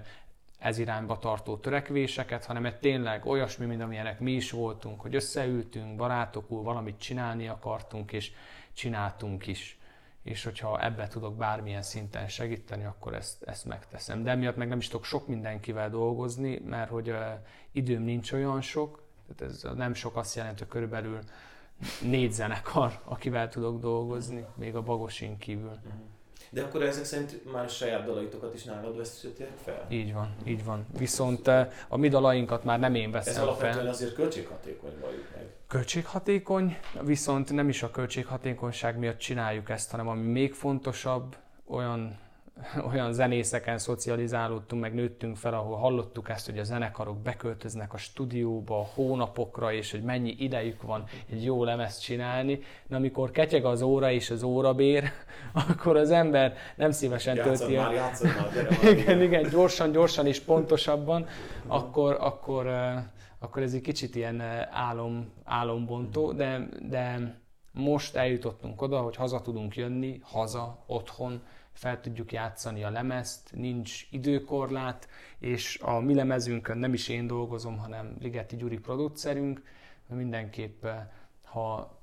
ez 0.59 0.79
irányba 0.79 1.19
tartó 1.19 1.57
törekvéseket, 1.57 2.45
hanem 2.45 2.67
egy 2.67 2.79
tényleg 2.79 3.27
olyasmi, 3.27 3.67
mint 3.67 3.83
amilyenek 3.83 4.21
mi 4.21 4.33
is 4.33 4.51
voltunk, 4.51 5.01
hogy 5.01 5.15
összeültünk, 5.15 5.97
barátokul 5.97 6.63
valamit 6.63 6.99
csinálni 6.99 7.49
akartunk, 7.49 8.13
és 8.13 8.33
csináltunk 8.73 9.47
is. 9.47 9.80
És 10.23 10.45
hogyha 10.45 10.85
ebbe 10.85 11.09
tudok 11.09 11.37
bármilyen 11.37 11.83
szinten 11.83 12.29
segíteni, 12.29 12.85
akkor 12.85 13.15
ezt, 13.15 13.43
ezt 13.43 13.65
megteszem. 13.65 14.23
De 14.23 14.31
emiatt 14.31 14.57
meg 14.57 14.69
nem 14.69 14.79
is 14.79 14.89
tudok 14.89 15.05
sok 15.05 15.27
mindenkivel 15.27 15.91
dolgozni, 15.91 16.63
mert 16.65 16.91
hogy 16.91 17.15
időm 17.73 18.03
nincs 18.03 18.33
olyan 18.33 18.61
sok, 18.61 19.03
tehát 19.37 19.53
ez 19.53 19.67
nem 19.77 19.95
sok 19.95 20.17
azt 20.17 20.37
jelenti, 20.37 20.59
hogy 20.59 20.69
körülbelül 20.69 21.19
négy 22.03 22.33
zenekar, 22.33 23.01
akivel 23.05 23.49
tudok 23.49 23.81
dolgozni, 23.81 24.45
még 24.55 24.75
a 24.77 24.83
Bagosin 24.83 25.39
kívül. 25.39 25.79
De 26.51 26.63
akkor 26.63 26.83
ezek 26.83 27.05
szerint 27.05 27.53
már 27.53 27.65
a 27.65 27.69
saját 27.69 28.05
dalaitokat 28.05 28.55
is 28.55 28.65
nálad 28.65 28.97
veszítették 28.97 29.57
fel? 29.65 29.87
Így 29.91 30.13
van, 30.13 30.35
így 30.45 30.65
van. 30.65 30.87
Viszont 30.99 31.49
a 31.89 31.97
mi 31.97 32.09
dalainkat 32.09 32.65
már 32.65 32.79
nem 32.79 32.95
én 32.95 33.07
Ez 33.07 33.13
veszem 33.13 33.43
alapvetően 33.43 33.75
fel. 33.75 33.87
azért 33.87 34.15
költséghatékony 34.15 34.93
valljuk 35.01 35.29
meg. 35.35 35.47
Költséghatékony, 35.71 36.77
viszont 37.03 37.53
nem 37.53 37.69
is 37.69 37.83
a 37.83 37.91
költséghatékonyság 37.91 38.99
miatt 38.99 39.19
csináljuk 39.19 39.71
ezt, 39.71 39.91
hanem 39.91 40.09
ami 40.09 40.27
még 40.27 40.53
fontosabb, 40.53 41.37
olyan, 41.67 42.19
olyan 42.91 43.13
zenészeken 43.13 43.79
szocializálódtunk, 43.79 44.83
meg 44.83 44.95
nőttünk 44.95 45.37
fel, 45.37 45.55
ahol 45.55 45.77
hallottuk 45.77 46.29
ezt, 46.29 46.47
hogy 46.47 46.59
a 46.59 46.65
zenekarok 46.65 47.19
beköltöznek 47.19 47.93
a 47.93 47.97
stúdióba 47.97 48.89
hónapokra, 48.95 49.73
és 49.73 49.91
hogy 49.91 50.03
mennyi 50.03 50.37
idejük 50.39 50.83
van 50.83 51.05
egy 51.31 51.45
jó 51.45 51.65
lemezt 51.65 52.03
csinálni. 52.03 52.61
De 52.87 52.97
amikor 52.97 53.31
ketyeg 53.31 53.65
az 53.65 53.83
óra 53.83 54.11
és 54.11 54.31
az 54.31 54.43
órabér, 54.43 55.11
akkor 55.69 55.97
az 55.97 56.11
ember 56.11 56.57
nem 56.77 56.91
szívesen 56.91 57.37
Játszod 57.37 57.57
tölti 57.57 57.77
el. 57.77 57.83
már, 57.83 57.93
játszod 57.93 58.29
már, 58.37 58.53
gyere 58.53 58.69
már. 58.83 58.93
igen, 58.93 59.23
igen, 59.23 59.49
gyorsan, 59.51 59.93
gyorsan 59.93 60.27
és 60.27 60.41
pontosabban, 60.41 61.27
akkor, 61.67 62.17
akkor, 62.21 62.67
akkor 63.43 63.63
ez 63.63 63.75
egy 63.75 63.81
kicsit 63.81 64.15
ilyen 64.15 64.41
álom, 64.71 65.33
álombontó, 65.45 66.33
de, 66.33 66.69
de 66.89 67.35
most 67.73 68.17
eljutottunk 68.17 68.83
oda, 68.83 69.01
hogy 69.01 69.17
haza 69.17 69.41
tudunk 69.41 69.77
jönni, 69.77 70.21
haza, 70.23 70.85
otthon, 70.87 71.43
fel 71.73 72.01
tudjuk 72.01 72.33
játszani 72.33 72.85
a 72.85 72.91
lemezt, 72.91 73.53
nincs 73.53 74.07
időkorlát, 74.11 75.09
és 75.39 75.79
a 75.83 75.99
mi 75.99 76.15
lemezünkön 76.15 76.79
nem 76.79 76.93
is 76.93 77.09
én 77.09 77.27
dolgozom, 77.27 77.79
hanem 77.79 78.17
Ligeti 78.21 78.57
Gyuri 78.57 78.79
producerünk, 78.79 79.63
mindenképp, 80.07 80.87
ha 81.45 81.99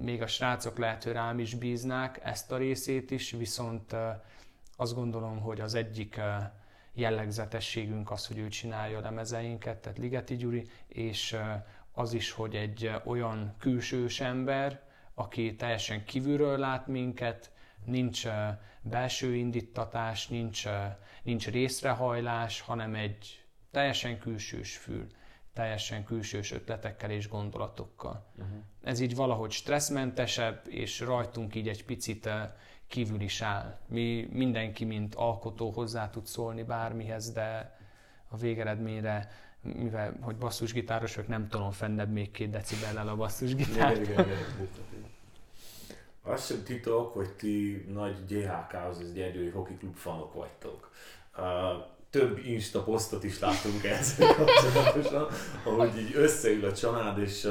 még 0.00 0.22
a 0.22 0.26
srácok 0.26 0.78
lehet, 0.78 1.04
hogy 1.04 1.12
rám 1.12 1.38
is 1.38 1.54
bíznák 1.54 2.20
ezt 2.24 2.52
a 2.52 2.56
részét 2.56 3.10
is, 3.10 3.30
viszont 3.30 3.96
azt 4.76 4.94
gondolom, 4.94 5.40
hogy 5.40 5.60
az 5.60 5.74
egyik 5.74 6.20
jellegzetességünk 6.94 8.10
az, 8.10 8.26
hogy 8.26 8.38
ő 8.38 8.48
csinálja 8.48 8.98
a 8.98 9.00
lemezeinket, 9.00 9.78
tehát 9.78 9.98
Ligeti 9.98 10.36
Gyuri, 10.36 10.66
és 10.86 11.36
az 11.92 12.12
is, 12.12 12.30
hogy 12.30 12.54
egy 12.54 12.90
olyan 13.04 13.54
külsős 13.58 14.20
ember, 14.20 14.82
aki 15.14 15.54
teljesen 15.54 16.04
kívülről 16.04 16.58
lát 16.58 16.86
minket, 16.86 17.52
nincs 17.84 18.26
belső 18.82 19.34
indítatás, 19.34 20.28
nincs, 20.28 20.64
nincs 21.22 21.48
részrehajlás, 21.48 22.60
hanem 22.60 22.94
egy 22.94 23.44
teljesen 23.70 24.18
külsős 24.18 24.76
fül, 24.76 25.06
teljesen 25.52 26.04
külsős 26.04 26.52
ötletekkel 26.52 27.10
és 27.10 27.28
gondolatokkal. 27.28 28.26
Uh-huh. 28.36 28.56
Ez 28.82 29.00
így 29.00 29.14
valahogy 29.14 29.50
stresszmentesebb, 29.50 30.62
és 30.68 31.00
rajtunk 31.00 31.54
így 31.54 31.68
egy 31.68 31.84
picit 31.84 32.28
kívül 32.88 33.20
is 33.20 33.42
áll. 33.42 33.78
Mi 33.86 34.28
mindenki, 34.32 34.84
mint 34.84 35.14
alkotó 35.14 35.70
hozzá 35.70 36.10
tud 36.10 36.26
szólni 36.26 36.62
bármihez, 36.62 37.32
de 37.32 37.78
a 38.28 38.36
végeredményre, 38.36 39.30
mivel 39.60 40.16
hogy 40.20 40.36
basszusgitáros 40.36 41.14
vagyok, 41.14 41.30
nem 41.30 41.48
tolom 41.48 41.70
fennebb 41.70 42.12
még 42.12 42.30
két 42.30 42.50
decibellel 42.50 43.08
a 43.08 43.16
basszusgitárt. 43.16 43.96
Igen, 43.96 44.12
igen, 44.12 44.26
igen. 44.26 45.12
Az 46.22 46.46
sem 46.46 46.62
titok, 46.62 47.12
hogy 47.12 47.30
ti 47.30 47.86
nagy 47.92 48.16
GHK-hoz, 48.28 48.98
az 48.98 49.12
Gyergyói 49.12 49.48
Hockey 49.48 49.76
Klub 49.76 49.94
fanok 49.94 50.34
vagytok. 50.34 50.90
Több 52.14 52.40
Insta 52.44 52.82
posztot 52.82 53.24
is 53.24 53.40
látunk 53.40 53.84
ezzel 53.84 54.34
kapcsolatosan, 54.36 55.26
ahogy 55.64 55.98
így 55.98 56.14
összeül 56.14 56.64
a 56.64 56.72
család, 56.72 57.18
és 57.18 57.48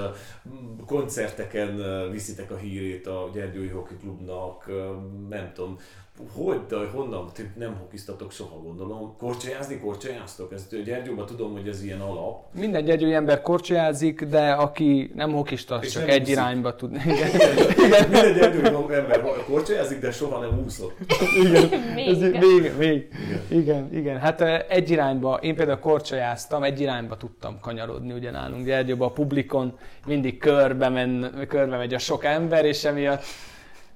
koncerteken 0.85 2.11
viszitek 2.11 2.51
a 2.51 2.57
hírét 2.57 3.07
a 3.07 3.29
Gyergyói 3.33 3.67
Hockey 3.67 3.97
Klubnak, 3.97 4.71
nem 5.29 5.51
tudom, 5.53 5.79
hogy, 6.33 6.59
de 6.69 6.75
honnan, 6.93 7.31
nem 7.55 7.75
hokiztatok 7.79 8.31
soha 8.31 8.55
gondolom. 8.55 9.15
Korcsolyázni, 9.17 9.79
korcsolyáztok? 9.79 10.53
Ez 10.53 10.67
Gyergyóban 10.85 11.25
tudom, 11.25 11.51
hogy 11.51 11.67
ez 11.67 11.83
ilyen 11.83 12.01
alap. 12.01 12.43
Minden 12.53 12.83
gyergyói 12.83 13.13
ember 13.13 13.41
korcsolyázik, 13.41 14.23
de 14.23 14.51
aki 14.51 15.11
nem 15.15 15.31
hokista, 15.31 15.79
És 15.81 15.91
csak 15.91 16.05
nem 16.05 16.11
egy 16.15 16.21
úszik. 16.21 16.33
irányba 16.33 16.75
tud. 16.75 16.95
Igen. 16.95 18.09
Minden 18.09 18.33
Gyergyói 18.33 18.95
ember 18.95 19.43
korcsolyázik, 19.47 19.99
de 19.99 20.11
soha 20.11 20.39
nem 20.39 20.61
úszott. 20.65 20.97
Még. 21.95 22.07
Ez 22.07 22.19
még, 22.19 22.71
még. 22.77 23.07
Igen. 23.49 23.59
Igen, 23.59 23.89
igen. 23.93 24.19
Hát 24.19 24.41
egy 24.69 24.89
irányba, 24.89 25.35
én 25.41 25.55
például 25.55 25.79
korcsolyáztam, 25.79 26.63
egy 26.63 26.79
irányba 26.79 27.17
tudtam 27.17 27.59
kanyarodni 27.59 28.13
ugye 28.13 28.31
nálunk 28.31 28.65
Gyergyóban, 28.65 29.07
a 29.07 29.11
publikon 29.11 29.77
mindig 30.05 30.37
körbe, 30.37 30.89
men, 30.89 31.45
körbe 31.47 31.77
megy 31.77 31.93
a 31.93 31.99
sok 31.99 32.23
ember, 32.23 32.65
és 32.65 32.83
emiatt 32.83 33.23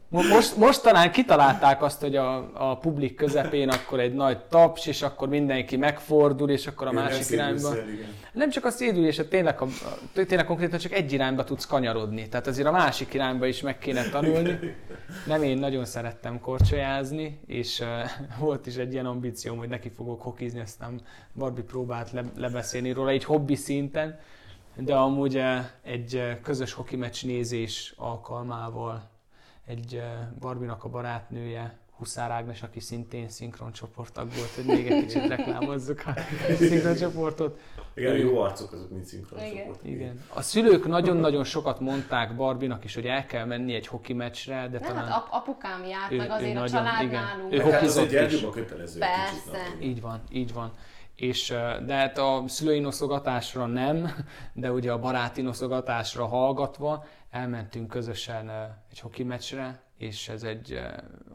most, 0.10 0.58
most 0.58 0.82
talán 0.82 1.12
kitalálták 1.12 1.82
azt, 1.82 2.02
hogy 2.02 2.16
a, 2.16 2.50
a 2.54 2.78
publik 2.78 3.16
közepén 3.16 3.70
akkor 3.70 4.00
egy 4.00 4.14
nagy 4.14 4.40
taps, 4.40 4.86
és 4.86 5.02
akkor 5.02 5.28
mindenki 5.28 5.78
megfordul, 5.78 6.50
és 6.50 6.68
akkor 6.68 6.88
a 6.88 6.92
Igen, 6.92 7.04
másik 7.04 7.30
irányba. 7.30 7.74
Nem 8.34 8.50
csak 8.50 8.66
a 8.66 8.70
szédülés, 8.70 9.18
hát 9.18 9.28
tényleg, 9.28 9.62
a, 9.62 9.66
a, 9.66 10.24
tényleg 10.26 10.46
konkrétan 10.46 10.80
csak 10.80 10.92
egy 10.92 11.14
irányba 11.14 11.44
tudsz 11.44 11.66
kanyarodni. 11.66 12.30
Tehát 12.30 12.48
azért 12.48 12.68
a 12.68 12.72
másik 12.72 13.14
irányba 13.14 13.46
is 13.46 13.62
meg 13.62 13.78
kéne 13.78 14.10
tanulni. 14.10 14.76
Nem 15.26 15.44
én 15.44 15.58
nagyon 15.58 15.86
szerettem 15.86 16.40
korcsolyázni, 16.40 17.40
és 17.46 17.80
uh, 17.80 17.88
volt 18.46 18.68
is 18.68 18.76
egy 18.76 18.94
ilyen 18.94 19.06
ambícióm, 19.06 19.58
hogy 19.58 19.70
neki 19.70 19.90
fogok 19.96 20.22
hokizni, 20.22 20.60
aztán 20.60 21.02
Barbie 21.34 21.64
próbált 21.64 22.12
le, 22.12 22.24
lebeszélni 22.36 22.92
róla 22.92 23.10
egy 23.10 23.24
hobbi 23.24 23.56
szinten, 23.56 24.20
de 24.76 24.96
amúgy 24.96 25.36
uh, 25.36 25.58
egy 25.84 26.16
uh, 26.16 26.42
közös 26.42 26.74
hoki 26.74 26.96
meccs 26.96 27.26
nézés 27.26 27.94
alkalmával 27.98 29.16
egy 29.68 30.02
Barbinak 30.40 30.84
a 30.84 30.90
barátnője, 30.90 31.78
Huszár 31.98 32.32
Ágnes, 32.32 32.64
aki 32.64 32.80
szintén 32.80 33.30
szinkroncsoporttag 33.30 34.28
volt, 34.36 34.50
hogy 34.56 34.66
még 34.66 34.88
egy 34.92 35.06
kicsit 35.06 35.28
reklámozzuk 35.28 36.04
a 36.06 36.14
szinkroncsoportot. 36.60 37.60
Igen, 37.96 38.18
jó 38.18 38.40
arcok 38.40 38.72
azok, 38.72 38.90
mint 38.92 39.06
szinkron 39.06 39.44
Igen. 39.44 39.68
Igen. 39.84 40.22
A 40.34 40.42
szülők 40.42 40.88
nagyon-nagyon 40.88 41.44
sokat 41.44 41.80
mondták 41.80 42.36
Barbinak 42.36 42.84
is, 42.84 42.96
hogy 42.96 43.06
el 43.06 43.26
kell 43.26 43.46
menni 43.46 43.74
egy 43.74 43.88
hoki 43.88 44.14
meccsre, 44.14 44.68
de 44.72 44.80
Nem, 44.80 44.90
talán... 44.90 45.06
hát 45.08 45.18
ap- 45.18 45.28
apukám 45.32 45.86
járt, 45.86 46.12
Ő- 46.12 46.18
meg 46.18 46.30
ő 46.30 46.32
azért 46.32 46.56
a 46.56 46.60
nagyon- 46.60 46.76
család 46.84 47.04
igen. 47.04 47.24
nálunk. 47.24 47.54
Ő 47.54 47.58
hát 47.60 47.82
is. 47.82 47.94
Kötelező 47.94 48.18
egy 48.18 48.28
kicsit. 48.28 49.00
Persze. 49.00 49.68
Így 49.82 50.02
van, 50.02 50.22
így 50.32 50.54
van. 50.54 50.72
és, 51.16 51.48
de 51.86 51.94
hát 51.94 52.18
a 52.18 52.44
szülői 52.48 52.80
noszogatásra 52.80 53.66
nem, 53.66 54.12
de 54.54 54.72
ugye 54.72 54.92
a 54.92 55.00
baráti 55.00 55.42
noszogatásra 55.42 56.26
hallgatva 56.26 57.06
elmentünk 57.38 57.88
közösen 57.88 58.50
egy 58.92 59.00
hoki 59.00 59.24
meccsre, 59.24 59.82
és 59.98 60.30
ez 60.30 60.44
egy 60.44 60.80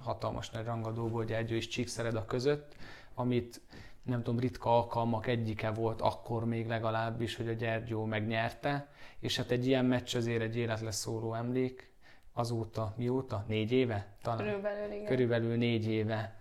hatalmas 0.00 0.50
nagy 0.50 0.64
rangadó 0.64 1.08
volt 1.08 1.28
Gyergyő 1.28 1.56
és 1.56 1.68
Csíkszereda 1.68 2.24
között, 2.24 2.74
amit 3.14 3.60
nem 4.02 4.22
tudom, 4.22 4.40
ritka 4.40 4.76
alkalmak 4.76 5.26
egyike 5.26 5.70
volt 5.70 6.00
akkor 6.00 6.44
még 6.44 6.66
legalábbis, 6.66 7.36
hogy 7.36 7.48
a 7.48 7.52
Gyergyó 7.52 8.04
megnyerte, 8.04 8.88
és 9.18 9.36
hát 9.36 9.50
egy 9.50 9.66
ilyen 9.66 9.84
meccs 9.84 10.16
azért 10.16 10.42
egy 10.42 10.56
életre 10.56 10.90
szóló 10.90 11.34
emlék, 11.34 11.90
azóta, 12.32 12.94
mióta? 12.96 13.44
Négy 13.48 13.72
éve? 13.72 14.06
Talán. 14.22 14.38
Körülbelül, 14.38 14.92
igen. 14.92 15.04
Körülbelül 15.04 15.56
négy 15.56 15.86
éve 15.86 16.40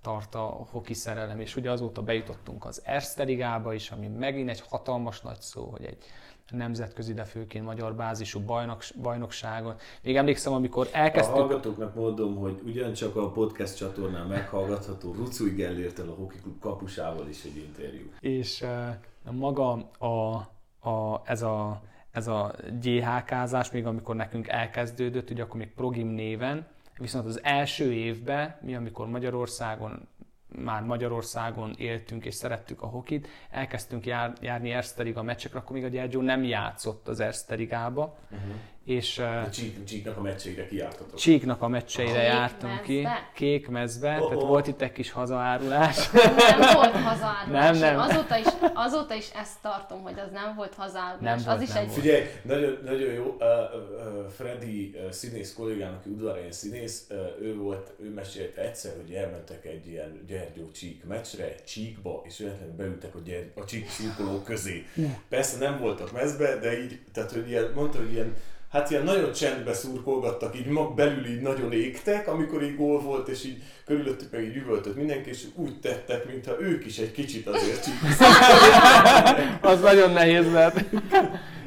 tart 0.00 0.34
a 0.34 0.66
hoki 0.70 0.94
szerelem, 0.94 1.40
és 1.40 1.56
ugye 1.56 1.70
azóta 1.70 2.02
bejutottunk 2.02 2.64
az 2.64 2.82
Erste 2.84 3.22
Ligába 3.22 3.74
is, 3.74 3.90
ami 3.90 4.08
megint 4.08 4.48
egy 4.48 4.60
hatalmas 4.68 5.20
nagy 5.20 5.40
szó, 5.40 5.64
hogy 5.64 5.84
egy 5.84 6.04
nemzetközi, 6.50 7.14
de 7.14 7.24
főként 7.24 7.64
magyar 7.64 7.94
bázisú 7.94 8.40
bajnok, 8.40 8.82
bajnokságon. 9.02 9.74
Még 10.02 10.16
emlékszem, 10.16 10.52
amikor 10.52 10.88
elkezdtük... 10.92 11.36
A 11.36 11.38
hallgatóknak 11.38 11.94
mondom, 11.94 12.36
hogy 12.36 12.60
ugyancsak 12.64 13.16
a 13.16 13.30
podcast 13.30 13.76
csatornán 13.76 14.26
meghallgatható 14.26 15.12
Rucúj 15.12 15.50
Gellértel 15.50 16.08
a 16.08 16.14
Hoki 16.14 16.36
Klub 16.42 16.58
kapusával 16.60 17.28
is 17.28 17.44
egy 17.44 17.56
interjú. 17.56 18.10
És 18.20 18.62
uh, 18.62 19.32
maga 19.32 19.72
a, 19.98 20.34
a, 20.88 21.22
ez 21.24 21.42
a 21.42 21.82
ez 22.14 22.26
a 22.26 22.54
GHK-zás, 22.80 23.70
még 23.70 23.86
amikor 23.86 24.16
nekünk 24.16 24.48
elkezdődött, 24.48 25.30
ugye 25.30 25.42
akkor 25.42 25.56
még 25.56 25.74
Progim 25.74 26.08
néven, 26.08 26.66
viszont 26.98 27.26
az 27.26 27.40
első 27.42 27.92
évben, 27.92 28.56
mi 28.60 28.74
amikor 28.74 29.08
Magyarországon 29.08 30.08
már 30.58 30.82
Magyarországon 30.82 31.74
éltünk 31.78 32.24
és 32.24 32.34
szerettük 32.34 32.82
a 32.82 32.86
hokit, 32.86 33.28
elkezdtünk 33.50 34.06
jár, 34.06 34.32
járni 34.40 34.70
Erzteriga 34.70 35.22
meccsekre, 35.22 35.58
akkor 35.58 35.76
még 35.76 35.84
a 35.84 35.88
Gyergyó 35.88 36.20
nem 36.20 36.44
játszott 36.44 37.08
az 37.08 37.20
Erzterigába. 37.20 38.18
Uh-huh. 38.30 38.54
És, 38.84 39.18
uh, 39.18 39.50
Csík, 39.50 39.84
Csíknak 39.84 40.16
a 40.16 40.20
meccseire 40.20 40.66
kijártatok? 40.66 41.18
Csíknak 41.18 41.62
a 41.62 41.68
meccseire 41.68 42.22
jártunk 42.22 42.82
ki. 42.82 43.08
Kék 43.34 43.68
mezbe, 43.68 44.18
oh, 44.20 44.28
tehát 44.28 44.42
volt 44.42 44.66
itt 44.66 44.80
egy 44.80 44.92
kis 44.92 45.10
hazaárulás. 45.10 46.10
Nem 46.58 46.74
volt 46.74 46.94
hazaárulás. 46.94 47.78
Nem, 47.78 47.94
nem. 47.94 47.98
Azóta 47.98 48.38
is, 48.38 48.46
azóta 48.74 49.14
is 49.14 49.30
ezt 49.30 49.60
tartom, 49.62 50.02
hogy 50.02 50.18
az 50.18 50.30
nem 50.32 50.54
volt 50.56 50.74
hazaárulás. 50.74 51.42
Nem 51.42 51.52
az 51.52 51.58
volt, 51.58 51.62
is 51.62 51.68
nem 51.68 51.82
egy... 51.82 51.88
Volt. 51.88 52.00
Figyelj, 52.00 52.24
nagyon, 52.42 52.78
nagyon 52.84 53.12
jó, 53.12 53.24
uh, 53.24 53.46
uh, 53.46 54.30
Freddy 54.36 54.94
uh, 54.94 55.10
színész 55.10 55.54
kollégám, 55.54 55.94
aki 55.94 56.08
udvarhelyen 56.08 56.52
színész, 56.52 57.06
uh, 57.10 57.16
ő 57.40 57.56
volt, 57.56 57.92
ő 58.02 58.10
mesélt 58.10 58.56
egyszer, 58.56 58.92
hogy 58.96 59.14
elmentek 59.14 59.64
egy 59.64 59.86
ilyen 59.88 60.24
Gyergyó 60.26 60.70
Csík 60.70 61.04
meccsre, 61.04 61.54
Csíkba, 61.66 62.22
és 62.24 62.38
véletlenül 62.38 62.74
beültek 62.74 63.14
a, 63.14 63.18
gyergy, 63.24 63.50
a 63.54 63.64
Csík 63.64 63.88
szurkolók 63.88 64.44
közé. 64.44 64.86
Persze 65.28 65.58
nem 65.58 65.78
voltak 65.78 66.12
mezbe, 66.12 66.56
de 66.56 66.82
így, 66.82 67.00
tehát 67.12 67.32
hogy 67.32 67.48
ilyen, 67.48 67.72
mondta, 67.74 67.98
hogy 67.98 68.12
ilyen 68.12 68.36
hát 68.74 68.90
ilyen 68.90 69.02
nagyon 69.02 69.32
csendbe 69.32 69.72
szurkolgattak, 69.72 70.56
így 70.56 70.66
mag 70.66 70.94
belül 70.94 71.26
így 71.26 71.40
nagyon 71.40 71.72
égtek, 71.72 72.28
amikor 72.28 72.62
így 72.62 72.76
gól 72.76 73.00
volt, 73.00 73.28
és 73.28 73.44
így 73.44 73.62
körülöttük 73.84 74.30
meg 74.32 74.44
így 74.44 74.56
üvöltött 74.56 74.96
mindenki, 74.96 75.28
és 75.28 75.44
úgy 75.54 75.80
tettek, 75.80 76.26
mintha 76.26 76.60
ők 76.60 76.84
is 76.86 76.98
egy 76.98 77.12
kicsit 77.12 77.46
azért 77.46 77.86
Az 79.72 79.80
nagyon 79.80 80.10
nehéz 80.10 80.52
lett. 80.52 80.80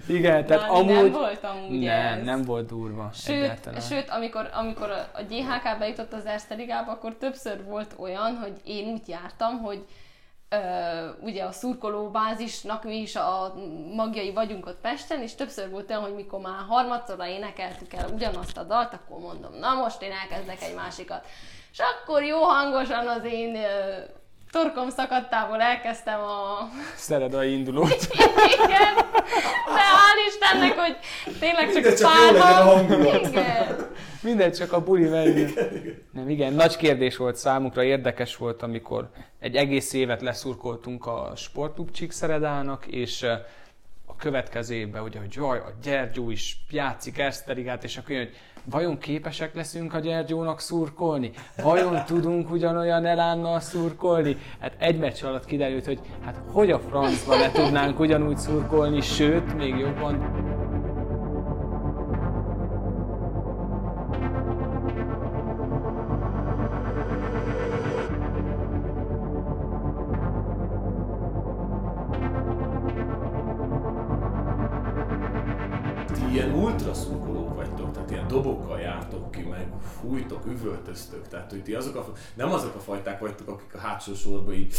Igen, 0.07 0.45
tehát 0.45 0.67
Na, 0.67 0.73
amúgy... 0.73 0.93
Nem 0.93 1.11
volt 1.11 1.43
amúgy 1.43 1.79
Nem, 1.79 2.17
ez. 2.17 2.25
nem 2.25 2.43
volt 2.43 2.67
durva. 2.67 3.09
Sőt, 3.13 3.35
egyáltalán. 3.35 3.81
sőt 3.81 4.09
amikor, 4.09 4.49
amikor 4.53 4.89
a 4.89 5.21
GHK 5.29 5.79
bejutott 5.79 6.13
az 6.13 6.25
Erste 6.25 6.55
Ligába, 6.55 6.91
akkor 6.91 7.15
többször 7.17 7.63
volt 7.63 7.95
olyan, 7.97 8.35
hogy 8.35 8.53
én 8.63 8.87
úgy 8.87 9.07
jártam, 9.07 9.57
hogy 9.59 9.85
ugye 11.19 11.43
a 11.43 11.51
szurkoló 11.51 12.09
bázisnak 12.09 12.83
mi 12.83 12.95
is 12.95 13.15
a 13.15 13.53
magjai 13.95 14.33
vagyunk 14.33 14.65
ott 14.65 14.81
Pesten, 14.81 15.21
és 15.21 15.35
többször 15.35 15.69
volt 15.69 15.89
olyan, 15.89 16.01
hogy 16.01 16.15
mikor 16.15 16.39
már 16.39 16.65
harmadszorra 16.67 17.27
énekeltük 17.27 17.93
el 17.93 18.09
ugyanazt 18.09 18.57
a 18.57 18.63
dalt, 18.63 18.93
akkor 18.93 19.19
mondom, 19.19 19.53
na 19.59 19.73
most 19.73 20.01
én 20.01 20.11
elkezdek 20.11 20.61
egy 20.61 20.75
másikat. 20.75 21.25
És 21.71 21.79
akkor 21.79 22.23
jó 22.23 22.43
hangosan 22.43 23.07
az 23.07 23.23
én 23.23 23.57
torkom 24.51 24.89
szakadtából 24.89 25.61
elkezdtem 25.61 26.19
a... 26.19 26.69
Szeredai 26.95 27.53
indulót. 27.53 28.07
Igen, 28.55 28.95
de 29.65 29.81
hál' 29.81 30.27
Istennek, 30.27 30.79
hogy 30.79 30.97
tényleg 31.39 31.73
csak 31.73 32.09
párban... 32.11 32.75
hangulat. 32.75 33.27
Igen. 33.27 33.95
Mindegy, 34.21 34.53
csak 34.53 34.73
a 34.73 34.83
buli 34.83 35.07
menjen. 35.07 35.51
Nem, 36.11 36.29
igen, 36.29 36.53
nagy 36.53 36.77
kérdés 36.77 37.17
volt 37.17 37.35
számunkra, 37.35 37.83
érdekes 37.83 38.35
volt, 38.35 38.61
amikor 38.61 39.09
egy 39.39 39.55
egész 39.55 39.93
évet 39.93 40.21
leszurkoltunk 40.21 41.05
a 41.05 41.31
Sportklub 41.35 41.91
Csíkszeredának, 41.91 42.87
és 42.87 43.23
a 44.05 44.15
következő 44.15 44.75
évben, 44.75 45.03
ugye, 45.03 45.19
hogy 45.19 45.33
jaj, 45.35 45.57
a 45.57 45.73
Gyergyó 45.83 46.29
is 46.29 46.57
játszik 46.69 47.17
Eszterigát, 47.17 47.83
és 47.83 47.97
akkor 47.97 48.11
jön, 48.11 48.25
hogy 48.25 48.35
vajon 48.69 48.97
képesek 48.97 49.55
leszünk 49.55 49.93
a 49.93 49.99
Gyergyónak 49.99 50.59
szurkolni? 50.59 51.31
Vajon 51.63 52.05
tudunk 52.05 52.51
ugyanolyan 52.51 53.05
elánnal 53.05 53.59
szurkolni? 53.59 54.37
Hát 54.59 54.75
egy 54.77 54.99
meccs 54.99 55.23
alatt 55.23 55.45
kiderült, 55.45 55.85
hogy 55.85 55.99
hát 56.25 56.35
hogy 56.51 56.71
a 56.71 56.79
francba 56.79 57.35
ne 57.35 57.51
tudnánk 57.51 57.99
ugyanúgy 57.99 58.37
szurkolni, 58.37 59.01
sőt, 59.01 59.55
még 59.57 59.77
jobban. 59.77 60.65
Fújtok, 80.27 80.45
üvöltöztök, 80.45 81.27
tehát 81.27 81.51
hogy 81.51 81.63
ti 81.63 81.73
azok 81.73 81.95
a, 81.95 82.11
nem 82.33 82.51
azok 82.51 82.75
a 82.75 82.79
fajták 82.79 83.19
vagytok, 83.19 83.47
akik 83.47 83.73
a 83.73 83.77
hátsó 83.77 84.13
sorba 84.13 84.53
így 84.53 84.75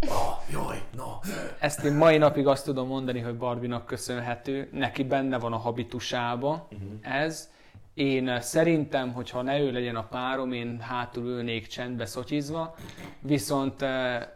ah, 0.00 0.50
jaj, 0.50 0.82
na. 0.96 1.18
Ezt 1.58 1.84
én 1.84 1.94
mai 1.94 2.18
napig 2.18 2.46
azt 2.46 2.64
tudom 2.64 2.86
mondani, 2.86 3.20
hogy 3.20 3.36
Barbinak 3.36 3.86
köszönhető, 3.86 4.68
neki 4.72 5.04
benne 5.04 5.38
van 5.38 5.52
a 5.52 5.56
habitusába 5.56 6.68
ez. 7.00 7.50
Én 7.94 8.28
eh, 8.28 8.40
szerintem, 8.40 9.12
hogyha 9.12 9.42
ne 9.42 9.58
ő 9.58 9.72
legyen 9.72 9.96
a 9.96 10.06
párom, 10.06 10.52
én 10.52 10.80
hátul 10.80 11.24
ülnék 11.24 11.66
csendbe 11.66 12.06
szotyizva, 12.06 12.74
viszont, 13.20 13.82
eh, 13.82 14.26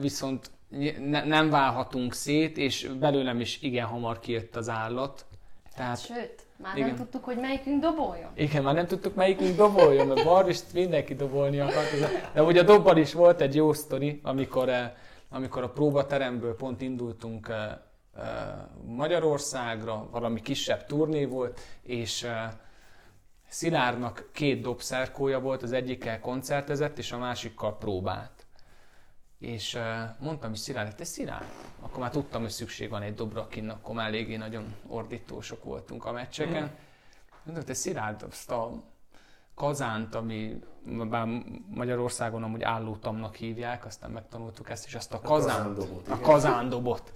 viszont 0.00 0.50
ne, 0.98 1.24
nem 1.24 1.50
válhatunk 1.50 2.14
szét, 2.14 2.56
és 2.56 2.90
belőlem 3.00 3.40
is 3.40 3.62
igen 3.62 3.86
hamar 3.86 4.18
kijött 4.18 4.56
az 4.56 4.68
állat. 4.68 5.24
Tehát, 5.74 6.04
Sőt, 6.04 6.41
már 6.62 6.76
Igen. 6.76 6.88
nem 6.88 6.96
tudtuk, 6.96 7.24
hogy 7.24 7.36
melyikünk 7.36 7.80
doboljon. 7.80 8.30
igen, 8.34 8.62
már 8.62 8.74
nem 8.74 8.86
tudtuk 8.86 9.14
melyikünk 9.14 9.56
doboljon, 9.56 10.06
mert 10.06 10.24
Barbist 10.24 10.72
mindenki 10.72 11.14
dobolni 11.14 11.60
akart. 11.60 11.90
De 12.34 12.42
ugye 12.42 12.60
a 12.60 12.64
dobbal 12.64 12.96
is 12.96 13.12
volt 13.12 13.40
egy 13.40 13.54
jó 13.54 13.72
sztori, 13.72 14.20
amikor, 14.22 14.68
eh, 14.68 14.92
amikor 15.28 15.62
a 15.62 15.70
próbateremből 15.70 16.56
pont 16.56 16.80
indultunk 16.80 17.48
eh, 17.48 17.70
eh, 18.16 18.24
Magyarországra, 18.84 20.08
valami 20.10 20.40
kisebb 20.40 20.86
turné 20.86 21.24
volt, 21.24 21.60
és 21.82 22.26
Szilárdnak 23.52 24.28
két 24.32 24.60
dobszerkója 24.60 25.40
volt, 25.40 25.62
az 25.62 25.72
egyikkel 25.72 26.20
koncertezett, 26.20 26.98
és 26.98 27.12
a 27.12 27.18
másikkal 27.18 27.76
próbált. 27.78 28.41
És 29.42 29.78
mondtam 30.18 30.52
is 30.52 30.58
Szilárd, 30.58 30.94
te 30.94 31.04
Szilárd? 31.04 31.46
Akkor 31.80 31.98
már 31.98 32.10
tudtam, 32.10 32.40
hogy 32.40 32.50
szükség 32.50 32.90
van 32.90 33.02
egy 33.02 33.14
dobra, 33.14 33.40
akin 33.40 33.68
akkor 33.68 33.94
már 33.94 34.06
eléggé 34.06 34.36
nagyon 34.36 34.74
ordítósok 34.86 35.64
voltunk 35.64 36.04
a 36.04 36.12
meccseken. 36.12 36.70
Mondtam, 37.44 37.66
te 37.66 37.74
Szilárd, 37.74 38.22
azt 38.22 38.50
a 38.50 38.72
kazánt, 39.54 40.14
ami 40.14 40.58
bár 40.84 41.26
Magyarországon 41.68 42.42
amúgy 42.42 42.62
állótamnak 42.62 43.34
hívják, 43.34 43.84
aztán 43.84 44.10
megtanultuk 44.10 44.70
ezt 44.70 44.86
is, 44.86 44.94
azt 44.94 45.12
a 45.12 45.20
kazánt, 45.20 45.58
kazándobot, 45.58 46.08
a 46.08 46.20
kazándobot, 46.20 47.12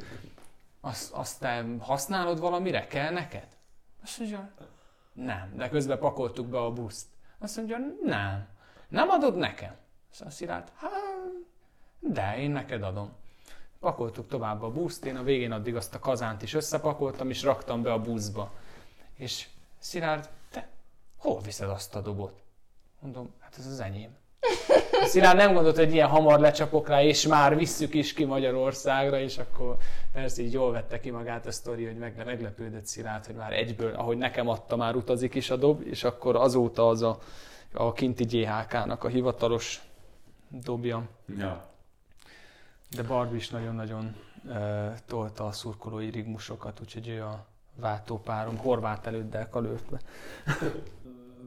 azt, 0.81 1.13
azt 1.13 1.41
te 1.41 1.65
használod 1.79 2.41
valamire? 2.41 2.87
Kell 2.87 3.13
neked? 3.13 3.49
Azt 4.03 4.19
mondja, 4.19 4.51
nem, 5.13 5.53
de 5.57 5.69
közben 5.69 5.99
pakoltuk 5.99 6.47
be 6.47 6.59
a 6.59 6.73
buszt. 6.73 7.07
Azt 7.39 7.57
mondja, 7.57 7.77
nem, 8.05 8.49
nem 8.89 9.09
adod 9.09 9.37
nekem? 9.37 9.77
Azt 10.11 10.31
Szilárd, 10.31 10.73
hát, 10.77 10.91
de 12.13 12.37
én 12.39 12.51
neked 12.51 12.83
adom. 12.83 13.13
Pakoltuk 13.81 14.29
tovább 14.29 14.63
a 14.63 14.71
buszt, 14.71 15.05
én 15.05 15.17
a 15.17 15.23
végén 15.23 15.53
addig 15.53 15.77
azt 15.77 15.95
a 15.95 15.99
kazánt 15.99 16.43
is 16.43 16.55
összepakoltam, 16.55 17.31
és 17.31 17.43
raktam 17.43 17.83
be 17.83 17.93
a 17.93 18.01
buszba. 18.01 18.53
És 19.17 19.47
Szilárd, 19.79 20.29
te 20.51 20.69
hol 21.17 21.41
viszed 21.41 21.69
azt 21.69 21.95
a 21.95 22.01
dobot? 22.01 22.33
Mondom, 23.01 23.31
hát 23.41 23.55
ez 23.59 23.67
az 23.67 23.81
enyém. 23.81 24.17
Szilárd 25.05 25.37
nem 25.37 25.53
gondolt, 25.55 25.77
hogy 25.77 25.93
ilyen 25.93 26.09
hamar 26.09 26.41
lecsapok 26.41 26.89
rá, 26.89 27.03
és 27.03 27.27
már 27.27 27.57
visszük 27.57 27.95
is 27.95 28.13
ki 28.13 28.25
Magyarországra, 28.25 29.19
és 29.19 29.39
akkor 29.39 29.77
persze 30.13 30.43
így 30.43 30.53
jól 30.53 30.73
vette 30.73 31.01
ki 31.01 31.11
magát 31.11 31.47
a 31.47 31.53
sztori, 31.53 31.85
hogy 31.85 31.97
megle- 31.97 32.25
meglepődött 32.25 32.87
Szilárd, 32.87 33.27
hogy 33.27 33.35
már 33.35 33.53
egyből, 33.53 33.95
ahogy 33.95 34.17
nekem 34.17 34.49
adta, 34.49 34.77
már 34.77 34.95
utazik 34.95 35.35
is 35.35 35.51
a 35.51 35.57
dob, 35.57 35.83
és 35.87 36.05
akkor 36.05 36.37
azóta 36.37 36.89
az 36.89 37.03
a, 37.03 37.19
a 37.73 37.93
kinti 37.93 38.25
GHK-nak 38.25 39.05
a 39.05 39.09
hivatalos 39.09 39.83
dobja. 40.49 41.03
Ja. 41.39 41.75
De 42.91 43.03
Barbie 43.03 43.37
is 43.37 43.51
nagyon-nagyon 43.51 44.17
uh, 44.45 44.95
tolta 45.07 45.47
a 45.47 45.53
szurkolói 45.53 46.11
rigmusokat, 46.11 46.81
úgyhogy 46.81 47.09
ő 47.09 47.23
a 47.23 47.47
váltópárom, 47.77 48.57
horvát 48.57 49.07
előddel 49.07 49.49
kalőtve. 49.49 50.01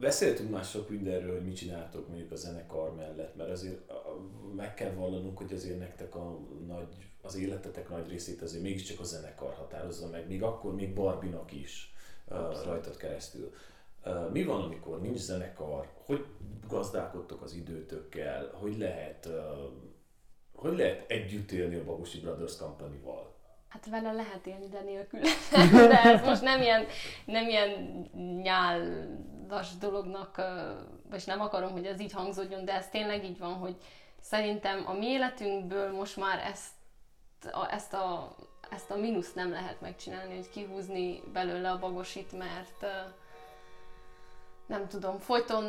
Beszéltünk 0.00 0.50
már 0.50 0.64
sok 0.64 0.88
mindenről, 0.88 1.32
hogy 1.32 1.44
mit 1.44 1.56
csináltok 1.56 2.08
mondjuk 2.08 2.32
a 2.32 2.36
zenekar 2.36 2.94
mellett, 2.94 3.36
mert 3.36 3.50
azért 3.50 3.92
meg 4.56 4.74
kell 4.74 4.92
vallanunk, 4.92 5.38
hogy 5.38 5.52
azért 5.52 5.78
nektek 5.78 6.14
a 6.14 6.38
nagy, 6.66 7.10
az 7.22 7.36
életetek 7.36 7.88
nagy 7.88 8.08
részét 8.08 8.42
azért 8.42 8.62
mégiscsak 8.62 9.00
a 9.00 9.04
zenekar 9.04 9.54
határozza 9.54 10.08
meg, 10.08 10.28
még 10.28 10.42
akkor 10.42 10.74
még 10.74 10.94
Barbinak 10.94 11.52
is 11.52 11.94
uh, 12.28 12.64
rajtad 12.64 12.96
keresztül. 12.96 13.52
Mi 14.32 14.44
van, 14.44 14.62
amikor 14.62 15.00
nincs 15.00 15.18
zenekar? 15.18 15.88
Hogy 16.06 16.26
gazdálkodtok 16.68 17.42
az 17.42 17.54
időtökkel? 17.54 18.50
Hogy 18.52 18.78
lehet, 18.78 19.28
hogy 20.60 20.76
lehet 20.76 21.10
együtt 21.10 21.50
élni 21.50 21.74
a 21.74 21.84
Bagosi 21.84 22.20
Brothers 22.20 22.56
Company-val? 22.56 23.34
Hát 23.68 23.86
vele 23.86 24.12
lehet 24.12 24.46
élni, 24.46 24.68
de 24.68 24.80
nélkül. 24.80 25.20
de 25.88 26.02
ez 26.02 26.24
most 26.24 26.42
nem 26.42 26.62
ilyen, 26.62 26.86
nem 27.24 27.48
ilyen 27.48 27.70
nyálas 28.42 29.76
dolognak, 29.78 30.42
vagy 31.10 31.22
nem 31.26 31.40
akarom, 31.40 31.70
hogy 31.70 31.86
ez 31.86 32.00
így 32.00 32.12
hangzódjon, 32.12 32.64
de 32.64 32.74
ez 32.74 32.88
tényleg 32.88 33.24
így 33.24 33.38
van, 33.38 33.52
hogy 33.52 33.76
szerintem 34.20 34.84
a 34.86 34.92
mi 34.92 35.06
életünkből 35.06 35.92
most 35.92 36.16
már 36.16 36.38
ezt 36.38 36.72
a, 37.52 37.72
ezt 37.72 37.92
a, 37.92 38.36
ezt 38.70 38.90
a 38.90 38.96
mínuszt 38.96 39.34
nem 39.34 39.50
lehet 39.50 39.80
megcsinálni, 39.80 40.34
hogy 40.34 40.50
kihúzni 40.50 41.22
belőle 41.32 41.70
a 41.70 41.78
bagosit, 41.78 42.32
mert 42.32 42.86
nem 44.70 44.88
tudom, 44.88 45.18
folyton 45.18 45.64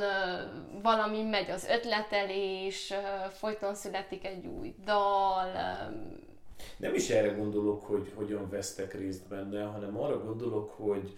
valami 0.81 1.21
megy 1.23 1.49
az 1.49 1.67
ötletelés, 1.67 2.93
folyton 3.31 3.75
születik 3.75 4.25
egy 4.25 4.45
új 4.45 4.75
dal, 4.83 5.51
nem 6.77 6.93
is 6.93 7.09
erre 7.09 7.33
gondolok, 7.33 7.85
hogy 7.85 8.11
hogyan 8.15 8.49
vesztek 8.49 8.93
részt 8.93 9.27
benne, 9.27 9.63
hanem 9.63 9.97
arra 9.97 10.23
gondolok, 10.23 10.69
hogy 10.69 11.13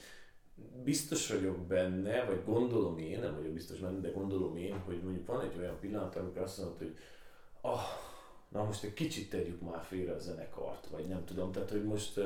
biztos 0.84 1.30
vagyok 1.30 1.58
benne, 1.58 2.24
vagy 2.24 2.42
gondolom 2.46 2.98
én, 2.98 3.20
nem 3.20 3.36
vagyok 3.36 3.54
biztos 3.54 3.80
benne, 3.80 4.00
de 4.00 4.10
gondolom 4.10 4.58
én, 4.58 4.80
hogy 4.86 5.02
mondjuk 5.04 5.28
van 5.28 5.42
egy 5.42 5.58
olyan 5.58 5.80
pillanat, 5.80 6.16
amikor 6.16 6.42
azt 6.42 6.58
mondod, 6.58 6.78
hogy 6.78 6.98
ah, 7.62 7.82
na 8.50 8.64
most 8.64 8.84
egy 8.84 8.94
kicsit 8.94 9.30
tegyük 9.30 9.62
már 9.62 9.84
félre 9.84 10.14
a 10.14 10.20
zenekart, 10.20 10.88
vagy 10.88 11.06
nem 11.06 11.26
tudom, 11.26 11.52
tehát 11.52 11.70
hogy 11.70 11.84
most 11.84 12.20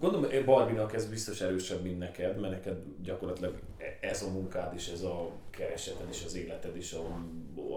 Gondolom, 0.00 0.44
Barbinak 0.44 0.94
ez 0.94 1.08
biztos 1.08 1.40
erősebb, 1.40 1.82
mint 1.82 1.98
neked, 1.98 2.40
mert 2.40 2.52
neked 2.52 2.78
gyakorlatilag 3.02 3.58
ez 4.00 4.22
a 4.22 4.30
munkád 4.30 4.74
is, 4.74 4.88
ez 4.88 5.02
a 5.02 5.30
kereseted 5.50 6.08
is, 6.10 6.24
az 6.24 6.34
életed 6.34 6.76
is, 6.76 6.94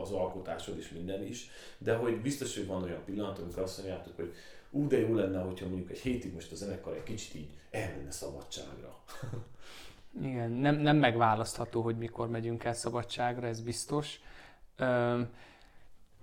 az 0.01 0.11
alkotásod 0.11 0.77
is, 0.77 0.89
minden 0.89 1.23
is. 1.23 1.49
De 1.77 1.95
hogy 1.95 2.21
biztos, 2.21 2.55
hogy 2.55 2.67
van 2.67 2.83
olyan 2.83 3.03
pillanat, 3.05 3.39
amikor 3.39 3.63
azt 3.63 3.77
mondjátok, 3.77 4.15
hogy 4.15 4.33
ú, 4.69 4.87
de 4.87 4.99
jó 4.99 5.15
lenne, 5.15 5.39
hogyha 5.41 5.67
mondjuk 5.67 5.91
egy 5.91 5.99
hétig 5.99 6.33
most 6.33 6.51
a 6.51 6.55
zenekar 6.55 6.93
egy 6.93 7.03
kicsit 7.03 7.35
így 7.35 7.49
elmenne 7.71 8.11
szabadságra. 8.11 8.99
Igen, 10.23 10.51
nem, 10.51 10.75
nem 10.75 10.97
megválasztható, 10.97 11.81
hogy 11.81 11.97
mikor 11.97 12.29
megyünk 12.29 12.63
el 12.63 12.73
szabadságra, 12.73 13.47
ez 13.47 13.61
biztos. 13.61 14.19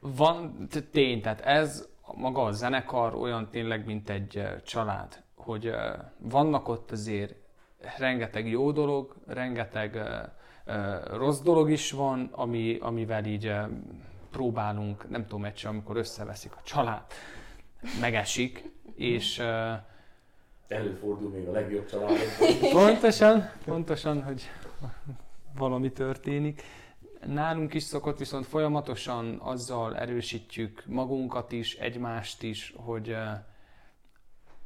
van 0.01 0.69
tény, 0.91 1.21
tehát 1.21 1.41
ez 1.41 1.89
maga 2.15 2.45
a 2.45 2.53
zenekar 2.53 3.15
olyan 3.15 3.51
tényleg, 3.51 3.87
mint 3.87 4.11
egy 4.11 4.43
család 4.65 5.23
hogy 5.39 5.75
vannak 6.19 6.69
ott 6.69 6.91
azért 6.91 7.35
rengeteg 7.99 8.49
jó 8.49 8.73
dolog, 8.73 9.15
rengeteg 9.27 9.99
rossz 11.13 11.41
dolog 11.41 11.71
is 11.71 11.91
van, 11.91 12.29
ami, 12.33 12.79
amivel 12.81 13.25
így 13.25 13.53
próbálunk, 14.31 15.11
nem 15.11 15.23
tudom, 15.27 15.45
egyszer, 15.45 15.71
amikor 15.71 15.97
összeveszik 15.97 16.53
a 16.53 16.63
család, 16.63 17.05
megesik, 18.01 18.71
és 18.95 19.43
Előfordul 20.69 21.31
még 21.31 21.49
a 21.49 21.53
legjobb 21.53 21.87
családok. 21.87 22.19
Pontosan, 22.73 23.51
pontosan, 23.65 24.23
hogy 24.23 24.51
valami 25.59 25.93
történik. 25.93 26.63
Nálunk 27.27 27.75
is 27.75 27.83
szokott 27.83 28.19
viszont 28.19 28.47
folyamatosan 28.47 29.39
azzal 29.43 29.97
erősítjük 29.97 30.83
magunkat 30.87 31.53
is, 31.53 31.75
egymást 31.75 32.43
is, 32.43 32.75
hogy 32.77 33.17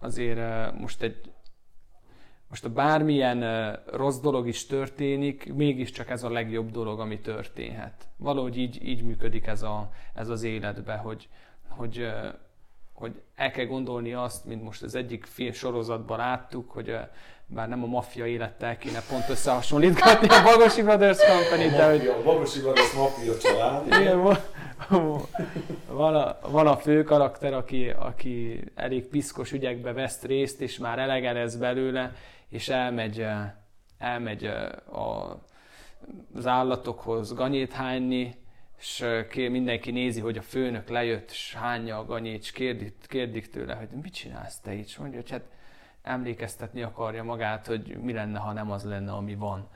azért 0.03 0.73
most 0.79 1.03
egy 1.03 1.33
most 2.53 2.65
a 2.65 2.73
bármilyen 2.73 3.73
rossz 3.87 4.19
dolog 4.19 4.49
is 4.49 4.67
történik, 4.67 5.55
mégiscsak 5.55 6.11
ez 6.11 6.23
a 6.23 6.31
legjobb 6.31 6.71
dolog, 6.71 7.01
ami 7.01 7.21
történhet. 7.21 8.09
Valahogy 8.17 8.57
így, 8.57 8.85
így 8.85 9.03
működik 9.03 9.47
ez, 9.47 9.63
a, 9.63 9.91
ez 10.15 10.29
az 10.29 10.43
életbe, 10.43 10.95
hogy, 10.95 11.29
hogy, 11.69 12.09
hogy 12.93 13.23
el 13.35 13.51
kell 13.51 13.67
gondolni 13.67 14.13
azt, 14.13 14.45
mint 14.45 14.63
most 14.63 14.83
az 14.83 14.95
egyik 14.95 15.25
film 15.25 15.53
sorozatban 15.53 16.19
láttuk, 16.19 16.71
hogy 16.71 16.97
bár 17.55 17.69
nem 17.69 17.83
a 17.83 17.87
maffia 17.87 18.27
élettel 18.27 18.79
kéne 18.79 19.01
pont 19.09 19.29
összehasonlítgatni 19.29 20.29
a 20.29 20.43
Bagosi 20.43 20.83
Brothers 20.83 21.19
Company, 21.19 21.71
de 21.71 21.91
hogy... 21.91 22.07
A 22.07 22.23
Bagosi 22.23 22.61
Brothers 22.61 22.93
maffia 22.93 23.37
család. 23.39 23.87
Igen, 23.87 24.23
van 25.89 26.15
a, 26.15 26.39
van 26.51 26.67
a 26.67 26.77
fő 26.77 27.03
karakter, 27.03 27.53
aki, 27.55 27.89
aki 27.89 28.65
elég 28.75 29.07
piszkos 29.07 29.53
ügyekbe 29.53 29.93
vesz 29.93 30.23
részt, 30.23 30.61
és 30.61 30.79
már 30.79 30.99
elege 30.99 31.33
lesz 31.33 31.55
belőle, 31.55 32.15
és 32.49 32.69
elmegy, 32.69 33.21
eh, 33.21 33.51
elmegy 33.99 34.45
eh, 34.45 34.97
a, 34.99 35.41
az 36.35 36.47
állatokhoz 36.47 37.35
ganyét 37.35 37.73
hányni, 37.73 38.35
és 38.79 39.01
eh, 39.01 39.49
mindenki 39.49 39.91
nézi, 39.91 40.21
hogy 40.21 40.39
a 40.39 40.43
főnök 40.43 40.89
lejött, 40.89 41.31
és 41.31 41.55
hányja 41.55 41.99
a 41.99 42.05
ganyét, 42.05 42.43
és 42.43 42.51
kérdik, 42.51 42.95
kérdik 43.07 43.51
tőle, 43.51 43.75
hogy 43.75 43.89
mit 44.03 44.15
csinálsz 44.15 44.61
te 44.61 44.73
itt? 44.75 44.87
És 44.87 44.97
mondja, 44.97 45.21
hogy 45.21 45.31
hát 45.31 45.45
emlékeztetni 46.03 46.83
akarja 46.83 47.25
magát, 47.25 47.67
hogy 47.67 47.99
mi 48.03 48.13
lenne, 48.13 48.39
ha 48.39 48.53
nem 48.53 48.71
az 48.71 48.85
lenne, 48.85 49.13
ami 49.13 49.35
van. 49.35 49.69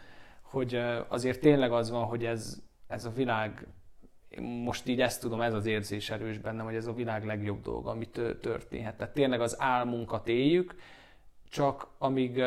Hogy 0.43 0.81
azért 1.09 1.40
tényleg 1.40 1.73
az 1.73 1.90
van, 1.90 2.05
hogy 2.05 2.24
ez, 2.24 2.62
ez 2.86 3.05
a 3.05 3.11
világ 3.11 3.66
most 4.40 4.89
így 4.89 5.01
ezt 5.01 5.20
tudom, 5.20 5.40
ez 5.40 5.55
az 5.55 5.66
érzés 5.66 6.11
erős 6.11 6.39
bennem, 6.39 6.65
hogy 6.65 6.74
ez 6.74 6.86
a 6.86 6.93
világ 6.93 7.24
legjobb 7.24 7.62
dolga, 7.62 7.90
ami 7.90 8.09
történhet. 8.40 8.97
Tehát 8.97 9.15
tényleg 9.15 9.40
az 9.40 9.57
álmunkat 9.61 10.28
éljük, 10.28 10.74
csak 11.48 11.89
amíg 11.98 12.43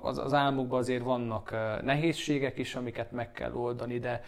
az, 0.00 0.18
az 0.18 0.32
azért 0.68 1.02
vannak 1.02 1.50
nehézségek 1.82 2.58
is, 2.58 2.74
amiket 2.74 3.12
meg 3.12 3.32
kell 3.32 3.52
oldani, 3.52 3.98
de 3.98 4.22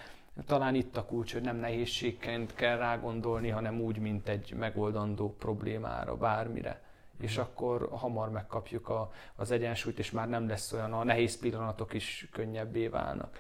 talán 0.47 0.75
itt 0.75 0.97
a 0.97 1.05
kulcs, 1.05 1.33
hogy 1.33 1.43
nem 1.43 1.57
nehézségként 1.57 2.55
kell 2.55 2.77
rágondolni, 2.77 3.49
hanem 3.49 3.81
úgy, 3.81 3.99
mint 3.99 4.29
egy 4.29 4.55
megoldandó 4.59 5.35
problémára, 5.39 6.17
bármire. 6.17 6.83
És 7.21 7.39
akkor 7.39 7.89
hamar 7.93 8.31
megkapjuk 8.31 8.89
a, 8.89 9.11
az 9.37 9.51
egyensúlyt, 9.51 9.99
és 9.99 10.11
már 10.11 10.29
nem 10.29 10.49
lesz 10.49 10.73
olyan, 10.73 10.93
a 10.93 11.05
nehéz 11.05 11.39
pillanatok 11.39 11.93
is 11.93 12.29
könnyebbé 12.33 12.89
válnak 12.89 13.39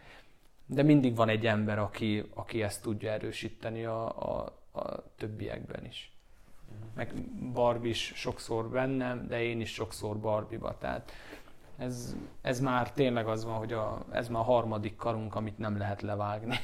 de 0.70 0.82
mindig 0.82 1.16
van 1.16 1.28
egy 1.28 1.46
ember, 1.46 1.78
aki, 1.78 2.30
aki 2.34 2.62
ezt 2.62 2.82
tudja 2.82 3.10
erősíteni 3.10 3.84
a, 3.84 4.06
a, 4.18 4.52
a 4.72 5.12
többiekben 5.16 5.84
is. 5.84 6.12
Meg 6.94 7.14
Barbie 7.52 7.90
is 7.90 8.12
sokszor 8.16 8.68
bennem, 8.68 9.26
de 9.26 9.42
én 9.42 9.60
is 9.60 9.72
sokszor 9.72 10.18
Barbie-ba. 10.18 10.78
Tehát 10.78 11.12
ez, 11.76 12.16
ez 12.42 12.60
már 12.60 12.92
tényleg 12.92 13.26
az 13.26 13.44
van, 13.44 13.55
hogy 13.55 13.72
a, 13.72 14.05
ez 14.10 14.28
már 14.28 14.40
a 14.40 14.44
harmadik 14.44 14.96
karunk, 14.96 15.34
amit 15.34 15.59
nem 15.59 15.78
lehet 15.78 16.02
levágni. 16.02 16.56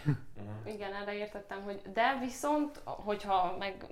Igen, 0.65 0.93
erre 0.95 1.15
értettem, 1.15 1.63
hogy 1.63 1.83
de 1.93 2.19
viszont, 2.21 2.81
hogyha 2.85 3.57
meg, 3.59 3.87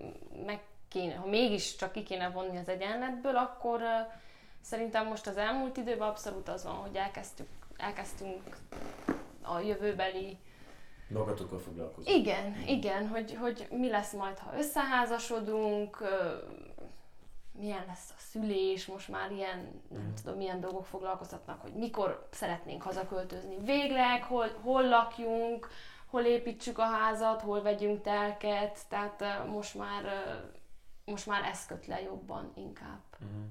meg 0.46 0.60
kéne, 0.93 1.14
ha 1.14 1.27
mégis 1.27 1.77
csak 1.77 1.93
ki 1.93 2.02
kéne 2.02 2.31
vonni 2.31 2.56
az 2.56 2.69
egyenletből, 2.69 3.36
akkor 3.36 3.81
uh, 3.81 4.12
szerintem 4.60 5.06
most 5.06 5.27
az 5.27 5.36
elmúlt 5.36 5.77
időben 5.77 6.09
abszolút 6.09 6.48
az 6.48 6.64
van, 6.64 6.74
hogy 6.74 6.97
elkezdtük, 6.97 7.48
elkezdtünk 7.77 8.56
a 9.43 9.59
jövőbeli 9.59 10.39
magatokkal 11.12 11.59
foglalkozni. 11.59 12.12
Igen, 12.12 12.62
igen, 12.66 13.09
hogy, 13.09 13.35
hogy 13.35 13.69
mi 13.70 13.89
lesz 13.89 14.12
majd, 14.12 14.39
ha 14.39 14.56
összeházasodunk, 14.56 15.98
milyen 17.59 17.85
lesz 17.86 18.10
a 18.10 18.19
szülés, 18.19 18.86
most 18.86 19.09
már 19.09 19.31
ilyen, 19.31 19.82
nem 19.89 20.02
mm. 20.02 20.14
tudom, 20.23 20.36
milyen 20.36 20.60
dolgok 20.60 20.86
foglalkoztatnak, 20.86 21.60
hogy 21.60 21.73
mikor 21.73 22.28
szeretnénk 22.31 22.82
hazaköltözni 22.82 23.56
végleg, 23.64 24.23
hol, 24.23 24.48
hol 24.62 24.89
lakjunk, 24.89 25.69
hol 26.06 26.23
építsük 26.23 26.78
a 26.78 26.85
házat, 26.85 27.40
hol 27.40 27.62
vegyünk 27.62 28.02
telket, 28.02 28.78
tehát 28.89 29.47
most 29.47 29.74
már, 29.74 30.05
most 31.04 31.26
már 31.26 31.44
ez 31.44 31.66
köt 31.66 31.86
le 31.86 32.00
jobban 32.00 32.52
inkább. 32.56 33.02
Mm. 33.24 33.44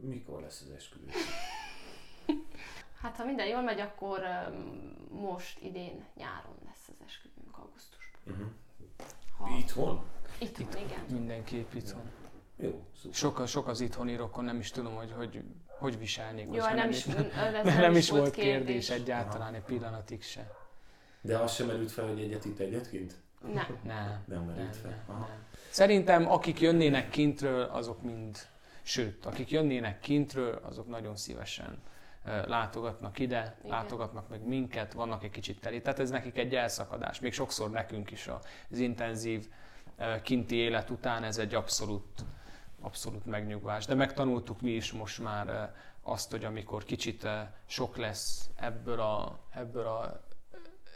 Mikor 0.00 0.40
lesz 0.40 0.60
az 0.60 0.70
esküvő? 0.70 1.06
Hát 3.00 3.16
ha 3.16 3.24
minden 3.24 3.46
jól 3.46 3.62
megy, 3.62 3.80
akkor 3.80 4.20
most 5.10 5.62
idén 5.62 6.04
nyáron 6.14 6.56
lesz 6.64 6.88
az 6.88 7.02
esküvőnk 7.06 7.58
augusztusban. 7.58 8.20
Uh-huh. 8.26 8.46
Ha... 9.38 9.56
Itthon? 9.58 10.04
Itthon, 10.38 10.66
Itt, 10.66 10.74
igen. 10.74 11.04
Mindenképp 11.10 11.72
itthon. 11.72 12.10
Jó, 12.56 12.84
szuper. 12.94 13.14
Sok, 13.14 13.46
sok 13.46 13.68
az 13.68 13.80
itthoni 13.80 14.16
rokon, 14.16 14.44
nem 14.44 14.58
is 14.58 14.70
tudom, 14.70 14.94
hogy 14.94 15.12
hogy, 15.12 15.42
hogy 15.78 15.98
viselnék. 15.98 16.46
Jó, 16.52 16.64
nem, 16.64 16.76
nem, 16.76 16.90
is, 16.90 17.04
nem, 17.64 17.78
nem 17.78 17.94
is 17.94 18.10
volt 18.10 18.30
kérdés, 18.30 18.52
kérdés 18.54 18.90
egyáltalán 18.90 19.48
Aha. 19.48 19.56
egy 19.56 19.62
pillanatig 19.62 20.22
se. 20.22 20.52
De 21.20 21.38
az 21.38 21.54
sem 21.54 21.66
merült 21.66 21.90
fel, 21.90 22.08
hogy 22.08 22.20
egyet 22.20 22.44
itt, 22.44 22.58
egyet 22.58 22.90
kint? 22.90 23.16
Nem. 23.52 23.78
Nem. 23.82 24.22
Nem 24.26 24.42
merült 24.42 24.76
fel. 24.76 25.04
nem, 25.08 25.18
nem. 25.18 25.44
Szerintem 25.70 26.30
akik 26.30 26.60
jönnének 26.60 27.08
kintről, 27.08 27.62
azok 27.62 28.02
mind, 28.02 28.38
sőt, 28.82 29.26
akik 29.26 29.50
jönnének 29.50 30.00
kintről, 30.00 30.60
azok 30.62 30.88
nagyon 30.88 31.16
szívesen 31.16 31.78
látogatnak 32.24 33.18
ide, 33.18 33.56
Igen. 33.58 33.70
látogatnak 33.70 34.28
meg 34.28 34.46
minket, 34.46 34.92
vannak 34.92 35.24
egy 35.24 35.30
kicsit 35.30 35.60
teli. 35.60 35.80
Tehát 35.80 35.98
ez 35.98 36.10
nekik 36.10 36.38
egy 36.38 36.54
elszakadás. 36.54 37.20
Még 37.20 37.32
sokszor 37.32 37.70
nekünk 37.70 38.10
is 38.10 38.28
az 38.70 38.78
intenzív 38.78 39.48
kinti 40.22 40.54
élet 40.56 40.90
után 40.90 41.22
ez 41.22 41.38
egy 41.38 41.54
abszolút, 41.54 42.24
abszolút 42.80 43.26
megnyugvás. 43.26 43.86
De 43.86 43.94
megtanultuk 43.94 44.60
mi 44.60 44.70
is 44.70 44.92
most 44.92 45.22
már 45.22 45.74
azt, 46.02 46.30
hogy 46.30 46.44
amikor 46.44 46.84
kicsit 46.84 47.28
sok 47.66 47.96
lesz 47.96 48.50
ebből 48.56 49.00
a, 49.00 49.38
ebből 49.54 49.86
a 49.86 50.20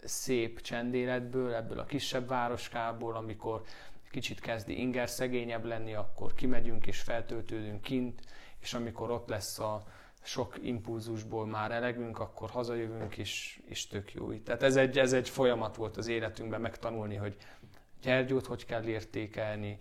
szép 0.05 0.61
csendéletből, 0.61 1.55
ebből 1.55 1.79
a 1.79 1.85
kisebb 1.85 2.29
városkából, 2.29 3.17
amikor 3.17 3.63
kicsit 4.11 4.41
kezdi 4.41 4.81
inger 4.81 5.09
szegényebb 5.09 5.65
lenni, 5.65 5.95
akkor 5.95 6.35
kimegyünk 6.35 6.87
és 6.87 7.01
feltöltődünk 7.01 7.83
kint, 7.83 8.21
és 8.61 8.75
amikor 8.75 9.11
ott 9.11 9.29
lesz 9.29 9.59
a 9.59 9.83
sok 10.23 10.57
impulzusból 10.63 11.47
már 11.47 11.71
elegünk, 11.71 12.19
akkor 12.19 12.51
hazajövünk, 12.51 13.17
és, 13.17 13.61
és 13.67 13.87
tök 13.87 14.13
jó 14.13 14.33
itt. 14.33 14.45
Tehát 14.45 14.63
ez 14.63 14.77
egy, 14.77 14.99
ez 14.99 15.13
egy 15.13 15.29
folyamat 15.29 15.77
volt 15.77 15.97
az 15.97 16.07
életünkben 16.07 16.61
megtanulni, 16.61 17.15
hogy 17.15 17.37
Gyergyót 18.05 18.47
hogy 18.47 18.65
kell 18.65 18.85
értékelni, 18.85 19.79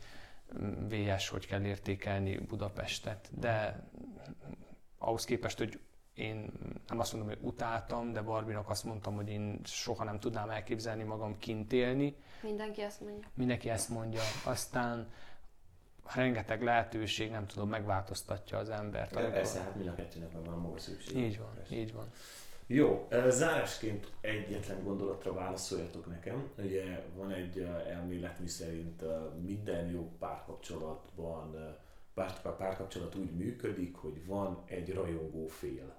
VS 0.90 1.28
hogy 1.30 1.48
kell 1.48 1.64
értékelni 1.64 2.38
Budapestet, 2.38 3.30
de 3.40 3.84
ahhoz 4.98 5.26
képest, 5.26 5.58
hogy 5.58 5.80
én 6.14 6.52
nem 6.88 7.00
azt 7.00 7.14
mondom, 7.14 7.30
hogy 7.30 7.40
utáltam, 7.42 8.12
de 8.14 8.22
Barbinak 8.22 8.70
azt 8.70 8.84
mondtam, 8.84 9.16
hogy 9.16 9.30
én 9.30 9.60
soha 9.64 10.04
nem 10.04 10.20
tudnám 10.20 10.50
elképzelni 10.50 11.04
magam 11.04 11.38
kint 11.38 11.74
élni. 11.74 12.16
Mindenki 12.42 12.82
ezt 12.82 13.02
mondja. 13.02 13.28
Mindenki 13.34 13.70
ezt 13.70 13.90
mondja. 13.90 14.22
Aztán 14.46 15.12
rengeteg 16.16 16.62
lehetőség, 16.64 17.30
nem 17.32 17.46
tudom, 17.48 17.70
megváltoztatja 17.70 18.58
az 18.58 18.70
embert. 18.70 19.16
amikor- 19.16 19.34
Persze, 19.34 19.60
hát 19.60 19.76
mind 19.76 19.88
a 19.88 19.96
kettőnek 19.96 20.32
van 20.46 20.60
maga 20.60 20.78
szükség. 20.78 21.18
Így 21.18 21.38
van, 21.40 21.54
Persze. 21.56 21.76
így 21.76 21.94
van. 21.94 22.12
Jó, 22.68 23.08
zárásként 23.30 24.12
egyetlen 24.22 24.84
gondolatra 24.84 25.34
válaszoljatok 25.34 26.06
nekem. 26.08 26.50
Ugye 26.58 27.06
van 27.16 27.32
egy 27.32 27.68
elmélet, 27.88 28.40
miszerint 28.40 29.02
ö, 29.02 29.30
minden 29.42 29.90
jó 29.90 30.12
párkapcsolatban 30.20 31.76
pár, 32.14 32.42
párkapcsolat 32.58 33.16
úgy 33.16 33.32
működik, 33.32 33.96
hogy 33.96 34.26
van 34.26 34.64
egy 34.66 34.94
rajongó 34.94 35.48
fél, 35.48 35.94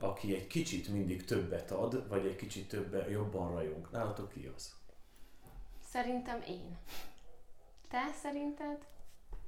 aki 0.00 0.34
egy 0.34 0.46
kicsit 0.46 0.88
mindig 0.88 1.24
többet 1.24 1.70
ad, 1.70 2.08
vagy 2.08 2.26
egy 2.26 2.36
kicsit 2.36 2.68
többen, 2.68 3.10
jobban 3.10 3.50
rajong. 3.52 3.88
Nálatok 3.90 4.32
ki 4.32 4.50
az? 4.56 4.74
Szerintem 5.88 6.42
én. 6.48 6.78
Te 7.88 8.10
szerinted? 8.22 8.86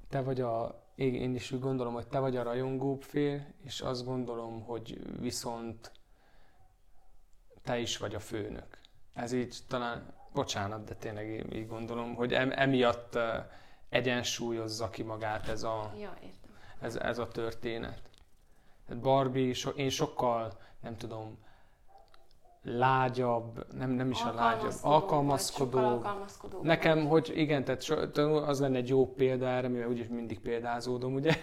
Te 0.09 0.21
vagy 0.23 0.41
a, 0.41 0.85
én 0.95 1.35
is 1.35 1.51
úgy 1.53 1.61
gondolom, 1.61 1.95
hogy 1.95 2.07
te 2.09 2.19
vagy 2.19 2.37
a 2.37 2.43
rajongóbb 2.43 3.03
fél, 3.03 3.47
és 3.65 3.81
azt 3.81 4.05
gondolom, 4.05 4.63
hogy 4.65 5.19
viszont 5.21 5.93
te 7.63 7.79
is 7.79 7.97
vagy 7.99 8.15
a 8.15 8.21
főnök. 8.21 8.79
Ez 9.15 9.33
így 9.33 9.57
talán, 9.69 10.15
bocsánat, 10.33 10.85
de 10.85 10.95
tényleg 10.95 11.31
így 11.31 11.55
így 11.55 11.67
gondolom, 11.69 12.15
hogy 12.15 12.33
em, 12.33 12.51
emiatt 12.55 13.15
eh, 13.15 13.47
egyensúlyozza 13.89 14.91
ki 14.91 15.03
magát 15.03 15.49
ez 15.49 15.63
a, 15.63 15.93
Ja, 15.99 16.15
értem. 16.23 16.57
ez, 16.81 16.97
ez 16.97 17.19
a 17.19 17.29
történet. 17.29 18.11
Tehát 18.93 19.07
Barbie, 19.07 19.53
so, 19.53 19.71
én 19.71 19.89
sokkal, 19.89 20.53
nem 20.83 20.97
tudom, 20.97 21.39
lágyabb, 22.63 23.67
nem, 23.79 23.91
nem 23.91 24.11
is 24.11 24.23
a 24.23 24.35
lágyabb, 24.35 24.73
Alkalmazkodó 24.83 25.79
alkalmazkodó. 25.79 26.61
Nekem, 26.63 27.07
hogy 27.07 27.33
igen, 27.35 27.65
tehát 27.65 27.83
so, 27.83 27.97
az 28.35 28.61
lenne 28.61 28.77
egy 28.77 28.89
jó 28.89 29.13
példa 29.13 29.47
erre, 29.47 29.69
mivel 29.69 29.89
úgyis 29.89 30.09
mindig 30.09 30.41
példázódom, 30.41 31.15
ugye? 31.15 31.37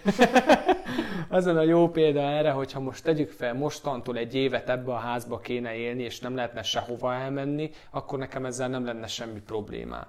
az 1.30 1.46
lenne 1.46 1.60
a 1.60 1.64
jó 1.64 1.90
példa 1.90 2.20
erre, 2.20 2.52
hogyha 2.52 2.80
most 2.80 3.04
tegyük 3.04 3.32
fel, 3.32 3.54
mostantól 3.54 4.18
egy 4.18 4.36
évet 4.36 4.70
ebbe 4.70 4.94
a 4.94 4.98
házba 4.98 5.40
kéne 5.40 5.74
élni, 5.74 6.04
és 6.04 6.20
nem 6.20 6.36
lehetne 6.36 6.62
sehova 6.62 7.14
elmenni, 7.14 7.70
akkor 7.92 8.20
nekem 8.20 8.46
ezzel 8.46 8.70
nem 8.70 8.86
lenne 8.86 9.08
semmi 9.08 9.40
problémám. 9.42 10.08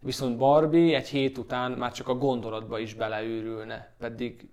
Viszont 0.00 0.36
Barbie 0.36 0.96
egy 0.96 1.08
hét 1.08 1.38
után 1.38 1.72
már 1.72 1.92
csak 1.92 2.08
a 2.08 2.14
gondolatba 2.14 2.78
is 2.78 2.94
beleőrülne, 2.94 3.94
pedig, 3.98 4.50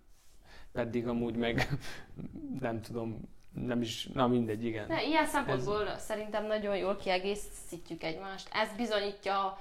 pedig 0.75 1.07
amúgy 1.07 1.35
meg 1.35 1.67
nem 2.59 2.81
tudom, 2.81 3.21
nem 3.53 3.81
is, 3.81 4.07
na 4.13 4.27
mindegy, 4.27 4.65
igen. 4.65 4.87
De 4.87 5.03
ilyen 5.03 5.25
szempontból 5.25 5.87
Ez... 5.87 6.03
szerintem 6.03 6.45
nagyon 6.45 6.77
jól 6.77 6.95
kiegészítjük 6.95 8.03
egymást. 8.03 8.49
Ez 8.53 8.69
bizonyítja 8.77 9.57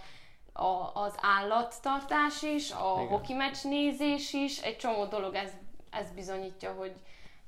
a, 0.52 0.90
az 0.94 1.14
állattartás 1.20 2.42
is, 2.42 2.70
a 2.70 2.94
Igen. 2.96 3.08
hoki 3.08 3.32
meccs 3.32 3.64
nézés 3.64 4.32
is, 4.32 4.62
egy 4.62 4.76
csomó 4.76 5.04
dolog 5.04 5.34
ez, 5.34 5.50
ez 5.90 6.10
bizonyítja, 6.14 6.72
hogy 6.72 6.92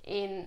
én, 0.01 0.47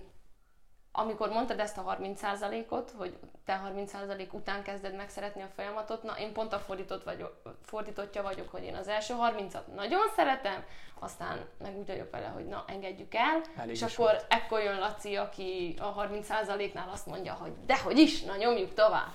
amikor 0.92 1.28
mondtad 1.28 1.58
ezt 1.58 1.78
a 1.78 1.96
30%-ot, 2.00 2.90
hogy 2.96 3.18
te 3.50 3.60
30% 3.74 4.32
után 4.32 4.62
kezded 4.62 4.96
meg 4.96 5.08
szeretni 5.08 5.42
a 5.42 5.48
folyamatot, 5.54 6.02
na 6.02 6.18
én 6.18 6.32
pont 6.32 6.52
a 6.52 6.58
fordított 6.58 7.04
vagyok, 7.04 7.42
fordítottja 7.62 8.22
vagyok, 8.22 8.48
hogy 8.48 8.62
én 8.62 8.74
az 8.74 8.88
első 8.88 9.14
30-at 9.18 9.74
nagyon 9.74 10.00
szeretem, 10.16 10.64
aztán 10.98 11.46
meg 11.58 11.76
úgy 11.76 11.86
vagyok 11.86 12.10
vele, 12.10 12.26
hogy 12.26 12.46
na 12.46 12.64
engedjük 12.66 13.14
el, 13.14 13.40
Elég 13.56 13.74
és 13.74 13.82
akkor 13.82 13.96
volt. 13.96 14.26
ekkor 14.28 14.60
jön 14.60 14.78
Laci, 14.78 15.16
aki 15.16 15.76
a 15.80 15.94
30%-nál 15.94 16.88
azt 16.88 17.06
mondja, 17.06 17.32
hogy 17.32 17.52
dehogy 17.66 17.98
is, 17.98 18.22
na 18.22 18.36
nyomjuk 18.36 18.74
tovább. 18.74 19.12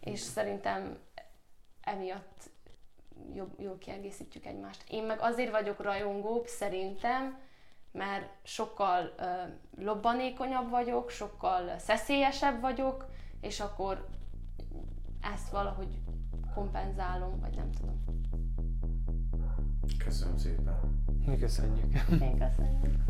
és 0.00 0.20
szerintem 0.20 0.98
emiatt 1.80 2.42
jobb, 3.34 3.60
jól 3.60 3.78
kiegészítjük 3.78 4.46
egymást. 4.46 4.84
Én 4.88 5.04
meg 5.04 5.20
azért 5.20 5.50
vagyok 5.50 5.82
rajongóbb, 5.82 6.46
szerintem, 6.46 7.38
mert 7.92 8.28
sokkal 8.42 9.12
ö, 9.18 9.24
lobbanékonyabb 9.84 10.70
vagyok, 10.70 11.10
sokkal 11.10 11.78
szeszélyesebb 11.78 12.60
vagyok, 12.60 13.04
és 13.40 13.60
akkor 13.60 14.08
ezt 15.20 15.48
valahogy 15.48 16.00
kompenzálom, 16.54 17.40
vagy 17.40 17.54
nem 17.56 17.70
tudom. 17.70 18.04
Köszönöm 19.98 20.36
szépen. 20.36 21.04
Mi 21.26 21.36
köszönjük. 21.36 21.94
Én 22.20 22.38
köszönjük. 22.38 23.04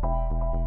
A 0.00 0.61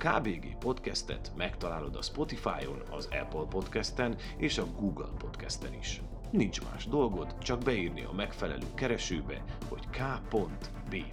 KBG 0.00 0.56
podcastet 0.58 1.32
megtalálod 1.36 1.96
a 1.96 2.02
Spotify-on, 2.02 2.82
az 2.90 3.08
Apple 3.22 3.46
podcasten 3.48 4.16
és 4.36 4.58
a 4.58 4.66
Google 4.78 5.08
podcasten 5.18 5.74
is. 5.74 6.02
Nincs 6.30 6.62
más 6.70 6.86
dolgod, 6.86 7.38
csak 7.38 7.58
beírni 7.58 8.04
a 8.04 8.12
megfelelő 8.12 8.66
keresőbe, 8.74 9.44
hogy 9.68 9.88
k.b.g. 9.90 11.04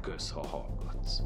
Kösz, 0.00 0.30
ha 0.30 0.46
hallgatsz. 0.46 1.22